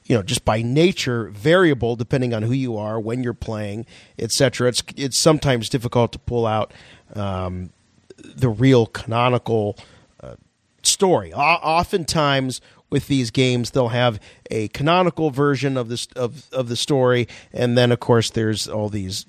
you 0.05 0.15
know 0.15 0.23
just 0.23 0.45
by 0.45 0.63
nature 0.63 1.31
variable 1.31 1.97
depending 1.97 2.33
on 2.33 2.43
who 2.43 2.53
you 2.53 2.77
are 2.77 2.99
when 2.99 3.23
you're 3.23 3.33
playing 3.33 3.87
etc 4.19 4.69
it's 4.69 4.83
it's 4.97 5.17
sometimes 5.17 5.69
difficult 5.69 6.13
to 6.13 6.19
pull 6.19 6.47
out 6.47 6.75
um, 7.15 7.71
the 8.17 8.49
real 8.49 8.87
canonical 8.87 9.77
uh, 10.21 10.35
story 10.83 11.33
o- 11.33 11.39
oftentimes 11.39 12.61
with 12.91 13.07
these 13.07 13.31
games 13.31 13.71
they'll 13.71 13.89
have 13.89 14.19
a 14.51 14.67
canonical 14.69 15.31
version 15.31 15.77
of 15.77 15.89
this 15.89 16.07
of, 16.17 16.51
of 16.53 16.69
the 16.69 16.77
story 16.77 17.29
and 17.53 17.79
then 17.79 17.93
of 17.93 18.01
course 18.01 18.31
there's 18.31 18.67
all 18.67 18.89
these 18.89 19.27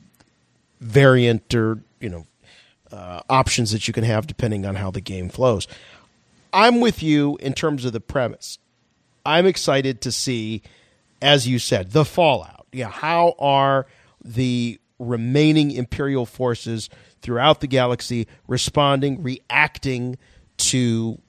variant 0.80 1.54
or 1.54 1.84
you 2.00 2.10
know 2.10 2.26
uh, 2.92 3.22
options 3.30 3.72
that 3.72 3.88
you 3.88 3.94
can 3.94 4.04
have 4.04 4.28
depending 4.28 4.66
on 4.66 4.76
how 4.76 4.92
the 4.92 5.02
game 5.02 5.30
flows 5.30 5.68
i'm 6.54 6.80
with 6.80 7.02
you 7.02 7.38
in 7.42 7.54
terms 7.54 7.86
of 7.86 7.94
the 7.94 8.02
premise 8.02 8.58
I'm 9.26 9.46
excited 9.46 10.02
to 10.02 10.12
see, 10.12 10.62
as 11.22 11.48
you 11.48 11.60
said, 11.60 11.92
the 11.92 12.06
fallout. 12.06 12.68
Yeah, 12.72 12.90
how 12.90 13.36
are 13.40 13.88
the 14.24 14.80
remaining 15.00 15.72
Imperial 15.72 16.26
forces 16.26 16.90
throughout 17.22 17.62
the 17.62 17.68
galaxy 17.68 18.28
responding, 18.48 19.22
reacting 19.22 20.18
to 20.58 21.20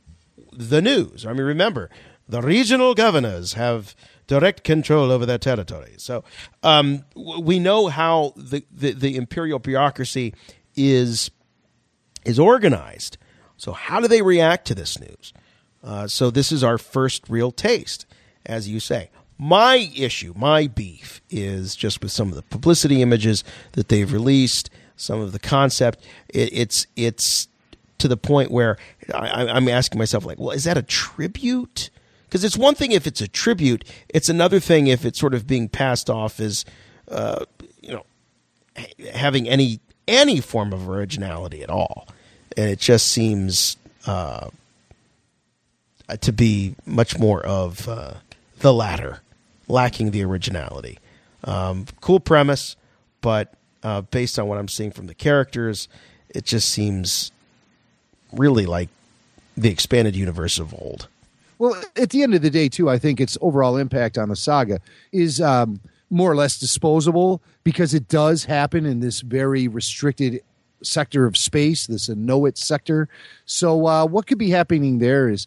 the 0.52 0.80
news? 0.80 1.26
I 1.26 1.32
mean, 1.32 1.42
remember, 1.42 1.90
the 2.28 2.42
regional 2.42 2.94
governors 2.94 3.54
have 3.54 3.94
direct 4.26 4.64
control 4.64 5.10
over 5.10 5.26
their 5.26 5.38
territory. 5.38 5.94
So 5.98 6.24
um, 6.62 7.04
we 7.14 7.58
know 7.58 7.88
how 7.88 8.32
the, 8.36 8.64
the, 8.70 8.92
the 8.92 9.16
imperial 9.16 9.58
bureaucracy 9.58 10.32
is 10.76 11.30
is 12.24 12.38
organized. 12.38 13.18
So 13.56 13.72
how 13.72 14.00
do 14.00 14.08
they 14.08 14.22
react 14.22 14.66
to 14.68 14.74
this 14.74 14.98
news? 14.98 15.32
Uh, 15.82 16.06
so 16.06 16.30
this 16.30 16.52
is 16.52 16.62
our 16.62 16.78
first 16.78 17.28
real 17.28 17.50
taste, 17.50 18.06
as 18.46 18.68
you 18.68 18.80
say. 18.80 19.10
My 19.38 19.90
issue, 19.96 20.34
my 20.36 20.68
beef, 20.68 21.20
is 21.28 21.74
just 21.74 22.00
with 22.00 22.12
some 22.12 22.28
of 22.28 22.34
the 22.34 22.42
publicity 22.42 23.02
images 23.02 23.42
that 23.72 23.88
they've 23.88 24.12
released, 24.12 24.70
some 24.96 25.20
of 25.20 25.32
the 25.32 25.40
concept. 25.40 26.04
It, 26.28 26.50
it's 26.52 26.86
it's 26.94 27.48
to 27.98 28.06
the 28.06 28.16
point 28.16 28.50
where 28.50 28.76
I, 29.12 29.46
I'm 29.46 29.68
asking 29.68 29.98
myself, 29.98 30.24
like, 30.24 30.38
well, 30.38 30.50
is 30.50 30.64
that 30.64 30.76
a 30.76 30.82
tribute? 30.82 31.90
Because 32.24 32.44
it's 32.44 32.56
one 32.56 32.74
thing 32.74 32.92
if 32.92 33.06
it's 33.06 33.20
a 33.20 33.28
tribute; 33.28 33.84
it's 34.08 34.28
another 34.28 34.60
thing 34.60 34.86
if 34.86 35.04
it's 35.04 35.18
sort 35.18 35.34
of 35.34 35.46
being 35.46 35.68
passed 35.68 36.08
off 36.08 36.38
as, 36.38 36.64
uh, 37.08 37.44
you 37.80 37.92
know, 37.92 38.04
having 39.12 39.48
any 39.48 39.80
any 40.12 40.40
form 40.40 40.72
of 40.72 40.88
originality 40.88 41.62
at 41.62 41.70
all, 41.70 42.06
and 42.56 42.70
it 42.70 42.78
just 42.78 43.08
seems 43.08 43.76
uh, 44.06 44.48
to 46.20 46.32
be 46.32 46.76
much 46.86 47.18
more 47.18 47.44
of 47.44 47.88
uh, 47.88 48.14
the 48.60 48.72
latter, 48.72 49.20
lacking 49.66 50.12
the 50.12 50.22
originality. 50.22 50.98
Um, 51.44 51.86
cool 52.00 52.20
premise, 52.20 52.76
but 53.20 53.54
uh, 53.82 54.02
based 54.02 54.38
on 54.38 54.46
what 54.46 54.58
I'm 54.58 54.68
seeing 54.68 54.92
from 54.92 55.06
the 55.06 55.14
characters, 55.14 55.88
it 56.28 56.44
just 56.44 56.68
seems 56.68 57.32
really 58.32 58.66
like 58.66 58.90
the 59.56 59.70
expanded 59.70 60.14
universe 60.14 60.58
of 60.58 60.74
old. 60.74 61.08
Well, 61.58 61.80
at 61.96 62.10
the 62.10 62.22
end 62.22 62.34
of 62.34 62.42
the 62.42 62.50
day, 62.50 62.68
too, 62.68 62.90
I 62.90 62.98
think 62.98 63.20
its 63.20 63.38
overall 63.40 63.76
impact 63.76 64.18
on 64.18 64.28
the 64.28 64.36
saga 64.36 64.80
is 65.12 65.40
um, 65.40 65.80
more 66.12 66.30
or 66.30 66.36
less 66.36 66.58
disposable 66.58 67.42
because 67.64 67.94
it 67.94 68.06
does 68.06 68.44
happen 68.44 68.84
in 68.84 69.00
this 69.00 69.22
very 69.22 69.66
restricted 69.66 70.42
sector 70.82 71.26
of 71.26 71.36
space, 71.36 71.86
this 71.86 72.08
Inouye 72.08 72.56
sector. 72.56 73.08
So, 73.46 73.86
uh, 73.86 74.06
what 74.06 74.26
could 74.26 74.38
be 74.38 74.50
happening 74.50 74.98
there 74.98 75.28
is 75.28 75.46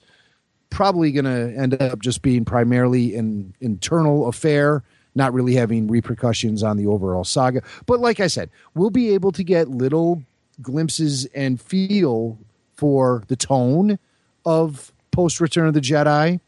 probably 0.69 1.11
going 1.11 1.25
to 1.25 1.55
end 1.57 1.81
up 1.81 1.99
just 1.99 2.21
being 2.21 2.43
primarily 2.43 3.15
an 3.15 3.53
internal 3.61 4.27
affair, 4.27 4.83
not 5.13 5.33
really 5.33 5.53
having 5.53 5.87
repercussions 5.87 6.63
on 6.63 6.77
the 6.77 6.87
overall 6.87 7.23
saga. 7.23 7.61
But 7.85 7.99
like 7.99 8.19
I 8.19 8.27
said, 8.27 8.49
we'll 8.73 8.89
be 8.89 9.13
able 9.13 9.31
to 9.33 9.43
get 9.43 9.69
little 9.69 10.23
glimpses 10.61 11.25
and 11.35 11.61
feel 11.61 12.37
for 12.75 13.23
the 13.27 13.35
tone 13.35 13.99
of 14.45 14.91
post 15.11 15.39
Return 15.39 15.67
of 15.67 15.73
the 15.73 15.81
Jedi 15.81 16.39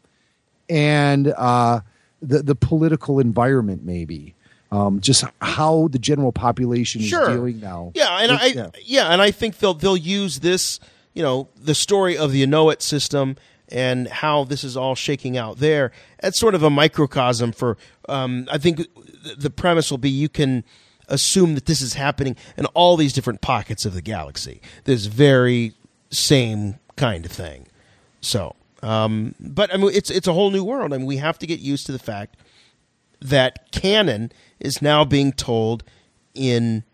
and 0.70 1.28
uh, 1.38 1.82
the 2.22 2.42
the 2.44 2.56
political 2.56 3.20
environment, 3.20 3.84
maybe. 3.84 4.34
Um, 4.70 5.00
just 5.00 5.24
how 5.42 5.88
the 5.90 6.00
general 6.00 6.34
population 6.34 7.00
is 7.02 7.08
Sure. 7.08 7.30
dealing 7.30 7.62
now. 7.62 7.92
Yeah, 7.96 8.18
and 8.20 8.32
with- 8.34 8.58
I 8.58 8.72
yeah. 8.84 9.08
and 9.14 9.22
I 9.22 9.32
think 9.32 9.60
they'll 9.60 9.74
they'll 9.74 9.96
use 9.96 10.40
this, 10.40 10.80
you 11.14 11.24
know, 11.24 11.48
the 11.58 11.74
story 11.74 12.18
of 12.18 12.34
the 12.34 12.44
Inouye 12.46 12.82
system 12.82 13.38
and 13.70 14.08
how 14.10 14.44
this 14.44 14.64
is 14.66 14.76
all 14.76 14.94
shaking 14.96 15.38
out 15.38 15.60
there. 15.60 15.92
That's 16.22 16.38
sort 16.40 16.54
of 16.54 16.64
a 16.64 16.70
microcosm 16.70 17.54
for. 17.54 17.78
Um, 18.10 18.48
I 18.52 18.58
think 18.58 18.86
the 19.38 19.50
premise 19.50 19.90
will 19.90 19.98
be 20.00 20.10
you 20.10 20.28
can 20.30 20.66
assume 21.08 21.56
that 21.56 21.66
this 21.66 21.82
is 21.82 21.94
happening 21.94 22.36
in 22.58 22.66
all 22.68 22.98
these 22.98 23.14
different 23.14 23.40
pockets 23.40 23.86
of 23.86 23.94
the 23.94 24.02
galaxy. 24.02 24.60
This 24.84 25.06
very 25.06 25.74
same 26.10 26.80
kind 26.98 27.26
of 27.26 27.32
thing. 27.32 27.68
So, 28.20 28.56
um, 28.88 29.36
but 29.38 29.74
I 29.74 29.78
mean, 29.78 29.92
it's 29.94 30.10
it's 30.10 30.28
a 30.28 30.34
whole 30.34 30.50
new 30.50 30.64
world, 30.64 30.94
and 30.94 31.06
we 31.06 31.18
have 31.18 31.38
to 31.40 31.46
get 31.46 31.60
used 31.60 31.86
to 31.88 31.92
the 31.92 32.00
fact 32.00 32.38
that 33.20 33.70
canon 33.72 34.32
is 34.62 34.82
now 34.82 35.04
being 35.04 35.34
told 35.34 35.84
in 36.34 36.86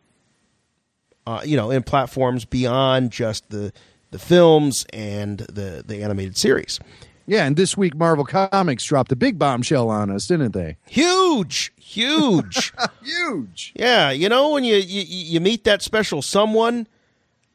uh, 1.28 1.42
you 1.46 1.56
know 1.56 1.70
in 1.70 1.84
platforms 1.84 2.46
beyond 2.46 3.12
just 3.12 3.52
the 3.52 3.72
the 4.10 4.18
films 4.18 4.88
and 4.92 5.40
the 5.42 5.84
the 5.86 6.02
animated 6.02 6.36
series. 6.36 6.80
Yeah, 7.28 7.46
and 7.46 7.56
this 7.56 7.78
week 7.78 7.96
Marvel 7.96 8.26
Comics 8.26 8.84
dropped 8.86 9.12
a 9.12 9.16
big 9.16 9.38
bombshell 9.38 9.90
on 9.90 10.10
us, 10.10 10.28
didn't 10.28 10.54
they? 10.54 10.78
Huge, 10.88 11.72
huge, 11.80 12.74
huge. 13.04 13.72
Yeah, 13.76 14.10
you 14.10 14.30
know 14.30 14.50
when 14.50 14.64
you 14.64 14.78
you, 14.78 15.04
you 15.06 15.40
meet 15.40 15.64
that 15.66 15.84
special 15.84 16.24
someone, 16.24 16.88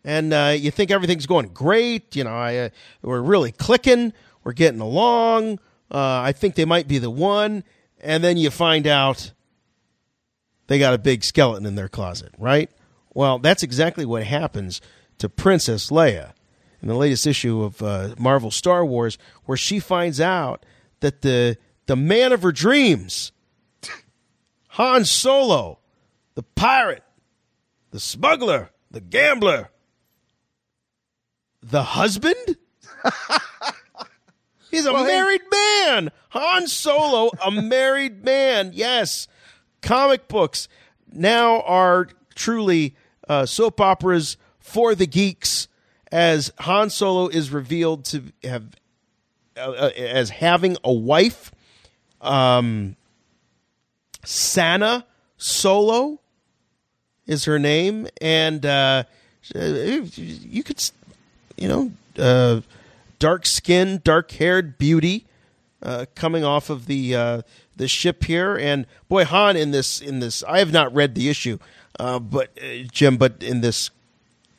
and 0.04 0.32
uh, 0.32 0.54
you 0.56 0.70
think 0.70 0.92
everything's 0.92 1.26
going 1.26 1.48
great. 1.48 2.14
You 2.14 2.22
know, 2.22 2.30
I, 2.36 2.56
uh, 2.56 2.68
we're 3.02 3.20
really 3.20 3.50
clicking, 3.50 4.12
we're 4.48 4.54
getting 4.54 4.80
along. 4.80 5.58
Uh, 5.90 6.22
I 6.22 6.32
think 6.32 6.54
they 6.54 6.64
might 6.64 6.88
be 6.88 6.96
the 6.96 7.10
one, 7.10 7.64
and 8.00 8.24
then 8.24 8.38
you 8.38 8.48
find 8.48 8.86
out 8.86 9.32
they 10.68 10.78
got 10.78 10.94
a 10.94 10.98
big 10.98 11.22
skeleton 11.22 11.66
in 11.66 11.74
their 11.74 11.90
closet, 11.90 12.32
right? 12.38 12.70
Well, 13.12 13.40
that's 13.40 13.62
exactly 13.62 14.06
what 14.06 14.24
happens 14.24 14.80
to 15.18 15.28
Princess 15.28 15.90
Leia 15.90 16.32
in 16.80 16.88
the 16.88 16.94
latest 16.94 17.26
issue 17.26 17.62
of 17.62 17.82
uh, 17.82 18.14
Marvel 18.18 18.50
Star 18.50 18.86
Wars, 18.86 19.18
where 19.44 19.58
she 19.58 19.80
finds 19.80 20.18
out 20.18 20.64
that 21.00 21.20
the 21.20 21.58
the 21.84 21.96
man 21.96 22.32
of 22.32 22.40
her 22.40 22.52
dreams, 22.52 23.32
Han 24.68 25.04
Solo, 25.04 25.78
the 26.36 26.42
pirate, 26.42 27.04
the 27.90 28.00
smuggler, 28.00 28.70
the 28.90 29.02
gambler, 29.02 29.68
the 31.62 31.82
husband. 31.82 32.56
He's 34.70 34.86
a 34.86 34.92
married 34.92 35.42
man. 35.50 36.10
Han 36.30 36.66
Solo, 36.66 37.30
a 37.44 37.50
married 37.50 38.24
man. 38.24 38.72
Yes. 38.74 39.28
Comic 39.82 40.28
books 40.28 40.68
now 41.12 41.62
are 41.62 42.08
truly 42.34 42.94
uh, 43.28 43.46
soap 43.46 43.80
operas 43.80 44.36
for 44.58 44.94
the 44.94 45.06
geeks 45.06 45.68
as 46.10 46.52
Han 46.60 46.90
Solo 46.90 47.28
is 47.28 47.50
revealed 47.50 48.04
to 48.06 48.24
have 48.44 48.64
uh, 49.56 49.70
uh, 49.70 49.90
as 49.96 50.30
having 50.30 50.76
a 50.84 50.92
wife 50.92 51.52
um 52.20 52.96
Sana 54.24 55.06
Solo 55.36 56.20
is 57.26 57.44
her 57.44 57.58
name 57.58 58.08
and 58.20 58.64
uh 58.64 59.04
you 59.54 60.62
could 60.64 60.82
you 61.56 61.68
know 61.68 61.92
uh 62.18 62.60
dark 63.18 63.46
skin 63.46 64.00
dark 64.04 64.30
haired 64.32 64.78
beauty 64.78 65.26
uh 65.82 66.06
coming 66.14 66.44
off 66.44 66.70
of 66.70 66.86
the 66.86 67.14
uh 67.14 67.42
the 67.76 67.88
ship 67.88 68.24
here. 68.24 68.56
And 68.56 68.86
boy 69.08 69.24
Han 69.24 69.56
in 69.56 69.70
this 69.70 70.00
in 70.00 70.20
this 70.20 70.42
I 70.44 70.58
have 70.58 70.72
not 70.72 70.92
read 70.94 71.14
the 71.14 71.28
issue 71.28 71.58
uh 71.98 72.18
but 72.18 72.50
uh, 72.62 72.84
Jim 72.90 73.16
but 73.16 73.42
in 73.42 73.60
this 73.60 73.90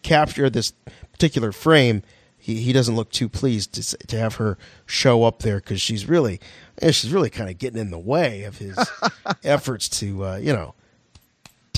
capture 0.01 0.49
this 0.49 0.73
particular 1.11 1.51
frame 1.51 2.03
he, 2.37 2.61
he 2.61 2.73
doesn't 2.73 2.95
look 2.95 3.11
too 3.11 3.27
pleased 3.27 3.73
to, 3.73 3.97
to 4.07 4.17
have 4.17 4.35
her 4.35 4.57
show 4.85 5.23
up 5.23 5.39
there 5.39 5.57
because 5.57 5.81
she's 5.81 6.07
really 6.07 6.39
eh, 6.81 6.91
she's 6.91 7.11
really 7.11 7.29
kind 7.29 7.49
of 7.49 7.57
getting 7.57 7.79
in 7.79 7.91
the 7.91 7.99
way 7.99 8.43
of 8.43 8.57
his 8.57 8.79
efforts 9.43 9.89
to 9.89 10.25
uh, 10.25 10.35
you 10.37 10.53
know 10.53 10.73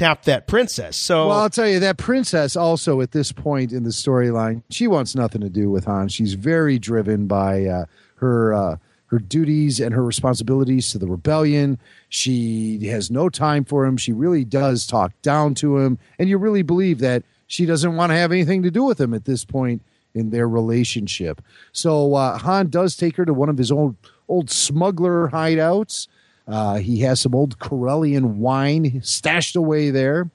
tap 0.02 0.24
that 0.24 0.48
princess 0.48 0.98
so 0.98 1.28
Well, 1.28 1.38
I'll 1.38 1.50
tell 1.50 1.68
you 1.68 1.80
that 1.80 1.98
princess 1.98 2.56
also 2.56 3.02
at 3.02 3.12
this 3.12 3.32
point 3.32 3.72
in 3.72 3.84
the 3.84 3.92
storyline, 3.92 4.64
she 4.72 4.88
wants 4.88 5.14
nothing 5.14 5.42
to 5.42 5.50
do 5.50 5.70
with 5.70 5.86
Han. 5.86 6.08
She's 6.10 6.34
very 6.34 6.80
driven 6.80 7.28
by 7.28 7.66
uh, 7.66 7.86
her 8.16 8.52
uh, 8.52 8.78
her 9.08 9.20
duties 9.20 9.80
and 9.80 9.94
her 9.94 10.04
responsibilities 10.04 10.90
to 10.92 10.98
the 10.98 11.06
rebellion. 11.06 11.78
She 12.10 12.88
has 12.88 13.12
no 13.12 13.30
time 13.30 13.64
for 13.64 13.86
him. 13.86 13.98
She 13.98 14.12
really 14.12 14.44
does 14.44 14.88
talk 14.88 15.12
down 15.22 15.54
to 15.56 15.78
him, 15.78 16.00
and 16.18 16.28
you 16.28 16.40
really 16.40 16.64
believe 16.64 17.00
that 17.00 17.24
she 17.46 17.68
doesn't 17.68 17.96
want 17.96 18.12
to 18.12 18.16
have 18.16 18.32
anything 18.32 18.64
to 18.64 18.72
do 18.72 18.84
with 18.84 19.00
him 19.00 19.14
at 19.14 19.26
this 19.26 19.46
point 19.46 19.84
in 20.16 20.32
their 20.32 20.48
relationship. 20.48 21.42
So 21.74 22.16
uh, 22.16 22.40
Han 22.40 22.70
does 22.70 22.96
take 22.96 23.18
her 23.18 23.26
to 23.26 23.34
one 23.34 23.50
of 23.50 23.58
his 23.58 23.72
old 23.72 23.98
old 24.28 24.50
smuggler 24.50 25.30
hideouts. 25.30 26.08
Uh, 26.48 26.78
he 26.78 27.00
has 27.02 27.20
some 27.22 27.36
old 27.36 27.60
Corellian 27.60 28.36
wine 28.38 29.02
stashed 29.04 29.56
away 29.56 29.90
there. 29.92 30.30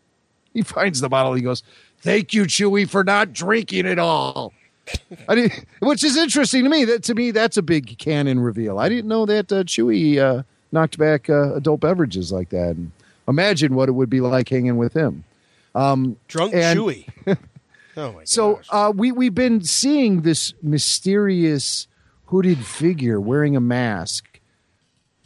He 0.54 0.62
finds 0.62 1.00
the 1.00 1.08
bottle. 1.08 1.34
He 1.34 1.42
goes, 1.42 1.62
"Thank 2.00 2.32
you, 2.32 2.44
Chewie, 2.44 2.88
for 2.88 3.04
not 3.04 3.32
drinking 3.32 3.86
it 3.86 3.98
all." 3.98 4.52
I 5.28 5.34
didn't, 5.34 5.64
which 5.80 6.04
is 6.04 6.16
interesting 6.16 6.62
to 6.64 6.70
me. 6.70 6.84
That 6.84 7.02
to 7.04 7.14
me, 7.14 7.30
that's 7.32 7.56
a 7.56 7.62
big 7.62 7.98
canon 7.98 8.40
reveal. 8.40 8.78
I 8.78 8.88
didn't 8.88 9.08
know 9.08 9.26
that 9.26 9.52
uh, 9.52 9.64
Chewie 9.64 10.18
uh, 10.18 10.42
knocked 10.72 10.96
back 10.98 11.28
uh, 11.28 11.54
adult 11.54 11.80
beverages 11.80 12.30
like 12.32 12.50
that. 12.50 12.76
And 12.76 12.92
imagine 13.26 13.74
what 13.74 13.88
it 13.88 13.92
would 13.92 14.08
be 14.10 14.20
like 14.20 14.48
hanging 14.48 14.76
with 14.76 14.94
him. 14.94 15.24
Um, 15.74 16.16
drunk 16.28 16.54
and- 16.54 16.78
Chewy. 16.78 17.08
oh 17.96 18.12
my 18.12 18.24
so 18.24 18.60
uh, 18.70 18.92
we 18.94 19.10
we've 19.12 19.34
been 19.34 19.62
seeing 19.62 20.22
this 20.22 20.54
mysterious 20.62 21.88
hooded 22.26 22.58
figure 22.58 23.20
wearing 23.20 23.56
a 23.56 23.60
mask, 23.60 24.35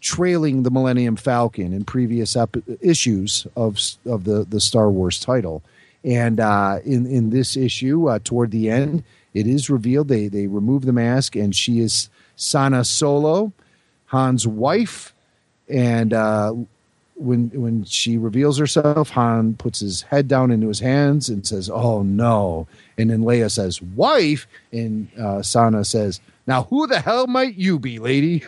trailing 0.01 0.62
the 0.62 0.70
Millennium 0.70 1.16
Falcon 1.16 1.72
in 1.72 1.85
previous 1.85 2.36
ep- 2.36 2.56
issues 2.81 3.47
of 3.56 3.78
of 4.06 4.24
the 4.24 4.44
the 4.48 4.60
Star 4.60 4.90
Wars 4.90 5.18
title, 5.18 5.62
and 6.05 6.40
uh, 6.40 6.78
in 6.85 7.06
in 7.06 7.31
this 7.31 7.56
issue 7.56 8.09
uh, 8.09 8.18
toward 8.22 8.51
the 8.51 8.70
end, 8.70 9.05
it 9.35 9.47
is 9.47 9.70
revealed 9.70 10.09
they 10.09 10.28
they 10.28 10.47
remove 10.47 10.85
the 10.85 10.93
mask 10.93 11.36
and 11.36 11.55
she 11.55 11.81
is 11.81 12.09
Sana 12.36 12.85
Solo, 12.85 13.52
Han's 14.06 14.47
wife, 14.47 15.14
and. 15.68 16.12
Uh, 16.12 16.55
when 17.16 17.51
when 17.51 17.85
she 17.85 18.16
reveals 18.16 18.56
herself, 18.56 19.10
Han 19.10 19.52
puts 19.55 19.81
his 19.81 20.01
head 20.01 20.27
down 20.27 20.51
into 20.51 20.68
his 20.68 20.81
hands 20.81 21.28
and 21.28 21.47
says, 21.47 21.68
"Oh 21.68 22.02
no!" 22.02 22.66
And 22.97 23.10
then 23.10 23.20
Leia 23.20 23.51
says, 23.51 23.82
"Wife," 23.82 24.47
and 24.72 25.06
uh, 25.18 25.43
Sana 25.43 25.85
says, 25.85 26.18
Now, 26.51 26.64
who 26.64 26.89
the 26.89 26.98
hell 26.98 27.28
might 27.28 27.55
you 27.55 27.78
be, 27.78 28.01
lady? 28.01 28.43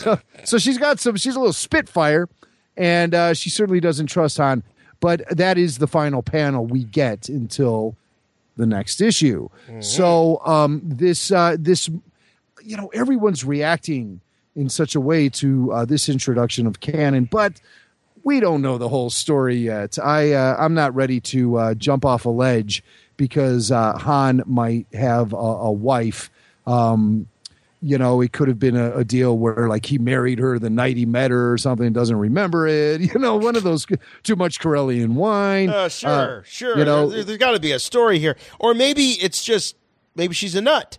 so, 0.00 0.20
so 0.44 0.58
she's 0.58 0.76
got 0.76 1.00
some. 1.00 1.16
She's 1.16 1.34
a 1.34 1.40
little 1.40 1.54
spitfire, 1.54 2.28
and 2.76 3.14
uh, 3.14 3.32
she 3.32 3.48
certainly 3.48 3.80
doesn't 3.80 4.08
trust 4.08 4.36
Han. 4.36 4.62
But 5.00 5.26
that 5.34 5.56
is 5.56 5.78
the 5.78 5.86
final 5.86 6.22
panel 6.22 6.66
we 6.66 6.84
get 6.84 7.30
until 7.30 7.96
the 8.58 8.66
next 8.66 9.00
issue. 9.00 9.48
So 9.80 10.42
um, 10.44 10.82
this 10.84 11.32
uh, 11.32 11.56
this 11.58 11.88
you 12.62 12.76
know 12.76 12.88
everyone's 12.88 13.46
reacting 13.46 14.20
in 14.54 14.68
such 14.68 14.94
a 14.94 15.00
way 15.00 15.30
to 15.30 15.72
uh, 15.72 15.84
this 15.86 16.10
introduction 16.10 16.66
of 16.66 16.80
canon, 16.80 17.24
but 17.24 17.62
we 18.24 18.40
don't 18.40 18.60
know 18.60 18.76
the 18.76 18.90
whole 18.90 19.08
story 19.08 19.56
yet. 19.56 19.98
I 19.98 20.32
uh, 20.32 20.54
I'm 20.58 20.74
not 20.74 20.94
ready 20.94 21.18
to 21.20 21.56
uh, 21.56 21.74
jump 21.74 22.04
off 22.04 22.26
a 22.26 22.28
ledge 22.28 22.84
because 23.16 23.72
uh, 23.72 23.96
Han 23.96 24.42
might 24.44 24.86
have 24.92 25.32
a, 25.32 25.36
a 25.36 25.72
wife. 25.72 26.30
Um, 26.66 27.26
you 27.80 27.96
know, 27.98 28.20
it 28.20 28.32
could 28.32 28.48
have 28.48 28.58
been 28.58 28.76
a, 28.76 28.96
a 28.96 29.04
deal 29.04 29.38
where 29.38 29.68
like 29.68 29.86
he 29.86 29.98
married 29.98 30.38
her 30.38 30.58
the 30.58 30.70
night 30.70 30.96
he 30.96 31.06
met 31.06 31.30
her 31.30 31.52
or 31.52 31.58
something, 31.58 31.92
doesn't 31.92 32.16
remember 32.16 32.66
it. 32.66 33.00
You 33.14 33.18
know, 33.20 33.36
one 33.36 33.56
of 33.56 33.62
those 33.62 33.86
too 34.22 34.36
much 34.36 34.58
Corellian 34.60 35.14
wine. 35.14 35.70
Uh, 35.70 35.88
sure, 35.88 36.40
Uh, 36.40 36.42
sure. 36.44 36.78
You 36.78 36.84
know, 36.84 37.08
there, 37.08 37.24
has 37.24 37.36
got 37.38 37.52
to 37.52 37.60
be 37.60 37.72
a 37.72 37.78
story 37.78 38.18
here, 38.18 38.36
or 38.58 38.74
maybe 38.74 39.10
it's 39.22 39.42
just 39.44 39.76
maybe 40.14 40.34
she's 40.34 40.54
a 40.54 40.60
nut. 40.60 40.98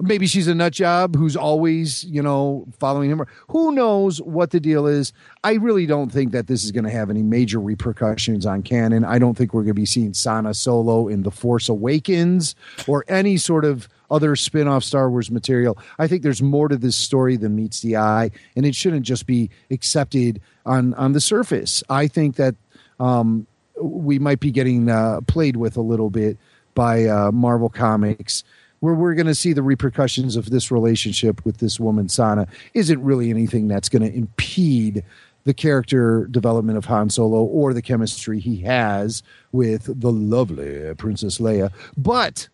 maybe 0.00 0.26
she's 0.26 0.46
a 0.46 0.54
nut 0.54 0.72
job 0.72 1.16
who's 1.16 1.36
always 1.36 2.04
you 2.04 2.22
know 2.22 2.64
following 2.78 3.10
him 3.10 3.24
who 3.48 3.72
knows 3.72 4.22
what 4.22 4.50
the 4.50 4.60
deal 4.60 4.86
is 4.86 5.12
i 5.42 5.54
really 5.54 5.86
don't 5.86 6.10
think 6.12 6.30
that 6.30 6.46
this 6.46 6.62
is 6.64 6.70
going 6.70 6.84
to 6.84 6.90
have 6.90 7.10
any 7.10 7.22
major 7.22 7.58
repercussions 7.60 8.46
on 8.46 8.62
canon 8.62 9.04
i 9.04 9.18
don't 9.18 9.36
think 9.36 9.52
we're 9.52 9.62
going 9.62 9.74
to 9.74 9.80
be 9.80 9.86
seeing 9.86 10.14
sana 10.14 10.54
solo 10.54 11.08
in 11.08 11.22
the 11.24 11.30
force 11.32 11.68
awakens 11.68 12.54
or 12.86 13.04
any 13.08 13.36
sort 13.36 13.64
of 13.64 13.88
other 14.10 14.36
spin-off 14.36 14.84
star 14.84 15.10
wars 15.10 15.30
material. 15.30 15.78
I 15.98 16.06
think 16.06 16.22
there's 16.22 16.42
more 16.42 16.68
to 16.68 16.76
this 16.76 16.96
story 16.96 17.36
than 17.36 17.54
meets 17.54 17.80
the 17.80 17.96
eye 17.96 18.30
and 18.56 18.64
it 18.64 18.74
shouldn't 18.74 19.04
just 19.04 19.26
be 19.26 19.50
accepted 19.70 20.40
on 20.66 20.94
on 20.94 21.12
the 21.12 21.20
surface. 21.20 21.82
I 21.88 22.06
think 22.06 22.36
that 22.36 22.54
um, 23.00 23.46
we 23.80 24.18
might 24.18 24.40
be 24.40 24.50
getting 24.50 24.88
uh, 24.88 25.20
played 25.26 25.56
with 25.56 25.76
a 25.76 25.80
little 25.82 26.10
bit 26.10 26.36
by 26.74 27.04
uh, 27.04 27.30
marvel 27.32 27.68
comics 27.68 28.44
where 28.80 28.94
we're 28.94 29.14
going 29.14 29.26
to 29.26 29.34
see 29.34 29.52
the 29.52 29.62
repercussions 29.62 30.36
of 30.36 30.50
this 30.50 30.70
relationship 30.70 31.44
with 31.44 31.58
this 31.58 31.80
woman 31.80 32.08
Sana. 32.08 32.46
Isn't 32.74 33.02
really 33.02 33.30
anything 33.30 33.68
that's 33.68 33.88
going 33.88 34.02
to 34.02 34.16
impede 34.16 35.02
the 35.44 35.54
character 35.54 36.26
development 36.30 36.78
of 36.78 36.84
Han 36.84 37.10
Solo 37.10 37.42
or 37.42 37.72
the 37.72 37.82
chemistry 37.82 38.38
he 38.38 38.58
has 38.58 39.22
with 39.50 40.00
the 40.00 40.12
lovely 40.12 40.94
Princess 40.96 41.38
Leia. 41.38 41.72
But 41.96 42.48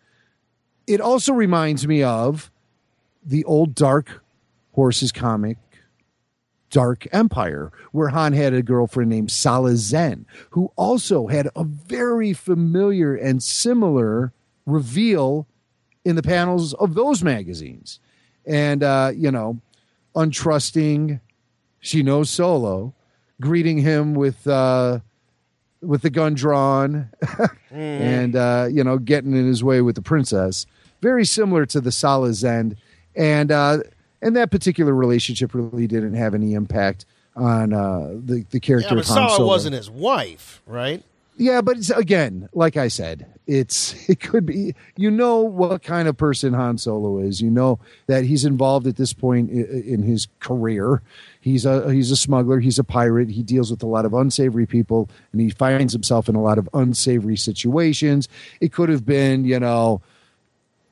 it 0.87 1.01
also 1.01 1.33
reminds 1.33 1.87
me 1.87 2.03
of 2.03 2.51
the 3.25 3.43
old 3.45 3.75
Dark 3.75 4.23
Horses 4.73 5.11
comic 5.11 5.57
Dark 6.69 7.07
Empire, 7.13 7.71
where 7.93 8.09
Han 8.09 8.33
had 8.33 8.53
a 8.53 8.61
girlfriend 8.61 9.09
named 9.09 9.31
Salla 9.31 9.77
Zend, 9.77 10.25
who 10.49 10.71
also 10.75 11.27
had 11.27 11.47
a 11.55 11.63
very 11.63 12.33
familiar 12.33 13.15
and 13.15 13.41
similar 13.41 14.33
reveal 14.65 15.47
in 16.03 16.17
the 16.17 16.21
panels 16.21 16.73
of 16.73 16.93
those 16.93 17.23
magazines. 17.23 17.99
And, 18.45 18.83
uh, 18.83 19.11
you 19.15 19.31
know, 19.31 19.61
untrusting, 20.15 21.21
she 21.79 22.03
knows 22.03 22.29
Solo, 22.29 22.93
greeting 23.39 23.77
him 23.77 24.13
with, 24.13 24.45
uh, 24.45 24.99
with 25.81 26.01
the 26.01 26.09
gun 26.09 26.33
drawn 26.33 27.09
and, 27.71 28.35
uh, 28.35 28.67
you 28.69 28.83
know, 28.83 28.97
getting 28.97 29.31
in 29.31 29.47
his 29.47 29.63
way 29.63 29.81
with 29.81 29.95
the 29.95 30.01
princess. 30.01 30.65
Very 31.01 31.25
similar 31.25 31.65
to 31.67 31.81
the 31.81 31.91
Salla 31.91 32.33
Zend. 32.33 32.77
And, 33.15 33.51
uh, 33.51 33.79
and 34.21 34.35
that 34.35 34.51
particular 34.51 34.93
relationship 34.93 35.53
really 35.53 35.87
didn't 35.87 36.15
have 36.15 36.33
any 36.33 36.53
impact 36.53 37.05
on 37.35 37.73
uh, 37.73 38.13
the, 38.13 38.45
the 38.51 38.59
character 38.59 38.89
Yeah, 38.89 38.95
but 38.95 39.01
of 39.01 39.07
Han 39.07 39.15
Sala 39.15 39.37
Solo. 39.37 39.47
wasn't 39.47 39.75
his 39.75 39.89
wife, 39.89 40.61
right? 40.65 41.03
Yeah, 41.37 41.61
but 41.61 41.77
it's, 41.77 41.89
again, 41.89 42.47
like 42.53 42.77
I 42.77 42.87
said, 42.87 43.25
it's 43.45 43.93
it 44.09 44.19
could 44.21 44.45
be. 44.45 44.73
You 44.95 45.11
know 45.11 45.41
what 45.41 45.83
kind 45.83 46.07
of 46.07 46.17
person 46.17 46.53
Han 46.53 46.77
Solo 46.77 47.19
is. 47.19 47.41
You 47.41 47.51
know 47.51 47.79
that 48.07 48.23
he's 48.23 48.45
involved 48.45 48.87
at 48.87 48.95
this 48.95 49.13
point 49.13 49.49
in, 49.49 49.65
in 49.83 50.03
his 50.03 50.27
career. 50.39 51.01
He's 51.41 51.65
a 51.65 51.91
he's 51.91 52.09
a 52.09 52.15
smuggler. 52.15 52.59
He's 52.59 52.79
a 52.79 52.83
pirate. 52.83 53.29
He 53.29 53.43
deals 53.43 53.69
with 53.69 53.83
a 53.83 53.87
lot 53.87 54.05
of 54.05 54.13
unsavory 54.13 54.65
people, 54.65 55.09
and 55.31 55.41
he 55.41 55.49
finds 55.49 55.93
himself 55.93 56.29
in 56.29 56.35
a 56.35 56.41
lot 56.41 56.57
of 56.57 56.69
unsavory 56.73 57.37
situations. 57.37 58.29
It 58.61 58.71
could 58.71 58.89
have 58.89 59.05
been, 59.05 59.43
you 59.43 59.59
know, 59.59 60.01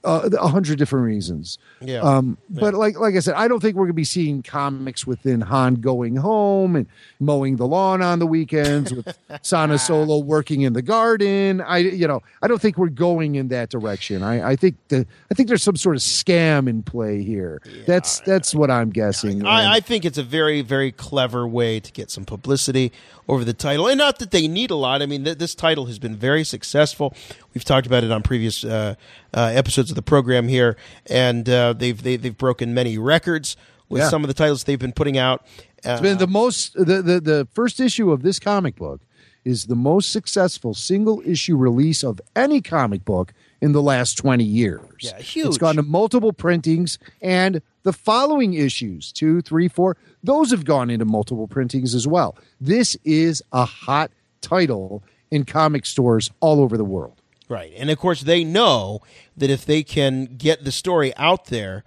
a 0.03 0.47
hundred 0.47 0.77
different 0.77 1.05
reasons. 1.05 1.57
Yeah. 1.81 1.99
Um, 1.99 2.38
but 2.49 2.73
like 2.73 2.99
like 2.99 3.15
I 3.15 3.19
said, 3.19 3.35
I 3.35 3.47
don't 3.47 3.59
think 3.59 3.75
we're 3.75 3.85
gonna 3.85 3.93
be 3.93 4.03
seeing 4.03 4.43
comics 4.43 5.07
within 5.07 5.41
Han 5.41 5.75
going 5.75 6.15
home 6.17 6.75
and 6.75 6.88
mowing 7.19 7.55
the 7.55 7.67
lawn 7.67 8.01
on 8.01 8.19
the 8.19 8.27
weekends 8.27 8.93
with 8.93 9.17
Sana 9.41 9.77
Solo 9.77 10.17
working 10.17 10.61
in 10.61 10.73
the 10.73 10.81
garden. 10.81 11.61
I 11.61 11.77
you 11.77 12.07
know 12.07 12.21
I 12.41 12.47
don't 12.47 12.61
think 12.61 12.77
we're 12.77 12.89
going 12.89 13.35
in 13.35 13.47
that 13.49 13.69
direction. 13.69 14.23
I, 14.23 14.51
I 14.51 14.55
think 14.55 14.75
the 14.89 15.05
I 15.31 15.35
think 15.35 15.47
there's 15.47 15.63
some 15.63 15.77
sort 15.77 15.95
of 15.95 16.01
scam 16.01 16.67
in 16.67 16.84
play 16.84 17.23
here. 17.23 17.61
That's 17.85 18.19
that's 18.21 18.53
what 18.53 18.69
I'm 18.69 18.89
guessing. 18.89 19.45
I, 19.45 19.75
I 19.75 19.80
think 19.80 20.05
it's 20.05 20.17
a 20.17 20.23
very, 20.23 20.61
very 20.61 20.91
clever 20.91 21.47
way 21.47 21.80
to 21.80 21.91
get 21.91 22.11
some 22.11 22.25
publicity 22.25 22.91
over 23.27 23.45
the 23.45 23.53
title, 23.53 23.88
and 23.88 23.97
not 23.97 24.19
that 24.19 24.31
they 24.31 24.47
need 24.47 24.69
a 24.71 24.75
lot. 24.75 25.01
I 25.01 25.05
mean, 25.05 25.23
th- 25.23 25.38
this 25.38 25.55
title 25.55 25.85
has 25.85 25.97
been 25.99 26.15
very 26.15 26.43
successful. 26.43 27.13
We've 27.53 27.63
talked 27.63 27.85
about 27.88 28.03
it 28.03 28.11
on 28.11 28.23
previous 28.23 28.63
uh, 28.63 28.95
uh, 29.34 29.51
episodes 29.53 29.89
of 29.91 29.95
the 29.95 30.01
program 30.01 30.47
here, 30.47 30.75
and 31.07 31.47
uh, 31.49 31.73
they've 31.73 32.01
they, 32.01 32.15
they've 32.15 32.38
broken 32.38 32.73
many 32.73 32.97
records 32.97 33.55
with 33.89 34.01
Yeah. 34.01 34.09
some 34.09 34.23
of 34.23 34.27
the 34.27 34.34
titles 34.34 34.63
they've 34.63 34.80
been 34.80 34.93
putting 34.93 35.17
out. 35.17 35.41
Uh, 35.85 35.91
It's 35.91 36.01
been 36.01 36.17
the 36.17 36.27
most 36.27 36.73
the, 36.73 37.01
the 37.01 37.19
the 37.19 37.47
first 37.53 37.80
issue 37.80 38.11
of 38.11 38.23
this 38.23 38.39
comic 38.39 38.75
book 38.75 39.01
is 39.45 39.65
the 39.65 39.75
most 39.75 40.11
successful 40.11 40.73
single 40.73 41.21
issue 41.25 41.57
release 41.57 42.01
of 42.03 42.21
any 42.35 42.61
comic 42.61 43.03
book 43.03 43.34
in 43.61 43.73
the 43.73 43.81
last 43.81 44.17
20 44.17 44.41
years. 44.43 44.81
Yeah, 45.01 45.17
huge. 45.19 45.47
It's 45.47 45.57
gone 45.57 45.75
to 45.75 45.84
multiple 45.84 46.31
printings 46.31 46.97
and 47.21 47.61
the 47.84 47.91
following 47.91 48.53
issues, 48.53 49.11
two, 49.11 49.41
three, 49.41 49.67
four, 49.67 49.97
those 50.23 50.51
have 50.51 50.63
gone 50.63 50.89
into 50.89 51.03
multiple 51.03 51.47
printings 51.49 51.93
as 51.93 52.07
well. 52.07 52.38
This 52.61 52.95
is 53.03 53.43
a 53.51 53.65
hot 53.65 54.11
title 54.39 55.03
in 55.30 55.43
comic 55.43 55.85
stores 55.85 56.31
all 56.39 56.61
over 56.61 56.77
the 56.77 56.85
world. 56.85 57.21
Right. 57.49 57.74
And 57.76 57.90
of 57.90 57.98
course, 57.98 58.22
they 58.22 58.44
know 58.44 59.02
that 59.36 59.49
if 59.49 59.65
they 59.65 59.84
can 59.84 60.26
get 60.38 60.64
the 60.64 60.72
story 60.72 61.15
out 61.18 61.45
there 61.45 61.84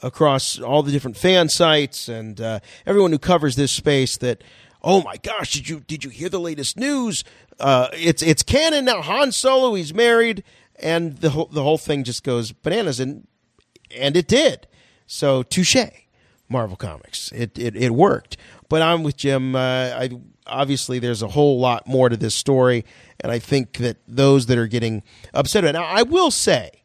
across 0.00 0.58
all 0.60 0.82
the 0.82 0.92
different 0.92 1.16
fan 1.16 1.48
sites 1.48 2.08
and 2.08 2.40
uh, 2.40 2.60
everyone 2.86 3.12
who 3.12 3.18
covers 3.18 3.56
this 3.56 3.72
space, 3.72 4.16
that 4.18 4.42
oh 4.82 5.02
my 5.02 5.16
gosh, 5.16 5.52
did 5.52 5.68
you 5.68 5.80
did 5.80 6.04
you 6.04 6.10
hear 6.10 6.28
the 6.28 6.40
latest 6.40 6.76
news? 6.76 7.24
Uh, 7.58 7.88
it's 7.92 8.22
it's 8.22 8.42
canon 8.42 8.84
now. 8.84 9.02
Han 9.02 9.32
Solo, 9.32 9.74
he's 9.74 9.94
married, 9.94 10.44
and 10.76 11.18
the 11.18 11.30
whole 11.30 11.46
the 11.46 11.62
whole 11.62 11.78
thing 11.78 12.04
just 12.04 12.24
goes 12.24 12.52
bananas, 12.52 13.00
and 13.00 13.26
and 13.94 14.16
it 14.16 14.28
did. 14.28 14.66
So 15.06 15.42
touche, 15.42 15.76
Marvel 16.48 16.76
Comics. 16.76 17.32
It 17.32 17.58
it, 17.58 17.76
it 17.76 17.90
worked. 17.90 18.36
But 18.68 18.82
I'm 18.82 19.02
with 19.02 19.16
Jim. 19.16 19.54
Uh, 19.54 19.58
I 19.94 20.10
obviously 20.46 20.98
there's 20.98 21.22
a 21.22 21.28
whole 21.28 21.58
lot 21.58 21.86
more 21.86 22.08
to 22.08 22.16
this 22.16 22.34
story, 22.34 22.84
and 23.20 23.30
I 23.30 23.38
think 23.38 23.74
that 23.78 23.98
those 24.06 24.46
that 24.46 24.58
are 24.58 24.66
getting 24.66 25.02
upset. 25.32 25.64
About 25.64 25.74
it. 25.74 25.78
Now, 25.78 25.86
I 25.86 26.02
will 26.02 26.30
say, 26.30 26.82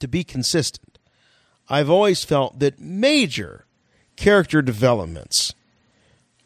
to 0.00 0.08
be 0.08 0.24
consistent, 0.24 0.98
I've 1.68 1.90
always 1.90 2.24
felt 2.24 2.58
that 2.60 2.80
major 2.80 3.66
character 4.16 4.62
developments 4.62 5.54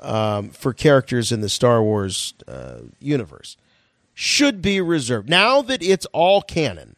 um, 0.00 0.50
for 0.50 0.72
characters 0.72 1.30
in 1.30 1.40
the 1.40 1.48
Star 1.48 1.82
Wars 1.82 2.34
uh, 2.48 2.80
universe 2.98 3.56
should 4.14 4.62
be 4.62 4.80
reserved. 4.80 5.28
Now 5.28 5.62
that 5.62 5.82
it's 5.82 6.06
all 6.06 6.42
canon, 6.42 6.96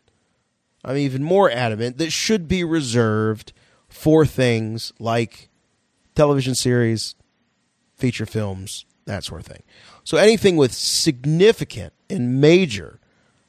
I'm 0.85 0.97
even 0.97 1.23
more 1.23 1.51
adamant 1.51 1.99
that 1.99 2.11
should 2.11 2.49
be 2.49 2.65
reserved 2.65 3.53
for 3.89 4.24
things 4.24 4.93
like 4.99 5.49
television 6.15 6.55
series, 6.55 7.15
feature 8.03 8.27
films, 8.27 8.85
that 9.05 9.23
sort 9.23 9.41
of 9.41 9.47
thing. 9.47 9.62
So 10.03 10.16
anything 10.16 10.57
with 10.57 10.73
significant 10.73 11.93
and 12.11 12.41
major 12.41 12.99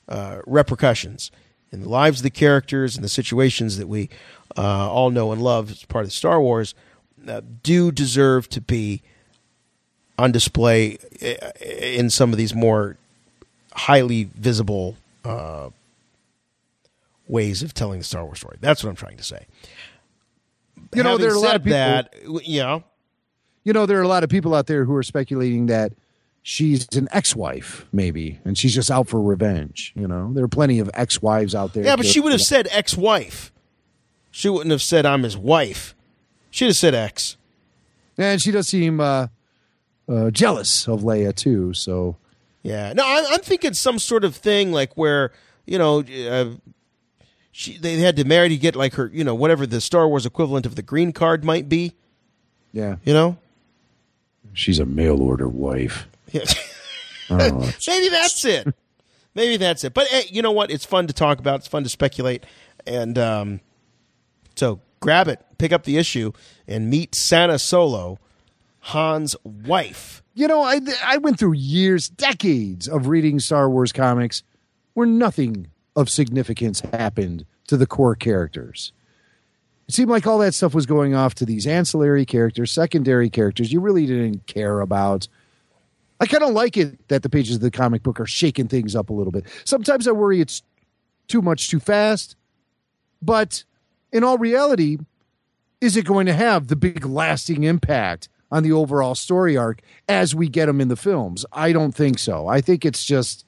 uh, 0.08 0.42
repercussions 0.46 1.32
in 1.72 1.82
the 1.82 1.90
lives 1.90 2.20
of 2.20 2.24
the 2.24 2.30
characters 2.30 2.96
and 2.96 3.04
the 3.04 3.10
situations 3.10 3.80
that 3.80 3.88
we 3.88 4.10
uh, 4.56 4.62
all 4.92 5.10
know 5.10 5.32
and 5.32 5.42
love 5.42 5.72
as 5.72 5.84
part 5.86 6.06
of 6.06 6.14
Star 6.14 6.40
Wars 6.40 6.76
uh, 7.28 7.42
do 7.64 7.92
deserve 7.92 8.48
to 8.50 8.62
be 8.62 9.02
on 10.20 10.32
display 10.32 11.00
uh, 11.24 11.50
in 11.60 12.12
some 12.12 12.32
of 12.32 12.38
these 12.38 12.54
more 12.54 12.98
highly 13.74 14.26
visible 14.36 14.96
uh, 15.26 15.72
ways 17.28 17.64
of 17.64 17.74
telling 17.74 17.98
the 17.98 18.06
Star 18.06 18.24
Wars 18.24 18.38
story. 18.38 18.58
That's 18.62 18.84
what 18.84 18.92
I'm 18.92 18.96
trying 18.96 19.18
to 19.18 19.24
say. 19.24 19.48
You 20.94 21.02
know, 21.02 21.12
Having 21.18 21.26
there 21.26 21.32
are 21.34 21.38
a 21.38 21.40
lot 21.40 21.56
of 21.56 21.64
people- 21.64 21.80
that, 21.80 22.14
you 22.48 22.62
know, 22.62 22.84
You 23.64 23.74
know, 23.74 23.86
there 23.86 24.00
are 24.00 24.04
a 24.04 24.08
lot 24.08 24.24
of 24.24 24.30
people 24.30 24.54
out 24.54 24.68
there 24.68 24.86
who 24.86 24.96
are 24.96 25.04
speculating 25.04 25.68
that 25.68 25.94
she's 26.42 26.88
an 26.96 27.08
ex-wife, 27.12 27.86
maybe, 27.92 28.40
and 28.44 28.58
she's 28.58 28.74
just 28.76 28.92
out 28.92 29.08
for 29.08 29.22
revenge. 29.22 29.94
You 29.96 30.08
know, 30.08 30.34
there 30.34 30.44
are 30.44 30.50
plenty 30.50 30.80
of 30.80 30.90
ex-wives 30.94 31.56
out 31.56 31.74
there. 31.74 31.84
yeah, 31.86 31.96
but 31.96 32.06
she 32.06 32.20
would 32.20 32.32
have 32.34 32.42
said 32.42 32.68
ex-wife. 32.72 33.52
She 34.32 34.50
wouldn't 34.50 34.72
have 34.72 34.82
said 34.82 35.06
I'm 35.06 35.24
his 35.24 35.38
wife. 35.38 35.96
She'd 36.50 36.66
have 36.66 36.76
said 36.76 36.94
ex 36.96 37.38
And 38.18 38.42
she 38.42 38.52
does 38.52 38.68
seem 38.68 39.00
uh, 39.00 39.28
uh, 40.10 40.32
jealous 40.32 40.88
of 40.88 41.02
Leia 41.02 41.36
too. 41.36 41.74
So 41.74 42.18
Yeah. 42.64 42.94
No, 42.94 43.04
I'm, 43.06 43.26
I'm 43.30 43.40
thinking 43.42 43.74
some 43.74 44.00
sort 44.00 44.24
of 44.24 44.36
thing 44.36 44.72
like 44.72 44.98
where 44.98 45.32
you 45.66 45.78
know 45.78 46.00
uh, 46.00 46.52
she 47.52 47.78
they 47.78 47.98
had 47.98 48.16
to 48.18 48.24
marry 48.24 48.50
to 48.50 48.58
get 48.58 48.76
like 48.76 48.96
her 48.96 49.10
you 49.14 49.24
know 49.24 49.36
whatever 49.36 49.66
the 49.68 49.80
Star 49.80 50.08
Wars 50.08 50.26
equivalent 50.26 50.66
of 50.66 50.76
the 50.76 50.82
green 50.82 51.12
card 51.12 51.44
might 51.44 51.70
be. 51.70 51.94
yeah, 52.72 52.96
You 53.06 53.14
know. 53.14 53.38
She's 54.54 54.80
a 54.80 54.86
mail 54.86 55.22
order 55.22 55.48
wife. 55.48 56.08
Yeah. 56.32 56.46
Oh, 57.30 57.74
Maybe 57.88 58.10
that's 58.10 58.46
it. 58.46 58.74
Maybe 59.36 59.58
that's 59.58 59.84
it. 59.84 59.94
But 59.94 60.08
hey, 60.08 60.24
you 60.30 60.42
know 60.42 60.52
what? 60.52 60.72
It's 60.72 60.86
fun 60.86 61.08
to 61.08 61.14
talk 61.14 61.40
about. 61.40 61.62
It's 61.62 61.68
fun 61.68 61.84
to 61.84 61.90
speculate. 61.90 62.46
And 62.86 63.18
um, 63.18 63.60
so 64.56 64.80
grab 65.00 65.28
it, 65.28 65.40
pick 65.58 65.72
up 65.72 65.84
the 65.84 65.98
issue, 65.98 66.32
and 66.68 66.90
meet 66.90 67.16
Sana 67.16 67.60
Solo, 67.60 68.20
Han's 68.82 69.36
wife. 69.44 70.22
You 70.36 70.48
know, 70.48 70.62
I 70.64 70.82
I 71.04 71.18
went 71.18 71.40
through 71.40 71.54
years, 71.54 72.10
decades 72.10 72.88
of 72.88 73.08
reading 73.08 73.40
Star 73.40 73.70
Wars 73.70 73.92
comics 73.92 74.44
where 74.94 75.08
nothing 75.08 75.68
of 75.96 76.10
significance 76.10 76.82
happened 76.82 77.46
to 77.68 77.78
the 77.78 77.88
core 77.88 78.16
characters. 78.16 78.92
It 79.94 79.96
seemed 79.98 80.10
like 80.10 80.26
all 80.26 80.40
that 80.40 80.56
stuff 80.56 80.74
was 80.74 80.88
going 80.88 81.14
off 81.14 81.36
to 81.36 81.46
these 81.46 81.68
ancillary 81.68 82.26
characters, 82.26 82.72
secondary 82.72 83.30
characters 83.30 83.72
you 83.72 83.80
really 83.80 84.08
didn't 84.08 84.48
care 84.48 84.80
about. 84.80 85.28
I 86.20 86.26
kind 86.26 86.42
of 86.42 86.50
like 86.50 86.78
it 86.78 87.08
that 87.10 87.22
the 87.22 87.30
pages 87.30 87.58
of 87.58 87.62
the 87.62 87.70
comic 87.70 88.02
book 88.02 88.20
are 88.20 88.26
shaking 88.26 88.68
things 88.68 88.96
up 88.96 89.12
a 89.12 89.14
little 89.14 89.32
bit. 89.32 89.46
Sometimes 89.66 90.08
I 90.08 90.12
worry 90.12 90.42
it's 90.42 90.64
too 91.28 91.44
much 91.44 91.70
too 91.70 91.80
fast, 91.80 92.36
but 93.22 93.66
in 94.12 94.24
all 94.24 94.40
reality, 94.40 94.98
is 95.80 95.96
it 95.96 96.06
going 96.06 96.26
to 96.26 96.34
have 96.34 96.70
the 96.70 96.76
big 96.76 97.06
lasting 97.06 97.64
impact 97.64 98.30
on 98.52 98.64
the 98.64 98.72
overall 98.72 99.14
story 99.14 99.56
arc 99.56 99.82
as 100.10 100.34
we 100.34 100.50
get 100.50 100.66
them 100.66 100.82
in 100.82 100.88
the 100.88 100.96
films? 100.96 101.46
I 101.54 101.72
don't 101.72 101.94
think 101.94 102.18
so. 102.18 102.48
I 102.48 102.62
think 102.62 102.84
it's 102.84 103.06
just 103.06 103.46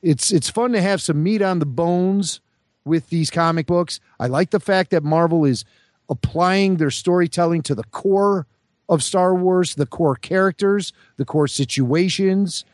it's 0.00 0.32
it's 0.32 0.48
fun 0.48 0.72
to 0.72 0.80
have 0.80 1.02
some 1.02 1.22
meat 1.22 1.42
on 1.42 1.58
the 1.58 1.66
bones 1.66 2.40
with 2.86 3.10
these 3.10 3.30
comic 3.30 3.66
books. 3.66 4.00
I 4.18 4.28
like 4.28 4.50
the 4.50 4.60
fact 4.60 4.90
that 4.92 5.02
Marvel 5.02 5.44
is 5.44 5.64
applying 6.08 6.76
their 6.76 6.90
storytelling 6.90 7.62
to 7.62 7.74
the 7.74 7.84
core 7.84 8.46
of 8.88 9.02
Star 9.02 9.34
Wars, 9.34 9.74
the 9.74 9.86
core 9.86 10.14
characters, 10.14 10.92
the 11.16 11.24
core 11.24 11.48
situations, 11.48 12.64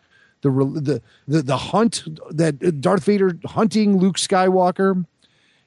the 0.43 0.51
the 0.51 1.03
the, 1.27 1.43
the 1.43 1.57
hunt 1.57 2.05
that 2.31 2.81
Darth 2.81 3.05
Vader 3.05 3.39
hunting 3.47 3.99
Luke 3.99 4.19
Skywalker. 4.19 5.07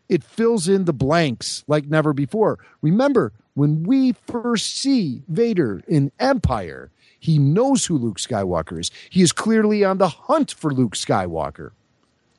It 0.08 0.24
fills 0.24 0.68
in 0.68 0.86
the 0.86 0.94
blanks 0.94 1.64
like 1.68 1.88
never 1.88 2.14
before. 2.14 2.60
Remember, 2.84 3.34
when 3.56 3.84
we 3.84 4.12
first 4.28 4.76
see 4.76 5.24
Vader 5.28 5.82
in 5.88 6.12
Empire, 6.20 6.92
he 7.20 7.40
knows 7.40 7.88
who 7.88 7.98
Luke 7.98 8.20
Skywalker 8.20 8.80
is. 8.80 8.92
He 9.10 9.24
is 9.24 9.32
clearly 9.32 9.84
on 9.84 9.98
the 9.98 10.10
hunt 10.10 10.52
for 10.52 10.72
Luke 10.72 10.94
Skywalker. 10.94 11.72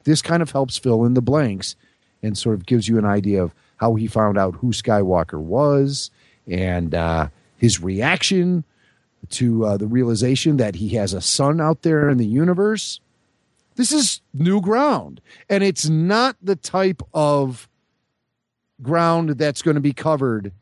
This 0.04 0.22
kind 0.22 0.42
of 0.42 0.52
helps 0.52 0.78
fill 0.78 1.04
in 1.04 1.14
the 1.14 1.22
blanks 1.22 1.74
and 2.26 2.36
sort 2.36 2.54
of 2.54 2.66
gives 2.66 2.88
you 2.88 2.98
an 2.98 3.04
idea 3.04 3.42
of 3.42 3.54
how 3.76 3.94
he 3.94 4.06
found 4.06 4.36
out 4.36 4.54
who 4.56 4.68
Skywalker 4.68 5.40
was 5.40 6.10
and 6.46 6.94
uh, 6.94 7.28
his 7.56 7.80
reaction 7.80 8.64
to 9.30 9.64
uh, 9.64 9.76
the 9.76 9.86
realization 9.86 10.56
that 10.58 10.76
he 10.76 10.90
has 10.90 11.12
a 11.12 11.20
son 11.20 11.60
out 11.60 11.82
there 11.82 12.08
in 12.08 12.18
the 12.18 12.26
universe. 12.26 13.00
This 13.76 13.92
is 13.92 14.20
new 14.32 14.60
ground, 14.60 15.20
and 15.50 15.62
it's 15.62 15.88
not 15.88 16.36
the 16.42 16.56
type 16.56 17.02
of 17.12 17.68
ground 18.82 19.30
that's 19.30 19.62
going 19.62 19.74
to 19.74 19.80
be 19.80 19.92
covered 19.92 20.52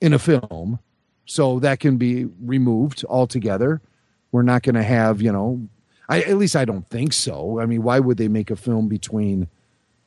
in 0.00 0.12
a 0.12 0.18
film. 0.18 0.78
So 1.26 1.60
that 1.60 1.78
can 1.78 1.96
be 1.96 2.24
removed 2.42 3.04
altogether. 3.08 3.80
We're 4.32 4.42
not 4.42 4.62
going 4.62 4.74
to 4.74 4.82
have, 4.82 5.22
you 5.22 5.30
know, 5.30 5.68
I, 6.08 6.22
at 6.22 6.36
least 6.38 6.56
I 6.56 6.64
don't 6.64 6.88
think 6.88 7.12
so. 7.12 7.60
I 7.60 7.66
mean, 7.66 7.84
why 7.84 8.00
would 8.00 8.16
they 8.16 8.26
make 8.26 8.50
a 8.50 8.56
film 8.56 8.88
between 8.88 9.46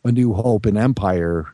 A 0.04 0.12
New 0.12 0.34
Hope 0.34 0.66
and 0.66 0.78
Empire 0.78 1.54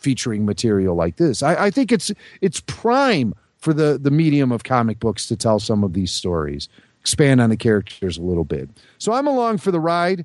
featuring 0.00 0.44
material 0.44 0.94
like 0.94 1.16
this? 1.16 1.42
I, 1.42 1.66
I 1.66 1.70
think 1.70 1.92
it's 1.92 2.12
it's 2.40 2.60
prime 2.60 3.34
for 3.58 3.72
the 3.72 3.98
the 4.00 4.10
medium 4.10 4.52
of 4.52 4.64
comic 4.64 5.00
books 5.00 5.26
to 5.28 5.36
tell 5.36 5.58
some 5.58 5.82
of 5.82 5.92
these 5.92 6.12
stories, 6.12 6.68
expand 7.00 7.40
on 7.40 7.50
the 7.50 7.56
characters 7.56 8.18
a 8.18 8.22
little 8.22 8.44
bit. 8.44 8.68
So 8.98 9.12
I'm 9.12 9.26
along 9.26 9.58
for 9.58 9.70
the 9.70 9.80
ride. 9.80 10.24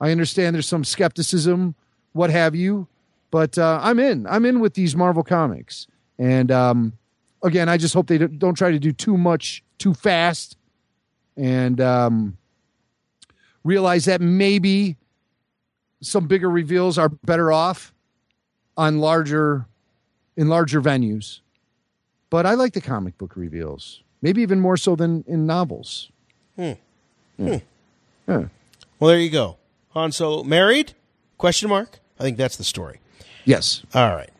I 0.00 0.10
understand 0.10 0.54
there's 0.54 0.68
some 0.68 0.84
skepticism, 0.84 1.74
what 2.12 2.30
have 2.30 2.54
you, 2.54 2.86
but 3.30 3.56
uh, 3.56 3.80
I'm 3.82 3.98
in. 3.98 4.26
I'm 4.26 4.44
in 4.44 4.60
with 4.60 4.74
these 4.74 4.94
Marvel 4.94 5.22
comics, 5.22 5.86
and 6.18 6.52
um, 6.52 6.92
again, 7.42 7.68
I 7.68 7.78
just 7.78 7.94
hope 7.94 8.06
they 8.06 8.18
don't 8.18 8.54
try 8.54 8.70
to 8.70 8.78
do 8.78 8.92
too 8.92 9.16
much 9.16 9.64
too 9.78 9.94
fast, 9.94 10.56
and 11.36 11.80
um, 11.80 12.36
realize 13.64 14.04
that 14.04 14.20
maybe 14.20 14.96
some 16.06 16.26
bigger 16.26 16.48
reveals 16.48 16.98
are 16.98 17.08
better 17.08 17.52
off 17.52 17.92
on 18.76 18.98
larger 18.98 19.66
in 20.36 20.48
larger 20.48 20.80
venues. 20.80 21.40
But 22.30 22.46
I 22.46 22.54
like 22.54 22.72
the 22.72 22.80
comic 22.80 23.16
book 23.18 23.36
reveals, 23.36 24.02
maybe 24.20 24.42
even 24.42 24.60
more 24.60 24.76
so 24.76 24.96
than 24.96 25.24
in 25.26 25.46
novels. 25.46 26.10
Hmm. 26.56 26.62
Yeah. 26.62 26.74
Hmm. 27.36 27.56
Yeah. 28.28 28.44
Well, 28.98 29.08
there 29.10 29.18
you 29.20 29.30
go. 29.30 29.56
Han 29.90 30.12
Solo 30.12 30.42
married? 30.42 30.94
Question 31.38 31.68
mark. 31.68 31.98
I 32.18 32.22
think 32.22 32.36
that's 32.36 32.56
the 32.56 32.64
story. 32.64 33.00
Yes. 33.44 33.82
All 33.94 34.14
right. 34.14 34.30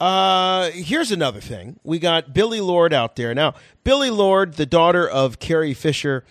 Uh, 0.00 0.70
here's 0.70 1.10
another 1.10 1.40
thing. 1.40 1.78
We 1.84 1.98
got 1.98 2.32
Billie 2.32 2.60
Lourd 2.60 2.92
out 2.92 3.16
there 3.16 3.34
now. 3.34 3.54
Billie 3.84 4.10
Lourd, 4.10 4.54
the 4.54 4.66
daughter 4.66 5.08
of 5.08 5.38
Carrie 5.38 5.74
Fisher. 5.74 6.24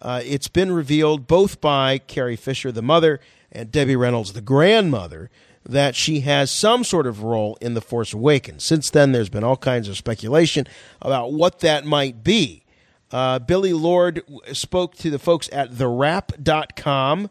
Uh, 0.00 0.22
it's 0.24 0.48
been 0.48 0.70
revealed 0.72 1.26
both 1.26 1.60
by 1.60 1.98
Carrie 1.98 2.36
Fisher, 2.36 2.70
the 2.70 2.82
mother, 2.82 3.20
and 3.56 3.72
Debbie 3.72 3.96
Reynolds, 3.96 4.32
the 4.32 4.40
grandmother, 4.40 5.30
that 5.64 5.96
she 5.96 6.20
has 6.20 6.50
some 6.50 6.84
sort 6.84 7.06
of 7.06 7.22
role 7.22 7.58
in 7.60 7.74
The 7.74 7.80
Force 7.80 8.12
Awakens. 8.12 8.64
Since 8.64 8.90
then, 8.90 9.12
there's 9.12 9.28
been 9.28 9.42
all 9.42 9.56
kinds 9.56 9.88
of 9.88 9.96
speculation 9.96 10.66
about 11.02 11.32
what 11.32 11.60
that 11.60 11.84
might 11.84 12.22
be. 12.22 12.62
Uh, 13.10 13.38
Billie 13.38 13.72
Lourd 13.72 14.22
spoke 14.52 14.94
to 14.96 15.10
the 15.10 15.18
folks 15.18 15.48
at 15.52 15.72
TheWrap.com, 15.72 17.30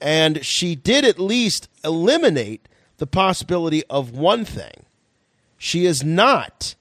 and 0.00 0.44
she 0.44 0.74
did 0.74 1.04
at 1.04 1.18
least 1.18 1.68
eliminate 1.84 2.68
the 2.98 3.06
possibility 3.06 3.84
of 3.84 4.12
one 4.12 4.44
thing. 4.44 4.84
She 5.56 5.86
is 5.86 6.04
not 6.04 6.74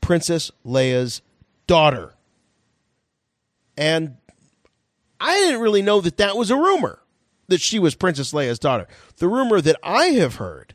Princess 0.00 0.50
Leia's 0.64 1.20
daughter. 1.66 2.14
And 3.76 4.16
I 5.20 5.38
didn't 5.40 5.60
really 5.60 5.82
know 5.82 6.00
that 6.00 6.16
that 6.18 6.36
was 6.36 6.50
a 6.50 6.56
rumor, 6.56 7.01
that 7.52 7.60
she 7.60 7.78
was 7.78 7.94
Princess 7.94 8.32
Leia's 8.32 8.58
daughter. 8.58 8.88
The 9.18 9.28
rumor 9.28 9.60
that 9.60 9.76
I 9.82 10.06
have 10.06 10.36
heard 10.36 10.74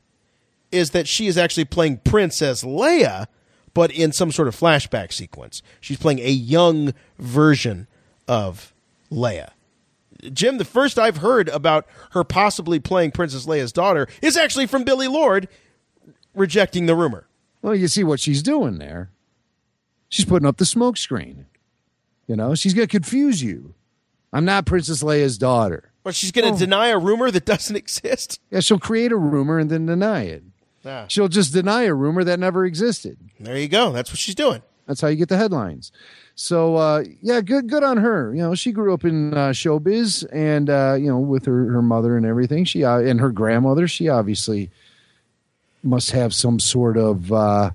is 0.71 0.91
that 0.91 1.07
she 1.07 1.25
is 1.25 1.37
actually 1.37 1.65
playing 1.65 1.97
Princess 2.05 2.63
Leia, 2.63 3.25
but 3.73 3.91
in 3.91 4.11
some 4.11 4.31
sort 4.31 4.47
of 4.47 4.55
flashback 4.55 5.11
sequence. 5.11 5.63
She's 5.81 5.97
playing 5.97 6.19
a 6.19 6.29
young 6.29 6.93
version 7.17 7.87
of 8.27 8.73
Leia. 9.11 9.49
Jim, 10.31 10.59
the 10.59 10.65
first 10.65 10.99
I've 10.99 11.17
heard 11.17 11.49
about 11.49 11.87
her 12.11 12.23
possibly 12.23 12.79
playing 12.79 13.11
Princess 13.11 13.47
Leia's 13.47 13.71
daughter 13.71 14.07
is 14.21 14.37
actually 14.37 14.67
from 14.67 14.83
Billie 14.83 15.07
Lourd 15.07 15.47
rejecting 16.35 16.85
the 16.85 16.95
rumor. 16.95 17.27
Well, 17.63 17.75
you 17.75 17.87
see 17.87 18.03
what 18.03 18.19
she's 18.19 18.43
doing 18.43 18.77
there. 18.77 19.09
She's 20.09 20.25
putting 20.25 20.47
up 20.47 20.57
the 20.57 20.65
smoke 20.65 20.97
screen. 20.97 21.47
You 22.27 22.35
know, 22.35 22.53
she's 22.53 22.73
going 22.73 22.87
to 22.87 22.91
confuse 22.91 23.41
you. 23.41 23.73
I'm 24.33 24.45
not 24.45 24.65
Princess 24.65 25.01
Leia's 25.01 25.37
daughter. 25.37 25.91
But 26.07 26.15
she's 26.15 26.31
going 26.31 26.47
to 26.47 26.55
Oh. 26.55 26.57
deny 26.57 26.87
a 26.87 26.97
rumor 26.97 27.29
that 27.31 27.43
doesn't 27.45 27.75
exist. 27.75 28.39
Yeah, 28.49 28.61
she'll 28.61 28.79
create 28.79 29.11
a 29.11 29.17
rumor 29.17 29.59
and 29.59 29.69
then 29.69 29.85
deny 29.85 30.21
it. 30.23 30.41
Ah. 30.85 31.03
She'll 31.09 31.27
just 31.27 31.51
deny 31.51 31.83
a 31.83 31.93
rumor 31.93 32.23
that 32.23 32.39
never 32.39 32.65
existed. 32.65 33.17
There 33.41 33.57
you 33.57 33.67
go. 33.67 33.91
That's 33.91 34.09
what 34.09 34.17
she's 34.17 34.35
doing. 34.35 34.61
That's 34.87 35.01
how 35.01 35.09
you 35.09 35.17
get 35.17 35.27
the 35.27 35.35
headlines. 35.35 35.91
So 36.33 36.77
uh, 36.77 37.03
yeah, 37.21 37.41
good 37.41 37.67
good 37.67 37.83
on 37.83 37.97
her. 37.97 38.33
You 38.33 38.41
know, 38.43 38.55
she 38.55 38.71
grew 38.71 38.93
up 38.93 39.03
in 39.03 39.33
uh, 39.33 39.49
showbiz, 39.49 40.25
and 40.31 40.69
uh, 40.69 40.95
you 40.97 41.07
know, 41.07 41.19
with 41.19 41.45
her 41.45 41.71
her 41.73 41.81
mother 41.81 42.15
and 42.15 42.25
everything. 42.25 42.63
She 42.63 42.85
uh, 42.85 42.99
and 42.99 43.19
her 43.19 43.31
grandmother. 43.31 43.85
She 43.87 44.07
obviously 44.07 44.69
must 45.83 46.11
have 46.11 46.33
some 46.33 46.59
sort 46.61 46.95
of 46.95 47.33
uh, 47.33 47.71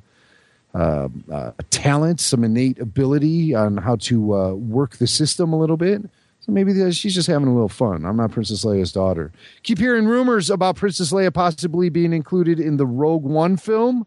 uh, 0.75 1.09
uh, 1.31 1.51
talent, 1.69 2.21
some 2.21 2.45
innate 2.45 2.79
ability 2.79 3.55
on 3.55 3.77
how 3.77 3.97
to 3.97 4.35
uh, 4.35 4.53
work 4.55 4.97
the 4.97 5.07
system 5.07 5.53
a 5.53 5.59
little 5.59 5.77
bit. 5.77 6.03
So 6.43 6.53
maybe 6.53 6.91
she's 6.93 7.15
just 7.15 7.29
having 7.29 7.49
a 7.49 7.53
little 7.53 7.69
fun. 7.69 8.05
I'm 8.05 8.17
not 8.17 8.33
Princess 8.33 8.65
Leia's 8.65 8.93
daughter. 8.93 9.31
Keep 9.63 9.79
hearing 9.79 10.07
rumors 10.07 10.51
about 10.51 10.77
Princess 10.77 11.13
Leia 11.13 11.33
possibly 11.33 11.89
being 11.89 12.13
included 12.13 12.59
in 12.59 12.77
the 12.77 12.87
Rogue 12.87 13.23
One 13.23 13.57
film 13.57 14.07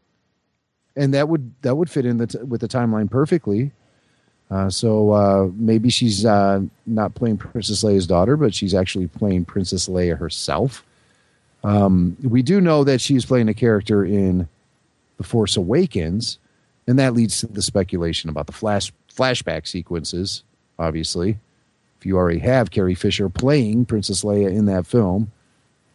and 0.96 1.14
that 1.14 1.30
would 1.30 1.54
that 1.62 1.76
would 1.76 1.90
fit 1.90 2.06
in 2.06 2.18
the 2.18 2.28
t- 2.28 2.38
with 2.40 2.62
the 2.62 2.68
timeline 2.68 3.10
perfectly. 3.10 3.72
Uh, 4.50 4.70
so 4.70 5.12
uh, 5.12 5.50
maybe 5.56 5.90
she's 5.90 6.24
uh, 6.26 6.62
not 6.86 7.16
playing 7.16 7.38
Princess 7.38 7.84
Leia's 7.84 8.06
daughter, 8.06 8.38
but 8.38 8.54
she's 8.54 8.76
actually 8.76 9.08
playing 9.08 9.44
Princess 9.44 9.88
Leia 9.88 10.18
herself. 10.18 10.86
Um, 11.64 12.16
we 12.22 12.44
do 12.44 12.62
know 12.62 12.84
that 12.84 13.02
she's 13.02 13.26
playing 13.26 13.50
a 13.50 13.56
character 13.56 14.06
in 14.06 14.48
The 15.18 15.24
Force 15.24 15.58
Awakens, 15.58 16.38
and 16.86 17.00
that 17.00 17.16
leads 17.16 17.40
to 17.40 17.48
the 17.48 17.64
speculation 17.64 18.30
about 18.30 18.46
the 18.46 18.54
flash 18.54 18.94
flashback 19.12 19.68
sequences. 19.68 20.44
Obviously, 20.78 21.40
you 22.06 22.18
already 22.18 22.40
have 22.40 22.72
Carrie 22.72 22.96
Fisher 22.96 23.30
playing 23.30 23.86
Princess 23.86 24.24
Leia 24.24 24.50
in 24.50 24.66
that 24.66 24.86
film, 24.86 25.32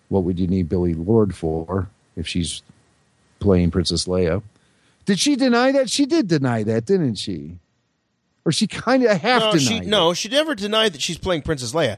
what 0.08 0.24
would 0.24 0.38
you 0.38 0.46
need 0.46 0.68
Billie 0.68 0.94
Lourd 0.94 1.34
for 1.34 1.88
if 2.16 2.26
she's 2.26 2.62
playing 3.38 3.70
Princess 3.70 4.06
Leia? 4.06 4.42
Did 5.06 5.18
she 5.18 5.36
deny 5.36 5.72
that? 5.72 5.90
She 5.90 6.06
did 6.06 6.28
deny 6.28 6.62
that, 6.64 6.84
didn't 6.84 7.16
she? 7.16 7.58
Or 8.44 8.52
she 8.52 8.66
kind 8.66 9.04
of 9.04 9.20
half 9.20 9.40
no, 9.40 9.52
denied. 9.52 9.62
she, 9.62 9.76
it. 9.78 9.86
no, 9.86 10.14
she 10.14 10.28
never 10.28 10.54
denied 10.54 10.92
that 10.94 11.00
she's 11.00 11.18
playing 11.18 11.42
Princess 11.42 11.72
Leia. 11.72 11.96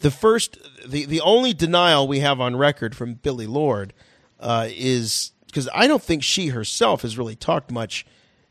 The 0.00 0.10
first, 0.10 0.58
the 0.86 1.06
the 1.06 1.20
only 1.22 1.54
denial 1.54 2.06
we 2.06 2.20
have 2.20 2.40
on 2.40 2.56
record 2.56 2.94
from 2.94 3.14
Billie 3.14 3.46
Lourd 3.46 3.92
uh, 4.38 4.68
is 4.70 5.32
because 5.46 5.68
I 5.74 5.86
don't 5.86 6.02
think 6.02 6.22
she 6.22 6.48
herself 6.48 7.02
has 7.02 7.16
really 7.16 7.36
talked 7.36 7.70
much, 7.70 8.04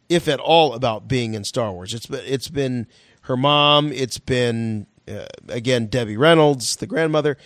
if 0.10 0.27
at 0.27 0.40
all, 0.40 0.73
about 0.73 1.07
being 1.07 1.36
in 1.36 1.44
Star 1.44 1.72
Wars. 1.72 1.94
It's 1.94 2.07
been 2.07 2.23
it's 2.26 2.48
been 2.48 2.88
her 3.22 3.38
mom. 3.38 3.91
It's 3.91 4.18
been 4.18 4.88
uh, 5.07 5.26
again 5.49 5.88
Debbie 5.88 6.18
Reynolds, 6.18 6.77
the 6.77 6.88
grandmother. 6.88 7.38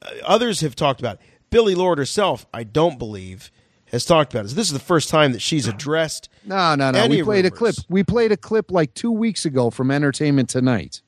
Uh, 0.00 0.10
others 0.24 0.60
have 0.60 0.76
talked 0.76 1.00
about 1.00 1.16
it. 1.16 1.20
Billie 1.50 1.74
Lourd 1.74 1.98
herself. 1.98 2.46
I 2.52 2.64
don't 2.64 2.98
believe 2.98 3.50
has 3.92 4.04
talked 4.04 4.34
about 4.34 4.46
it. 4.46 4.54
This 4.54 4.66
is 4.66 4.72
the 4.72 4.78
first 4.78 5.08
time 5.08 5.32
that 5.32 5.40
she's 5.40 5.66
addressed. 5.66 6.28
No, 6.44 6.74
no, 6.74 6.90
no. 6.90 7.06
We 7.06 7.22
played 7.22 7.46
a 7.46 7.50
clip. 7.50 7.76
We 7.88 8.02
played 8.02 8.32
a 8.32 8.36
clip 8.36 8.70
like 8.70 8.94
two 8.94 9.12
weeks 9.12 9.44
ago 9.44 9.70
from 9.70 9.90
Entertainment 9.90 10.48
Tonight. 10.48 11.02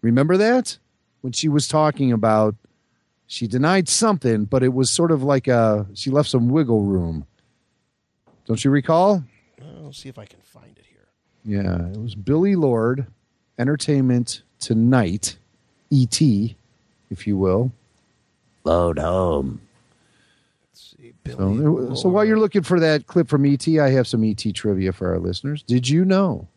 Remember 0.00 0.36
that? 0.36 0.78
When 1.20 1.32
she 1.32 1.48
was 1.48 1.68
talking 1.68 2.12
about, 2.12 2.54
she 3.26 3.46
denied 3.46 3.88
something, 3.88 4.44
but 4.44 4.62
it 4.62 4.72
was 4.72 4.90
sort 4.90 5.10
of 5.10 5.22
like 5.22 5.48
a, 5.48 5.86
she 5.94 6.10
left 6.10 6.30
some 6.30 6.48
wiggle 6.48 6.82
room. 6.82 7.26
Don't 8.46 8.64
you 8.64 8.70
recall? 8.70 9.24
I'll 9.60 9.92
see 9.92 10.08
if 10.08 10.18
I 10.18 10.24
can 10.24 10.40
find 10.40 10.78
it 10.78 10.84
here. 10.86 11.08
Yeah, 11.44 11.88
it 11.88 12.00
was 12.00 12.14
Billie 12.14 12.54
Lourd, 12.54 13.06
Entertainment 13.58 14.42
Tonight, 14.60 15.36
E.T., 15.90 16.56
if 17.10 17.26
you 17.26 17.36
will. 17.36 17.72
Load 18.64 18.98
home. 18.98 19.60
So, 21.26 21.94
so 21.94 22.08
while 22.08 22.24
you're 22.24 22.38
looking 22.38 22.62
for 22.62 22.78
that 22.80 23.06
clip 23.06 23.28
from 23.28 23.46
ET, 23.46 23.66
I 23.68 23.90
have 23.90 24.06
some 24.06 24.24
ET 24.24 24.44
trivia 24.54 24.92
for 24.92 25.08
our 25.08 25.18
listeners. 25.18 25.62
Did 25.62 25.88
you 25.88 26.04
know 26.04 26.48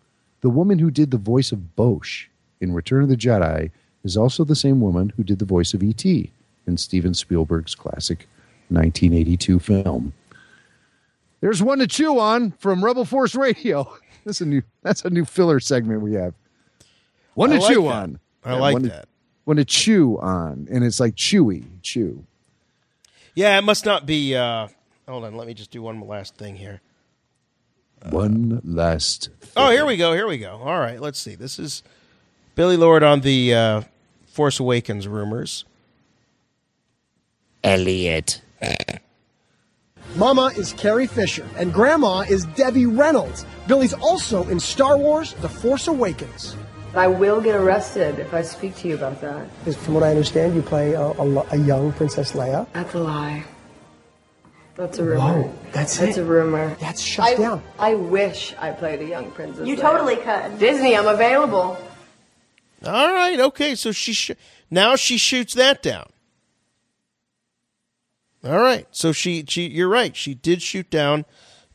the 0.41 0.49
woman 0.49 0.79
who 0.79 0.91
did 0.91 1.11
the 1.11 1.17
voice 1.17 1.51
of 1.51 1.75
Boushh 1.75 2.27
in 2.61 2.73
Return 2.73 3.03
of 3.03 3.09
the 3.09 3.17
Jedi 3.17 3.71
is 4.03 4.15
also 4.15 4.43
the 4.43 4.55
same 4.55 4.79
woman 4.81 5.13
who 5.15 5.23
did 5.23 5.39
the 5.39 5.45
voice 5.45 5.73
of 5.73 5.83
ET 5.83 6.05
in 6.05 6.77
Steven 6.77 7.13
Spielberg's 7.13 7.75
classic 7.75 8.27
1982 8.69 9.59
film? 9.59 10.13
There's 11.41 11.63
one 11.63 11.79
to 11.79 11.87
chew 11.87 12.19
on 12.19 12.51
from 12.51 12.83
Rebel 12.83 13.05
Force 13.05 13.35
Radio. 13.35 13.91
That's 14.25 14.41
a 14.41 14.45
new 14.45 14.61
that's 14.83 15.05
a 15.05 15.09
new 15.09 15.23
filler 15.23 15.61
segment 15.61 16.01
we 16.01 16.13
have. 16.13 16.33
One 17.35 17.51
I 17.51 17.55
to 17.57 17.61
like 17.61 17.73
chew 17.73 17.81
that. 17.83 17.89
on. 17.93 18.19
I 18.43 18.53
like 18.55 18.73
one 18.73 18.83
to- 18.83 18.89
that. 18.89 19.07
one 19.45 19.57
to 19.57 19.65
chew 19.65 20.17
on, 20.19 20.67
and 20.71 20.83
it's 20.83 20.99
like 20.99 21.15
chewy, 21.15 21.65
chew. 21.81 22.25
Yeah, 23.35 23.57
it 23.57 23.61
must 23.63 23.85
not 23.85 24.05
be. 24.05 24.35
Uh, 24.35 24.67
hold 25.07 25.23
on, 25.25 25.35
let 25.35 25.47
me 25.47 25.53
just 25.53 25.71
do 25.71 25.81
one 25.81 26.01
last 26.07 26.35
thing 26.35 26.55
here. 26.55 26.81
one 28.09 28.61
last. 28.63 29.29
Oh, 29.55 29.69
here 29.71 29.85
we 29.85 29.97
go. 29.97 30.13
Here 30.13 30.27
we 30.27 30.37
go. 30.37 30.57
All 30.63 30.79
right, 30.79 30.99
let's 30.99 31.19
see. 31.19 31.35
This 31.35 31.59
is 31.59 31.83
Billie 32.55 32.77
Lourd 32.77 33.03
on 33.03 33.21
the 33.21 33.53
uh, 33.53 33.81
Force 34.27 34.59
Awakens 34.59 35.07
rumors. 35.07 35.65
Elliot. 37.63 38.41
Mama 40.15 40.51
is 40.57 40.73
Carrie 40.73 41.07
Fisher, 41.07 41.47
and 41.57 41.73
Grandma 41.73 42.21
is 42.21 42.45
Debbie 42.45 42.85
Reynolds. 42.87 43.45
Billy's 43.67 43.93
also 43.93 44.47
in 44.49 44.59
Star 44.59 44.97
Wars 44.97 45.33
The 45.35 45.49
Force 45.49 45.87
Awakens. 45.87 46.55
I 46.95 47.07
will 47.07 47.39
get 47.41 47.55
arrested 47.55 48.19
if 48.19 48.33
I 48.33 48.41
speak 48.41 48.75
to 48.77 48.87
you 48.87 48.95
about 48.95 49.21
that. 49.21 49.47
Is- 49.65 49.75
From 49.77 49.93
what 49.93 50.03
I 50.03 50.09
understand, 50.09 50.55
you 50.55 50.61
play 50.61 50.93
a, 50.93 51.01
a, 51.01 51.45
a 51.51 51.57
young 51.57 51.91
Princess 51.93 52.31
Leia. 52.33 52.67
That's 52.73 52.93
a 52.93 52.99
lie. 52.99 53.43
That's 54.75 54.97
a 54.97 55.03
rumor. 55.03 55.19
Whoa, 55.43 55.53
that's 55.73 55.97
That's 55.97 56.17
it? 56.17 56.21
a 56.21 56.23
rumor. 56.23 56.73
That's 56.79 57.01
shut 57.01 57.25
I, 57.25 57.35
down. 57.35 57.61
I 57.77 57.95
wish 57.95 58.55
I 58.57 58.71
played 58.71 59.01
a 59.01 59.05
young 59.05 59.29
princess. 59.31 59.67
You 59.67 59.75
Leia. 59.75 59.81
totally 59.81 60.15
could. 60.15 60.57
Disney, 60.57 60.95
I'm 60.95 61.07
available. 61.07 61.77
All 62.85 63.13
right, 63.13 63.37
okay. 63.41 63.75
So 63.75 63.91
she 63.91 64.13
sh- 64.13 64.31
now 64.71 64.95
she 64.95 65.17
shoots 65.17 65.53
that 65.55 65.83
down. 65.83 66.07
All 68.43 68.57
right, 68.59 68.87
so 68.91 69.11
she 69.11 69.43
she 69.49 69.67
you're 69.67 69.89
right. 69.89 70.15
She 70.15 70.33
did 70.33 70.61
shoot 70.61 70.89
down 70.89 71.25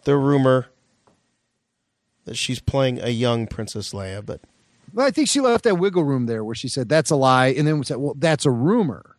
the 0.04 0.16
rumor 0.16 0.68
that 2.24 2.36
she's 2.36 2.58
playing 2.58 3.00
a 3.02 3.10
young 3.10 3.46
Princess 3.46 3.92
Leia, 3.92 4.24
but 4.24 4.40
Well, 4.94 5.04
I 5.06 5.10
think 5.10 5.28
she 5.28 5.40
left 5.40 5.64
that 5.64 5.76
wiggle 5.76 6.04
room 6.04 6.26
there 6.26 6.44
where 6.44 6.54
she 6.54 6.68
said 6.68 6.88
that's 6.88 7.10
a 7.10 7.16
lie, 7.16 7.48
and 7.48 7.66
then 7.66 7.78
we 7.78 7.84
said, 7.84 7.96
"Well, 7.98 8.14
that's 8.16 8.46
a 8.46 8.50
rumor." 8.50 9.16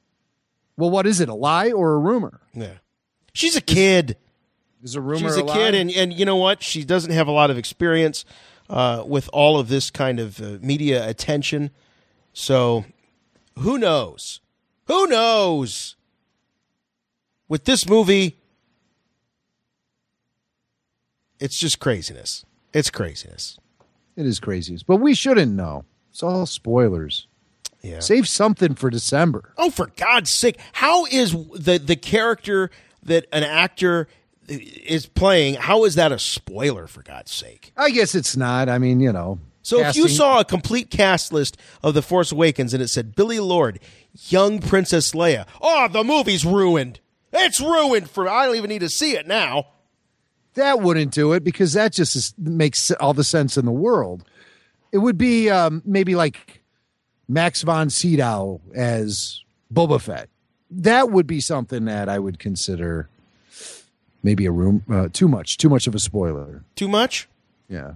Well, 0.78 0.90
what 0.90 1.06
is 1.06 1.20
it? 1.20 1.30
A 1.30 1.34
lie 1.34 1.72
or 1.72 1.94
a 1.94 2.00
rumor? 2.00 2.40
yeah, 2.54 2.76
she's 3.34 3.56
a 3.56 3.62
kid. 3.62 4.18
Is 4.84 4.96
a 4.96 5.02
rumor 5.02 5.20
She's 5.20 5.38
a 5.38 5.42
a 5.42 5.46
lie? 5.46 5.54
kid, 5.54 5.76
and 5.76 5.92
and 5.92 6.14
you 6.14 6.26
know 6.26 6.38
what? 6.38 6.64
She 6.64 6.84
doesn't 6.86 7.12
have 7.12 7.28
a 7.28 7.32
lot 7.32 7.50
of 7.52 7.58
experience 7.58 8.24
uh, 8.70 9.04
with 9.06 9.30
all 9.34 9.60
of 9.60 9.68
this 9.68 9.92
kind 9.92 10.20
of 10.20 10.40
uh, 10.42 10.58
media 10.62 11.08
attention. 11.10 11.72
So, 12.34 12.86
who 13.60 13.78
knows? 13.78 14.40
Who 14.88 15.08
knows? 15.08 15.96
With 17.48 17.66
this 17.66 17.88
movie, 17.88 18.38
it's 21.40 21.60
just 21.60 21.80
craziness. 21.80 22.46
It's 22.74 22.90
craziness. 22.90 23.58
It 24.16 24.26
is 24.26 24.40
crazy, 24.40 24.80
but 24.88 24.98
we 24.98 25.14
shouldn't 25.14 25.52
know. 25.52 25.86
It's 26.10 26.24
all 26.24 26.46
spoilers. 26.46 27.28
Yeah. 27.82 28.00
Save 28.00 28.28
something 28.28 28.74
for 28.76 28.90
December. 28.90 29.54
Oh, 29.58 29.70
for 29.70 29.92
God's 29.96 30.32
sake! 30.32 30.60
How 30.74 31.06
is 31.06 31.34
the 31.34 31.78
the 31.78 31.96
character 31.96 32.72
that 33.04 33.28
an 33.32 33.44
actor 33.44 34.08
is 34.48 35.06
playing? 35.06 35.56
How 35.56 35.86
is 35.86 35.96
that 35.96 36.12
a 36.12 36.18
spoiler? 36.18 36.88
For 36.88 37.04
God's 37.04 37.32
sake! 37.32 37.74
I 37.78 37.92
guess 37.92 38.16
it's 38.16 38.36
not. 38.36 38.70
I 38.70 38.80
mean, 38.80 39.02
you 39.02 39.12
know. 39.12 39.40
So 39.62 39.80
if 39.82 39.96
you 39.96 40.08
saw 40.08 40.40
a 40.40 40.46
complete 40.46 40.92
cast 40.92 41.34
list 41.34 41.58
of 41.82 41.96
The 41.96 42.04
Force 42.04 42.32
Awakens 42.32 42.74
and 42.74 42.84
it 42.84 42.88
said 42.88 43.16
Billie 43.16 43.40
Lourd, 43.40 43.80
young 44.30 44.60
Princess 44.60 45.12
Leia, 45.14 45.48
oh, 45.60 45.88
the 45.88 46.04
movie's 46.04 46.46
ruined. 46.46 47.00
It's 47.34 47.60
ruined 47.60 48.10
for. 48.10 48.30
I 48.30 48.46
don't 48.46 48.56
even 48.56 48.70
need 48.70 48.80
to 48.80 48.90
see 48.90 49.16
it 49.16 49.28
now. 49.28 49.68
That 50.56 50.82
wouldn't 50.82 51.12
do 51.12 51.34
it 51.34 51.44
because 51.44 51.74
that 51.74 51.94
just 51.94 52.16
is, 52.16 52.34
makes 52.38 52.92
all 52.92 53.14
the 53.14 53.24
sense 53.24 53.58
in 53.58 53.66
the 53.66 53.72
world. 53.72 54.28
It 54.92 54.98
would 54.98 55.18
be 55.18 55.50
um, 55.50 55.82
maybe 55.86 56.16
like 56.16 56.64
Max 57.28 57.62
von 57.62 57.90
Sydow 57.90 58.62
as 58.74 59.44
Boba 59.74 60.02
Fett. 60.02 60.30
That 60.72 61.12
would 61.12 61.28
be 61.28 61.40
something 61.40 61.86
that 61.86 62.10
I 62.10 62.20
would 62.20 62.40
consider 62.40 63.10
maybe 64.24 64.46
a 64.46 64.52
room 64.52 64.84
uh, 64.90 65.10
too 65.14 65.28
much, 65.28 65.58
too 65.58 65.70
much 65.70 65.88
of 65.88 65.96
a 65.96 66.00
spoiler. 66.00 66.64
Too 66.76 66.88
much. 66.88 67.30
Yeah. 67.70 67.94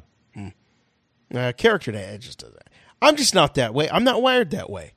Uh, 1.33 1.51
character 1.55 1.91
that 1.91 2.13
it 2.15 2.19
just 2.19 2.39
doesn't. 2.39 2.57
I'm 3.01 3.15
just 3.15 3.35
not 3.35 3.55
that 3.55 3.73
way. 3.73 3.89
I'm 3.89 4.03
not 4.03 4.21
wired 4.21 4.51
that 4.51 4.69
way. 4.69 4.93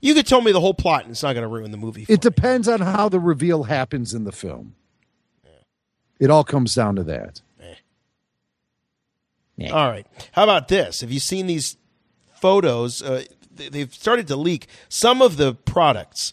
You 0.00 0.14
could 0.14 0.26
tell 0.26 0.40
me 0.40 0.52
the 0.52 0.60
whole 0.60 0.74
plot 0.74 1.02
and 1.02 1.10
it's 1.10 1.22
not 1.22 1.34
going 1.34 1.42
to 1.42 1.48
ruin 1.48 1.70
the 1.70 1.76
movie. 1.76 2.06
It 2.08 2.20
depends 2.20 2.66
on 2.68 2.80
how 2.80 3.08
the 3.08 3.20
reveal 3.20 3.64
happens 3.64 4.14
in 4.14 4.24
the 4.24 4.32
film. 4.32 4.74
It 6.18 6.30
all 6.30 6.44
comes 6.44 6.74
down 6.74 6.96
to 6.96 7.04
that. 7.04 7.40
All 9.72 9.88
right. 9.90 10.06
How 10.32 10.44
about 10.44 10.68
this? 10.68 11.00
Have 11.00 11.10
you 11.10 11.20
seen 11.20 11.46
these 11.46 11.76
photos? 12.40 13.02
Uh, 13.02 13.24
they- 13.54 13.68
they've 13.70 13.94
started 13.94 14.28
to 14.28 14.36
leak 14.36 14.66
some 14.88 15.22
of 15.22 15.36
the 15.38 15.54
products 15.54 16.32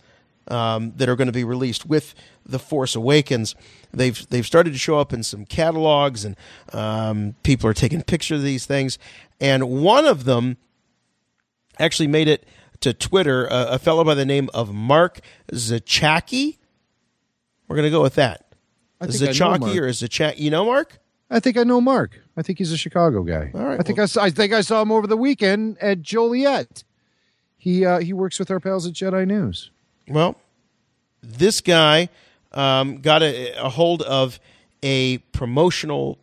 um, 0.50 0.92
that 0.98 1.08
are 1.08 1.16
going 1.16 1.28
to 1.28 1.32
be 1.34 1.46
released 1.46 1.86
with 1.86 2.14
the 2.46 2.60
Force 2.60 2.96
Awakens. 2.96 3.56
They've 3.94 4.28
they've 4.30 4.46
started 4.46 4.74
to 4.74 4.80
show 4.80 5.00
up 5.00 5.14
in 5.14 5.24
some 5.24 5.46
catalogs, 5.46 6.26
and 6.26 6.36
um, 6.74 7.36
people 7.44 7.70
are 7.70 7.74
taking 7.74 8.02
pictures 8.02 8.40
of 8.40 8.44
these 8.44 8.66
things. 8.66 9.00
And 9.40 9.70
one 9.70 10.06
of 10.06 10.26
them 10.26 10.58
actually 11.80 12.08
made 12.08 12.28
it 12.28 12.46
to 12.82 12.94
Twitter. 12.94 13.50
Uh, 13.50 13.68
a 13.76 13.80
fellow 13.80 14.04
by 14.04 14.16
the 14.16 14.26
name 14.26 14.50
of 14.54 14.74
Mark 14.74 15.22
Zachaki. 15.54 16.58
We're 17.70 17.78
going 17.78 17.86
to 17.88 17.92
go 17.92 18.02
with 18.02 18.16
that. 18.16 18.43
I 19.04 19.08
think 19.08 19.22
I 19.22 19.26
know 19.26 19.32
Zachaki 19.32 19.60
Mark. 19.60 19.76
or 19.78 19.88
Zachaki? 19.90 20.40
You 20.40 20.52
know 20.52 20.66
Mark? 20.66 21.00
I 21.30 21.40
think 21.40 21.58
I 21.58 21.64
know 21.64 21.82
Mark. 21.82 22.20
I 22.38 22.42
think 22.42 22.60
he's 22.60 22.72
a 22.72 22.78
Chicago 22.78 23.24
guy. 23.24 23.52
All 23.54 23.64
right, 23.64 23.80
I 23.80 23.84
think 23.84 24.00
I 24.00 24.06
saw, 24.06 24.24
I 24.24 24.30
think 24.30 24.54
I 24.54 24.62
saw 24.62 24.82
him 24.82 24.92
over 24.92 25.08
the 25.08 25.18
weekend 25.18 25.78
at 25.80 26.02
Joliet. 26.02 26.84
He 27.58 27.86
uh, 27.86 28.00
he 28.00 28.14
works 28.14 28.40
with 28.40 28.52
our 28.52 28.60
pals 28.60 28.86
at 28.86 28.94
Jedi 28.94 29.26
News. 29.26 29.72
Well, 30.08 30.36
this 31.22 31.62
guy 31.62 32.10
um, 32.52 33.00
got 33.02 33.24
a, 33.24 33.54
a 33.54 33.70
hold 33.70 34.02
of 34.04 34.40
a 34.84 35.20
promotional, 35.32 36.20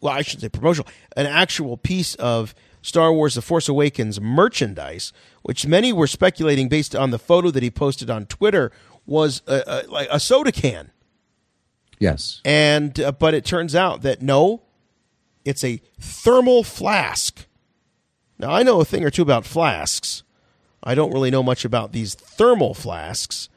well, 0.00 0.14
I 0.14 0.22
should 0.22 0.40
say 0.40 0.48
promotional, 0.48 0.90
an 1.16 1.26
actual 1.26 1.76
piece 1.76 2.14
of 2.16 2.54
Star 2.82 3.12
Wars 3.12 3.34
The 3.34 3.42
Force 3.42 3.68
Awakens 3.68 4.20
merchandise, 4.20 5.12
which 5.42 5.66
many 5.66 5.92
were 5.92 6.06
speculating 6.06 6.68
based 6.68 6.96
on 6.96 7.10
the 7.10 7.18
photo 7.18 7.50
that 7.50 7.62
he 7.62 7.70
posted 7.70 8.08
on 8.08 8.24
Twitter 8.26 8.72
was 9.06 9.42
a, 9.46 9.62
a, 9.66 9.90
like 9.90 10.08
a 10.10 10.18
soda 10.18 10.50
can. 10.50 10.90
Yes. 12.00 12.40
And 12.44 12.98
uh, 12.98 13.12
but 13.12 13.34
it 13.34 13.44
turns 13.44 13.74
out 13.76 14.02
that 14.02 14.20
no, 14.22 14.62
it's 15.44 15.62
a 15.62 15.80
thermal 16.00 16.64
flask. 16.64 17.46
Now 18.38 18.50
I 18.50 18.64
know 18.64 18.80
a 18.80 18.84
thing 18.84 19.04
or 19.04 19.10
two 19.10 19.22
about 19.22 19.44
flasks. 19.44 20.24
I 20.82 20.94
don't 20.94 21.12
really 21.12 21.30
know 21.30 21.42
much 21.42 21.64
about 21.64 21.92
these 21.92 22.14
thermal 22.14 22.72
flasks, 22.72 23.50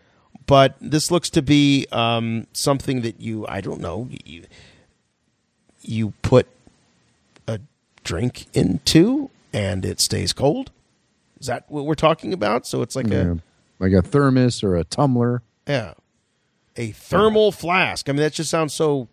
but 0.45 0.75
this 0.81 1.09
looks 1.09 1.29
to 1.31 1.41
be 1.41 1.87
um, 1.91 2.47
something 2.51 3.01
that 3.01 3.21
you 3.21 3.47
I 3.47 3.61
don't 3.61 3.79
know 3.79 4.09
you 4.25 4.43
you 5.81 6.11
put 6.21 6.47
a 7.47 7.59
drink 8.03 8.47
into 8.53 9.29
and 9.53 9.85
it 9.85 10.01
stays 10.01 10.33
cold. 10.33 10.71
Is 11.39 11.47
that 11.47 11.63
what 11.69 11.85
we're 11.85 11.95
talking 11.95 12.33
about? 12.33 12.67
So 12.67 12.81
it's 12.81 12.95
like 12.95 13.07
Yeah. 13.07 13.35
Like 13.79 13.93
a 13.93 14.01
thermos 14.01 14.63
or 14.63 14.75
a 14.75 14.83
tumbler. 14.83 15.41
yeah, 15.67 15.93
a 16.75 16.91
thermal 16.91 17.51
flask. 17.51 18.09
I 18.09 18.11
mean, 18.11 18.21
that 18.21 18.33
just 18.33 18.49
sounds 18.49 18.73
so 18.73 19.09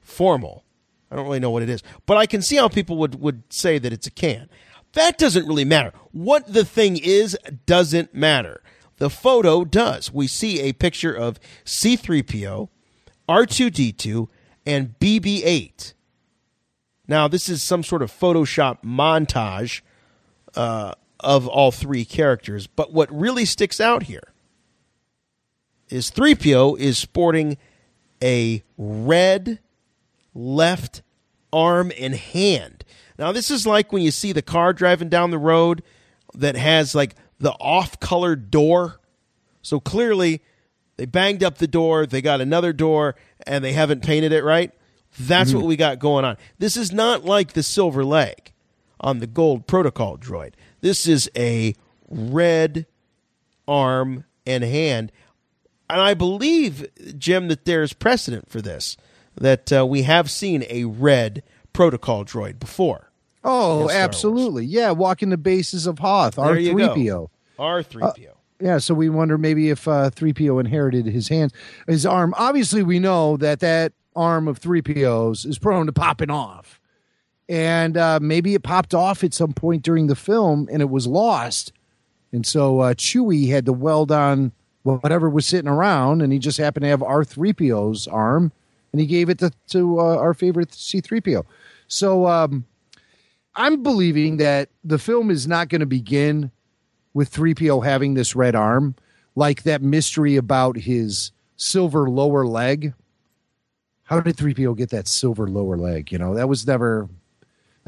formal. 0.00 0.64
I 1.10 1.16
don't 1.16 1.24
really 1.24 1.40
know 1.40 1.50
what 1.50 1.62
it 1.62 1.68
is, 1.68 1.82
but 2.06 2.16
I 2.16 2.26
can 2.26 2.40
see 2.40 2.56
how 2.56 2.68
people 2.68 2.96
would 2.98 3.20
would 3.20 3.42
say 3.48 3.78
that 3.78 3.92
it's 3.92 4.06
a 4.06 4.10
can. 4.10 4.48
That 4.92 5.18
doesn't 5.18 5.46
really 5.46 5.64
matter. 5.64 5.92
What 6.12 6.52
the 6.52 6.64
thing 6.64 6.96
is 6.96 7.36
doesn't 7.66 8.14
matter. 8.14 8.62
The 8.98 9.10
photo 9.10 9.64
does. 9.64 10.12
We 10.12 10.26
see 10.26 10.60
a 10.60 10.72
picture 10.72 11.12
of 11.12 11.40
C3PO, 11.64 12.68
R2D2, 13.28 14.28
and 14.66 14.94
BB8. 14.98 15.94
Now, 17.08 17.26
this 17.26 17.48
is 17.48 17.62
some 17.62 17.82
sort 17.82 18.02
of 18.02 18.12
Photoshop 18.12 18.82
montage 18.84 19.80
uh, 20.54 20.92
of 21.18 21.48
all 21.48 21.72
three 21.72 22.04
characters, 22.04 22.66
but 22.66 22.92
what 22.92 23.10
really 23.12 23.44
sticks 23.44 23.80
out 23.80 24.04
here 24.04 24.29
is 25.90 26.10
3PO 26.10 26.78
is 26.78 26.98
sporting 26.98 27.56
a 28.22 28.62
red 28.76 29.58
left 30.34 31.02
arm 31.52 31.92
and 31.98 32.14
hand. 32.14 32.84
Now, 33.18 33.32
this 33.32 33.50
is 33.50 33.66
like 33.66 33.92
when 33.92 34.02
you 34.02 34.10
see 34.10 34.32
the 34.32 34.42
car 34.42 34.72
driving 34.72 35.08
down 35.08 35.30
the 35.30 35.38
road 35.38 35.82
that 36.34 36.56
has 36.56 36.94
like 36.94 37.14
the 37.38 37.52
off 37.52 38.00
colored 38.00 38.50
door. 38.50 39.00
So 39.62 39.80
clearly, 39.80 40.42
they 40.96 41.06
banged 41.06 41.42
up 41.42 41.58
the 41.58 41.66
door, 41.66 42.06
they 42.06 42.22
got 42.22 42.40
another 42.40 42.72
door, 42.72 43.16
and 43.46 43.64
they 43.64 43.72
haven't 43.72 44.02
painted 44.02 44.32
it 44.32 44.44
right. 44.44 44.72
That's 45.18 45.52
what 45.52 45.60
mm-hmm. 45.60 45.68
we 45.68 45.76
got 45.76 45.98
going 45.98 46.24
on. 46.24 46.36
This 46.58 46.76
is 46.76 46.92
not 46.92 47.24
like 47.24 47.52
the 47.52 47.62
silver 47.62 48.04
leg 48.04 48.52
on 49.00 49.18
the 49.18 49.26
gold 49.26 49.66
protocol 49.66 50.16
droid. 50.16 50.52
This 50.80 51.06
is 51.06 51.30
a 51.36 51.74
red 52.08 52.86
arm 53.66 54.24
and 54.46 54.62
hand. 54.62 55.10
And 55.92 56.00
I 56.00 56.14
believe, 56.14 56.88
Jim, 57.18 57.48
that 57.48 57.64
there's 57.64 57.92
precedent 57.92 58.50
for 58.50 58.60
this, 58.60 58.96
that 59.36 59.72
uh, 59.72 59.86
we 59.86 60.02
have 60.02 60.30
seen 60.30 60.64
a 60.68 60.84
red 60.84 61.42
protocol 61.72 62.24
droid 62.24 62.58
before. 62.58 63.10
Oh, 63.42 63.50
Star 63.72 63.78
Wars. 63.84 63.92
absolutely. 63.94 64.64
Yeah, 64.66 64.90
walking 64.90 65.30
the 65.30 65.36
bases 65.38 65.86
of 65.86 65.98
Hoth, 65.98 66.36
There 66.36 66.58
you 66.58 66.76
go. 66.76 66.94
R3PO. 66.94 67.28
R3PO. 67.58 68.34
Yeah, 68.60 68.76
so 68.78 68.92
we 68.92 69.08
wonder 69.08 69.38
maybe 69.38 69.70
if 69.70 69.88
uh, 69.88 70.10
3PO 70.10 70.60
inherited 70.60 71.06
his 71.06 71.28
hands, 71.28 71.52
his 71.86 72.04
arm. 72.04 72.34
Obviously, 72.36 72.82
we 72.82 72.98
know 72.98 73.38
that 73.38 73.60
that 73.60 73.92
arm 74.14 74.48
of 74.48 74.60
3PO's 74.60 75.46
is 75.46 75.58
prone 75.58 75.86
to 75.86 75.92
popping 75.92 76.30
off. 76.30 76.78
And 77.48 77.96
uh, 77.96 78.18
maybe 78.20 78.54
it 78.54 78.62
popped 78.62 78.94
off 78.94 79.24
at 79.24 79.32
some 79.34 79.52
point 79.54 79.82
during 79.82 80.06
the 80.06 80.14
film 80.14 80.68
and 80.70 80.82
it 80.82 80.90
was 80.90 81.06
lost. 81.06 81.72
And 82.32 82.46
so 82.46 82.80
uh, 82.80 82.94
Chewie 82.94 83.48
had 83.48 83.66
to 83.66 83.72
weld 83.72 84.12
on 84.12 84.52
whatever 84.82 85.28
was 85.28 85.46
sitting 85.46 85.68
around, 85.68 86.22
and 86.22 86.32
he 86.32 86.38
just 86.38 86.58
happened 86.58 86.84
to 86.84 86.88
have 86.88 87.00
R3PO's 87.00 88.06
arm, 88.08 88.52
and 88.92 89.00
he 89.00 89.06
gave 89.06 89.28
it 89.28 89.38
to, 89.38 89.52
to 89.68 90.00
uh, 90.00 90.16
our 90.16 90.34
favorite 90.34 90.70
C3PO. 90.70 91.44
So 91.88 92.26
um, 92.26 92.64
I'm 93.54 93.82
believing 93.82 94.38
that 94.38 94.68
the 94.84 94.98
film 94.98 95.30
is 95.30 95.46
not 95.46 95.68
going 95.68 95.80
to 95.80 95.86
begin 95.86 96.50
with 97.12 97.32
3PO 97.32 97.84
having 97.84 98.14
this 98.14 98.36
red 98.36 98.54
arm, 98.54 98.94
like 99.34 99.64
that 99.64 99.82
mystery 99.82 100.36
about 100.36 100.76
his 100.76 101.32
silver 101.56 102.08
lower 102.08 102.46
leg. 102.46 102.94
How 104.04 104.20
did 104.20 104.36
3PO 104.36 104.76
get 104.76 104.90
that 104.90 105.08
silver 105.08 105.46
lower 105.46 105.76
leg? 105.76 106.10
You 106.10 106.18
know, 106.18 106.34
that 106.34 106.48
was 106.48 106.66
never 106.66 107.08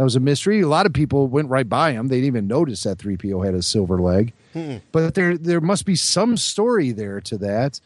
that 0.02 0.06
was 0.06 0.16
a 0.16 0.20
mystery. 0.20 0.60
A 0.62 0.66
lot 0.66 0.84
of 0.84 0.92
people 0.92 1.28
went 1.28 1.48
right 1.48 1.68
by 1.68 1.92
him. 1.92 2.08
They 2.08 2.16
didn't 2.16 2.26
even 2.26 2.48
notice 2.48 2.82
that 2.82 2.98
3PO 2.98 3.46
had 3.46 3.54
a 3.54 3.62
silver 3.62 4.00
leg. 4.00 4.32
But 4.90 5.14
there 5.14 5.38
there 5.38 5.60
must 5.60 5.86
be 5.86 5.94
some 5.94 6.36
story 6.36 6.90
there 6.90 7.20
to 7.20 7.38
that. 7.38 7.80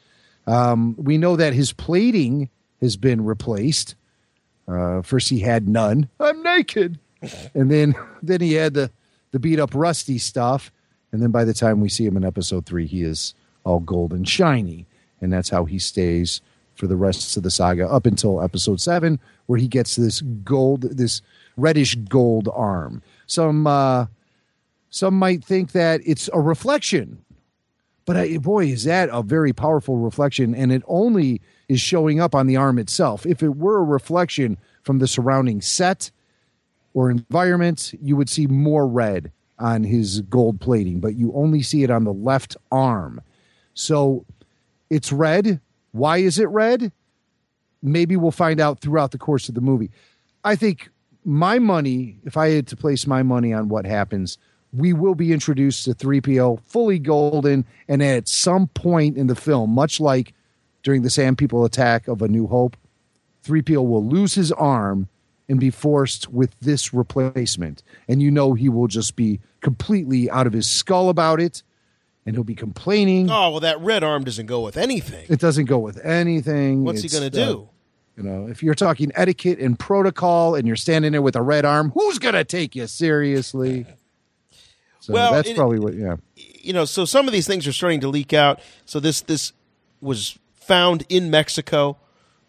Um, 0.47 0.94
we 0.97 1.18
know 1.18 1.36
that 1.36 1.52
his 1.52 1.74
plating 1.74 2.48
has 2.80 2.97
been 2.97 3.22
replaced. 3.22 3.97
Uh, 4.66 5.02
first 5.02 5.28
he 5.28 5.40
had 5.40 5.68
none. 5.68 6.09
I'm 6.18 6.43
naked. 6.43 6.98
and 7.52 7.70
then 7.70 7.94
then 8.22 8.40
he 8.40 8.55
had 8.55 8.72
the 8.72 8.90
the 9.32 9.38
beat 9.38 9.60
up 9.60 9.74
rusty 9.74 10.16
stuff. 10.16 10.72
And 11.12 11.20
then 11.20 11.32
by 11.32 11.44
the 11.44 11.52
time 11.52 11.82
we 11.82 11.90
see 11.90 12.06
him 12.06 12.16
in 12.16 12.24
episode 12.24 12.64
three, 12.64 12.86
he 12.86 13.02
is 13.02 13.34
all 13.62 13.80
gold 13.80 14.14
and 14.14 14.26
shiny. 14.26 14.86
And 15.20 15.30
that's 15.30 15.51
how 15.51 15.66
he 15.66 15.78
stays 15.78 16.40
for 16.76 16.86
the 16.86 16.97
rest 16.97 17.36
of 17.36 17.43
the 17.43 17.51
saga 17.51 17.86
up 17.86 18.06
until 18.06 18.40
episode 18.40 18.80
seven, 18.80 19.20
where 19.44 19.59
he 19.59 19.68
gets 19.68 19.97
this 19.97 20.22
gold, 20.22 20.80
this 20.80 21.20
reddish 21.57 21.95
gold 21.95 22.49
arm. 22.53 23.03
Some 23.27 23.66
uh, 23.66 24.07
some 24.91 25.19
might 25.19 25.45
think 25.45 25.73
that 25.73 26.01
it's 26.05 26.31
a 26.33 26.41
reflection, 26.41 27.23
but 28.05 28.16
I, 28.16 28.39
boy, 28.39 28.66
is 28.66 28.85
that 28.85 29.09
a 29.12 29.23
very 29.23 29.53
powerful 29.53 29.97
reflection, 29.97 30.55
and 30.55 30.73
it 30.73 30.83
only 30.87 31.41
is 31.69 31.81
showing 31.81 32.20
up 32.20 32.35
on 32.35 32.47
the 32.47 32.57
arm 32.57 32.78
itself. 32.78 33.27
If 33.27 33.43
it 33.43 33.57
were 33.57 33.78
a 33.78 33.85
reflection 33.85 34.57
from 34.83 34.99
the 35.01 35.09
surrounding 35.09 35.61
set 35.61 36.11
or 36.95 37.11
environment, 37.11 37.93
you 38.01 38.16
would 38.16 38.31
see 38.31 38.47
more 38.47 38.87
red 38.87 39.33
on 39.59 39.85
his 39.85 40.20
gold 40.23 40.61
plating, 40.61 41.01
but 41.01 41.15
you 41.15 41.33
only 41.35 41.62
see 41.62 41.83
it 41.83 41.91
on 41.91 42.05
the 42.05 42.12
left 42.12 42.57
arm. 42.70 43.20
So 43.74 44.24
it's 44.91 45.12
red. 45.12 45.61
Why 45.93 46.19
is 46.19 46.39
it 46.39 46.49
red? 46.49 46.93
Maybe 47.83 48.16
we'll 48.16 48.31
find 48.31 48.61
out 48.61 48.81
throughout 48.81 49.11
the 49.11 49.19
course 49.19 49.49
of 49.49 49.55
the 49.55 49.61
movie. 49.61 49.91
I 50.45 50.57
think 50.57 50.91
my 51.27 51.59
money, 51.59 52.19
if 52.24 52.36
I 52.36 52.51
had 52.51 52.69
to 52.69 52.77
place 52.77 53.07
my 53.07 53.23
money 53.23 53.53
on 53.53 53.69
what 53.69 53.85
happens, 53.85 54.39
we 54.73 54.93
will 54.93 55.16
be 55.16 55.32
introduced 55.32 55.85
to 55.85 55.94
3PO 55.94 56.61
fully 56.62 57.01
golden. 57.01 57.65
And 57.89 58.03
at 58.03 58.28
some 58.28 58.69
point 58.69 59.19
in 59.19 59.27
the 59.27 59.35
film, 59.35 59.70
much 59.70 60.01
like 60.01 60.35
during 60.85 61.03
the 61.03 61.11
Sand 61.11 61.36
People 61.36 61.65
attack 61.65 62.07
of 62.07 62.23
A 62.23 62.28
New 62.28 62.47
Hope, 62.47 62.77
3PO 63.44 63.86
will 63.86 64.07
lose 64.07 64.35
his 64.35 64.53
arm 64.53 65.09
and 65.48 65.59
be 65.59 65.70
forced 65.70 66.32
with 66.32 66.55
this 66.61 66.94
replacement. 66.94 67.82
And 68.09 68.23
you 68.23 68.31
know 68.31 68.55
he 68.55 68.69
will 68.69 68.89
just 68.89 69.16
be 69.16 69.40
completely 69.61 70.31
out 70.31 70.47
of 70.47 70.53
his 70.53 70.69
skull 70.69 71.09
about 71.09 71.40
it 71.40 71.62
and 72.24 72.35
he'll 72.35 72.44
be 72.44 72.55
complaining. 72.55 73.31
Oh 73.31 73.51
well, 73.51 73.61
that 73.61 73.81
red 73.81 74.05
arm 74.05 74.24
doesn't 74.24 74.47
go 74.47 74.61
with 74.61 74.77
anything. 74.77 75.27
It 75.28 75.40
doesn't 75.40 75.66
go 75.66 75.78
with 75.78 76.05
anything. 76.05 76.85
What's 76.85 77.03
he 77.03 77.09
gonna 77.09 77.27
uh, 77.27 77.31
do? 77.31 77.69
You 78.16 78.22
know, 78.22 78.48
if 78.48 78.62
you're 78.62 78.74
talking 78.74 79.12
etiquette 79.14 79.59
and 79.59 79.78
protocol 79.78 80.55
and 80.55 80.66
you're 80.66 80.76
standing 80.76 81.12
there 81.12 81.22
with 81.22 81.36
a 81.36 81.43
red 81.43 81.64
arm, 81.64 81.90
who's 81.94 82.18
going 82.18 82.34
to 82.34 82.44
take 82.44 82.74
you 82.74 82.86
seriously? 82.86 83.84
So 85.01 85.12
Well, 85.12 85.32
that's 85.32 85.51
it- 85.51 85.56
probably 85.56 85.78
what, 85.78 85.94
yeah. 85.94 86.16
you 86.34 86.72
know, 86.72 86.84
so 86.84 87.05
some 87.05 87.26
of 87.26 87.32
these 87.32 87.47
things 87.47 87.66
are 87.66 87.72
starting 87.72 88.01
to 88.01 88.09
leak 88.09 88.32
out. 88.32 88.60
So 88.86 88.98
this 89.01 89.20
this 89.20 89.52
was 90.01 90.38
found 90.55 91.05
in 91.09 91.30
Mexico. 91.30 91.97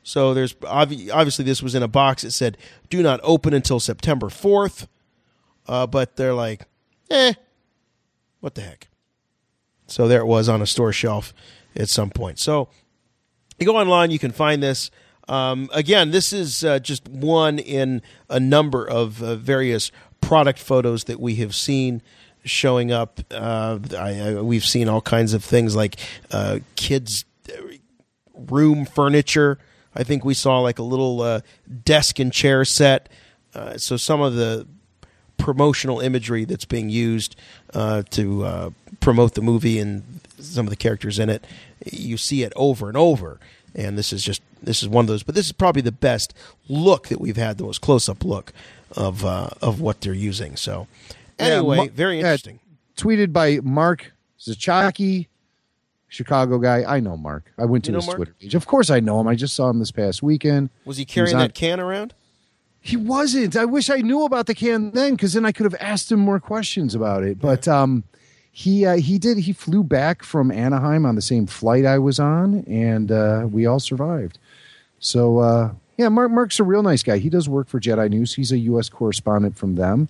So 0.03 0.34
there's 0.34 0.53
obvi- 0.56 1.11
obviously 1.14 1.44
this 1.45 1.61
was 1.61 1.76
in 1.76 1.84
a 1.84 1.88
box. 1.88 2.22
that 2.23 2.31
said 2.31 2.57
do 2.89 3.03
not 3.03 3.19
open 3.23 3.53
until 3.53 3.80
September 3.80 4.30
fourth. 4.30 4.88
Uh, 5.68 5.85
but 5.85 6.15
they're 6.15 6.34
like, 6.34 6.61
eh, 7.11 7.34
what 8.39 8.56
the 8.56 8.61
heck? 8.61 8.88
So 9.85 10.07
there 10.07 10.22
it 10.22 10.26
was 10.26 10.48
on 10.48 10.61
a 10.61 10.65
store 10.65 10.94
shelf 10.94 11.34
at 11.76 11.89
some 11.89 12.10
point. 12.10 12.39
So 12.39 12.69
you 13.60 13.65
go 13.65 13.76
online, 13.77 14.10
you 14.11 14.19
can 14.19 14.31
find 14.31 14.64
this. 14.64 14.89
Um, 15.28 15.70
again, 15.74 16.12
this 16.12 16.32
is 16.32 16.64
uh, 16.64 16.80
just 16.80 17.08
one 17.08 17.60
in 17.60 18.02
a 18.30 18.40
number 18.40 18.88
of 18.88 19.22
uh, 19.22 19.36
various 19.36 19.91
product 20.22 20.60
photos 20.60 21.06
that 21.06 21.20
we 21.20 21.36
have 21.36 21.54
seen 21.54 22.02
showing 22.45 22.91
up. 22.91 23.20
Uh, 23.30 23.80
I, 23.98 24.20
I, 24.20 24.41
we've 24.41 24.66
seen 24.66 24.88
all 24.88 25.02
kinds 25.02 25.34
of 25.34 25.44
things 25.44 25.76
like 25.76 25.98
uh, 26.32 26.60
kids' 26.76 27.26
room 28.34 28.86
furniture. 28.86 29.60
I 29.95 30.04
think 30.04 30.24
we 30.24 30.34
saw 30.34 30.60
like 30.60 30.80
a 30.80 30.84
little 30.84 31.22
uh, 31.22 31.41
desk 31.84 32.20
and 32.20 32.32
chair 32.32 32.64
set. 32.64 33.10
Uh, 33.54 33.78
so 33.78 33.98
some 33.98 34.22
of 34.22 34.36
the 34.36 34.68
promotional 35.38 35.99
imagery 35.99 36.45
that's 36.45 36.66
being 36.66 36.90
used 36.90 37.36
to 37.74 38.74
promote 38.99 39.34
the 39.34 39.41
movie 39.41 39.80
and 39.80 40.04
some 40.40 40.66
of 40.66 40.70
the 40.70 40.76
characters 40.76 41.20
in 41.20 41.30
it, 41.30 41.45
you 41.91 42.18
see 42.18 42.44
it 42.44 42.54
over 42.56 42.88
and 42.88 42.98
over. 42.98 43.40
And 43.78 43.98
this 43.98 44.12
is 44.12 44.24
just 44.24 44.41
this 44.62 44.82
is 44.82 44.90
one 44.90 45.04
of 45.04 45.08
those. 45.08 45.22
But 45.24 45.36
this 45.36 45.45
is 45.45 45.52
probably 45.52 45.84
the 45.84 45.91
best 45.91 46.34
look 46.68 47.08
that 47.10 47.22
we've 47.22 47.38
had, 47.38 47.58
the 47.60 47.64
most 47.64 47.80
close 47.82 48.10
up 48.10 48.26
look 48.26 48.52
of 48.91 49.24
uh, 49.24 49.49
of 49.62 49.80
what 49.80 50.02
they're 50.02 50.14
using. 50.14 50.56
So 50.58 50.88
Yeah, 51.40 51.45
anyway, 51.45 51.78
Ma- 51.78 51.86
very 51.94 52.16
yeah, 52.20 52.32
interesting. 52.32 52.60
tweeted 52.98 53.32
by 53.32 53.60
Mark 53.62 54.12
Zachaki. 54.40 55.28
Chicago 56.10 56.58
guy. 56.58 56.84
I 56.88 57.02
know 57.02 57.18
Mark. 57.18 57.52
I 57.58 57.66
went 57.66 57.84
to 57.84 57.90
You 57.90 57.94
know 57.94 57.98
his 57.99 58.08
Mark? 58.08 58.16
Twitter 58.18 58.34
page. 58.40 58.56
Of 58.56 58.66
course, 58.66 58.90
I 58.90 59.02
know 59.02 59.20
him. 59.20 59.28
I 59.28 59.36
just 59.36 59.54
saw 59.56 59.70
him 59.70 59.80
this 59.80 59.91
past 59.91 60.24
weekend. 60.24 60.70
Was 60.86 60.95
he 60.98 61.04
was 61.04 61.14
carrying 61.14 61.36
on- 61.36 61.41
that 61.41 61.54
can 61.54 61.80
around? 61.82 62.14
He 62.80 62.95
wasn't. 62.95 63.58
I 63.58 63.66
wish 63.66 63.90
I 63.90 63.98
knew 63.98 64.24
about 64.24 64.45
the 64.45 64.56
can 64.56 64.91
then, 64.91 65.16
because 65.16 65.34
then 65.34 65.45
I 65.45 65.52
could 65.52 65.66
have 65.66 65.76
asked 65.82 66.10
him 66.10 66.20
more 66.20 66.40
questions 66.40 66.95
about 66.95 67.24
it. 67.24 67.40
But 67.41 67.68
um, 67.68 68.06
he 68.58 68.88
uh, 68.88 68.96
he 68.98 69.20
did. 69.20 69.38
He 69.38 69.54
flew 69.54 69.84
back 69.84 70.24
from 70.24 70.52
Anaheim 70.52 71.06
on 71.06 71.14
the 71.14 71.22
same 71.22 71.46
flight 71.46 71.86
I 71.86 72.00
was 72.00 72.20
on, 72.20 72.64
and 72.66 73.12
uh, 73.12 73.48
we 73.52 73.68
all 73.68 73.80
survived. 73.80 74.40
So 74.98 75.38
uh, 75.38 75.74
yeah, 75.96 76.10
Mark 76.10 76.32
Mark's 76.32 76.60
a 76.60 76.64
real 76.64 76.82
nice 76.82 77.04
guy. 77.04 77.20
He 77.20 77.30
does 77.30 77.48
work 77.48 77.68
for 77.68 77.80
Jedi 77.80 78.10
News. 78.10 78.34
He's 78.34 78.52
a 78.52 78.58
U.S. 78.58 78.90
correspondent 78.90 79.56
from 79.56 79.76
them, 79.76 80.10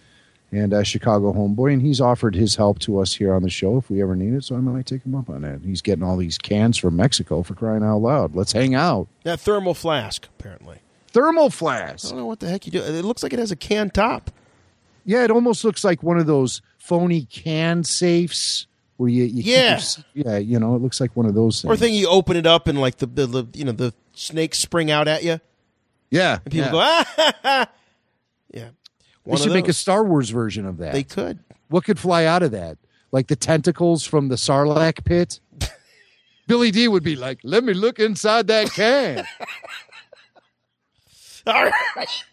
and 0.49 0.71
a 0.71 0.85
Chicago 0.85 1.33
homeboy. 1.33 1.73
And 1.73 1.81
he's 1.81 1.99
offered 1.99 2.35
his 2.35 2.55
help 2.55 2.79
to 2.79 3.01
us 3.01 3.15
here 3.15 3.33
on 3.33 3.43
the 3.43 3.49
show 3.49 3.75
if 3.75 3.89
we 3.89 4.01
ever 4.01 4.15
need 4.15 4.33
it. 4.33 4.45
So 4.45 4.55
I 4.55 4.59
might 4.59 4.85
take 4.85 5.05
him 5.05 5.13
up 5.13 5.29
on 5.29 5.41
that. 5.41 5.59
He's 5.65 5.81
getting 5.81 6.05
all 6.05 6.15
these 6.15 6.37
cans 6.37 6.77
from 6.77 6.95
Mexico 6.95 7.43
for 7.43 7.53
crying 7.53 7.83
out 7.83 7.97
loud. 7.97 8.33
Let's 8.33 8.53
hang 8.53 8.73
out. 8.73 9.09
That 9.23 9.41
thermal 9.41 9.73
flask, 9.73 10.25
apparently. 10.39 10.77
Thermal 11.09 11.49
flask. 11.49 12.05
I 12.05 12.09
don't 12.11 12.19
know 12.19 12.25
what 12.25 12.39
the 12.39 12.47
heck 12.47 12.65
you 12.65 12.71
do. 12.71 12.81
It 12.81 13.03
looks 13.03 13.23
like 13.23 13.33
it 13.33 13.39
has 13.39 13.51
a 13.51 13.57
can 13.57 13.89
top. 13.89 14.31
Yeah, 15.03 15.25
it 15.25 15.31
almost 15.31 15.65
looks 15.65 15.83
like 15.83 16.01
one 16.01 16.17
of 16.17 16.27
those 16.27 16.61
phony 16.87 17.25
can 17.25 17.83
safes 17.83 18.65
where 18.95 19.09
you, 19.09 19.25
you 19.25 19.43
keep 19.43 19.45
your 19.45 19.55
Yeah. 19.55 19.79
yeah, 20.13 20.37
you 20.37 20.57
know, 20.59 20.75
it 20.75 20.81
looks 20.81 21.01
like 21.01 21.15
one 21.15 21.25
of 21.25 21.35
those 21.35 21.61
things. 21.61 21.71
Or 21.71 21.75
thing 21.75 21.93
you 21.93 22.07
open 22.07 22.37
it 22.37 22.45
up 22.47 22.67
and 22.67 22.79
like 22.79 22.97
the, 22.97 23.05
the, 23.05 23.25
the 23.27 23.45
you 23.53 23.65
know 23.65 23.73
the 23.73 23.93
snakes 24.13 24.57
spring 24.59 24.89
out 24.89 25.07
at 25.07 25.23
you. 25.23 25.39
yeah, 26.09 26.39
And 26.45 26.51
people 26.51 26.67
yeah. 26.67 26.71
go 26.71 26.79
ah 26.79 27.05
ha, 27.15 27.33
ha. 27.43 27.67
Yeah. 28.53 28.69
They 29.25 29.35
should 29.35 29.51
make 29.51 29.67
a. 29.67 29.73
Star 29.73 30.05
Wars 30.05 30.29
version 30.29 30.65
of 30.65 30.77
that. 30.77 30.93
They 30.93 31.03
could. 31.03 31.39
What 31.67 31.83
could 31.83 31.99
fly 31.99 32.23
out 32.23 32.43
of 32.43 32.51
that? 32.51 32.77
Like 33.11 33.27
the 33.27 33.35
tentacles 33.35 34.05
from 34.05 34.29
the 34.29 34.35
Sarlacc 34.35 35.03
pit. 35.03 35.41
Billy 36.47 36.71
Dee 36.71 36.87
would 36.87 37.03
be 37.03 37.17
like, 37.17 37.39
"Let 37.43 37.65
me 37.65 37.73
look 37.73 37.99
inside 37.99 38.47
that 38.47 38.71
can." 38.71 39.25
All 41.45 41.69
right. 41.69 42.23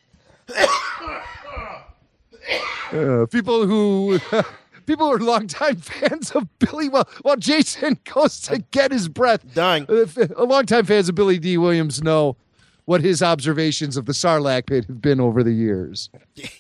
Uh, 2.92 3.26
people 3.26 3.66
who 3.66 4.18
people 4.86 5.06
who 5.06 5.14
are 5.14 5.18
longtime 5.18 5.76
fans 5.80 6.30
of 6.32 6.46
Billy. 6.58 6.88
Well, 6.88 7.08
while 7.22 7.36
Jason 7.36 7.98
goes 8.04 8.40
to 8.42 8.58
get 8.70 8.92
his 8.92 9.08
breath, 9.08 9.54
dying. 9.54 9.86
Uh, 9.88 10.44
longtime 10.44 10.86
fans 10.86 11.08
of 11.08 11.14
Billy 11.14 11.38
Dee 11.38 11.58
Williams 11.58 12.02
know 12.02 12.36
what 12.84 13.00
his 13.00 13.22
observations 13.22 13.96
of 13.96 14.06
the 14.06 14.12
Sarlacc 14.12 14.66
pit 14.66 14.84
have 14.86 15.00
been 15.00 15.20
over 15.20 15.42
the 15.42 15.52
years. 15.52 16.10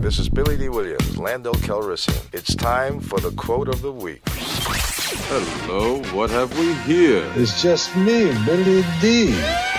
This 0.00 0.18
is 0.18 0.28
Billy 0.28 0.56
Dee 0.56 0.68
Williams, 0.68 1.16
Lando 1.18 1.52
Calrissian. 1.52 2.20
It's 2.32 2.54
time 2.54 2.98
for 3.00 3.20
the 3.20 3.30
quote 3.32 3.68
of 3.68 3.80
the 3.80 3.92
week. 3.92 4.20
Hello, 4.28 6.02
what 6.12 6.30
have 6.30 6.58
we 6.58 6.72
here? 6.82 7.30
It's 7.36 7.62
just 7.62 7.94
me, 7.96 8.32
Billy 8.44 8.84
Dee. 9.00 9.75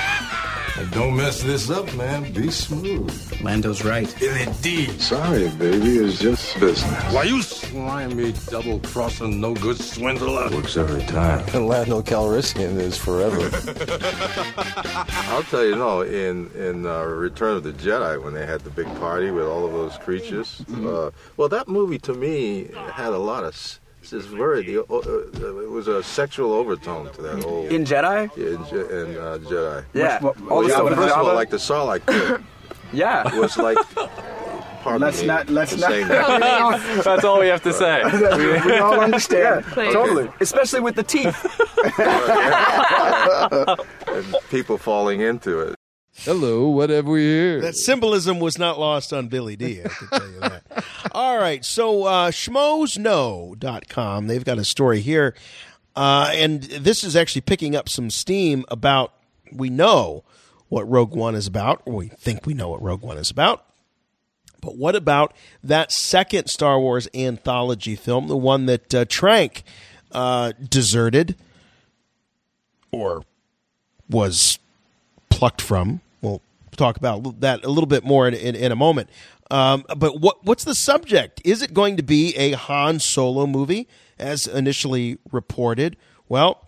Don't 0.91 1.15
mess 1.15 1.41
this 1.41 1.69
up, 1.69 1.91
man. 1.95 2.31
Be 2.33 2.51
smooth. 2.51 3.41
Lando's 3.41 3.83
right. 3.83 4.13
Billy 4.19 4.45
Dee. 4.61 4.87
Sorry, 4.99 5.49
baby. 5.49 5.97
It's 5.97 6.19
just 6.19 6.59
business. 6.59 7.13
Why 7.13 7.23
you 7.23 7.41
slimy, 7.41 8.33
double-crossing, 8.49 9.41
no-good 9.41 9.79
swindler? 9.79 10.49
Works 10.51 10.77
every 10.77 11.01
time. 11.03 11.43
And 11.53 11.67
Lando 11.71 12.01
Calrissian 12.01 12.77
is 12.79 12.95
forever. 12.97 13.39
I'll 15.33 15.43
tell 15.43 15.65
you, 15.65 15.75
no, 15.75 16.01
in 16.01 16.49
in 16.55 16.85
uh, 16.85 17.01
Return 17.03 17.57
of 17.57 17.63
the 17.63 17.73
Jedi, 17.73 18.21
when 18.23 18.33
they 18.33 18.45
had 18.45 18.61
the 18.61 18.69
big 18.69 18.87
party 18.99 19.31
with 19.31 19.45
all 19.45 19.65
of 19.65 19.71
those 19.71 19.97
creatures, 19.97 20.61
uh, 20.85 21.09
well, 21.37 21.49
that 21.49 21.67
movie 21.67 21.99
to 21.99 22.13
me 22.13 22.69
had 22.91 23.13
a 23.13 23.17
lot 23.17 23.43
of. 23.43 23.79
S- 24.07 24.11
This 24.11 24.25
very. 24.25 24.63
The, 24.63 24.79
uh, 24.83 24.95
uh, 24.95 25.61
it 25.61 25.69
was 25.69 25.87
a 25.87 26.01
sexual 26.01 26.53
overtone 26.53 27.11
to 27.13 27.21
that 27.21 27.43
whole. 27.43 27.67
In 27.67 27.83
Jedi? 27.83 28.29
Yeah, 28.37 28.45
in, 28.55 28.65
Je- 28.65 28.89
in 29.01 29.17
uh, 29.17 29.37
Jedi. 29.49 29.85
Yeah. 29.93 30.19
Well, 30.21 30.35
all 30.49 30.61
the 30.63 30.69
yeah, 30.69 30.75
stuff 30.75 30.93
first 30.95 31.15
of 31.15 31.27
all, 31.27 31.35
like 31.35 31.49
the 31.49 31.57
Sarlacc 31.57 32.05
pit 32.07 32.41
Yeah. 32.93 33.27
It 33.33 33.39
was 33.39 33.57
like. 33.57 33.77
Pardon 34.83 35.01
Let's 35.01 35.21
me 35.21 35.27
not- 35.27 35.49
let's 35.49 35.73
for 35.73 35.79
not- 35.81 35.89
saying 35.89 36.07
that. 36.07 37.01
That's 37.03 37.25
all 37.25 37.39
we 37.41 37.47
have 37.47 37.63
to 37.63 37.73
say. 37.73 38.03
we, 38.37 38.71
we 38.71 38.77
all 38.77 38.99
understand. 39.01 39.65
Please. 39.65 39.91
Totally. 39.93 40.29
Especially 40.39 40.79
with 40.79 40.95
the 40.95 41.03
teeth. 41.03 41.35
and 44.07 44.35
people 44.49 44.77
falling 44.77 45.19
into 45.21 45.59
it. 45.59 45.75
Hello, 46.19 46.67
what 46.69 46.89
have 46.89 47.05
we 47.05 47.21
here? 47.21 47.61
That 47.61 47.75
symbolism 47.75 48.39
was 48.39 48.57
not 48.57 48.79
lost 48.79 49.13
on 49.13 49.27
Billy 49.27 49.55
Dee. 49.55 49.81
I 49.83 49.87
can 49.89 50.07
tell 50.07 50.27
you 50.31 50.39
that. 50.39 50.63
All 51.17 51.37
right. 51.39 51.65
So, 51.65 52.03
uh, 52.03 52.29
schmoesknow.com, 52.29 54.27
they've 54.27 54.45
got 54.45 54.59
a 54.59 54.63
story 54.63 55.01
here. 55.01 55.33
Uh, 55.95 56.29
and 56.31 56.61
this 56.61 57.03
is 57.03 57.15
actually 57.15 57.41
picking 57.41 57.75
up 57.75 57.89
some 57.89 58.11
steam 58.11 58.65
about, 58.67 59.13
we 59.51 59.71
know 59.71 60.23
what 60.69 60.87
Rogue 60.87 61.15
One 61.15 61.33
is 61.33 61.47
about, 61.47 61.81
or 61.85 61.93
we 61.95 62.09
think 62.09 62.45
we 62.45 62.53
know 62.53 62.69
what 62.69 62.83
Rogue 62.83 63.01
One 63.01 63.17
is 63.17 63.31
about. 63.31 63.65
But 64.61 64.77
what 64.77 64.95
about 64.95 65.33
that 65.63 65.91
second 65.91 66.49
Star 66.49 66.79
Wars 66.79 67.07
anthology 67.15 67.95
film, 67.95 68.27
the 68.27 68.37
one 68.37 68.67
that 68.67 68.93
uh, 68.93 69.05
Trank 69.05 69.63
uh, 70.11 70.51
deserted 70.69 71.35
or 72.91 73.23
was 74.07 74.59
plucked 75.31 75.63
from? 75.63 76.01
Talk 76.77 76.97
about 76.97 77.41
that 77.41 77.65
a 77.65 77.69
little 77.69 77.87
bit 77.87 78.03
more 78.03 78.27
in, 78.27 78.33
in, 78.33 78.55
in 78.55 78.71
a 78.71 78.75
moment. 78.75 79.09
Um, 79.49 79.85
but 79.95 80.19
what 80.19 80.45
what's 80.45 80.63
the 80.63 80.75
subject? 80.75 81.41
Is 81.43 81.61
it 81.61 81.73
going 81.73 81.97
to 81.97 82.03
be 82.03 82.35
a 82.35 82.51
Han 82.51 82.99
Solo 82.99 83.47
movie 83.47 83.87
as 84.19 84.47
initially 84.47 85.17
reported? 85.31 85.97
Well, 86.29 86.67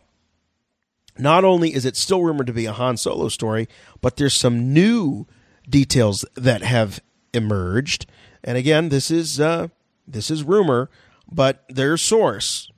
not 1.17 1.43
only 1.43 1.73
is 1.73 1.85
it 1.85 1.97
still 1.97 2.23
rumored 2.23 2.47
to 2.47 2.53
be 2.53 2.65
a 2.65 2.73
Han 2.73 2.97
Solo 2.97 3.27
story, 3.29 3.67
but 4.01 4.17
there's 4.17 4.33
some 4.33 4.73
new 4.73 5.27
details 5.69 6.25
that 6.35 6.61
have 6.63 7.01
emerged. 7.33 8.05
And 8.43 8.57
again, 8.57 8.89
this 8.89 9.11
is 9.11 9.39
uh, 9.39 9.67
this 10.07 10.31
is 10.31 10.43
rumor, 10.43 10.89
but 11.29 11.65
their 11.69 11.97
source 11.97 12.71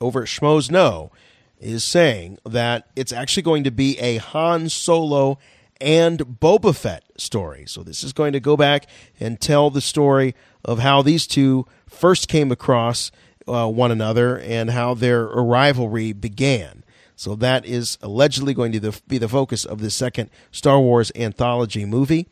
over 0.00 0.22
at 0.22 0.28
Schmoes 0.28 0.70
Know 0.70 1.12
is 1.58 1.84
saying 1.84 2.38
that 2.44 2.88
it's 2.96 3.12
actually 3.12 3.42
going 3.42 3.64
to 3.64 3.70
be 3.70 3.98
a 3.98 4.16
Han 4.16 4.68
Solo 4.68 5.38
and 5.80 6.18
Boba 6.20 6.74
Fett 6.74 7.04
story. 7.16 7.64
So 7.66 7.82
this 7.82 8.04
is 8.04 8.12
going 8.12 8.32
to 8.32 8.40
go 8.40 8.56
back 8.56 8.86
and 9.20 9.40
tell 9.40 9.70
the 9.70 9.80
story 9.80 10.34
of 10.64 10.78
how 10.78 11.02
these 11.02 11.26
two 11.26 11.66
first 11.86 12.28
came 12.28 12.50
across 12.50 13.10
uh, 13.46 13.68
one 13.68 13.90
another 13.90 14.38
and 14.38 14.70
how 14.70 14.94
their 14.94 15.26
rivalry 15.26 16.12
began. 16.12 16.84
So 17.16 17.34
that 17.36 17.64
is 17.64 17.98
allegedly 18.02 18.54
going 18.54 18.72
to 18.72 18.92
be 19.06 19.18
the 19.18 19.28
focus 19.28 19.64
of 19.64 19.80
the 19.80 19.90
second 19.90 20.30
Star 20.50 20.80
Wars 20.80 21.12
anthology 21.14 21.84
movie. 21.84 22.26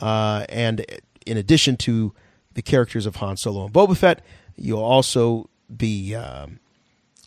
Uh, 0.00 0.44
and 0.48 0.84
in 1.26 1.36
addition 1.36 1.76
to 1.78 2.14
the 2.54 2.62
characters 2.62 3.06
of 3.06 3.16
Han 3.16 3.36
Solo 3.36 3.64
and 3.64 3.72
Boba 3.72 3.96
Fett, 3.96 4.22
you'll 4.56 4.82
also 4.82 5.48
be 5.74 6.14
um, 6.14 6.58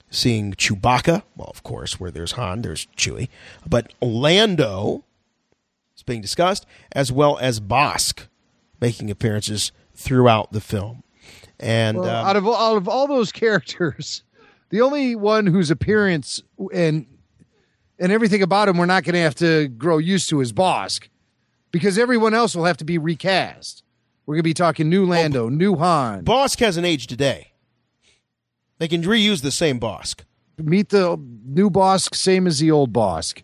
seeing 0.09 0.53
Chewbacca. 0.53 1.23
Well, 1.35 1.49
of 1.49 1.63
course, 1.63 1.99
where 1.99 2.11
there's 2.11 2.33
Han, 2.33 2.61
there's 2.61 2.87
Chewie. 2.97 3.29
But 3.67 3.93
Lando 4.01 5.03
is 6.01 6.05
being 6.05 6.21
discussed, 6.21 6.65
as 6.91 7.11
well 7.11 7.37
as 7.37 7.59
Bossk 7.59 8.27
making 8.79 9.09
appearances 9.09 9.71
throughout 9.93 10.51
the 10.51 10.61
film. 10.61 11.03
And 11.59 11.97
Well, 11.97 12.09
um, 12.09 12.27
out 12.27 12.35
of 12.35 12.47
out 12.47 12.77
of 12.77 12.87
all 12.87 13.07
those 13.07 13.31
characters, 13.31 14.23
the 14.69 14.81
only 14.81 15.15
one 15.15 15.45
whose 15.45 15.71
appearance 15.71 16.41
and 16.73 17.05
and 17.99 18.11
everything 18.11 18.41
about 18.41 18.67
him 18.67 18.77
we're 18.77 18.87
not 18.87 19.03
going 19.03 19.13
to 19.13 19.19
have 19.19 19.35
to 19.35 19.67
grow 19.67 19.99
used 19.99 20.29
to 20.29 20.41
is 20.41 20.51
Bossk, 20.51 21.07
because 21.71 21.97
everyone 21.97 22.33
else 22.33 22.55
will 22.55 22.65
have 22.65 22.77
to 22.77 22.85
be 22.85 22.97
recast. 22.97 23.83
We're 24.25 24.35
going 24.35 24.43
to 24.43 24.49
be 24.49 24.53
talking 24.53 24.89
new 24.89 25.05
Lando, 25.05 25.49
new 25.49 25.75
Han. 25.75 26.23
Bossk 26.23 26.59
hasn't 26.59 26.85
aged 26.85 27.09
today. 27.09 27.53
They 28.79 28.87
can 28.87 29.03
reuse 29.03 29.41
the 29.43 29.51
same 29.51 29.79
Bossk. 29.79 30.21
Meet 30.57 30.89
the 30.89 31.17
new 31.45 31.69
Bossk, 31.69 32.15
same 32.15 32.45
as 32.45 32.59
the 32.59 32.71
old 32.71 32.93
Bossk. 32.93 33.41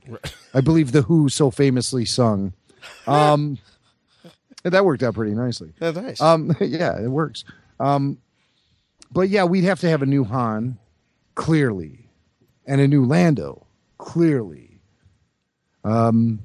I 0.54 0.62
believe 0.62 0.92
the 0.92 1.04
Who 1.04 1.30
so 1.30 1.52
famously 1.52 2.06
sung. 2.06 2.54
Um, 3.06 3.58
and 4.64 4.74
that 4.74 4.86
worked 4.86 5.04
out 5.04 5.14
pretty 5.14 5.34
nicely. 5.34 5.74
That's 5.80 5.98
nice. 5.98 6.22
Um, 6.22 6.56
yeah, 6.62 7.02
it 7.02 7.08
works. 7.08 7.44
Um, 7.80 8.18
but 9.12 9.30
yeah, 9.30 9.46
we'd 9.46 9.64
have 9.64 9.80
to 9.82 9.90
have 9.90 10.02
a 10.02 10.06
new 10.06 10.24
Han, 10.26 10.78
clearly, 11.36 12.10
and 12.66 12.82
a 12.82 12.88
new 12.88 13.06
Lando, 13.06 13.66
clearly. 13.98 14.82
Um, 15.84 16.40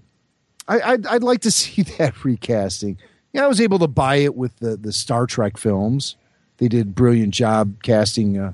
I, 0.68 0.80
I'd, 0.80 1.06
I'd 1.06 1.22
like 1.22 1.40
to 1.42 1.50
see 1.52 1.82
that 1.82 2.24
recasting. 2.24 2.98
Yeah, 3.32 3.44
I 3.44 3.48
was 3.48 3.60
able 3.60 3.78
to 3.80 3.88
buy 3.88 4.16
it 4.16 4.36
with 4.36 4.56
the 4.58 4.76
the 4.76 4.92
Star 4.92 5.26
Trek 5.26 5.56
films. 5.56 6.16
They 6.58 6.68
did 6.68 6.86
a 6.86 6.90
brilliant 6.90 7.34
job 7.34 7.82
casting. 7.82 8.38
Uh, 8.38 8.52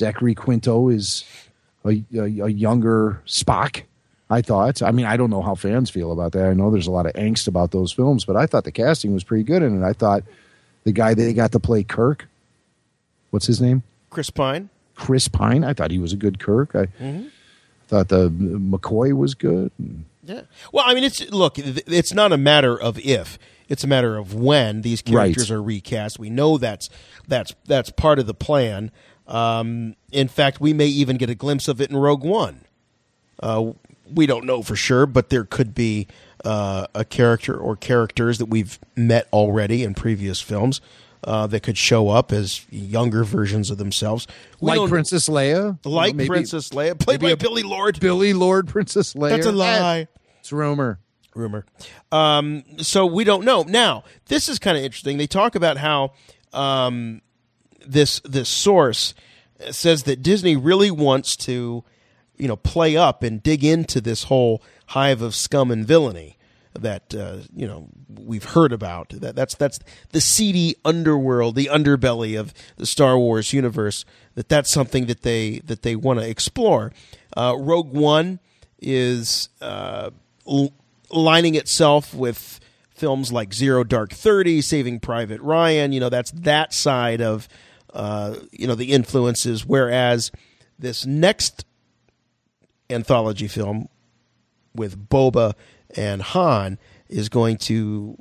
Zachary 0.00 0.34
Quinto 0.34 0.88
is 0.88 1.24
a, 1.84 2.02
a, 2.14 2.22
a 2.40 2.48
younger 2.48 3.20
Spock. 3.26 3.82
I 4.32 4.40
thought. 4.42 4.80
I 4.80 4.92
mean, 4.92 5.06
I 5.06 5.16
don't 5.16 5.28
know 5.30 5.42
how 5.42 5.54
fans 5.56 5.90
feel 5.90 6.10
about 6.12 6.32
that. 6.32 6.46
I 6.48 6.54
know 6.54 6.70
there's 6.70 6.86
a 6.86 6.90
lot 6.92 7.04
of 7.06 7.12
angst 7.14 7.46
about 7.48 7.72
those 7.72 7.92
films, 7.92 8.24
but 8.24 8.36
I 8.36 8.46
thought 8.46 8.64
the 8.64 8.70
casting 8.72 9.12
was 9.12 9.24
pretty 9.24 9.42
good 9.44 9.60
in 9.62 9.82
it. 9.82 9.84
I 9.86 9.92
thought 9.92 10.22
the 10.84 10.92
guy 10.92 11.14
they 11.14 11.32
got 11.32 11.50
to 11.52 11.58
play 11.60 11.82
Kirk, 11.82 12.28
what's 13.30 13.46
his 13.46 13.60
name? 13.60 13.82
Chris 14.08 14.30
Pine. 14.30 14.68
Chris 14.94 15.26
Pine. 15.28 15.64
I 15.64 15.72
thought 15.74 15.90
he 15.90 15.98
was 15.98 16.12
a 16.12 16.16
good 16.16 16.38
Kirk. 16.38 16.74
I 16.76 16.86
Mhm. 17.02 17.30
thought 17.88 18.08
the 18.08 18.30
McCoy 18.30 19.12
was 19.12 19.34
good. 19.34 19.72
Yeah. 20.24 20.42
Well, 20.72 20.84
I 20.86 20.94
mean, 20.94 21.04
it's 21.04 21.28
look, 21.30 21.58
it's 21.58 22.14
not 22.14 22.30
a 22.32 22.36
matter 22.36 22.80
of 22.80 22.98
if; 23.00 23.36
it's 23.68 23.82
a 23.82 23.88
matter 23.88 24.16
of 24.16 24.32
when 24.34 24.82
these 24.82 25.02
characters 25.02 25.50
Right. 25.50 25.56
are 25.56 25.62
recast. 25.62 26.18
We 26.20 26.30
know 26.30 26.56
that's 26.56 26.88
that's 27.26 27.52
that's 27.66 27.90
part 27.90 28.18
of 28.20 28.26
the 28.26 28.34
plan. 28.34 28.92
Um, 29.30 29.94
in 30.10 30.28
fact, 30.28 30.60
we 30.60 30.72
may 30.72 30.86
even 30.86 31.16
get 31.16 31.30
a 31.30 31.34
glimpse 31.34 31.68
of 31.68 31.80
it 31.80 31.90
in 31.90 31.96
Rogue 31.96 32.24
One. 32.24 32.62
Uh, 33.42 33.72
we 34.12 34.26
don't 34.26 34.44
know 34.44 34.62
for 34.62 34.76
sure, 34.76 35.06
but 35.06 35.30
there 35.30 35.44
could 35.44 35.74
be 35.74 36.08
uh, 36.44 36.86
a 36.94 37.04
character 37.04 37.56
or 37.56 37.76
characters 37.76 38.38
that 38.38 38.46
we've 38.46 38.78
met 38.96 39.28
already 39.32 39.84
in 39.84 39.94
previous 39.94 40.40
films 40.40 40.80
uh, 41.24 41.46
that 41.46 41.62
could 41.62 41.78
show 41.78 42.08
up 42.08 42.32
as 42.32 42.66
younger 42.70 43.24
versions 43.24 43.70
of 43.70 43.78
themselves, 43.78 44.26
We 44.60 44.76
like 44.76 44.88
Princess 44.88 45.28
Leia, 45.28 45.78
like 45.84 46.14
maybe- 46.14 46.28
Princess 46.28 46.70
Leia, 46.70 46.98
played 46.98 47.20
by 47.20 47.34
Billie 47.34 47.62
Lourd. 47.62 48.00
Billie 48.00 48.32
Lourd, 48.32 48.68
Princess 48.68 49.14
Leia. 49.14 49.30
That's 49.30 49.46
a 49.46 49.52
lie. 49.52 50.08
It's 50.40 50.52
rumor. 50.52 50.98
rumor. 51.34 51.66
Um, 52.10 52.64
so 52.78 53.06
we 53.06 53.24
don't 53.24 53.44
know. 53.44 53.62
Now, 53.62 54.04
this 54.26 54.48
is 54.48 54.58
kind 54.58 54.76
of 54.76 54.82
interesting. 54.82 55.18
They 55.18 55.26
talk 55.26 55.54
about 55.54 55.76
how 55.76 56.12
um, 56.52 57.20
this 57.86 58.20
this 58.20 58.48
source 58.48 59.14
says 59.70 60.04
that 60.04 60.22
Disney 60.22 60.56
really 60.56 60.90
wants 60.90 61.36
to, 61.36 61.84
you 62.36 62.48
know, 62.48 62.56
play 62.56 62.96
up 62.96 63.22
and 63.22 63.42
dig 63.42 63.62
into 63.64 64.00
this 64.00 64.24
whole 64.24 64.62
hive 64.86 65.22
of 65.22 65.34
scum 65.34 65.70
and 65.70 65.86
villainy 65.86 66.36
that 66.74 67.14
uh, 67.14 67.38
you 67.54 67.66
know 67.66 67.88
we've 68.08 68.44
heard 68.44 68.72
about. 68.72 69.10
That 69.10 69.34
that's 69.34 69.54
that's 69.54 69.78
the 70.10 70.20
seedy 70.20 70.76
underworld, 70.84 71.54
the 71.54 71.68
underbelly 71.72 72.38
of 72.38 72.54
the 72.76 72.86
Star 72.86 73.18
Wars 73.18 73.52
universe. 73.52 74.04
That 74.34 74.48
that's 74.48 74.72
something 74.72 75.06
that 75.06 75.22
they 75.22 75.60
that 75.60 75.82
they 75.82 75.96
want 75.96 76.20
to 76.20 76.28
explore. 76.28 76.92
Uh, 77.36 77.56
Rogue 77.58 77.92
One 77.92 78.40
is 78.80 79.48
uh, 79.60 80.10
l- 80.46 80.72
lining 81.10 81.54
itself 81.54 82.14
with 82.14 82.60
films 82.94 83.32
like 83.32 83.52
Zero 83.52 83.82
Dark 83.84 84.12
Thirty, 84.12 84.60
Saving 84.60 85.00
Private 85.00 85.40
Ryan. 85.40 85.92
You 85.92 86.00
know, 86.00 86.08
that's 86.08 86.30
that 86.32 86.72
side 86.72 87.20
of 87.20 87.48
uh, 87.92 88.36
you 88.52 88.66
know 88.66 88.74
the 88.74 88.92
influences. 88.92 89.66
Whereas 89.66 90.30
this 90.78 91.06
next 91.06 91.64
anthology 92.88 93.48
film 93.48 93.88
with 94.74 95.08
Boba 95.08 95.54
and 95.96 96.22
Han 96.22 96.78
is 97.08 97.28
going 97.28 97.56
to 97.58 98.16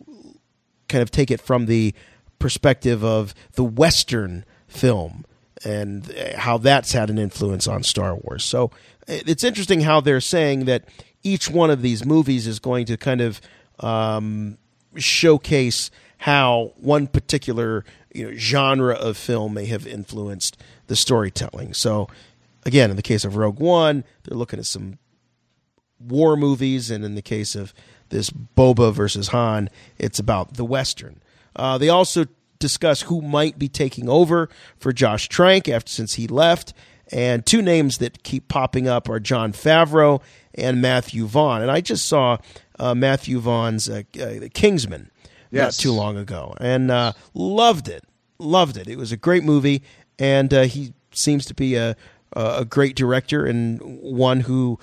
kind 0.87 1.01
of 1.01 1.11
take 1.11 1.31
it 1.31 1.39
from 1.39 1.67
the 1.67 1.93
perspective 2.39 3.03
of 3.03 3.33
the 3.53 3.63
Western 3.63 4.45
film 4.67 5.25
and 5.63 6.11
how 6.35 6.57
that's 6.57 6.93
had 6.93 7.09
an 7.09 7.17
influence 7.17 7.67
on 7.67 7.83
Star 7.83 8.15
Wars. 8.15 8.43
So 8.43 8.71
it's 9.07 9.43
interesting 9.43 9.81
how 9.81 10.01
they're 10.01 10.21
saying 10.21 10.65
that 10.65 10.85
each 11.23 11.49
one 11.49 11.69
of 11.69 11.81
these 11.81 12.05
movies 12.05 12.47
is 12.47 12.59
going 12.59 12.85
to 12.85 12.97
kind 12.97 13.21
of 13.21 13.41
um, 13.79 14.57
showcase 14.95 15.91
how 16.17 16.73
one 16.77 17.07
particular 17.07 17.83
you 18.13 18.25
know 18.25 18.35
genre 18.35 18.95
of 18.95 19.17
film 19.17 19.53
may 19.53 19.65
have 19.65 19.85
influenced 19.87 20.57
the 20.87 20.95
storytelling. 20.95 21.73
So 21.73 22.07
again, 22.65 22.89
in 22.89 22.95
the 22.95 23.01
case 23.01 23.25
of 23.25 23.35
Rogue 23.35 23.59
One, 23.59 24.03
they're 24.23 24.37
looking 24.37 24.59
at 24.59 24.65
some 24.65 24.97
war 25.99 26.35
movies, 26.35 26.89
and 26.89 27.03
in 27.03 27.15
the 27.15 27.21
case 27.21 27.55
of 27.55 27.73
this 28.09 28.29
Boba 28.29 28.93
versus 28.93 29.29
Han, 29.29 29.69
it's 29.97 30.19
about 30.19 30.55
the 30.55 30.65
Western. 30.65 31.21
Uh, 31.55 31.77
they 31.77 31.89
also 31.89 32.25
discuss 32.59 33.03
who 33.03 33.21
might 33.21 33.57
be 33.57 33.69
taking 33.69 34.09
over 34.09 34.49
for 34.77 34.91
Josh 34.91 35.29
Trank 35.29 35.69
after 35.69 35.91
since 35.91 36.15
he 36.15 36.27
left, 36.27 36.73
and 37.11 37.45
two 37.45 37.61
names 37.61 37.97
that 37.99 38.23
keep 38.23 38.47
popping 38.47 38.87
up 38.87 39.09
are 39.09 39.19
Jon 39.19 39.51
Favreau 39.51 40.21
and 40.53 40.81
Matthew 40.81 41.25
Vaughn. 41.25 41.61
And 41.61 41.71
I 41.71 41.81
just 41.81 42.07
saw 42.07 42.37
uh, 42.77 42.95
Matthew 42.95 43.39
Vaughn's 43.39 43.89
uh, 43.89 44.03
uh, 44.19 44.47
Kingsman 44.53 45.08
Yes. 45.51 45.77
not 45.77 45.81
too 45.81 45.91
long 45.91 46.17
ago, 46.17 46.55
and 46.59 46.91
uh, 46.91 47.13
loved 47.33 47.87
it. 47.87 48.03
Loved 48.37 48.77
it. 48.77 48.87
It 48.87 48.97
was 48.97 49.11
a 49.11 49.17
great 49.17 49.43
movie, 49.43 49.83
and 50.17 50.53
uh, 50.53 50.63
he 50.63 50.93
seems 51.11 51.45
to 51.45 51.53
be 51.53 51.75
a 51.75 51.95
a 52.33 52.65
great 52.65 52.95
director 52.95 53.45
and 53.45 53.79
one 53.81 54.41
who 54.41 54.77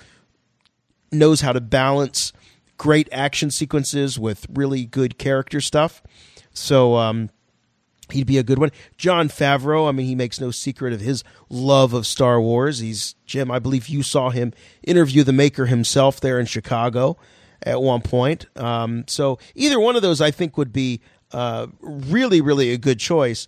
knows 1.11 1.41
how 1.41 1.53
to 1.53 1.61
balance 1.61 2.33
great 2.77 3.07
action 3.11 3.49
sequences 3.49 4.19
with 4.19 4.45
really 4.53 4.85
good 4.85 5.17
character 5.17 5.61
stuff. 5.61 6.03
So 6.51 6.95
um, 6.95 7.29
he'd 8.11 8.27
be 8.27 8.37
a 8.37 8.43
good 8.43 8.59
one. 8.59 8.71
Jon 8.97 9.29
Favreau, 9.29 9.87
I 9.87 9.91
mean, 9.91 10.07
he 10.07 10.15
makes 10.15 10.39
no 10.39 10.51
secret 10.51 10.93
of 10.93 11.01
his 11.01 11.23
love 11.49 11.93
of 11.93 12.05
Star 12.05 12.41
Wars. 12.41 12.79
He's 12.79 13.15
Jim. 13.25 13.49
I 13.49 13.59
believe 13.59 13.87
you 13.87 14.03
saw 14.03 14.29
him 14.29 14.53
interview 14.83 15.23
the 15.23 15.33
maker 15.33 15.67
himself 15.67 16.19
there 16.19 16.39
in 16.39 16.45
Chicago 16.45 17.17
at 17.63 17.81
one 17.81 18.01
point. 18.01 18.45
Um, 18.55 19.05
so 19.07 19.39
either 19.55 19.79
one 19.79 19.95
of 19.95 20.01
those, 20.01 20.21
I 20.21 20.31
think, 20.31 20.57
would 20.57 20.73
be 20.73 21.01
uh, 21.31 21.67
really, 21.81 22.41
really 22.41 22.71
a 22.71 22.77
good 22.77 22.99
choice. 22.99 23.47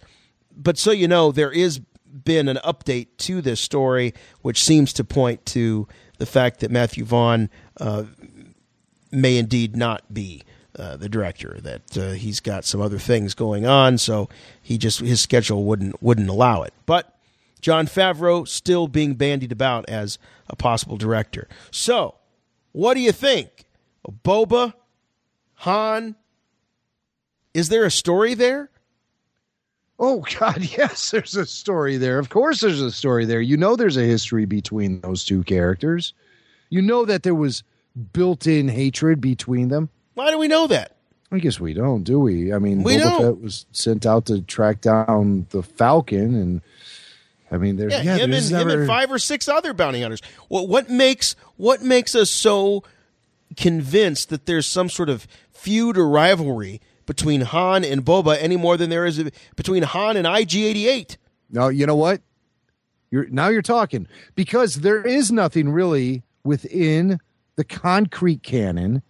But 0.55 0.77
so 0.77 0.91
you 0.91 1.07
know, 1.07 1.31
there 1.31 1.51
is 1.51 1.79
been 2.11 2.47
an 2.47 2.57
update 2.65 3.07
to 3.17 3.41
this 3.41 3.59
story, 3.59 4.13
which 4.41 4.63
seems 4.63 4.93
to 4.93 5.03
point 5.03 5.45
to 5.45 5.87
the 6.17 6.25
fact 6.25 6.59
that 6.59 6.71
Matthew 6.71 7.05
Vaughn 7.05 7.49
uh, 7.79 8.03
may 9.11 9.37
indeed 9.37 9.75
not 9.75 10.13
be 10.13 10.43
uh, 10.77 10.97
the 10.97 11.09
director. 11.09 11.59
That 11.61 11.97
uh, 11.97 12.11
he's 12.11 12.39
got 12.39 12.65
some 12.65 12.81
other 12.81 12.99
things 12.99 13.33
going 13.33 13.65
on, 13.65 13.97
so 13.97 14.29
he 14.61 14.77
just 14.77 14.99
his 14.99 15.21
schedule 15.21 15.63
wouldn't 15.63 16.01
wouldn't 16.01 16.29
allow 16.29 16.63
it. 16.63 16.73
But 16.85 17.15
Jon 17.61 17.87
Favreau 17.87 18.47
still 18.47 18.87
being 18.87 19.15
bandied 19.15 19.51
about 19.51 19.87
as 19.89 20.17
a 20.47 20.55
possible 20.55 20.97
director. 20.97 21.47
So, 21.71 22.15
what 22.71 22.93
do 22.93 23.01
you 23.01 23.11
think? 23.11 23.65
Boba, 24.07 24.73
Han. 25.55 26.15
Is 27.53 27.69
there 27.69 27.85
a 27.85 27.91
story 27.91 28.33
there? 28.33 28.69
Oh 29.99 30.23
God, 30.39 30.61
yes, 30.77 31.11
there's 31.11 31.35
a 31.35 31.45
story 31.45 31.97
there. 31.97 32.19
Of 32.19 32.29
course, 32.29 32.61
there's 32.61 32.81
a 32.81 32.91
story 32.91 33.25
there. 33.25 33.41
You 33.41 33.57
know, 33.57 33.75
there's 33.75 33.97
a 33.97 34.03
history 34.03 34.45
between 34.45 35.01
those 35.01 35.25
two 35.25 35.43
characters. 35.43 36.13
You 36.69 36.81
know 36.81 37.05
that 37.05 37.23
there 37.23 37.35
was 37.35 37.63
built-in 38.13 38.69
hatred 38.69 39.19
between 39.19 39.69
them. 39.69 39.89
Why 40.13 40.31
do 40.31 40.37
we 40.37 40.47
know 40.47 40.67
that? 40.67 40.95
I 41.31 41.39
guess 41.39 41.59
we 41.59 41.73
don't, 41.73 42.03
do 42.03 42.19
we? 42.19 42.53
I 42.53 42.59
mean, 42.59 42.81
We 42.83 42.95
Boba 42.95 42.99
don't. 43.01 43.21
Fett 43.21 43.41
was 43.41 43.65
sent 43.71 44.05
out 44.05 44.25
to 44.27 44.41
track 44.41 44.81
down 44.81 45.45
the 45.49 45.61
Falcon, 45.61 46.33
and 46.33 46.61
I 47.51 47.57
mean, 47.57 47.75
there's 47.77 47.93
Yeah, 47.93 48.01
yeah, 48.01 48.15
him 48.15 48.23
and 48.25 48.33
there's 48.33 48.51
him 48.51 48.69
and 48.69 48.87
five 48.87 49.11
or 49.11 49.19
six 49.19 49.47
other 49.47 49.73
bounty 49.73 50.01
hunters. 50.01 50.21
What 50.47 50.89
makes 50.89 51.35
what 51.57 51.81
makes 51.81 52.15
us 52.15 52.29
so 52.29 52.83
convinced 53.57 54.29
that 54.29 54.45
there's 54.45 54.67
some 54.67 54.89
sort 54.89 55.09
of 55.09 55.27
feud 55.51 55.97
or 55.97 56.07
rivalry 56.07 56.81
between 57.05 57.41
Han 57.41 57.83
and 57.83 58.05
Boba 58.05 58.37
any 58.39 58.55
more 58.55 58.77
than 58.77 58.89
there 58.89 59.05
is 59.05 59.23
between 59.55 59.83
Han 59.83 60.15
and 60.15 60.27
IG88? 60.27 61.17
No, 61.49 61.67
you 61.69 61.85
know 61.85 61.95
what? 61.95 62.21
You're 63.11 63.27
now 63.29 63.49
you're 63.49 63.61
talking 63.61 64.07
because 64.35 64.75
there 64.75 65.01
is 65.01 65.31
nothing 65.31 65.69
really 65.69 66.21
within 66.43 67.19
the 67.55 67.63
concrete 67.63 68.43
canon 68.43 69.01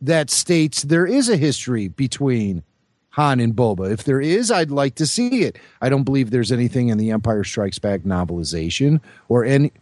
that 0.00 0.30
states 0.30 0.82
there 0.82 1.06
is 1.06 1.28
a 1.28 1.36
history 1.36 1.88
between 1.88 2.62
Han 3.10 3.40
and 3.40 3.54
Boba. 3.54 3.90
If 3.90 4.04
there 4.04 4.20
is, 4.20 4.50
I'd 4.50 4.70
like 4.70 4.96
to 4.96 5.06
see 5.06 5.42
it. 5.42 5.58
I 5.80 5.88
don't 5.88 6.04
believe 6.04 6.30
there's 6.30 6.52
anything 6.52 6.88
in 6.88 6.98
the 6.98 7.10
Empire 7.10 7.44
Strikes 7.44 7.78
Back 7.78 8.02
novelization 8.02 9.00
or 9.28 9.44
any. 9.44 9.72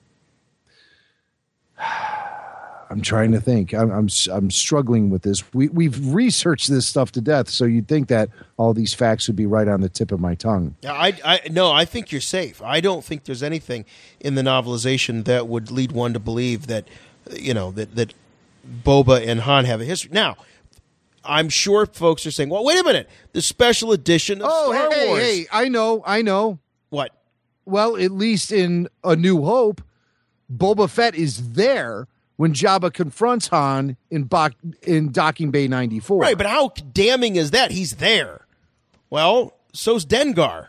I'm 2.93 3.01
trying 3.01 3.33
to 3.33 3.41
think. 3.41 3.73
I'm, 3.73 3.91
I'm 3.91 4.09
I'm 4.31 4.51
struggling 4.51 5.09
with 5.09 5.23
this. 5.23 5.43
We 5.55 5.69
we've 5.69 5.99
researched 6.15 6.69
this 6.69 6.87
stuff 6.87 7.11
to 7.13 7.21
death, 7.23 7.49
so 7.49 7.65
you'd 7.65 7.89
think 7.89 8.09
that 8.09 8.29
all 8.59 8.75
these 8.75 8.93
facts 8.93 9.27
would 9.29 9.37
be 9.37 9.47
right 9.47 9.67
on 9.67 9.81
the 9.81 9.89
tip 9.89 10.13
of 10.13 10.21
my 10.21 10.35
tongue. 10.35 10.77
Yeah, 10.83 10.93
I, 10.93 11.15
I 11.25 11.41
no, 11.51 11.73
I 11.73 11.87
think 11.87 12.13
you're 12.13 12.21
safe. 12.21 12.61
I 12.63 12.81
don't 12.81 13.03
think 13.03 13.25
there's 13.25 13.43
anything 13.43 13.87
in 14.21 14.35
the 14.35 14.43
novelization 14.43 15.25
that 15.25 15.49
would 15.49 15.71
lead 15.71 15.93
one 15.93 16.13
to 16.13 16.21
believe 16.21 16.67
that 16.67 16.87
you 17.35 17.55
know 17.55 17.71
that 17.73 17.97
that 17.97 18.13
Boba 18.85 19.27
and 19.27 19.41
Han 19.41 19.65
have 19.65 19.81
a 19.81 19.85
history. 19.87 20.11
Now, 20.13 20.37
I'm 21.25 21.49
sure 21.49 21.87
folks 21.87 22.27
are 22.27 22.31
saying, 22.31 22.51
"Well, 22.51 22.65
wait 22.65 22.79
a 22.79 22.85
minute, 22.85 23.09
the 23.33 23.41
special 23.43 23.93
edition 23.93 24.43
of 24.43 24.49
Oh, 24.53 24.73
Star 24.73 24.91
hey, 24.93 25.09
Wars." 25.09 25.23
hey, 25.23 25.47
I 25.51 25.69
know, 25.69 26.03
I 26.07 26.21
know. 26.21 26.59
What? 26.91 27.11
Well, 27.65 27.97
at 27.97 28.11
least 28.11 28.53
in 28.53 28.89
A 29.03 29.17
New 29.17 29.43
Hope, 29.45 29.81
Boba 30.55 30.91
Fett 30.91 31.15
is 31.15 31.53
there 31.55 32.07
when 32.37 32.53
Jabba 32.53 32.93
confronts 32.93 33.49
Han 33.49 33.97
in, 34.11 34.25
Bak- 34.25 34.57
in 34.83 35.13
Docking 35.13 35.51
Bay 35.51 35.69
94. 35.69 36.21
Right, 36.21 36.37
but 36.39 36.47
how 36.47 36.73
damning 36.93 37.37
is 37.37 37.51
that? 37.53 37.71
He's 37.71 37.97
there. 37.97 38.47
Well, 39.11 39.55
so's 39.73 40.07
Dengar. 40.07 40.69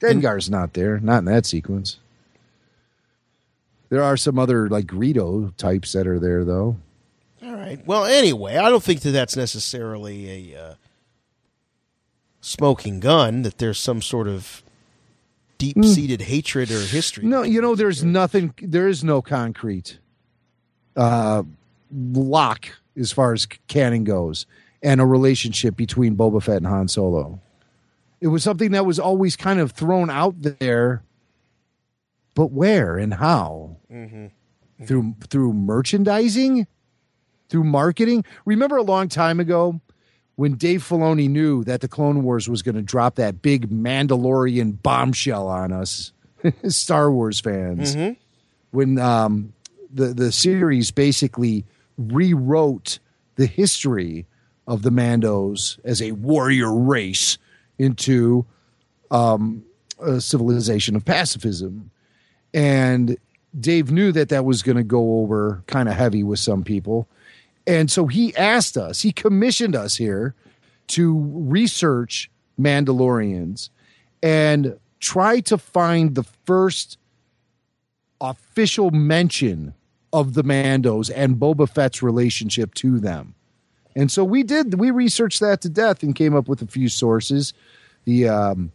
Dengar's 0.00 0.50
not 0.50 0.74
there, 0.74 1.00
not 1.00 1.18
in 1.18 1.24
that 1.26 1.46
sequence. 1.46 1.98
There 3.88 4.02
are 4.02 4.16
some 4.16 4.38
other 4.38 4.68
like 4.68 4.86
Greedo 4.86 5.56
types 5.56 5.92
that 5.92 6.06
are 6.06 6.18
there 6.18 6.44
though. 6.44 6.76
All 7.42 7.54
right. 7.54 7.84
Well, 7.86 8.04
anyway, 8.04 8.56
I 8.56 8.68
don't 8.68 8.82
think 8.82 9.00
that 9.00 9.12
that's 9.12 9.36
necessarily 9.36 10.52
a 10.54 10.60
uh, 10.60 10.74
smoking 12.40 13.00
gun. 13.00 13.42
That 13.42 13.58
there's 13.58 13.78
some 13.78 14.02
sort 14.02 14.26
of 14.26 14.62
deep 15.58 15.84
seated 15.84 16.22
hatred 16.22 16.70
or 16.70 16.80
history. 16.80 17.24
No, 17.24 17.42
you 17.42 17.60
know, 17.60 17.74
there's 17.74 18.04
nothing. 18.04 18.54
There 18.60 18.88
is 18.88 19.02
no 19.02 19.22
concrete 19.22 19.98
uh, 20.96 21.42
lock 21.92 22.68
as 22.96 23.12
far 23.12 23.32
as 23.32 23.46
canon 23.68 24.04
goes, 24.04 24.46
and 24.82 25.00
a 25.00 25.06
relationship 25.06 25.76
between 25.76 26.16
Boba 26.16 26.42
Fett 26.42 26.58
and 26.58 26.66
Han 26.66 26.88
Solo. 26.88 27.40
It 28.20 28.28
was 28.28 28.42
something 28.42 28.72
that 28.72 28.86
was 28.86 28.98
always 28.98 29.36
kind 29.36 29.60
of 29.60 29.72
thrown 29.72 30.08
out 30.08 30.34
there, 30.38 31.02
but 32.34 32.50
where 32.50 32.96
and 32.96 33.14
how? 33.14 33.76
Mm-hmm. 33.92 34.26
Through 34.84 35.14
through 35.28 35.52
merchandising, 35.52 36.66
through 37.48 37.64
marketing. 37.64 38.24
Remember 38.44 38.76
a 38.76 38.82
long 38.82 39.08
time 39.08 39.40
ago 39.40 39.80
when 40.36 40.54
Dave 40.54 40.82
Filoni 40.82 41.28
knew 41.28 41.64
that 41.64 41.80
the 41.80 41.88
Clone 41.88 42.22
Wars 42.22 42.48
was 42.48 42.62
going 42.62 42.74
to 42.76 42.82
drop 42.82 43.16
that 43.16 43.42
big 43.42 43.68
Mandalorian 43.70 44.80
bombshell 44.82 45.48
on 45.48 45.72
us, 45.72 46.12
Star 46.68 47.10
Wars 47.10 47.40
fans. 47.40 47.96
Mhm. 47.96 48.16
When 48.70 48.98
um, 48.98 49.52
the 49.92 50.08
the 50.14 50.30
series 50.32 50.90
basically 50.90 51.64
rewrote 51.96 52.98
the 53.36 53.46
history 53.46 54.26
of 54.66 54.82
the 54.82 54.90
Mandos 54.90 55.78
as 55.84 56.02
a 56.02 56.12
warrior 56.12 56.74
race 56.74 57.38
into 57.78 58.44
um, 59.10 59.64
a 60.00 60.20
civilization 60.20 60.96
of 60.96 61.04
pacifism, 61.04 61.90
and 62.52 63.16
Dave 63.58 63.90
knew 63.90 64.12
that 64.12 64.28
that 64.28 64.44
was 64.44 64.62
going 64.62 64.76
to 64.76 64.82
go 64.82 65.20
over 65.20 65.62
kind 65.66 65.88
of 65.88 65.94
heavy 65.94 66.22
with 66.22 66.38
some 66.38 66.62
people. 66.64 67.08
And 67.66 67.90
so 67.90 68.06
he 68.06 68.34
asked 68.36 68.76
us, 68.76 69.02
he 69.02 69.12
commissioned 69.12 69.74
us 69.74 69.96
here 69.96 70.34
to 70.88 71.18
research 71.32 72.30
Mandalorians 72.60 73.70
and 74.22 74.78
try 75.00 75.40
to 75.40 75.58
find 75.58 76.14
the 76.14 76.22
first 76.22 76.98
official 78.20 78.90
mention 78.90 79.74
of 80.12 80.34
the 80.34 80.44
Mandos 80.44 81.10
and 81.14 81.36
Boba 81.36 81.68
Fett's 81.68 82.02
relationship 82.02 82.72
to 82.74 82.98
them. 82.98 83.34
And 83.94 84.10
so 84.10 84.24
we 84.24 84.42
did, 84.42 84.74
we 84.74 84.90
researched 84.90 85.40
that 85.40 85.60
to 85.62 85.68
death 85.68 86.02
and 86.02 86.14
came 86.14 86.34
up 86.34 86.48
with 86.48 86.62
a 86.62 86.66
few 86.66 86.88
sources. 86.88 87.52
The 88.04 88.28
um, 88.28 88.72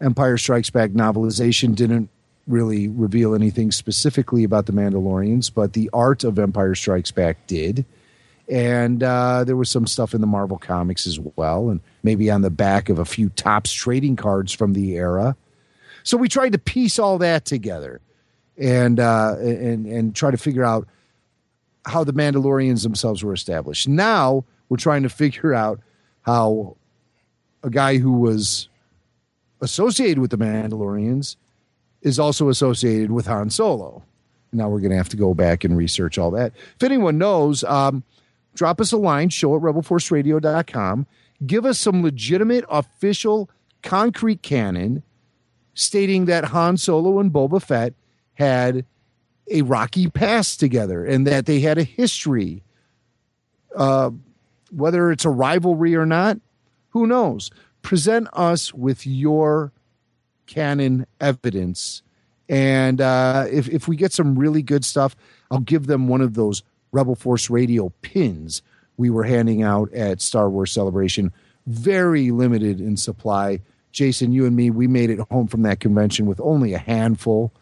Empire 0.00 0.38
Strikes 0.38 0.70
Back 0.70 0.90
novelization 0.90 1.74
didn't 1.74 2.08
really 2.46 2.88
reveal 2.88 3.34
anything 3.34 3.70
specifically 3.70 4.44
about 4.44 4.66
the 4.66 4.72
Mandalorians, 4.72 5.52
but 5.52 5.72
the 5.72 5.90
art 5.92 6.24
of 6.24 6.38
Empire 6.38 6.74
Strikes 6.74 7.10
Back 7.10 7.46
did. 7.46 7.84
And 8.50 9.02
uh, 9.02 9.44
there 9.44 9.56
was 9.56 9.70
some 9.70 9.86
stuff 9.86 10.14
in 10.14 10.20
the 10.20 10.26
Marvel 10.26 10.58
comics 10.58 11.06
as 11.06 11.20
well, 11.20 11.68
and 11.68 11.80
maybe 12.02 12.30
on 12.30 12.40
the 12.40 12.50
back 12.50 12.88
of 12.88 12.98
a 12.98 13.04
few 13.04 13.28
Topps 13.30 13.72
trading 13.72 14.16
cards 14.16 14.52
from 14.52 14.72
the 14.72 14.94
era. 14.94 15.36
So 16.02 16.16
we 16.16 16.28
tried 16.28 16.52
to 16.52 16.58
piece 16.58 16.98
all 16.98 17.18
that 17.18 17.44
together 17.44 18.00
and 18.56 18.98
uh, 18.98 19.36
and 19.38 19.86
and 19.86 20.14
try 20.14 20.30
to 20.30 20.38
figure 20.38 20.64
out 20.64 20.88
how 21.84 22.04
the 22.04 22.12
Mandalorians 22.12 22.82
themselves 22.82 23.22
were 23.22 23.34
established. 23.34 23.86
Now 23.86 24.44
we're 24.68 24.78
trying 24.78 25.02
to 25.02 25.08
figure 25.10 25.52
out 25.52 25.80
how 26.22 26.76
a 27.62 27.70
guy 27.70 27.98
who 27.98 28.12
was 28.12 28.68
associated 29.60 30.18
with 30.18 30.30
the 30.30 30.38
Mandalorians 30.38 31.36
is 32.02 32.18
also 32.18 32.48
associated 32.48 33.10
with 33.10 33.26
Han 33.26 33.50
Solo. 33.50 34.02
Now 34.52 34.68
we're 34.68 34.80
going 34.80 34.92
to 34.92 34.96
have 34.96 35.08
to 35.10 35.16
go 35.16 35.34
back 35.34 35.64
and 35.64 35.76
research 35.76 36.16
all 36.16 36.30
that. 36.32 36.52
If 36.76 36.82
anyone 36.82 37.18
knows, 37.18 37.64
um, 37.64 38.02
drop 38.58 38.80
us 38.80 38.90
a 38.90 38.96
line, 38.96 39.28
show 39.28 39.54
at 39.54 39.62
rebelforceradio.com. 39.62 41.06
Give 41.46 41.64
us 41.64 41.78
some 41.78 42.02
legitimate, 42.02 42.64
official, 42.68 43.48
concrete 43.82 44.42
canon 44.42 45.04
stating 45.74 46.24
that 46.24 46.46
Han 46.46 46.76
Solo 46.76 47.20
and 47.20 47.32
Boba 47.32 47.62
Fett 47.62 47.94
had 48.34 48.84
a 49.48 49.62
rocky 49.62 50.08
past 50.10 50.58
together 50.58 51.04
and 51.06 51.24
that 51.24 51.46
they 51.46 51.60
had 51.60 51.78
a 51.78 51.84
history. 51.84 52.64
Uh, 53.76 54.10
whether 54.72 55.12
it's 55.12 55.24
a 55.24 55.30
rivalry 55.30 55.94
or 55.94 56.04
not, 56.04 56.38
who 56.90 57.06
knows? 57.06 57.50
Present 57.82 58.26
us 58.32 58.74
with 58.74 59.06
your 59.06 59.72
canon 60.46 61.06
evidence. 61.20 62.02
And 62.48 63.00
uh, 63.00 63.46
if, 63.48 63.68
if 63.68 63.86
we 63.86 63.94
get 63.94 64.12
some 64.12 64.36
really 64.36 64.62
good 64.62 64.84
stuff, 64.84 65.14
I'll 65.48 65.60
give 65.60 65.86
them 65.86 66.08
one 66.08 66.22
of 66.22 66.34
those 66.34 66.64
Rebel 66.92 67.14
Force 67.14 67.50
Radio 67.50 67.90
pins 68.02 68.62
we 68.98 69.08
were 69.08 69.24
handing 69.24 69.62
out 69.62 69.92
at 69.94 70.20
Star 70.20 70.50
Wars 70.50 70.72
Celebration. 70.72 71.32
Very 71.66 72.30
limited 72.30 72.80
in 72.80 72.96
supply. 72.96 73.60
Jason, 73.92 74.32
you 74.32 74.44
and 74.44 74.54
me, 74.54 74.70
we 74.70 74.86
made 74.86 75.08
it 75.08 75.20
home 75.30 75.46
from 75.46 75.62
that 75.62 75.80
convention 75.80 76.26
with 76.26 76.40
only 76.40 76.74
a 76.74 76.78
handful 76.78 77.52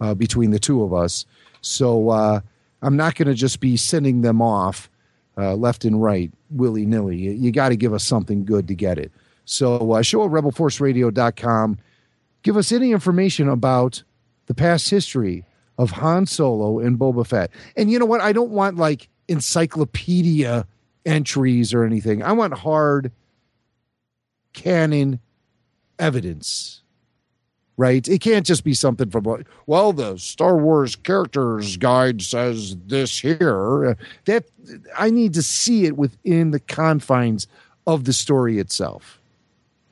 uh, 0.00 0.14
between 0.14 0.50
the 0.50 0.58
two 0.58 0.82
of 0.82 0.92
us. 0.92 1.24
So 1.62 2.10
uh, 2.10 2.40
I'm 2.82 2.96
not 2.96 3.14
going 3.14 3.28
to 3.28 3.34
just 3.34 3.58
be 3.58 3.76
sending 3.76 4.20
them 4.20 4.40
off 4.40 4.90
uh, 5.36 5.54
left 5.54 5.84
and 5.84 6.00
right 6.00 6.30
willy 6.50 6.84
nilly. 6.84 7.16
You, 7.16 7.30
you 7.32 7.52
got 7.52 7.70
to 7.70 7.76
give 7.76 7.94
us 7.94 8.04
something 8.04 8.44
good 8.44 8.68
to 8.68 8.74
get 8.74 8.98
it. 8.98 9.10
So 9.44 9.92
uh, 9.92 10.02
show 10.02 10.24
at 10.24 10.30
rebelforceradio.com. 10.30 11.78
Give 12.42 12.56
us 12.56 12.70
any 12.70 12.92
information 12.92 13.48
about 13.48 14.02
the 14.46 14.54
past 14.54 14.90
history 14.90 15.44
of 15.78 15.90
Han 15.92 16.26
Solo 16.26 16.78
and 16.78 16.98
Boba 16.98 17.26
Fett. 17.26 17.50
And 17.76 17.90
you 17.90 17.98
know 17.98 18.06
what? 18.06 18.20
I 18.20 18.32
don't 18.32 18.50
want 18.50 18.76
like 18.76 19.08
encyclopedia 19.28 20.66
entries 21.04 21.74
or 21.74 21.84
anything. 21.84 22.22
I 22.22 22.32
want 22.32 22.54
hard 22.54 23.10
canon 24.52 25.20
evidence. 25.98 26.80
Right? 27.78 28.06
It 28.06 28.20
can't 28.20 28.44
just 28.44 28.64
be 28.64 28.74
something 28.74 29.10
from 29.10 29.44
well, 29.66 29.92
the 29.92 30.18
Star 30.18 30.56
Wars 30.58 30.94
characters 30.94 31.78
guide 31.78 32.20
says 32.20 32.76
this 32.86 33.18
here. 33.18 33.96
That 34.26 34.44
I 34.96 35.10
need 35.10 35.34
to 35.34 35.42
see 35.42 35.86
it 35.86 35.96
within 35.96 36.50
the 36.50 36.60
confines 36.60 37.48
of 37.86 38.04
the 38.04 38.12
story 38.12 38.58
itself. 38.58 39.21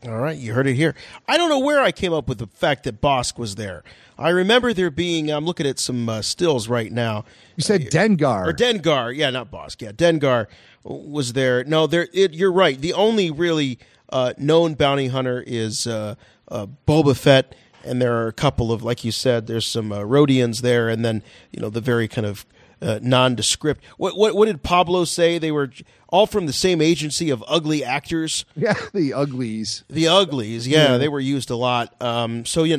All 0.06 0.16
right, 0.16 0.36
you 0.36 0.55
heard 0.55 0.66
it 0.66 0.77
here. 0.77 0.94
I 1.28 1.36
don't 1.36 1.51
know 1.51 1.59
where 1.59 1.82
I 1.82 1.93
came 1.93 2.14
up 2.14 2.27
with 2.27 2.39
the 2.39 2.47
fact 2.47 2.85
that 2.85 3.02
Bossk 3.02 3.39
was 3.39 3.56
there. 3.56 3.85
I 4.18 4.31
remember 4.31 4.72
there 4.72 4.90
being. 4.90 5.31
I'm 5.31 5.44
looking 5.44 5.66
at 5.66 5.78
some 5.78 6.09
uh, 6.09 6.22
stills 6.22 6.68
right 6.68 6.90
now. 6.90 7.27
You 7.56 7.62
said 7.62 7.82
Dengar 7.90 8.47
or 8.47 8.52
Dengar? 8.55 9.14
Yeah, 9.14 9.28
not 9.28 9.51
Bossk. 9.51 9.82
Yeah, 9.82 9.93
Dengar 9.93 10.47
was 10.85 11.35
there. 11.35 11.64
No, 11.64 11.86
there. 11.86 12.09
It, 12.14 12.32
you're 12.32 12.52
right. 12.52 12.81
The 12.81 12.94
only 12.94 13.31
really 13.31 13.78
uh, 14.09 14.32
known 14.39 14.72
bounty 14.72 15.09
hunter 15.09 15.44
is 15.47 15.86
uh, 15.86 16.14
uh, 16.48 16.66
Boba 16.86 17.14
Fett, 17.14 17.55
and 17.85 18.01
there 18.01 18.16
are 18.22 18.27
a 18.27 18.32
couple 18.32 18.72
of, 18.72 18.82
like 18.82 19.05
you 19.05 19.12
said, 19.12 19.47
there's 19.47 19.66
some 19.66 19.93
uh, 19.93 20.01
Rodians 20.01 20.62
there, 20.62 20.89
and 20.89 21.05
then 21.05 21.22
you 21.52 21.60
know 21.60 21.68
the 21.68 21.82
very 21.82 22.09
kind 22.09 22.27
of 22.27 22.47
uh, 22.82 22.98
nondescript. 23.02 23.85
What, 23.97 24.16
what 24.16 24.35
what 24.35 24.47
did 24.47 24.62
Pablo 24.62 25.05
say? 25.05 25.39
They 25.39 25.52
were 25.52 25.70
all 26.11 26.27
from 26.27 26.47
the 26.47 26.53
same 26.53 26.81
agency 26.81 27.31
of 27.31 27.43
ugly 27.47 27.85
actors. 27.85 28.45
Yeah, 28.57 28.74
the 28.93 29.12
uglies. 29.15 29.85
The 29.89 30.09
uglies. 30.09 30.66
Yeah, 30.69 30.93
Yeah. 30.93 30.99
they 30.99 31.09
were 31.09 31.20
used 31.20 31.51
a 31.51 31.57
lot. 31.57 31.95
Um, 32.03 32.45
so 32.45 32.65
yeah, 32.65 32.78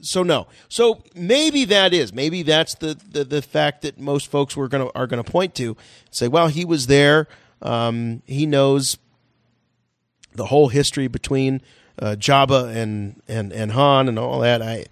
so 0.00 0.22
no. 0.22 0.46
So 0.68 1.02
maybe 1.14 1.64
that 1.66 1.92
is 1.92 2.12
maybe 2.12 2.42
that's 2.42 2.74
the, 2.76 2.98
the, 3.10 3.24
the 3.24 3.42
fact 3.42 3.82
that 3.82 3.98
most 3.98 4.30
folks 4.30 4.56
were 4.56 4.68
gonna 4.68 4.90
are 4.94 5.06
gonna 5.06 5.24
point 5.24 5.54
to 5.56 5.76
say, 6.10 6.28
well, 6.28 6.48
he 6.48 6.64
was 6.64 6.86
there. 6.86 7.26
Um, 7.62 8.22
he 8.26 8.46
knows 8.46 8.98
the 10.34 10.46
whole 10.46 10.68
history 10.68 11.08
between 11.08 11.60
uh, 12.00 12.14
Jabba 12.18 12.74
and, 12.76 13.20
and 13.26 13.52
and 13.52 13.72
Han 13.72 14.08
and 14.08 14.18
all 14.18 14.40
that. 14.40 14.62
I, 14.62 14.86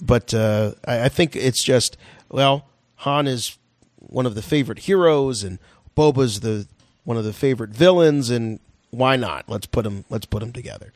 but 0.00 0.34
uh, 0.34 0.72
I, 0.86 1.04
I 1.04 1.08
think 1.08 1.36
it's 1.36 1.62
just 1.62 1.96
well, 2.30 2.66
Han 2.96 3.26
is 3.26 3.56
one 3.96 4.26
of 4.26 4.34
the 4.34 4.42
favorite 4.42 4.80
heroes, 4.80 5.42
and 5.42 5.58
Boba's 5.96 6.40
the 6.40 6.66
one 7.04 7.16
of 7.16 7.24
the 7.24 7.32
favorite 7.32 7.70
villains, 7.70 8.30
and 8.30 8.60
why 8.90 9.16
not? 9.16 9.48
Let's 9.48 9.66
put 9.66 9.84
them. 9.84 10.04
Let's 10.10 10.26
put 10.26 10.40
them 10.40 10.52
together. 10.52 10.92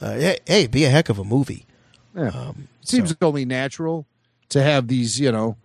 Uh, 0.00 0.12
hey, 0.14 0.38
hey, 0.46 0.66
be 0.66 0.84
a 0.84 0.90
heck 0.90 1.08
of 1.08 1.18
a 1.18 1.24
movie. 1.24 1.64
Yeah. 2.14 2.50
it 2.82 2.88
seems 2.88 3.14
only 3.20 3.44
natural 3.44 4.06
to 4.50 4.62
have 4.62 4.88
these, 4.88 5.18
you 5.20 5.30
know, 5.32 5.56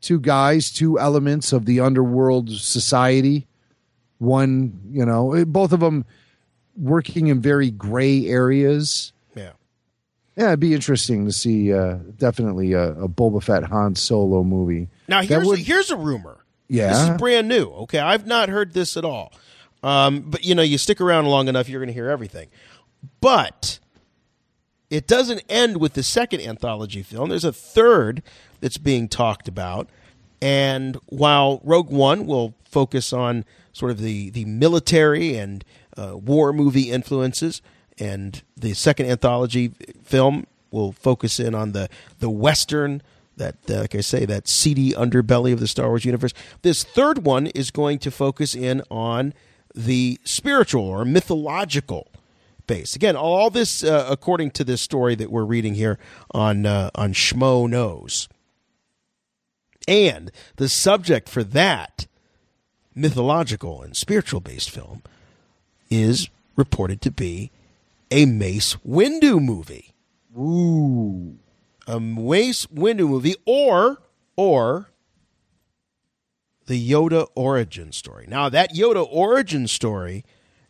two 0.00 0.20
guys, 0.20 0.70
two 0.70 0.98
elements 0.98 1.52
of 1.52 1.64
the 1.66 1.80
underworld 1.80 2.50
society. 2.50 3.46
One, 4.18 4.80
you 4.90 5.04
know, 5.06 5.32
eh, 5.34 5.44
both 5.44 5.72
of 5.72 5.80
them 5.80 6.04
working 6.76 7.28
in 7.28 7.40
very 7.40 7.70
gray 7.70 8.26
areas. 8.26 9.12
Yeah. 9.36 9.52
Yeah, 10.36 10.48
it'd 10.48 10.60
be 10.60 10.74
interesting 10.74 11.26
to 11.26 11.32
see 11.32 11.72
uh, 11.72 11.98
definitely 12.16 12.72
a, 12.72 12.92
a 12.92 13.08
Boba 13.08 13.42
Fett 13.42 13.64
Han 13.64 13.94
Solo 13.94 14.42
movie. 14.42 14.88
Now 15.08 15.22
here's 15.22 15.46
would- 15.46 15.58
a, 15.58 15.62
here's 15.62 15.90
a 15.90 15.96
rumor. 15.96 16.37
Yeah. 16.68 16.88
this 16.88 17.08
is 17.08 17.16
brand 17.18 17.48
new. 17.48 17.64
Okay, 17.64 17.98
I've 17.98 18.26
not 18.26 18.48
heard 18.48 18.72
this 18.72 18.96
at 18.96 19.04
all. 19.04 19.32
Um, 19.82 20.20
but 20.20 20.44
you 20.44 20.54
know, 20.54 20.62
you 20.62 20.78
stick 20.78 21.00
around 21.00 21.26
long 21.26 21.48
enough, 21.48 21.68
you're 21.68 21.80
going 21.80 21.88
to 21.88 21.94
hear 21.94 22.08
everything. 22.10 22.48
But 23.20 23.78
it 24.90 25.06
doesn't 25.06 25.42
end 25.48 25.78
with 25.78 25.94
the 25.94 26.02
second 26.02 26.40
anthology 26.40 27.02
film. 27.02 27.28
There's 27.28 27.44
a 27.44 27.52
third 27.52 28.22
that's 28.60 28.78
being 28.78 29.08
talked 29.08 29.48
about, 29.48 29.88
and 30.42 30.96
while 31.06 31.60
Rogue 31.62 31.90
One 31.90 32.26
will 32.26 32.54
focus 32.64 33.12
on 33.12 33.44
sort 33.72 33.90
of 33.90 34.00
the 34.00 34.30
the 34.30 34.44
military 34.44 35.36
and 35.36 35.64
uh, 35.96 36.16
war 36.16 36.52
movie 36.52 36.90
influences, 36.90 37.62
and 37.98 38.42
the 38.56 38.74
second 38.74 39.06
anthology 39.06 39.72
film 40.02 40.46
we'll 40.70 40.92
focus 40.92 41.40
in 41.40 41.54
on 41.54 41.72
the 41.72 41.88
the 42.18 42.30
western 42.30 43.02
that 43.38 43.56
uh, 43.68 43.80
like 43.80 43.94
I 43.94 44.00
say 44.00 44.24
that 44.26 44.48
seedy 44.48 44.92
underbelly 44.92 45.52
of 45.52 45.60
the 45.60 45.66
Star 45.66 45.88
Wars 45.88 46.04
universe. 46.04 46.32
This 46.62 46.84
third 46.84 47.24
one 47.24 47.48
is 47.48 47.70
going 47.70 47.98
to 48.00 48.10
focus 48.10 48.54
in 48.54 48.82
on 48.90 49.34
the 49.74 50.18
spiritual 50.24 50.84
or 50.84 51.04
mythological 51.04 52.08
base. 52.66 52.94
Again, 52.94 53.16
all 53.16 53.50
this 53.50 53.82
uh, 53.82 54.06
according 54.08 54.52
to 54.52 54.64
this 54.64 54.80
story 54.80 55.14
that 55.16 55.30
we're 55.30 55.44
reading 55.44 55.74
here 55.74 55.98
on 56.32 56.66
uh, 56.66 56.90
on 56.94 57.12
Schmoes 57.12 57.70
Know. 57.70 58.06
And 59.88 60.30
the 60.56 60.68
subject 60.68 61.28
for 61.28 61.42
that 61.42 62.06
mythological 62.94 63.82
and 63.82 63.96
spiritual 63.96 64.40
based 64.40 64.70
film 64.70 65.02
is 65.90 66.28
reported 66.56 67.00
to 67.02 67.10
be 67.10 67.50
a 68.10 68.26
Mace 68.26 68.76
Windu 68.86 69.42
movie. 69.42 69.94
Ooh. 70.36 71.38
A 71.88 71.98
Mace 71.98 72.66
Windu 72.66 73.08
movie 73.08 73.34
or 73.44 73.98
or 74.36 74.90
the 76.66 76.90
Yoda 76.90 77.26
origin 77.34 77.90
story. 77.92 78.26
Now 78.28 78.48
that 78.48 78.74
Yoda 78.74 79.06
origin 79.10 79.66
story 79.66 80.24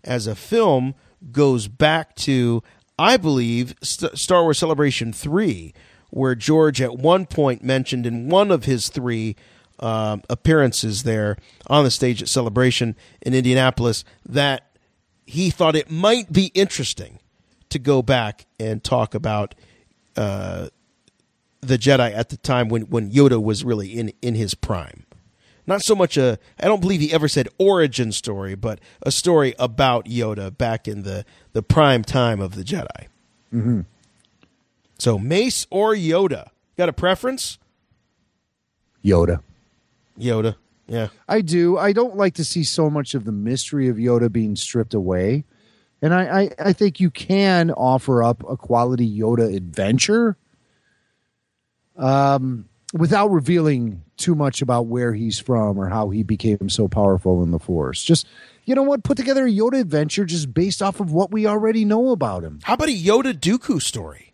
as 0.05 0.27
a 0.27 0.35
film 0.35 0.95
goes 1.33 1.69
back 1.69 2.15
to 2.17 2.63
I 2.99 3.17
believe 3.17 3.75
St- 3.83 4.17
Star 4.17 4.43
Wars 4.45 4.59
Celebration 4.59 5.13
3 5.13 5.75
where 6.11 6.35
George 6.35 6.81
at 6.81 6.97
one 6.97 7.27
point 7.27 7.63
mentioned 7.63 8.07
in 8.07 8.29
one 8.29 8.51
of 8.51 8.65
his 8.65 8.89
three 8.89 9.37
um, 9.81 10.23
appearances 10.31 11.03
there 11.03 11.37
on 11.67 11.85
the 11.85 11.91
stage 11.91 12.23
at 12.23 12.29
Celebration 12.29 12.97
in 13.21 13.35
Indianapolis 13.35 14.05
that 14.27 14.71
he 15.27 15.51
thought 15.51 15.77
it 15.77 15.91
might 15.91 16.33
be 16.33 16.47
interesting 16.55 17.19
to 17.69 17.79
go 17.79 18.03
back 18.03 18.47
and 18.59 18.83
talk 18.83 19.15
about 19.15 19.55
uh, 20.17 20.69
the 21.61 21.79
Jedi 21.79 22.15
at 22.15 22.29
the 22.29 22.37
time 22.37 22.69
when, 22.69 22.83
when 22.83 23.11
Yoda 23.11 23.43
was 23.43 23.65
really 23.65 23.89
in, 23.89 24.13
in 24.23 24.35
his 24.35 24.55
prime. 24.55 25.05
Not 25.67 25.83
so 25.83 25.95
much 25.95 26.17
a, 26.17 26.39
I 26.59 26.65
don't 26.65 26.81
believe 26.81 27.01
he 27.01 27.13
ever 27.13 27.29
said 27.29 27.49
origin 27.59 28.11
story, 28.13 28.55
but 28.55 28.81
a 29.03 29.11
story 29.11 29.55
about 29.59 30.07
Yoda 30.07 30.57
back 30.57 30.89
in 30.89 31.03
the, 31.03 31.27
the 31.53 31.63
prime 31.63 32.03
time 32.03 32.41
of 32.41 32.55
the 32.55 32.63
Jedi. 32.63 33.07
Mm-hmm. 33.53 33.81
So 34.99 35.19
Mace 35.19 35.67
or 35.71 35.95
Yoda? 35.95 36.49
Got 36.79 36.89
a 36.89 36.93
preference? 36.93 37.59
Yoda. 39.05 39.43
Yoda. 40.19 40.57
Yeah. 40.87 41.09
I 41.29 41.43
do. 41.43 41.77
I 41.77 41.93
don't 41.93 42.17
like 42.17 42.35
to 42.35 42.45
see 42.45 42.65
so 42.65 42.89
much 42.89 43.15
of 43.15 43.25
the 43.25 43.33
mystery 43.33 43.89
of 43.89 43.97
Yoda 43.97 44.33
being 44.33 44.57
stripped 44.57 44.95
away. 44.95 45.45
And 46.01 46.15
I, 46.15 46.41
I, 46.41 46.51
I 46.59 46.73
think 46.73 46.99
you 46.99 47.11
can 47.11 47.71
offer 47.73 48.23
up 48.23 48.43
a 48.49 48.57
quality 48.57 49.07
Yoda 49.07 49.55
adventure 49.55 50.37
um, 51.99 52.69
without 52.95 53.29
revealing 53.31 54.03
too 54.17 54.35
much 54.35 54.63
about 54.63 54.87
where 54.87 55.13
he's 55.13 55.39
from 55.39 55.79
or 55.79 55.89
how 55.89 56.09
he 56.11 56.23
became 56.23 56.69
so 56.71 56.89
powerful 56.89 57.43
in 57.43 57.51
the 57.51 57.59
Force. 57.59 58.03
Just, 58.03 58.27
you 58.65 58.75
know 58.75 58.83
what? 58.83 59.05
Put 59.05 59.17
together 59.17 59.47
a 59.47 59.51
Yoda 59.51 59.81
adventure 59.81 60.25
just 60.25 60.53
based 60.55 60.81
off 60.83 61.01
of 61.01 61.13
what 61.13 61.31
we 61.31 61.47
already 61.47 61.85
know 61.85 62.11
about 62.11 62.43
him. 62.45 62.61
How 62.65 62.75
about 62.75 62.89
a 62.89 62.93
Yoda 62.97 63.33
Dooku 63.35 63.81
story? 63.83 64.33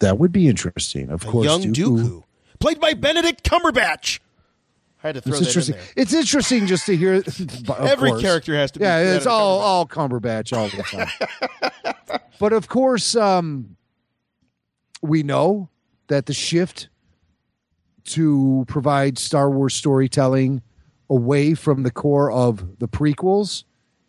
That 0.00 0.18
would 0.18 0.32
be 0.32 0.48
interesting. 0.48 1.10
Of 1.10 1.24
A 1.24 1.30
course, 1.30 1.44
young 1.46 1.62
Dooku. 1.72 1.98
Dooku. 1.98 2.22
Played 2.58 2.80
by 2.80 2.94
Benedict 2.94 3.42
Cumberbatch. 3.48 4.20
I 5.02 5.08
had 5.08 5.14
to 5.16 5.20
throw 5.20 5.32
It's 5.32 5.40
that 5.40 5.46
interesting. 5.48 5.74
in 5.74 5.80
there. 5.80 5.88
It's 5.96 6.12
interesting 6.14 6.66
just 6.66 6.86
to 6.86 6.96
hear. 6.96 7.14
Every 7.78 8.10
course. 8.10 8.22
character 8.22 8.54
has 8.56 8.70
to 8.72 8.78
be 8.78 8.84
Yeah, 8.86 9.14
it's 9.16 9.26
all 9.26 9.60
all 9.60 9.86
Cumberbatch 9.86 10.56
all 10.56 10.68
the 10.68 10.82
time. 10.82 12.20
but 12.38 12.52
of 12.54 12.68
course, 12.68 13.14
um, 13.14 13.76
we 15.02 15.22
know 15.22 15.68
that 16.08 16.26
the 16.26 16.34
shift 16.34 16.88
to 18.04 18.64
provide 18.68 19.18
Star 19.18 19.50
Wars 19.50 19.74
storytelling 19.74 20.62
away 21.08 21.54
from 21.54 21.82
the 21.82 21.90
core 21.90 22.30
of 22.30 22.78
the 22.78 22.88
prequels 22.88 23.64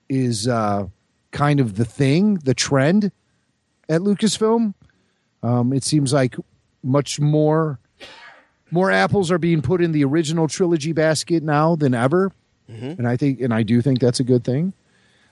is 0.09 0.47
uh, 0.47 0.87
kind 1.31 1.59
of 1.59 1.75
the 1.75 1.85
thing, 1.85 2.35
the 2.35 2.53
trend 2.53 3.11
at 3.89 4.01
Lucasfilm. 4.01 4.73
Um, 5.43 5.73
it 5.73 5.83
seems 5.83 6.11
like 6.13 6.35
much 6.83 7.19
more 7.19 7.79
more 8.71 8.91
apples 8.91 9.31
are 9.31 9.37
being 9.37 9.61
put 9.61 9.81
in 9.81 9.91
the 9.91 10.03
original 10.03 10.47
trilogy 10.47 10.91
basket 10.91 11.43
now 11.43 11.75
than 11.75 11.93
ever, 11.93 12.31
and 12.67 13.07
I 13.07 13.15
think 13.15 13.39
and 13.39 13.53
I 13.53 13.63
do 13.63 13.81
think 13.81 13.99
that's 13.99 14.19
a 14.19 14.23
good 14.23 14.43
thing. 14.43 14.73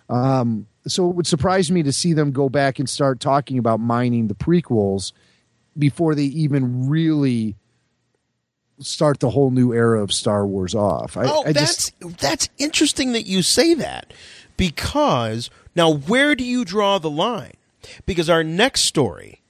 Um, 0.09 0.67
so 0.85 1.09
it 1.09 1.15
would 1.15 1.27
surprise 1.27 1.71
me 1.71 1.81
to 1.83 1.91
see 1.91 2.13
them 2.13 2.31
go 2.31 2.47
back 2.49 2.77
and 2.77 2.89
start 2.89 3.19
talking 3.19 3.57
about 3.57 3.79
mining 3.79 4.27
the 4.27 4.35
prequels 4.35 5.13
before 5.77 6.15
they 6.15 6.23
even 6.23 6.89
really 6.89 7.55
start 8.79 9.19
the 9.19 9.29
whole 9.29 9.51
new 9.51 9.73
era 9.73 10.01
of 10.01 10.11
Star 10.11 10.45
Wars 10.45 10.75
off. 10.75 11.17
I, 11.17 11.25
oh, 11.25 11.43
I 11.45 11.53
that's 11.53 11.91
just 11.91 12.19
that's 12.19 12.49
interesting 12.57 13.13
that 13.13 13.25
you 13.25 13.41
say 13.41 13.73
that 13.75 14.13
because 14.57 15.49
now 15.75 15.91
where 15.91 16.35
do 16.35 16.43
you 16.43 16.65
draw 16.65 16.97
the 16.99 17.09
line? 17.09 17.53
Because 18.05 18.29
our 18.29 18.43
next 18.43 18.83
story 18.83 19.41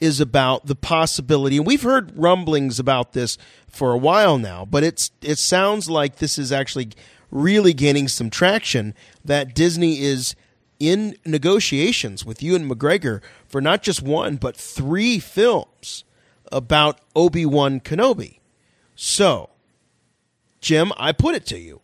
is 0.00 0.20
about 0.20 0.66
the 0.66 0.74
possibility, 0.74 1.56
and 1.56 1.66
we've 1.66 1.82
heard 1.82 2.16
rumblings 2.16 2.78
about 2.78 3.12
this 3.12 3.38
for 3.68 3.92
a 3.92 3.98
while 3.98 4.38
now, 4.38 4.64
but 4.64 4.82
it's 4.82 5.10
it 5.22 5.38
sounds 5.38 5.88
like 5.88 6.16
this 6.16 6.38
is 6.38 6.52
actually 6.52 6.90
really 7.30 7.72
gaining 7.72 8.08
some 8.08 8.30
traction. 8.30 8.94
That 9.24 9.54
Disney 9.54 10.00
is 10.00 10.34
in 10.80 11.16
negotiations 11.24 12.24
with 12.24 12.42
Ewan 12.42 12.68
McGregor 12.68 13.20
for 13.54 13.60
not 13.60 13.84
just 13.84 14.02
one 14.02 14.34
but 14.34 14.56
three 14.56 15.20
films 15.20 16.02
about 16.50 16.98
Obi 17.14 17.46
Wan 17.46 17.78
Kenobi. 17.78 18.40
So, 18.96 19.50
Jim, 20.60 20.90
I 20.96 21.12
put 21.12 21.36
it 21.36 21.46
to 21.46 21.58
you. 21.60 21.80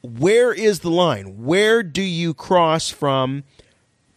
Where 0.00 0.52
is 0.52 0.80
the 0.80 0.90
line? 0.90 1.44
Where 1.44 1.84
do 1.84 2.02
you 2.02 2.34
cross 2.34 2.90
from 2.90 3.44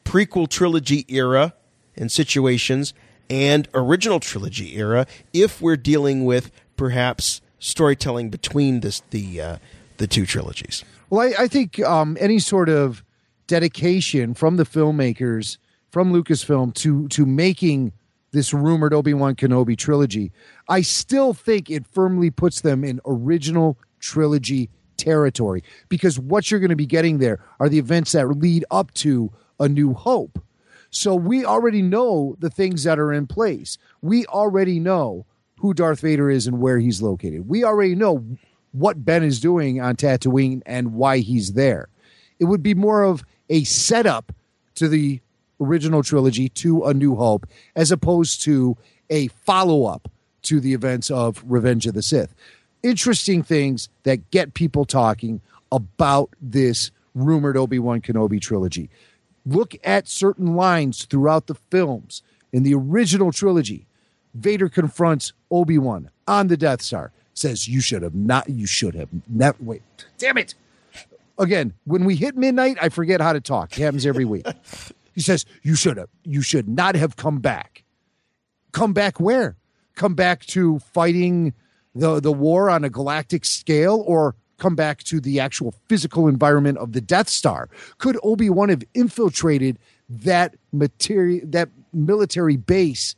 prequel 0.03 0.49
trilogy 0.49 1.06
era 1.07 1.53
and 1.95 2.11
situations 2.11 2.95
and 3.30 3.68
original 3.76 4.19
trilogy 4.19 4.76
era 4.76 5.06
if 5.32 5.61
we're 5.61 5.77
dealing 5.77 6.26
with 6.26 6.49
perhaps 6.76 7.40
storytelling 7.60 8.32
between 8.32 8.80
this, 8.80 9.03
the 9.11 9.40
uh, 9.40 9.57
the 9.98 10.07
two 10.07 10.26
trilogies? 10.26 10.84
Well, 11.11 11.22
I, 11.22 11.44
I 11.44 11.48
think 11.48 11.80
um, 11.82 12.18
any 12.19 12.40
sort 12.40 12.68
of 12.68 13.03
dedication 13.45 14.34
from 14.34 14.57
the 14.57 14.65
filmmakers 14.65 15.60
from 15.95 16.11
Lucasfilm 16.11 16.73
to 16.73 17.07
to 17.07 17.26
making 17.26 17.93
this 18.31 18.53
rumored 18.53 18.93
Obi 18.93 19.13
Wan 19.13 19.34
Kenobi 19.34 19.77
trilogy, 19.77 20.30
I 20.67 20.81
still 20.81 21.34
think 21.34 21.69
it 21.69 21.88
firmly 21.88 22.30
puts 22.30 22.59
them 22.59 22.84
in 22.84 22.99
original 23.05 23.80
trilogy 24.01 24.69
territory 24.97 25.63
because 25.88 26.19
what 26.19 26.51
you're 26.51 26.59
going 26.59 26.69
to 26.69 26.76
be 26.76 26.85
getting 26.85 27.19
there 27.19 27.39
are 27.61 27.69
the 27.69 27.80
events 27.80 28.11
that 28.11 28.27
lead 28.27 28.65
up 28.72 28.93
to 28.95 29.31
A 29.57 29.69
New 29.69 29.93
Hope. 29.93 30.43
So 30.89 31.15
we 31.15 31.45
already 31.45 31.81
know 31.81 32.35
the 32.39 32.49
things 32.49 32.84
that 32.84 32.99
are 32.99 33.13
in 33.13 33.26
place. 33.26 33.77
We 34.01 34.26
already 34.26 34.81
know 34.81 35.26
who 35.59 35.73
Darth 35.73 36.01
Vader 36.01 36.30
is 36.30 36.45
and 36.45 36.59
where 36.59 36.80
he's 36.80 37.01
located. 37.01 37.47
We 37.47 37.63
already 37.63 37.95
know 37.95 38.22
what 38.73 39.05
Ben 39.05 39.23
is 39.23 39.39
doing 39.39 39.80
on 39.80 39.95
Tatooine 39.95 40.61
and 40.65 40.95
why 40.95 41.19
he's 41.19 41.53
there. 41.53 41.88
It 42.38 42.45
would 42.45 42.61
be 42.61 42.73
more 42.73 43.03
of 43.03 43.23
a 43.49 43.63
setup 43.63 44.34
to 44.73 44.89
the 44.89 45.22
original 45.60 46.03
trilogy 46.03 46.49
to 46.49 46.86
A 46.86 46.94
New 46.94 47.15
Hope 47.15 47.48
as 47.76 47.91
opposed 47.91 48.41
to 48.44 48.77
a 49.10 49.27
follow 49.27 49.86
up 49.86 50.10
to 50.44 50.60
the 50.60 50.73
events 50.73 51.10
of 51.10 51.44
Revenge 51.45 51.88
of 51.88 51.94
the 51.94 52.03
Sith. 52.03 52.34
Interesting 52.84 53.44
things 53.44 53.90
that 54.03 54.30
get 54.32 54.53
people 54.53 54.86
talking 54.86 55.41
about 55.72 56.30
this 56.41 56.91
rumored 57.15 57.57
Obi 57.57 57.80
Wan 57.80 58.02
Kenobi 58.02 58.40
trilogy. 58.40 58.90
Look 59.45 59.76
at 59.84 60.07
certain 60.07 60.56
lines 60.56 61.06
throughout 61.06 61.48
the 61.48 61.56
films. 61.56 62.22
In 62.52 62.64
the 62.64 62.73
original 62.73 63.32
trilogy, 63.32 63.86
Vader 64.34 64.69
confronts 64.69 65.34
Obi 65.49 65.77
Wan 65.77 66.10
on 66.27 66.48
the 66.48 66.57
Death 66.57 66.82
Star. 66.82 67.11
Says 67.34 67.68
you 67.68 67.82
should 67.82 68.02
have 68.02 68.15
not. 68.15 68.49
You 68.49 68.65
should 68.65 68.95
have 68.95 69.10
never. 69.27 69.57
Wait, 69.60 69.82
damn 70.18 70.38
it! 70.38 70.56
Again, 71.38 71.73
when 71.84 72.06
we 72.06 72.15
hit 72.15 72.38
midnight, 72.38 72.77
I 72.82 72.90
forget 72.90 73.19
how 73.19 73.34
to 73.34 73.41
talk. 73.41 73.77
It 73.77 73.82
happens 73.82 74.06
every 74.06 74.26
week. 74.26 74.45
he 75.15 75.21
says 75.21 75.45
you 75.63 75.75
should 75.75 75.97
have. 75.97 76.09
You 76.23 76.41
should 76.41 76.69
not 76.69 76.95
have 76.95 77.15
come 77.15 77.39
back. 77.39 77.83
Come 78.71 78.93
back 78.93 79.19
where? 79.19 79.57
Come 79.95 80.13
back 80.13 80.45
to 80.47 80.79
fighting 80.79 81.53
the 81.95 82.19
the 82.19 82.33
war 82.33 82.69
on 82.69 82.83
a 82.83 82.89
galactic 82.89 83.45
scale, 83.45 84.03
or 84.05 84.35
come 84.57 84.75
back 84.75 85.03
to 85.03 85.19
the 85.19 85.39
actual 85.39 85.73
physical 85.87 86.27
environment 86.27 86.77
of 86.77 86.91
the 86.91 87.01
Death 87.01 87.29
Star? 87.29 87.69
Could 87.97 88.19
Obi 88.21 88.49
Wan 88.49 88.69
have 88.69 88.83
infiltrated 88.93 89.79
that 90.09 90.55
material, 90.71 91.41
that 91.47 91.69
military 91.93 92.57
base? 92.57 93.15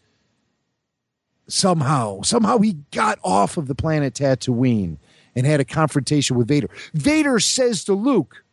somehow, 1.47 2.21
somehow 2.21 2.59
he 2.59 2.73
got 2.91 3.19
off 3.23 3.57
of 3.57 3.67
the 3.67 3.75
planet 3.75 4.13
Tatooine 4.13 4.97
and 5.35 5.45
had 5.45 5.59
a 5.59 5.65
confrontation 5.65 6.37
with 6.37 6.47
Vader. 6.47 6.69
Vader 6.93 7.39
says 7.39 7.83
to 7.85 7.93
Luke, 7.93 8.43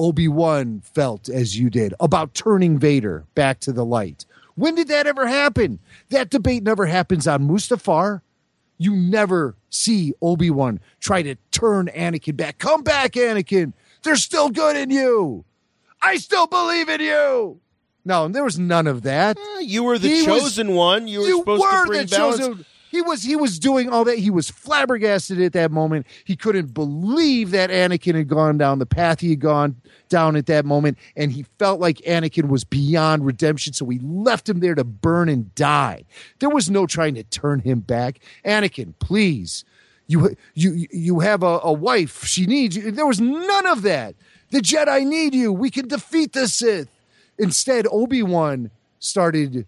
Obi 0.00 0.28
Wan 0.28 0.80
felt 0.94 1.28
as 1.28 1.58
you 1.58 1.68
did 1.68 1.92
about 2.00 2.32
turning 2.32 2.78
Vader 2.78 3.26
back 3.34 3.60
to 3.60 3.70
the 3.72 3.84
light. 3.84 4.24
When 4.54 4.74
did 4.74 4.88
that 4.88 5.06
ever 5.06 5.26
happen? 5.26 5.78
That 6.08 6.30
debate 6.30 6.62
never 6.62 6.86
happens 6.86 7.28
on 7.28 7.46
Mustafar. 7.46 8.22
You 8.78 8.96
never 8.96 9.56
see 9.68 10.14
Obi 10.22 10.48
Wan 10.48 10.80
try 11.00 11.20
to 11.22 11.34
turn 11.52 11.90
Anakin 11.94 12.34
back. 12.34 12.56
Come 12.56 12.82
back, 12.82 13.12
Anakin. 13.12 13.74
There's 14.02 14.22
still 14.24 14.48
good 14.48 14.74
in 14.74 14.88
you. 14.88 15.44
I 16.00 16.16
still 16.16 16.46
believe 16.46 16.88
in 16.88 17.02
you. 17.02 17.60
No, 18.02 18.26
there 18.28 18.42
was 18.42 18.58
none 18.58 18.86
of 18.86 19.02
that. 19.02 19.36
Eh, 19.38 19.60
you 19.60 19.82
were 19.84 19.98
the 19.98 20.08
He 20.08 20.26
was- 20.26 20.42
chosen 20.44 20.74
one. 20.74 21.08
You 21.08 21.20
were 21.20 21.26
supposed 21.40 21.60
were 21.62 21.82
to 21.82 21.86
bring 21.86 22.06
the 22.06 22.16
balance. 22.16 22.38
chosen- 22.38 22.64
He 22.90 23.00
was 23.02 23.22
he 23.22 23.36
was 23.36 23.60
doing 23.60 23.88
all 23.88 24.02
that. 24.04 24.18
He 24.18 24.30
was 24.30 24.50
flabbergasted 24.50 25.40
at 25.40 25.52
that 25.52 25.70
moment. 25.70 26.08
He 26.24 26.34
couldn't 26.34 26.74
believe 26.74 27.52
that 27.52 27.70
Anakin 27.70 28.16
had 28.16 28.26
gone 28.26 28.58
down 28.58 28.80
the 28.80 28.86
path 28.86 29.20
he 29.20 29.30
had 29.30 29.38
gone 29.38 29.76
down 30.08 30.34
at 30.34 30.46
that 30.46 30.64
moment, 30.64 30.98
and 31.14 31.30
he 31.30 31.44
felt 31.60 31.78
like 31.78 31.98
Anakin 31.98 32.48
was 32.48 32.64
beyond 32.64 33.24
redemption. 33.24 33.74
So 33.74 33.88
he 33.88 34.00
left 34.00 34.48
him 34.48 34.58
there 34.58 34.74
to 34.74 34.82
burn 34.82 35.28
and 35.28 35.54
die. 35.54 36.02
There 36.40 36.50
was 36.50 36.68
no 36.68 36.84
trying 36.84 37.14
to 37.14 37.22
turn 37.22 37.60
him 37.60 37.78
back. 37.78 38.18
Anakin, 38.44 38.94
please, 38.98 39.64
you 40.08 40.34
you 40.54 40.88
you 40.90 41.20
have 41.20 41.44
a, 41.44 41.60
a 41.62 41.72
wife. 41.72 42.24
She 42.24 42.44
needs 42.44 42.76
you. 42.76 42.90
There 42.90 43.06
was 43.06 43.20
none 43.20 43.66
of 43.66 43.82
that. 43.82 44.16
The 44.50 44.58
Jedi 44.58 45.06
need 45.06 45.32
you. 45.32 45.52
We 45.52 45.70
can 45.70 45.86
defeat 45.86 46.32
the 46.32 46.48
Sith. 46.48 46.88
Instead, 47.38 47.86
Obi 47.88 48.24
Wan 48.24 48.72
started 48.98 49.64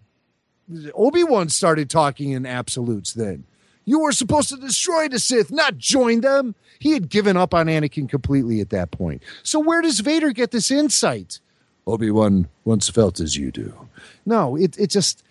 Obi 0.93 1.23
Wan 1.23 1.49
started 1.49 1.89
talking 1.89 2.31
in 2.31 2.45
absolutes 2.45 3.13
then. 3.13 3.45
You 3.85 3.99
were 3.99 4.13
supposed 4.13 4.49
to 4.49 4.57
destroy 4.57 5.09
the 5.09 5.19
Sith, 5.19 5.51
not 5.51 5.77
join 5.77 6.21
them. 6.21 6.55
He 6.79 6.91
had 6.91 7.09
given 7.09 7.35
up 7.35 7.53
on 7.53 7.67
Anakin 7.67 8.07
completely 8.07 8.61
at 8.61 8.69
that 8.69 8.91
point. 8.91 9.21
So, 9.43 9.59
where 9.59 9.81
does 9.81 9.99
Vader 9.99 10.31
get 10.31 10.51
this 10.51 10.71
insight? 10.71 11.39
Obi 11.85 12.09
Wan 12.11 12.47
once 12.63 12.89
felt 12.89 13.19
as 13.19 13.35
you 13.35 13.51
do. 13.51 13.89
No, 14.25 14.55
it, 14.55 14.77
it 14.79 14.89
just, 14.89 15.23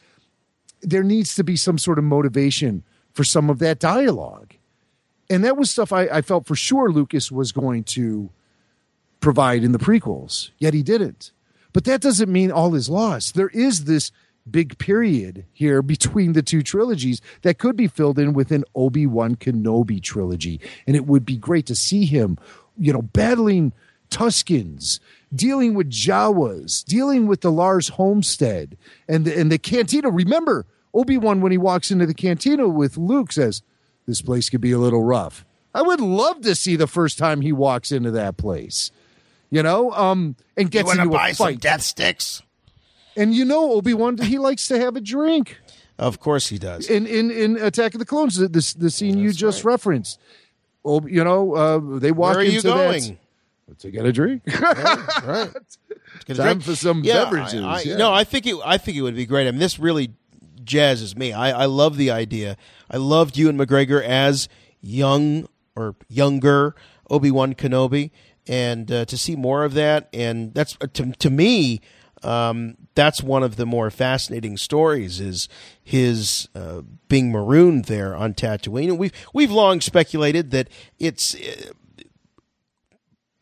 there 0.83 1.03
needs 1.03 1.35
to 1.37 1.45
be 1.45 1.57
some 1.57 1.79
sort 1.79 1.99
of 1.99 2.05
motivation 2.05 2.83
for 3.15 3.25
some 3.25 3.49
of 3.49 3.59
that 3.61 3.79
dialogue. 3.79 4.55
And 5.31 5.45
that 5.45 5.57
was 5.57 5.71
stuff 5.71 5.93
I, 5.93 6.03
I 6.03 6.21
felt 6.21 6.47
for 6.47 6.57
sure 6.57 6.91
Lucas 6.91 7.33
was 7.33 7.53
going 7.53 7.85
to 7.85 8.29
provide 9.21 9.65
in 9.65 9.73
the 9.73 9.79
prequels, 9.79 10.51
yet 10.59 10.75
he 10.75 10.83
didn't. 10.83 11.33
But 11.73 11.85
that 11.85 12.03
doesn't 12.03 12.31
mean 12.31 12.53
all 12.53 12.75
is 12.75 12.91
lost. 12.91 13.35
There 13.35 13.49
is 13.49 13.85
this 13.85 14.13
big 14.51 14.79
period 14.79 15.45
here 15.53 15.83
between 15.83 16.33
the 16.33 16.43
two 16.43 16.63
trilogies 16.63 17.21
that 17.43 17.59
could 17.59 17.77
be 17.77 17.87
filled 17.87 18.19
in 18.19 18.33
with 18.33 18.51
an 18.51 18.65
Obi-Wan 18.75 19.37
Kenobi 19.37 20.03
trilogy. 20.03 20.61
And 20.87 20.97
it 20.97 21.07
would 21.07 21.25
be 21.25 21.37
great 21.37 21.67
to 21.67 21.75
see 21.75 22.05
him, 22.05 22.39
you 22.77 22.93
know, 22.93 23.03
battling 23.03 23.73
Tuscans, 24.11 25.01
dealing 25.35 25.75
with 25.75 25.91
Jawas, 25.91 26.85
dealing 26.85 27.27
with 27.27 27.41
the 27.41 27.51
Lars 27.53 27.89
Homestead 27.89 28.77
and 29.09 29.25
the, 29.25 29.39
and 29.39 29.51
the 29.51 29.59
cantina. 29.59 30.11
Remember, 30.11 30.67
Obi-Wan, 30.93 31.41
when 31.41 31.53
he 31.53 31.59
walks 31.59 31.91
into 31.91 32.07
the 32.07 32.15
cantina 32.15 32.69
with 32.69 32.99
Luke, 32.99 33.33
says, 33.33 33.63
This 34.07 34.21
place 34.21 34.51
could 34.51 34.61
be 34.61 34.73
a 34.73 34.79
little 34.79 35.03
rough. 35.03 35.45
I 35.75 35.81
would 35.81 36.01
love 36.01 36.43
to 36.43 36.55
see 36.55 36.77
the 36.77 36.87
first 36.87 37.17
time 37.17 37.41
he 37.41 37.53
walks 37.53 37.91
into 37.93 38.11
that 38.11 38.37
place. 38.37 38.91
You 39.51 39.63
know, 39.63 39.91
um, 39.93 40.37
and 40.57 40.71
gets 40.71 40.87
wanna 40.87 41.03
into 41.03 41.15
a 41.15 41.19
buy 41.19 41.33
some 41.33 41.47
fight. 41.47 41.61
death 41.61 41.83
sticks? 41.83 42.43
And 43.17 43.35
you 43.35 43.45
know, 43.45 43.73
Obi 43.73 43.95
Wan, 43.95 44.17
he 44.19 44.39
likes 44.39 44.69
to 44.69 44.79
have 44.79 44.97
a 44.97 45.01
drink. 45.01 45.59
Of 45.99 46.19
course 46.21 46.49
he 46.49 46.59
does. 46.59 46.89
In 46.89 47.07
in 47.07 47.31
in 47.31 47.57
Attack 47.59 47.95
of 47.95 47.99
the 47.99 48.07
Clones, 48.07 48.37
the 48.37 48.49
the, 48.49 48.75
the 48.79 48.91
scene 48.91 49.19
you 49.19 49.33
just 49.33 49.65
referenced. 49.65 50.19
Oh, 50.85 51.07
you 51.07 51.23
know, 51.23 51.55
uh, 51.55 51.99
they 51.99 52.11
walk 52.11 52.33
Where 52.35 52.41
are 52.41 52.43
you 52.45 52.57
into 52.57 52.69
that- 52.69 52.75
going? 52.75 53.19
to 53.79 53.91
get 53.91 54.05
a 54.05 54.13
drink. 54.13 54.43
right. 54.61 55.49
Get 56.27 56.35
a 56.39 56.43
Time 56.43 56.47
drink. 56.59 56.63
for 56.65 56.77
some 56.77 57.03
Yeah, 57.05 57.25
beverages. 57.25 57.63
I, 57.63 57.67
I, 57.67 57.81
yeah. 57.83 57.97
No, 57.97 58.13
I 58.13 58.23
think 58.25 58.47
it. 58.47 58.57
I 58.65 58.77
think 58.77 58.97
it 58.99 59.03
would 59.03 59.17
be 59.17 59.25
great. 59.25 59.49
I 59.49 59.51
mean, 59.51 59.61
this 59.61 59.79
really 59.79 60.13
jazzes 60.63 61.17
me. 61.17 61.33
I, 61.33 61.63
I 61.63 61.65
love 61.65 61.97
the 61.97 62.11
idea. 62.11 62.57
I 62.91 62.99
loved 62.99 63.37
Ewan 63.39 63.57
McGregor 63.57 64.03
as 64.03 64.49
young 64.83 65.49
or 65.75 65.95
younger 66.09 66.75
Obi 67.09 67.31
Wan 67.31 67.55
Kenobi, 67.55 68.11
and 68.47 68.93
uh, 68.93 69.05
to 69.07 69.17
see 69.17 69.37
more 69.37 69.65
of 69.65 69.73
that, 69.75 70.09
and 70.13 70.53
that's 70.53 70.77
uh, 70.83 70.87
to 70.95 71.13
to 71.13 71.31
me. 71.31 71.81
Um, 72.25 72.77
that's 72.95 73.23
one 73.23 73.43
of 73.43 73.57
the 73.57 73.67
more 73.67 73.91
fascinating 73.91 74.57
stories 74.57 75.21
is 75.21 75.49
his 75.83 76.49
uh, 76.55 76.83
being 77.09 77.33
marooned 77.33 77.87
there 77.87 78.15
on 78.15 78.35
Tatooine, 78.35 78.97
we've 78.97 79.13
we've 79.33 79.51
long 79.51 79.81
speculated 79.81 80.51
that 80.51 80.69
it's 80.99 81.35
uh, 81.35 81.73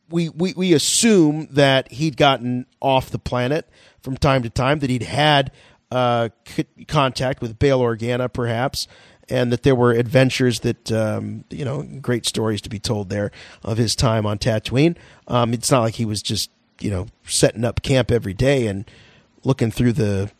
we, 0.08 0.28
we 0.28 0.52
we 0.54 0.72
assume 0.72 1.48
that 1.52 1.92
he'd 1.92 2.16
gotten 2.16 2.66
off 2.80 3.10
the 3.10 3.18
planet 3.18 3.68
from 4.02 4.16
time 4.16 4.42
to 4.42 4.50
time, 4.50 4.80
that 4.80 4.90
he'd 4.90 5.02
had 5.02 5.52
uh, 5.90 6.30
c- 6.46 6.66
contact 6.88 7.40
with 7.40 7.58
Bail 7.58 7.80
Organa, 7.80 8.32
perhaps, 8.32 8.88
and 9.28 9.52
that 9.52 9.62
there 9.62 9.74
were 9.74 9.92
adventures 9.92 10.60
that 10.60 10.90
um, 10.92 11.44
you 11.50 11.64
know, 11.64 11.82
great 12.00 12.26
stories 12.26 12.60
to 12.62 12.68
be 12.68 12.78
told 12.78 13.10
there 13.10 13.30
of 13.62 13.78
his 13.78 13.94
time 13.94 14.26
on 14.26 14.38
Tatooine. 14.38 14.96
Um, 15.28 15.52
it's 15.52 15.70
not 15.70 15.82
like 15.82 15.94
he 15.94 16.04
was 16.04 16.22
just 16.22 16.50
you 16.80 16.90
know 16.90 17.06
setting 17.24 17.64
up 17.64 17.82
camp 17.82 18.10
every 18.10 18.34
day 18.34 18.66
and 18.66 18.84
looking 19.44 19.70
through 19.70 19.92
the 19.92 20.30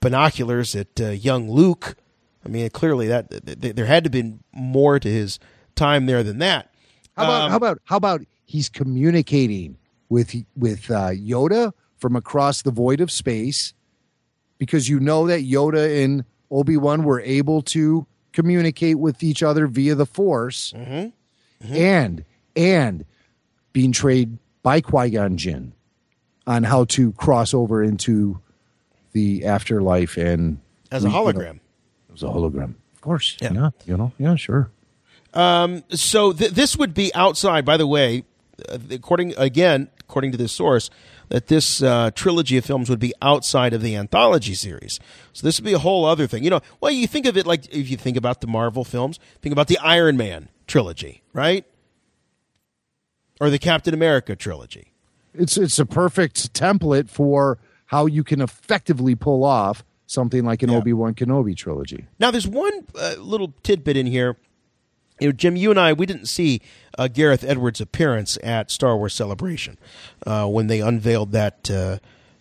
binoculars 0.00 0.74
at 0.74 1.00
uh, 1.00 1.10
young 1.10 1.50
Luke. 1.50 1.96
I 2.44 2.48
mean, 2.48 2.68
clearly 2.70 3.06
that 3.08 3.30
th- 3.30 3.60
th- 3.60 3.74
there 3.74 3.86
had 3.86 4.04
to 4.04 4.10
be 4.10 4.34
more 4.52 4.98
to 4.98 5.08
his 5.08 5.38
time 5.74 6.06
there 6.06 6.22
than 6.22 6.38
that. 6.38 6.70
How 7.16 7.24
about 7.24 7.42
Um, 7.44 7.50
how 7.50 7.56
about 7.56 7.78
how 7.84 7.96
about 7.96 8.20
he's 8.44 8.68
communicating 8.68 9.76
with 10.08 10.34
with 10.56 10.90
uh, 10.90 11.10
Yoda 11.10 11.72
from 11.96 12.16
across 12.16 12.62
the 12.62 12.70
void 12.70 13.00
of 13.00 13.10
space, 13.10 13.72
because 14.58 14.88
you 14.88 15.00
know 15.00 15.26
that 15.26 15.40
Yoda 15.40 16.04
and 16.04 16.24
Obi 16.50 16.76
Wan 16.76 17.02
were 17.04 17.20
able 17.22 17.62
to 17.62 18.06
communicate 18.32 18.98
with 18.98 19.22
each 19.22 19.42
other 19.42 19.66
via 19.66 19.94
the 19.94 20.06
Force, 20.06 20.72
Mm-hmm. 20.76 21.74
and 21.74 22.24
and 22.54 23.04
being 23.72 23.90
trained 23.92 24.38
by 24.64 24.80
Qui 24.80 25.10
Gon 25.10 25.36
Jinn 25.36 25.72
on 26.48 26.64
how 26.64 26.84
to 26.86 27.12
cross 27.12 27.54
over 27.54 27.84
into 27.84 28.40
the 29.12 29.44
afterlife 29.44 30.16
and 30.16 30.58
As 30.90 31.04
a 31.04 31.06
you 31.08 31.12
know, 31.14 31.24
hologram. 31.24 31.60
as 32.12 32.22
a 32.24 32.26
hologram, 32.26 32.74
of 32.94 33.00
course. 33.00 33.36
yeah, 33.40 33.70
you 33.86 33.96
know, 33.96 34.12
yeah, 34.18 34.34
sure. 34.34 34.70
Um, 35.32 35.84
so 35.90 36.32
th- 36.32 36.50
this 36.50 36.76
would 36.76 36.94
be 36.94 37.14
outside. 37.14 37.64
By 37.64 37.76
the 37.76 37.86
way, 37.86 38.24
uh, 38.68 38.78
according 38.90 39.34
again, 39.36 39.88
according 40.00 40.32
to 40.32 40.38
this 40.38 40.52
source, 40.52 40.90
that 41.28 41.46
this 41.48 41.82
uh, 41.82 42.10
trilogy 42.14 42.56
of 42.56 42.64
films 42.64 42.88
would 42.90 43.00
be 43.00 43.12
outside 43.22 43.72
of 43.72 43.82
the 43.82 43.96
anthology 43.96 44.54
series. 44.54 45.00
So 45.32 45.46
this 45.46 45.58
would 45.58 45.64
be 45.64 45.72
a 45.72 45.78
whole 45.78 46.04
other 46.04 46.26
thing. 46.26 46.44
You 46.44 46.50
know, 46.50 46.60
well, 46.80 46.92
you 46.92 47.06
think 47.06 47.26
of 47.26 47.36
it 47.36 47.46
like 47.46 47.66
if 47.74 47.90
you 47.90 47.96
think 47.96 48.16
about 48.16 48.40
the 48.42 48.46
Marvel 48.46 48.84
films, 48.84 49.18
think 49.42 49.52
about 49.52 49.68
the 49.68 49.78
Iron 49.78 50.16
Man 50.16 50.48
trilogy, 50.66 51.22
right? 51.32 51.64
Or 53.44 53.50
the 53.50 53.58
Captain 53.58 53.92
America 53.92 54.34
trilogy. 54.34 54.92
it's 55.34 55.58
it's 55.58 55.78
a 55.78 55.84
perfect 55.84 56.54
template 56.54 57.10
for 57.10 57.58
how 57.86 58.06
you 58.06 58.24
can 58.24 58.40
effectively 58.40 59.14
pull 59.14 59.44
off 59.44 59.84
something 60.06 60.44
like 60.44 60.62
an 60.62 60.70
Obi 60.70 60.94
Wan 60.94 61.14
Kenobi 61.14 61.54
trilogy. 61.54 62.06
Now, 62.18 62.30
there's 62.30 62.46
one 62.46 62.86
uh, 62.98 63.16
little 63.18 63.52
tidbit 63.62 63.98
in 63.98 64.06
here. 64.06 64.38
You 65.20 65.28
know, 65.28 65.32
Jim, 65.32 65.56
you 65.56 65.70
and 65.70 65.78
I, 65.78 65.92
we 65.92 66.06
didn't 66.06 66.26
see 66.26 66.62
uh, 66.98 67.08
Gareth 67.08 67.44
Edwards' 67.44 67.82
appearance 67.82 68.38
at 68.42 68.70
Star 68.70 68.96
Wars 68.96 69.12
Celebration 69.12 69.76
uh, 70.26 70.46
when 70.46 70.66
they 70.68 70.80
unveiled 70.80 71.32
that 71.32 71.70
uh, 71.70 71.98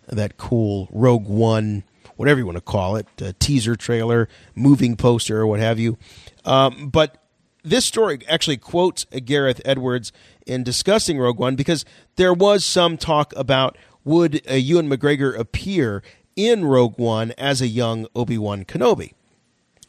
that 0.07 0.37
cool 0.37 0.87
Rogue 0.89 1.27
One, 1.27 1.83
whatever 2.15 2.39
you 2.39 2.45
want 2.45 2.57
to 2.57 2.61
call 2.61 2.95
it, 2.95 3.07
uh, 3.21 3.33
teaser 3.39 3.75
trailer, 3.75 4.29
moving 4.55 4.95
poster, 4.95 5.41
or 5.41 5.47
what 5.47 5.59
have 5.59 5.79
you. 5.79 5.97
Um, 6.45 6.87
but 6.89 7.17
this 7.63 7.85
story 7.85 8.19
actually 8.27 8.57
quotes 8.57 9.05
Gareth 9.05 9.61
Edwards 9.65 10.11
in 10.45 10.63
discussing 10.63 11.17
Rogue 11.17 11.39
One 11.39 11.55
because 11.55 11.85
there 12.15 12.33
was 12.33 12.65
some 12.65 12.97
talk 12.97 13.33
about 13.35 13.77
would 14.03 14.41
uh, 14.49 14.55
Ewan 14.55 14.89
McGregor 14.89 15.37
appear 15.37 16.03
in 16.35 16.65
Rogue 16.65 16.97
One 16.97 17.31
as 17.37 17.61
a 17.61 17.67
young 17.67 18.07
Obi 18.15 18.37
Wan 18.37 18.65
Kenobi, 18.65 19.13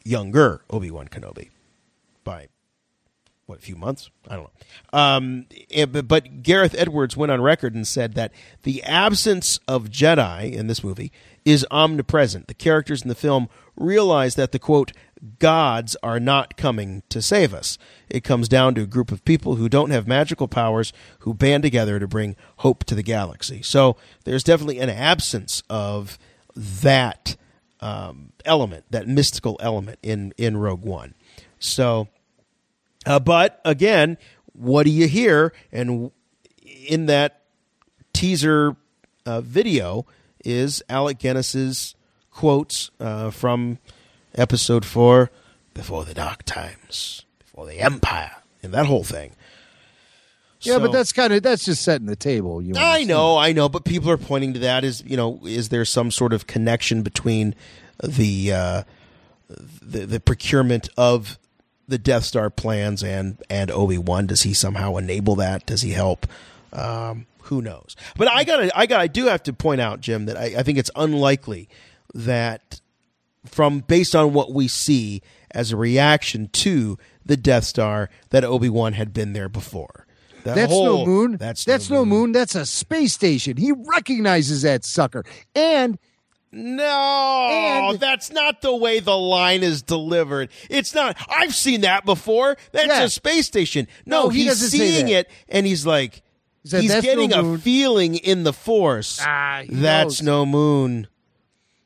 younger 0.03 0.61
Obi 0.69 0.91
Wan 0.91 1.07
Kenobi, 1.07 1.49
by 2.23 2.47
what 3.45 3.59
a 3.59 3.61
few 3.61 3.75
months 3.75 4.09
I 4.27 4.35
don't 4.35 4.43
know. 4.43 4.99
Um, 4.99 5.45
eh, 5.71 5.85
but, 5.85 6.07
but 6.07 6.43
Gareth 6.43 6.75
Edwards 6.77 7.15
went 7.15 7.31
on 7.31 7.41
record 7.41 7.75
and 7.75 7.87
said 7.87 8.13
that 8.15 8.31
the 8.63 8.83
absence 8.83 9.59
of 9.67 9.89
Jedi 9.89 10.51
in 10.51 10.67
this 10.67 10.83
movie 10.83 11.11
is 11.45 11.65
omnipresent. 11.69 12.47
The 12.47 12.53
characters 12.53 13.03
in 13.03 13.07
the 13.07 13.15
film 13.15 13.47
realize 13.77 14.35
that 14.35 14.51
the 14.51 14.59
quote 14.59 14.91
gods 15.39 15.95
are 16.03 16.19
not 16.19 16.57
coming 16.57 17.03
to 17.09 17.21
save 17.21 17.53
us. 17.53 17.77
It 18.09 18.23
comes 18.23 18.49
down 18.49 18.75
to 18.75 18.81
a 18.81 18.87
group 18.87 19.11
of 19.11 19.23
people 19.23 19.55
who 19.55 19.69
don't 19.69 19.91
have 19.91 20.07
magical 20.07 20.47
powers 20.47 20.91
who 21.19 21.33
band 21.33 21.63
together 21.63 21.99
to 21.99 22.07
bring 22.07 22.35
hope 22.57 22.83
to 22.85 22.95
the 22.95 23.03
galaxy. 23.03 23.61
So 23.61 23.95
there's 24.23 24.43
definitely 24.43 24.79
an 24.79 24.89
absence 24.89 25.63
of 25.69 26.17
that 26.55 27.35
um, 27.79 28.31
element, 28.43 28.85
that 28.89 29.07
mystical 29.07 29.57
element 29.61 29.99
in 30.01 30.33
in 30.37 30.57
Rogue 30.57 30.83
One. 30.83 31.13
So, 31.59 32.07
uh, 33.05 33.19
but 33.19 33.61
again, 33.63 34.17
what 34.53 34.83
do 34.83 34.89
you 34.89 35.07
hear? 35.07 35.53
And 35.71 36.11
in 36.87 37.05
that 37.07 37.41
teaser 38.13 38.75
uh, 39.25 39.41
video 39.41 40.05
is 40.45 40.81
Alec 40.89 41.17
Guinness's 41.19 41.95
quotes 42.31 42.91
uh, 42.99 43.31
from 43.31 43.79
episode 44.35 44.85
four, 44.85 45.31
before 45.73 46.05
the 46.05 46.13
dark 46.13 46.43
times, 46.43 47.25
before 47.39 47.65
the 47.65 47.79
empire, 47.79 48.31
and 48.63 48.73
that 48.73 48.85
whole 48.85 49.03
thing. 49.03 49.31
Yeah, 50.61 50.75
So- 50.75 50.79
but 50.79 50.91
that's 50.91 51.11
kind 51.13 51.33
of 51.33 51.43
that's 51.43 51.65
just 51.65 51.83
setting 51.83 52.07
the 52.07 52.15
table. 52.15 52.61
You 52.61 52.73
I 52.77 53.03
know, 53.03 53.37
I 53.37 53.51
know, 53.51 53.69
but 53.69 53.83
people 53.85 54.09
are 54.09 54.17
pointing 54.17 54.53
to 54.53 54.59
that 54.59 54.83
as 54.83 55.03
you 55.05 55.15
know, 55.17 55.39
is 55.45 55.69
there 55.69 55.85
some 55.85 56.11
sort 56.11 56.33
of 56.33 56.47
connection 56.47 57.01
between 57.03 57.55
the 58.03 58.51
uh, 58.53 58.83
the, 59.49 60.05
the 60.05 60.19
procurement 60.19 60.89
of 60.97 61.37
the 61.87 61.97
Death 61.99 62.23
Star 62.23 62.49
plans 62.49 63.03
and 63.03 63.37
and 63.49 63.69
Obi 63.69 63.97
Wan? 63.97 64.25
Does 64.27 64.41
he 64.41 64.53
somehow 64.53 64.95
enable 64.97 65.35
that? 65.35 65.65
Does 65.65 65.81
he 65.81 65.91
help? 65.91 66.25
Um, 66.73 67.25
who 67.45 67.61
knows? 67.61 67.95
But 68.17 68.27
I 68.29 68.43
got 68.43 68.69
I 68.75 68.85
got 68.85 68.99
I 69.01 69.07
do 69.07 69.25
have 69.25 69.43
to 69.43 69.53
point 69.53 69.81
out, 69.81 70.01
Jim, 70.01 70.25
that 70.25 70.37
I, 70.37 70.55
I 70.59 70.63
think 70.63 70.77
it's 70.77 70.91
unlikely 70.95 71.67
that 72.13 72.81
from 73.45 73.79
based 73.79 74.15
on 74.15 74.33
what 74.33 74.53
we 74.53 74.67
see 74.67 75.21
as 75.51 75.71
a 75.71 75.77
reaction 75.77 76.49
to 76.53 76.97
the 77.25 77.37
Death 77.37 77.63
Star 77.63 78.09
that 78.29 78.43
Obi 78.43 78.69
Wan 78.69 78.93
had 78.93 79.13
been 79.13 79.33
there 79.33 79.49
before. 79.49 80.05
The 80.43 80.53
That's 80.53 80.71
whole- 80.71 80.99
no 80.99 81.05
moon. 81.05 81.37
That's 81.37 81.65
That's 81.65 81.89
no 81.89 82.05
moon. 82.05 82.31
That's 82.31 82.53
a 82.55 82.65
space 82.67 83.13
station. 83.13 83.57
He 83.57 83.71
recognizes 83.71 84.61
that 84.61 84.85
sucker. 84.85 85.23
And 85.55 85.97
No, 86.51 87.95
that's 87.99 88.31
not 88.31 88.61
the 88.61 88.75
way 88.75 88.99
the 88.99 89.17
line 89.17 89.63
is 89.63 89.81
delivered. 89.81 90.49
It's 90.69 90.93
not. 90.95 91.17
I've 91.29 91.53
seen 91.55 91.81
that 91.81 92.05
before. 92.05 92.57
That's 92.71 92.87
Yeah. 92.87 93.03
a 93.03 93.09
space 93.09 93.47
station. 93.47 93.87
No, 94.05 94.23
No, 94.23 94.29
he 94.29 94.43
he's 94.43 94.69
seeing 94.71 95.07
that. 95.07 95.11
it 95.11 95.29
and 95.49 95.65
he's 95.65 95.85
like, 95.85 96.21
He 96.65 96.69
said, 96.69 96.81
he's 96.81 96.91
"That's 96.93 97.05
getting 97.05 97.29
no 97.29 97.53
a 97.53 97.57
feeling 97.59 98.15
in 98.15 98.43
the 98.43 98.51
force. 98.51 99.19
Ah, 99.21 99.61
that's 99.69 100.19
knows. 100.19 100.21
no 100.23 100.45
moon. 100.47 101.07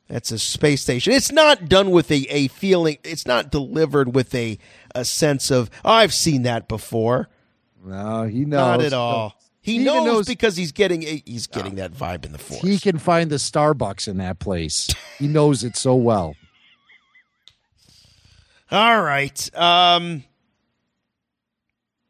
That's 0.08 0.32
a 0.32 0.40
space 0.40 0.82
station. 0.82 1.12
It's 1.12 1.34
not 1.34 1.68
done 1.68 1.92
with 1.92 2.10
a, 2.12 2.22
a 2.34 2.48
feeling. 2.48 2.98
It's 3.04 3.28
not 3.28 3.52
delivered 3.52 4.16
with 4.16 4.34
a, 4.34 4.58
a 4.96 5.04
sense 5.04 5.52
of, 5.52 5.70
oh, 5.84 5.92
I've 5.92 6.14
seen 6.14 6.44
that 6.44 6.70
before. 6.70 7.28
no, 7.84 8.24
he 8.24 8.46
knows. 8.46 8.80
Not 8.80 8.82
at 8.82 8.94
all. 8.94 9.36
He, 9.60 9.74
even 9.76 9.86
knows, 9.88 10.06
knows- 10.06 10.28
because 10.28 10.56
he's 10.56 10.72
getting 10.72 11.04
a, 11.04 11.22
he's 11.26 11.48
getting 11.48 11.76
that 11.76 11.92
vibe 11.92 12.24
in 12.26 12.32
the 12.32 12.38
force. 12.38 12.62
he 12.62 12.80
can 12.80 13.00
find 13.00 13.30
the 13.30 13.36
Starbucks 13.36 14.08
in 14.08 14.16
that 14.18 14.40
place. 14.40 14.88
he 15.18 15.28
knows 15.28 15.66
it 15.66 15.76
so 15.76 15.94
well. 15.94 16.36
All 18.72 19.02
right. 19.02 19.50
Um 19.56 20.24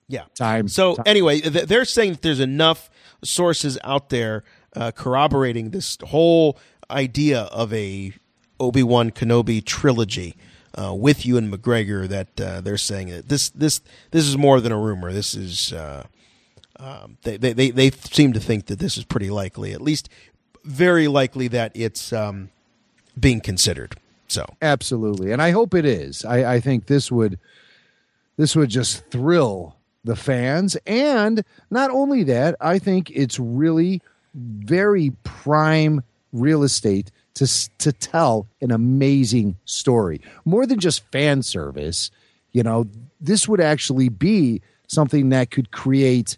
Yeah. 0.09 0.25
Time. 0.35 0.67
So 0.67 0.95
time. 0.95 1.03
anyway, 1.05 1.39
th- 1.39 1.65
they're 1.65 1.85
saying 1.85 2.13
that 2.13 2.21
there's 2.21 2.41
enough 2.41 2.89
sources 3.23 3.77
out 3.83 4.09
there 4.09 4.43
uh, 4.75 4.91
corroborating 4.91 5.69
this 5.69 5.97
whole 6.07 6.57
idea 6.91 7.41
of 7.43 7.71
a 7.73 8.13
Obi 8.59 8.83
Wan 8.83 9.11
Kenobi 9.11 9.63
trilogy 9.63 10.35
uh, 10.75 10.93
with 10.93 11.25
Ewan 11.25 11.51
McGregor 11.51 12.07
that 12.07 12.41
uh, 12.41 12.61
they're 12.61 12.77
saying 12.77 13.09
that 13.09 13.29
this 13.29 13.49
this 13.49 13.81
this 14.11 14.25
is 14.25 14.37
more 14.37 14.59
than 14.59 14.71
a 14.71 14.77
rumor. 14.77 15.13
This 15.13 15.35
is 15.35 15.71
uh, 15.73 16.03
um, 16.79 17.17
they, 17.23 17.37
they 17.37 17.53
they 17.53 17.71
they 17.71 17.91
seem 17.91 18.33
to 18.33 18.39
think 18.39 18.65
that 18.65 18.79
this 18.79 18.97
is 18.97 19.05
pretty 19.05 19.29
likely, 19.29 19.73
at 19.73 19.81
least 19.81 20.09
very 20.63 21.07
likely 21.07 21.47
that 21.49 21.71
it's 21.75 22.11
um, 22.11 22.49
being 23.19 23.41
considered. 23.41 23.95
So 24.27 24.45
Absolutely, 24.61 25.31
and 25.31 25.41
I 25.41 25.51
hope 25.51 25.73
it 25.73 25.85
is. 25.85 26.25
I, 26.25 26.55
I 26.55 26.59
think 26.59 26.85
this 26.85 27.11
would 27.11 27.39
this 28.37 28.55
would 28.55 28.69
just 28.69 29.05
thrill 29.09 29.75
the 30.03 30.15
fans, 30.15 30.77
and 30.85 31.43
not 31.69 31.91
only 31.91 32.23
that, 32.23 32.55
I 32.61 32.79
think 32.79 33.11
it's 33.11 33.39
really 33.39 34.01
very 34.33 35.11
prime 35.23 36.03
real 36.31 36.63
estate 36.63 37.11
to 37.35 37.47
to 37.79 37.91
tell 37.91 38.47
an 38.61 38.71
amazing 38.71 39.57
story, 39.65 40.21
more 40.45 40.65
than 40.65 40.79
just 40.79 41.03
fan 41.11 41.41
service. 41.41 42.11
You 42.51 42.63
know, 42.63 42.87
this 43.21 43.47
would 43.47 43.61
actually 43.61 44.09
be 44.09 44.61
something 44.87 45.29
that 45.29 45.51
could 45.51 45.71
create 45.71 46.37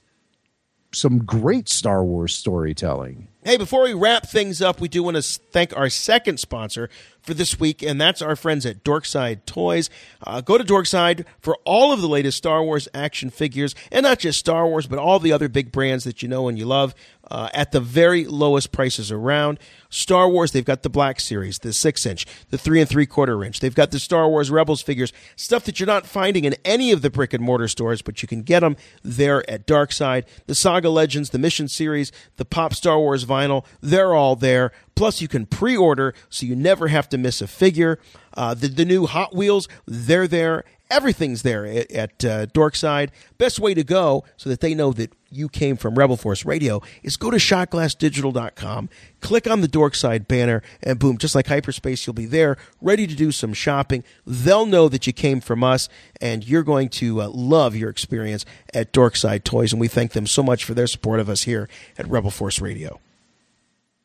some 0.94 1.20
great 1.20 1.70
Star 1.70 2.04
Wars 2.04 2.36
storytelling. 2.36 3.28
Hey, 3.44 3.58
before 3.58 3.84
we 3.84 3.94
wrap 3.94 4.28
things 4.28 4.62
up, 4.62 4.82
we 4.82 4.88
do 4.88 5.02
want 5.02 5.16
to 5.16 5.24
thank 5.24 5.76
our 5.76 5.90
second 5.90 6.40
sponsor 6.40 6.90
for 7.22 7.34
this 7.34 7.60
week, 7.60 7.82
and 7.82 8.00
that's 8.00 8.22
our 8.22 8.36
friends 8.36 8.66
at 8.66 8.84
Dorkside 8.84 9.46
Toys. 9.46 9.90
Uh, 10.26 10.42
go 10.42 10.58
to 10.58 10.64
Dorkside 10.64 11.26
for 11.40 11.58
all 11.66 11.92
of 11.92 12.02
the 12.02 12.08
latest 12.08 12.38
Star 12.38 12.64
Wars 12.64 12.88
action 12.94 13.30
figures, 13.30 13.76
and 13.92 14.04
not 14.04 14.20
just 14.20 14.40
Star 14.40 14.68
Wars, 14.68 14.88
but 14.88 15.00
all 15.00 15.20
the 15.20 15.32
other 15.32 15.50
big 15.50 15.72
brands 15.72 16.04
that 16.04 16.22
you 16.22 16.28
know 16.28 16.48
and 16.48 16.58
you 16.58 16.66
love 16.66 16.96
uh, 17.32 17.50
at 17.54 17.72
the 17.72 17.80
very 17.80 18.26
lowest 18.26 18.72
prices 18.72 19.12
around. 19.12 19.60
Star 19.90 20.30
Wars, 20.30 20.52
they've 20.52 20.66
got 20.66 20.84
the 20.84 20.90
Black 20.90 21.20
Series, 21.20 21.60
the 21.60 21.74
six 21.74 22.06
inch, 22.06 22.26
the 22.50 22.58
three 22.58 22.80
and 22.80 22.90
three 22.90 23.06
quarter 23.06 23.44
inch. 23.44 23.60
They've 23.60 23.74
got 23.76 23.92
the 23.92 24.00
Star 24.00 24.28
Wars 24.30 24.52
Rebels 24.52 24.82
figures, 24.82 25.14
stuff 25.36 25.64
that 25.66 25.80
you're 25.80 25.88
not 25.88 26.06
finding 26.06 26.46
in 26.46 26.56
any 26.66 26.92
of 26.92 27.02
the 27.02 27.10
brick 27.10 27.34
and 27.34 27.44
mortar 27.44 27.68
stores, 27.68 28.02
but 28.02 28.22
you 28.22 28.28
can 28.28 28.42
get 28.42 28.60
them 28.62 28.76
there 29.04 29.50
at 29.50 29.66
Dorkside. 29.66 30.26
The 30.48 30.56
Saga 30.56 30.90
Legends, 30.90 31.30
the 31.30 31.40
Mission 31.40 31.68
Series, 31.68 32.12
the 32.38 32.46
Pop 32.46 32.74
Star 32.74 33.00
Wars 33.00 33.26
vinyl, 33.26 33.66
they're 33.82 34.14
all 34.14 34.36
there. 34.36 34.72
Plus, 34.96 35.22
you 35.22 35.28
can 35.28 35.46
pre 35.46 35.76
order 35.76 36.14
so 36.30 36.46
you 36.46 36.56
never 36.56 36.88
have 36.88 37.10
to 37.10 37.18
miss 37.18 37.42
a 37.42 37.48
figure. 37.48 38.00
Uh, 38.34 38.54
the, 38.54 38.68
the 38.68 38.86
new 38.86 39.06
Hot 39.06 39.36
Wheels, 39.36 39.68
they're 39.86 40.28
there. 40.28 40.64
Everything's 40.90 41.42
there 41.44 41.66
at, 41.66 41.92
at 41.92 42.26
uh, 42.26 42.46
Dorkside. 42.48 43.10
Best 43.38 43.60
way 43.60 43.74
to 43.74 43.84
go 43.84 44.26
so 44.36 44.50
that 44.50 44.60
they 44.60 44.76
know 44.76 44.92
that 44.94 45.14
you 45.32 45.48
came 45.48 45.78
from 45.78 45.96
Rebel 45.96 46.18
Force 46.18 46.46
Radio 46.46 46.82
is 47.02 47.16
go 47.16 47.32
to 47.32 47.38
shotglassdigital.com, 47.38 48.90
click 49.22 49.50
on 49.50 49.62
the 49.62 49.70
Dorkside 49.70 50.28
banner, 50.28 50.62
and 50.84 51.00
boom, 51.00 51.18
just 51.18 51.34
like 51.34 51.48
hyperspace, 51.48 52.06
you'll 52.06 52.14
be 52.14 52.26
there 52.26 52.58
ready 52.82 53.08
to 53.08 53.16
do 53.16 53.32
some 53.32 53.54
shopping. 53.54 54.04
They'll 54.28 54.66
know 54.66 54.90
that 54.90 55.08
you 55.08 55.14
came 55.14 55.40
from 55.40 55.64
us, 55.64 55.88
and 56.20 56.46
you're 56.46 56.64
going 56.64 56.90
to 56.90 57.22
uh, 57.22 57.30
love 57.30 57.76
your 57.76 57.90
experience 57.90 58.46
at 58.74 58.92
Dorkside 58.92 59.46
Toys. 59.46 59.72
And 59.72 59.80
we 59.80 59.88
thank 59.88 60.12
them 60.12 60.28
so 60.28 60.44
much 60.44 60.66
for 60.66 60.74
their 60.74 60.88
support 60.88 61.22
of 61.22 61.30
us 61.30 61.44
here 61.44 61.70
at 61.98 62.10
Rebel 62.10 62.32
Force 62.32 62.60
Radio. 62.60 63.00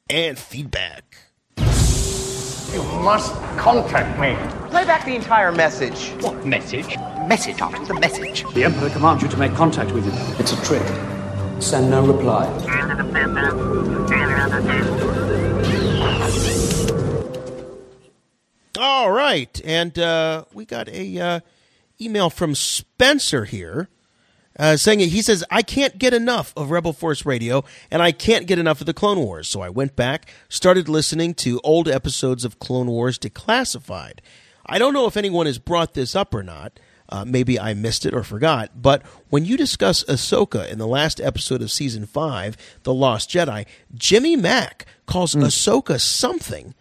And 0.08 0.38
feedback. 0.38 1.16
You 1.56 2.82
must 3.02 3.34
contact 3.56 4.20
me. 4.20 4.36
Play 4.70 4.84
back 4.84 5.04
the 5.04 5.16
entire 5.16 5.50
message. 5.50 6.10
What 6.22 6.46
message? 6.46 6.96
Message 7.26 7.60
after 7.60 7.84
the 7.86 7.94
message. 7.94 8.44
The 8.54 8.62
Emperor 8.62 8.88
commands 8.90 9.24
you 9.24 9.28
to 9.28 9.36
make 9.36 9.52
contact 9.54 9.90
with 9.90 10.04
him. 10.04 10.14
It's 10.38 10.52
a 10.52 10.62
trick. 10.64 10.86
Send 11.60 11.90
no 11.90 12.06
reply. 12.06 12.46
All 18.78 19.10
right, 19.10 19.60
and 19.64 19.98
uh, 19.98 20.44
we 20.54 20.66
got 20.66 20.88
a 20.88 21.18
uh, 21.18 21.40
email 22.00 22.30
from 22.30 22.54
Spencer 22.54 23.44
here 23.44 23.88
uh, 24.58 24.76
saying 24.76 25.00
he 25.00 25.22
says 25.22 25.44
I 25.50 25.62
can't 25.62 25.98
get 25.98 26.14
enough 26.14 26.52
of 26.56 26.70
Rebel 26.70 26.92
Force 26.92 27.26
Radio, 27.26 27.64
and 27.90 28.02
I 28.02 28.12
can't 28.12 28.46
get 28.46 28.58
enough 28.58 28.80
of 28.80 28.86
the 28.86 28.94
Clone 28.94 29.18
Wars. 29.18 29.48
So 29.48 29.60
I 29.60 29.68
went 29.68 29.96
back, 29.96 30.30
started 30.48 30.88
listening 30.88 31.34
to 31.34 31.60
old 31.62 31.88
episodes 31.88 32.44
of 32.44 32.58
Clone 32.58 32.88
Wars 32.88 33.18
Declassified. 33.18 34.20
I 34.66 34.78
don't 34.78 34.94
know 34.94 35.06
if 35.06 35.16
anyone 35.16 35.46
has 35.46 35.58
brought 35.58 35.94
this 35.94 36.16
up 36.16 36.34
or 36.34 36.42
not. 36.42 36.78
Uh, 37.08 37.24
maybe 37.24 37.58
I 37.58 37.72
missed 37.72 38.04
it 38.04 38.14
or 38.14 38.24
forgot. 38.24 38.82
But 38.82 39.02
when 39.30 39.44
you 39.44 39.56
discuss 39.56 40.02
Ahsoka 40.04 40.68
in 40.68 40.78
the 40.78 40.88
last 40.88 41.20
episode 41.20 41.62
of 41.62 41.70
season 41.70 42.04
five, 42.04 42.56
The 42.82 42.92
Lost 42.92 43.30
Jedi, 43.30 43.64
Jimmy 43.94 44.34
Mack 44.34 44.86
calls 45.06 45.36
Ahsoka 45.36 46.00
something. 46.00 46.74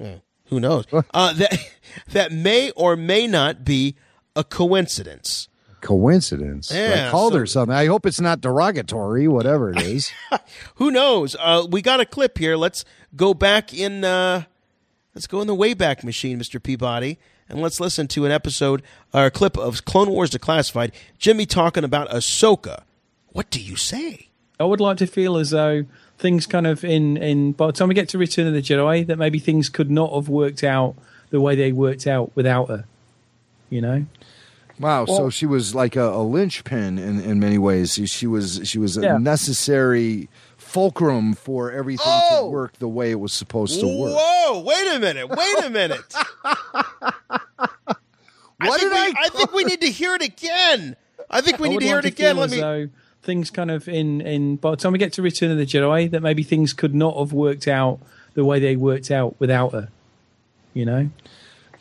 Eh, 0.00 0.16
who 0.46 0.58
knows? 0.58 0.86
Uh, 1.12 1.34
that 1.34 1.58
that 2.12 2.32
may 2.32 2.70
or 2.70 2.96
may 2.96 3.26
not 3.26 3.62
be 3.62 3.94
a 4.34 4.42
coincidence. 4.42 5.49
Coincidence. 5.80 6.70
Yeah, 6.72 7.06
I 7.08 7.10
called 7.10 7.32
so- 7.32 7.38
her 7.40 7.46
something. 7.46 7.74
I 7.74 7.86
hope 7.86 8.06
it's 8.06 8.20
not 8.20 8.40
derogatory, 8.40 9.28
whatever 9.28 9.70
it 9.70 9.80
is. 9.82 10.12
Who 10.76 10.90
knows? 10.90 11.36
Uh, 11.38 11.66
we 11.70 11.82
got 11.82 12.00
a 12.00 12.04
clip 12.06 12.38
here. 12.38 12.56
Let's 12.56 12.84
go 13.16 13.34
back 13.34 13.72
in. 13.74 14.04
Uh, 14.04 14.44
let's 15.14 15.26
go 15.26 15.40
in 15.40 15.46
the 15.46 15.56
Wayback 15.56 16.04
Machine, 16.04 16.38
Mister 16.38 16.60
Peabody, 16.60 17.18
and 17.48 17.60
let's 17.60 17.80
listen 17.80 18.08
to 18.08 18.24
an 18.26 18.32
episode 18.32 18.82
or 19.12 19.26
a 19.26 19.30
clip 19.30 19.56
of 19.56 19.84
Clone 19.84 20.10
Wars 20.10 20.30
Declassified. 20.30 20.92
Jimmy 21.18 21.46
talking 21.46 21.84
about 21.84 22.08
Ahsoka. 22.10 22.82
What 23.32 23.50
do 23.50 23.60
you 23.60 23.76
say? 23.76 24.28
I 24.58 24.64
would 24.64 24.80
like 24.80 24.98
to 24.98 25.06
feel 25.06 25.36
as 25.36 25.50
though 25.50 25.84
things 26.18 26.46
kind 26.46 26.66
of 26.66 26.84
in 26.84 27.16
in 27.16 27.52
by 27.52 27.66
the 27.68 27.72
time 27.72 27.88
we 27.88 27.94
get 27.94 28.08
to 28.10 28.18
Return 28.18 28.46
of 28.46 28.52
the 28.52 28.60
Jedi, 28.62 29.06
that 29.06 29.16
maybe 29.16 29.38
things 29.38 29.68
could 29.68 29.90
not 29.90 30.12
have 30.12 30.28
worked 30.28 30.62
out 30.62 30.96
the 31.30 31.40
way 31.40 31.54
they 31.54 31.72
worked 31.72 32.06
out 32.06 32.30
without 32.34 32.68
her. 32.68 32.84
You 33.70 33.80
know. 33.80 34.06
Wow, 34.80 35.04
so 35.04 35.28
she 35.30 35.44
was 35.46 35.74
like 35.74 35.94
a, 35.94 36.08
a 36.08 36.22
linchpin 36.22 36.98
in, 36.98 37.20
in 37.20 37.38
many 37.38 37.58
ways. 37.58 37.92
She, 37.94 38.06
she 38.06 38.26
was 38.26 38.62
she 38.64 38.78
was 38.78 38.96
a 38.96 39.02
Yeah. 39.02 39.18
necessary 39.18 40.28
fulcrum 40.56 41.34
for 41.34 41.70
everything 41.70 42.06
Oh! 42.08 42.44
to 42.46 42.50
work 42.50 42.78
the 42.78 42.88
way 42.88 43.10
it 43.10 43.20
was 43.20 43.32
supposed 43.34 43.78
to 43.80 43.86
work. 43.86 44.14
Whoa! 44.16 44.60
Wait 44.60 44.96
a 44.96 44.98
minute! 44.98 45.28
Wait 45.28 45.64
a 45.64 45.70
minute! 45.70 46.14
I 48.62 48.78
think, 48.78 48.92
we, 48.92 49.14
I, 49.18 49.28
think 49.32 49.52
we 49.52 49.64
need 49.64 49.80
to 49.80 49.90
hear 49.90 50.14
it 50.14 50.22
again. 50.22 50.96
I 51.30 51.40
think 51.40 51.58
we 51.58 51.68
I 51.68 51.70
need 51.72 51.80
to 51.80 51.86
hear 51.86 51.96
like 51.96 52.04
it 52.06 52.12
again. 52.14 52.34
feel 52.34 52.40
Let 52.40 52.44
as 52.46 52.50
me. 52.52 52.60
though 52.60 52.88
things 53.22 53.50
kind 53.50 53.70
of 53.70 53.86
in 53.88 54.20
in 54.22 54.56
by 54.56 54.70
the 54.70 54.76
time 54.76 54.92
we 54.92 54.98
get 54.98 55.12
to 55.14 55.22
Return 55.22 55.50
of 55.50 55.58
the 55.58 55.66
Jedi, 55.66 56.10
that 56.10 56.22
maybe 56.22 56.42
things 56.42 56.72
could 56.72 56.94
not 56.94 57.16
have 57.18 57.32
worked 57.32 57.68
out 57.68 58.00
the 58.34 58.44
way 58.44 58.58
they 58.60 58.76
worked 58.76 59.10
out 59.10 59.36
without 59.38 59.72
her. 59.72 59.88
You 60.74 60.84
know. 60.86 61.10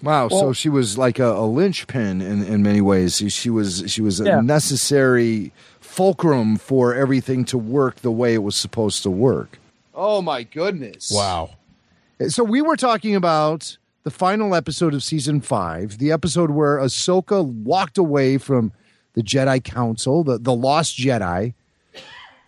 Wow, 0.02 0.30
so 0.30 0.54
she 0.54 0.70
was 0.70 0.98
like 0.98 1.20
a, 1.20 1.32
a 1.34 1.46
linchpin 1.46 2.22
in, 2.22 2.44
in 2.44 2.64
many 2.64 2.80
ways. 2.82 3.18
She, 3.18 3.30
she 3.30 3.50
was 3.50 3.84
she 3.88 4.02
was 4.02 4.22
a 4.22 4.26
Yeah. 4.26 4.40
necessary 4.42 5.52
fulcrum 5.80 6.56
for 6.58 6.96
everything 6.96 7.44
to 7.46 7.58
work 7.58 7.98
the 7.98 8.12
way 8.12 8.34
it 8.34 8.44
was 8.44 8.56
supposed 8.56 9.04
to 9.04 9.10
work. 9.10 9.60
Oh 9.94 10.22
my 10.22 10.44
goodness! 10.44 11.12
Wow. 11.14 11.52
Eh, 12.20 12.30
so 12.30 12.44
we 12.44 12.62
were 12.62 12.78
talking 12.78 13.16
about 13.16 13.78
the 14.04 14.12
final 14.12 14.56
episode 14.56 14.94
of 14.94 15.04
season 15.04 15.42
five, 15.42 15.98
the 15.98 16.12
episode 16.12 16.52
where 16.52 16.78
Ahsoka 16.78 17.44
walked 17.46 17.98
away 17.98 18.38
from 18.38 18.72
the 19.14 19.22
Jedi 19.22 19.62
Council, 19.62 20.24
the, 20.24 20.38
the 20.38 20.54
Lost 20.54 20.98
Jedi. 20.98 21.54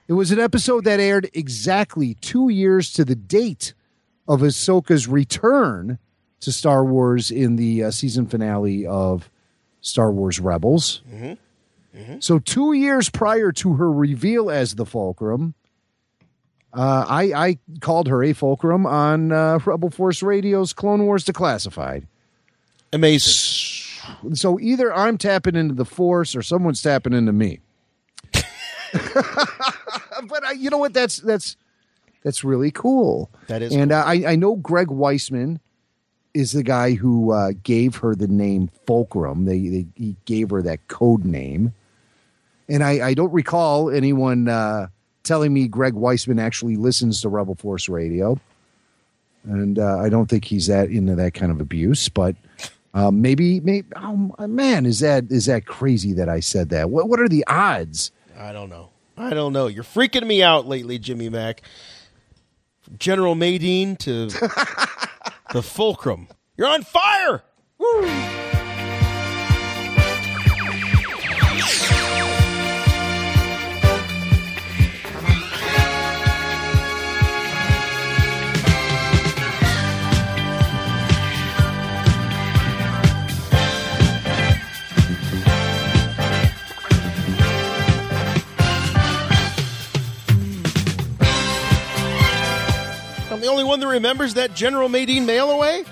It 0.07 0.13
was 0.13 0.31
an 0.31 0.39
episode 0.39 0.85
that 0.85 0.99
aired 0.99 1.29
exactly 1.33 2.13
two 2.15 2.47
years 2.49 2.91
to 2.93 3.03
the 3.03 3.15
date 3.15 3.73
of 4.27 4.39
Ahsoka's 4.41 5.07
return 5.07 5.97
to 6.41 6.51
Star 6.51 6.83
Wars 6.83 7.31
in 7.31 7.55
the 7.55 7.85
uh, 7.85 7.91
season 7.91 8.27
finale 8.27 8.85
of 8.85 9.29
Star 9.81 10.11
Wars 10.11 10.39
Rebels. 10.39 11.01
So, 12.19 12.39
two 12.39 12.73
years 12.73 13.09
prior 13.09 13.51
to 13.53 13.73
her 13.73 13.91
reveal 13.91 14.49
as 14.49 14.75
the 14.75 14.85
Fulcrum, 14.85 15.55
uh, 16.73 17.05
I, 17.07 17.33
I 17.33 17.57
called 17.81 18.07
her 18.07 18.23
a 18.23 18.31
Fulcrum 18.33 18.85
on 18.85 19.31
uh, 19.31 19.59
Rebel 19.65 19.89
Force 19.89 20.23
Radio's 20.23 20.71
Clone 20.71 21.05
Wars 21.05 21.25
Declassified. 21.25 22.07
Amazing. 22.93 24.35
So, 24.35 24.59
either 24.59 24.93
I'm 24.93 25.17
tapping 25.17 25.55
into 25.55 25.73
the 25.73 25.85
Force 25.85 26.33
or 26.35 26.41
someone's 26.41 26.81
tapping 26.81 27.13
into 27.13 27.33
me. 27.33 27.59
but 28.31 28.43
I, 30.45 30.53
you 30.57 30.69
know 30.69 30.77
what? 30.77 30.93
That's 30.93 31.17
that's 31.17 31.57
that's 32.23 32.43
really 32.43 32.71
cool. 32.71 33.29
That 33.47 33.61
is 33.61 33.73
and 33.73 33.91
cool. 33.91 33.99
uh, 33.99 34.03
I 34.03 34.23
I 34.27 34.35
know 34.35 34.55
Greg 34.55 34.87
Weisman 34.87 35.59
is 36.33 36.51
the 36.51 36.63
guy 36.63 36.93
who 36.93 37.31
uh, 37.31 37.51
gave 37.63 37.95
her 37.97 38.15
the 38.15 38.27
name 38.27 38.69
Fulcrum. 38.85 39.45
They, 39.45 39.67
they 39.67 39.85
he 39.95 40.15
gave 40.25 40.49
her 40.49 40.61
that 40.61 40.87
code 40.87 41.25
name, 41.25 41.73
and 42.69 42.83
I 42.83 43.09
I 43.09 43.13
don't 43.13 43.31
recall 43.33 43.89
anyone 43.89 44.47
uh, 44.47 44.87
telling 45.23 45.53
me 45.53 45.67
Greg 45.67 45.93
Weisman 45.93 46.41
actually 46.41 46.75
listens 46.75 47.21
to 47.21 47.29
Rebel 47.29 47.55
Force 47.55 47.89
Radio, 47.89 48.39
and 49.43 49.77
uh, 49.79 49.97
I 49.99 50.09
don't 50.09 50.29
think 50.29 50.45
he's 50.45 50.67
that 50.67 50.89
into 50.89 51.15
that 51.15 51.33
kind 51.33 51.51
of 51.51 51.61
abuse, 51.61 52.09
but. 52.09 52.35
Um, 52.93 53.21
maybe, 53.21 53.61
maybe. 53.61 53.87
Oh 53.95 54.35
man, 54.49 54.85
is 54.85 54.99
that 54.99 55.31
is 55.31 55.45
that 55.45 55.65
crazy 55.65 56.11
that 56.11 56.27
I 56.27 56.41
said 56.41 56.67
that? 56.71 56.89
What 56.89 57.07
what 57.07 57.21
are 57.21 57.29
the 57.29 57.47
odds? 57.47 58.11
I 58.37 58.51
don't 58.51 58.69
know. 58.69 58.89
I 59.17 59.29
don't 59.29 59.53
know. 59.53 59.67
You're 59.67 59.85
freaking 59.85 60.27
me 60.27 60.43
out 60.43 60.67
lately, 60.67 60.99
Jimmy 60.99 61.29
Mack. 61.29 61.61
General 62.97 63.35
Madine 63.35 63.97
to 63.99 64.29
the 65.53 65.61
Fulcrum. 65.61 66.27
You're 66.57 66.67
on 66.67 66.83
fire. 66.83 67.43
I'm 93.41 93.47
the 93.47 93.51
only 93.51 93.63
one 93.63 93.79
that 93.79 93.87
remembers 93.87 94.35
that 94.35 94.53
General 94.53 94.87
Madine 94.87 95.25
mail 95.25 95.49
away? 95.49 95.83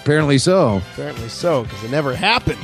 Apparently 0.00 0.38
so. 0.38 0.80
Apparently 0.94 1.28
so, 1.28 1.64
because 1.64 1.84
it 1.84 1.90
never 1.90 2.16
happened. 2.16 2.56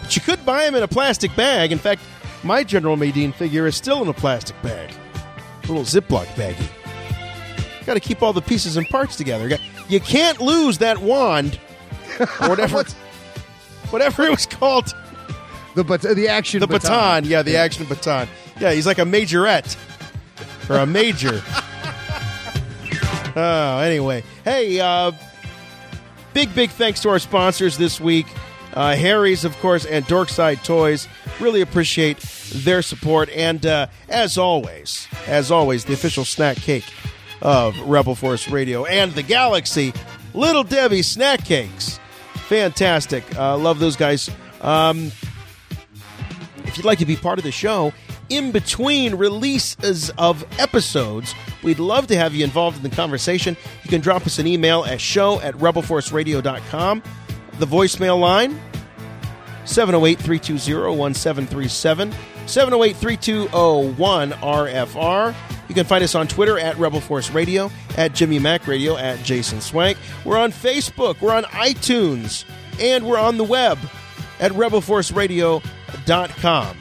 But 0.00 0.16
you 0.16 0.22
could 0.22 0.46
buy 0.46 0.64
them 0.64 0.74
in 0.74 0.82
a 0.82 0.88
plastic 0.88 1.36
bag. 1.36 1.72
In 1.72 1.78
fact, 1.78 2.00
my 2.42 2.64
General 2.64 2.96
Madine 2.96 3.34
figure 3.34 3.66
is 3.66 3.76
still 3.76 4.00
in 4.00 4.08
a 4.08 4.14
plastic 4.14 4.56
bag. 4.62 4.94
A 5.64 5.66
little 5.66 5.82
Ziploc 5.82 6.24
baggie. 6.36 6.70
Got 7.84 7.94
to 7.94 8.00
keep 8.00 8.22
all 8.22 8.32
the 8.32 8.40
pieces 8.40 8.78
and 8.78 8.88
parts 8.88 9.14
together. 9.14 9.58
You 9.90 10.00
can't 10.00 10.40
lose 10.40 10.78
that 10.78 10.96
wand, 10.96 11.60
or 12.18 12.48
whatever, 12.48 12.82
whatever 13.90 14.22
it 14.22 14.30
was 14.30 14.46
called. 14.46 14.94
The 15.74 15.84
but 15.84 16.00
the 16.00 16.28
action 16.28 16.60
the 16.60 16.66
baton. 16.66 17.24
baton. 17.24 17.24
Yeah, 17.26 17.42
the 17.42 17.58
action 17.58 17.84
baton. 17.84 18.26
Yeah, 18.58 18.72
he's 18.72 18.86
like 18.86 18.98
a 18.98 19.02
majorette 19.02 19.76
or 20.70 20.76
a 20.76 20.86
major. 20.86 21.42
oh, 23.36 23.78
anyway, 23.78 24.22
hey, 24.44 24.80
uh, 24.80 25.12
big 26.32 26.54
big 26.54 26.70
thanks 26.70 27.00
to 27.00 27.08
our 27.10 27.18
sponsors 27.18 27.76
this 27.78 28.00
week, 28.00 28.26
uh, 28.74 28.94
Harry's 28.96 29.44
of 29.44 29.56
course, 29.58 29.84
and 29.84 30.04
Dorkside 30.06 30.64
Toys. 30.64 31.08
Really 31.40 31.60
appreciate 31.60 32.18
their 32.54 32.82
support, 32.82 33.28
and 33.30 33.64
uh, 33.64 33.86
as 34.08 34.38
always, 34.38 35.08
as 35.26 35.50
always, 35.50 35.84
the 35.84 35.94
official 35.94 36.24
snack 36.24 36.56
cake 36.56 36.92
of 37.42 37.78
Rebel 37.80 38.14
Force 38.14 38.48
Radio 38.48 38.84
and 38.84 39.12
the 39.12 39.22
Galaxy, 39.22 39.92
Little 40.34 40.64
Debbie 40.64 41.02
snack 41.02 41.44
cakes. 41.44 41.98
Fantastic. 42.48 43.24
Uh, 43.36 43.56
love 43.56 43.78
those 43.78 43.96
guys. 43.96 44.30
Um, 44.60 45.10
if 46.64 46.76
you'd 46.76 46.84
like 46.86 46.98
to 46.98 47.06
be 47.06 47.16
part 47.16 47.38
of 47.38 47.44
the 47.44 47.52
show 47.52 47.92
in 48.30 48.52
between 48.52 49.16
releases 49.16 50.08
of 50.10 50.46
episodes, 50.58 51.34
we'd 51.62 51.78
love 51.78 52.06
to 52.06 52.16
have 52.16 52.34
you 52.34 52.44
involved 52.44 52.78
in 52.78 52.82
the 52.82 52.96
conversation. 52.96 53.54
You 53.82 53.90
can 53.90 54.00
drop 54.00 54.26
us 54.26 54.38
an 54.38 54.46
email 54.46 54.84
at 54.84 54.98
show 55.00 55.40
at 55.40 55.54
rebelforceradio.com. 55.56 57.02
The 57.58 57.66
voicemail 57.66 58.18
line 58.18 58.58
708 59.64 60.18
320 60.18 60.96
1737. 60.96 62.12
708 62.46 62.96
3201 62.96 64.30
RFR. 64.32 65.34
You 65.68 65.74
can 65.74 65.84
find 65.84 66.02
us 66.02 66.14
on 66.16 66.26
Twitter 66.26 66.58
at 66.58 66.76
Rebel 66.78 67.00
Force 67.00 67.30
Radio, 67.30 67.70
at 67.96 68.12
Jimmy 68.12 68.40
Mac 68.40 68.66
Radio, 68.66 68.96
at 68.96 69.22
Jason 69.22 69.60
Swank. 69.60 69.96
We're 70.24 70.38
on 70.38 70.50
Facebook, 70.50 71.20
we're 71.20 71.32
on 71.32 71.44
iTunes, 71.44 72.44
and 72.80 73.06
we're 73.06 73.20
on 73.20 73.36
the 73.36 73.44
web 73.44 73.78
at 74.40 74.50
rebelforceradio.com. 74.52 76.76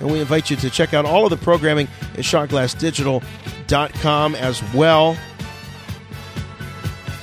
And 0.00 0.10
we 0.10 0.20
invite 0.20 0.50
you 0.50 0.56
to 0.56 0.70
check 0.70 0.94
out 0.94 1.04
all 1.04 1.24
of 1.24 1.30
the 1.30 1.36
programming 1.36 1.86
at 2.14 2.20
shotglassdigital.com 2.20 4.34
as 4.34 4.74
well. 4.74 5.16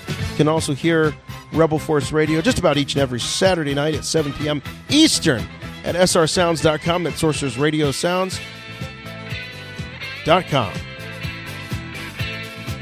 You 0.08 0.36
can 0.38 0.48
also 0.48 0.74
hear 0.74 1.14
Rebel 1.52 1.80
Force 1.80 2.12
Radio 2.12 2.41
just 2.41 2.60
about 2.60 2.78
each 2.78 2.94
and 2.94 3.02
every 3.02 3.20
Saturday 3.20 3.74
night 3.74 3.95
at 3.95 4.06
7 4.06 4.32
p.m. 4.34 4.62
Eastern 4.90 5.44
at 5.84 5.95
srsounds.com. 5.95 7.04
That's 7.04 7.20
Sorcerer's 7.20 7.58
Radio. 7.58 7.91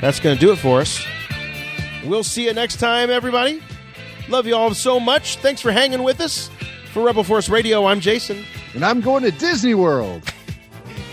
That's 0.01 0.19
going 0.19 0.35
to 0.35 0.39
do 0.39 0.51
it 0.51 0.57
for 0.57 0.81
us. 0.81 1.05
We'll 2.03 2.23
see 2.23 2.45
you 2.45 2.53
next 2.53 2.77
time, 2.77 3.09
everybody. 3.09 3.63
Love 4.27 4.47
you 4.47 4.55
all 4.55 4.73
so 4.73 4.99
much. 4.99 5.37
Thanks 5.37 5.61
for 5.61 5.71
hanging 5.71 6.03
with 6.03 6.19
us. 6.19 6.49
For 6.91 7.03
Rebel 7.03 7.23
Force 7.23 7.49
Radio, 7.49 7.85
I'm 7.85 7.99
Jason. 7.99 8.45
And 8.75 8.83
I'm 8.83 8.99
going 8.99 9.23
to 9.23 9.31
Disney 9.31 9.73
World. 9.73 10.21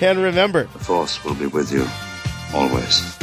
And 0.00 0.18
remember, 0.18 0.64
The 0.64 0.80
Force 0.80 1.24
will 1.24 1.36
be 1.36 1.46
with 1.46 1.70
you 1.72 1.86
always. 2.52 3.21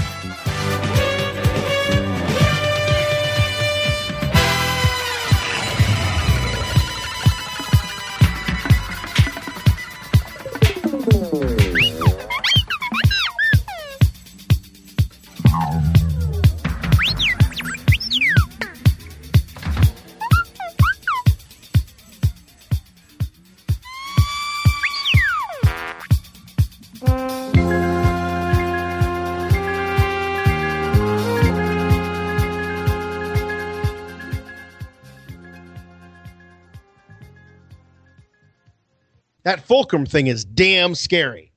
That 39.49 39.65
Fulcrum 39.65 40.05
thing 40.05 40.27
is 40.27 40.45
damn 40.45 40.93
scary. 40.93 41.51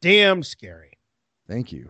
Damn 0.00 0.42
scary. 0.42 0.98
Thank 1.46 1.70
you. 1.70 1.88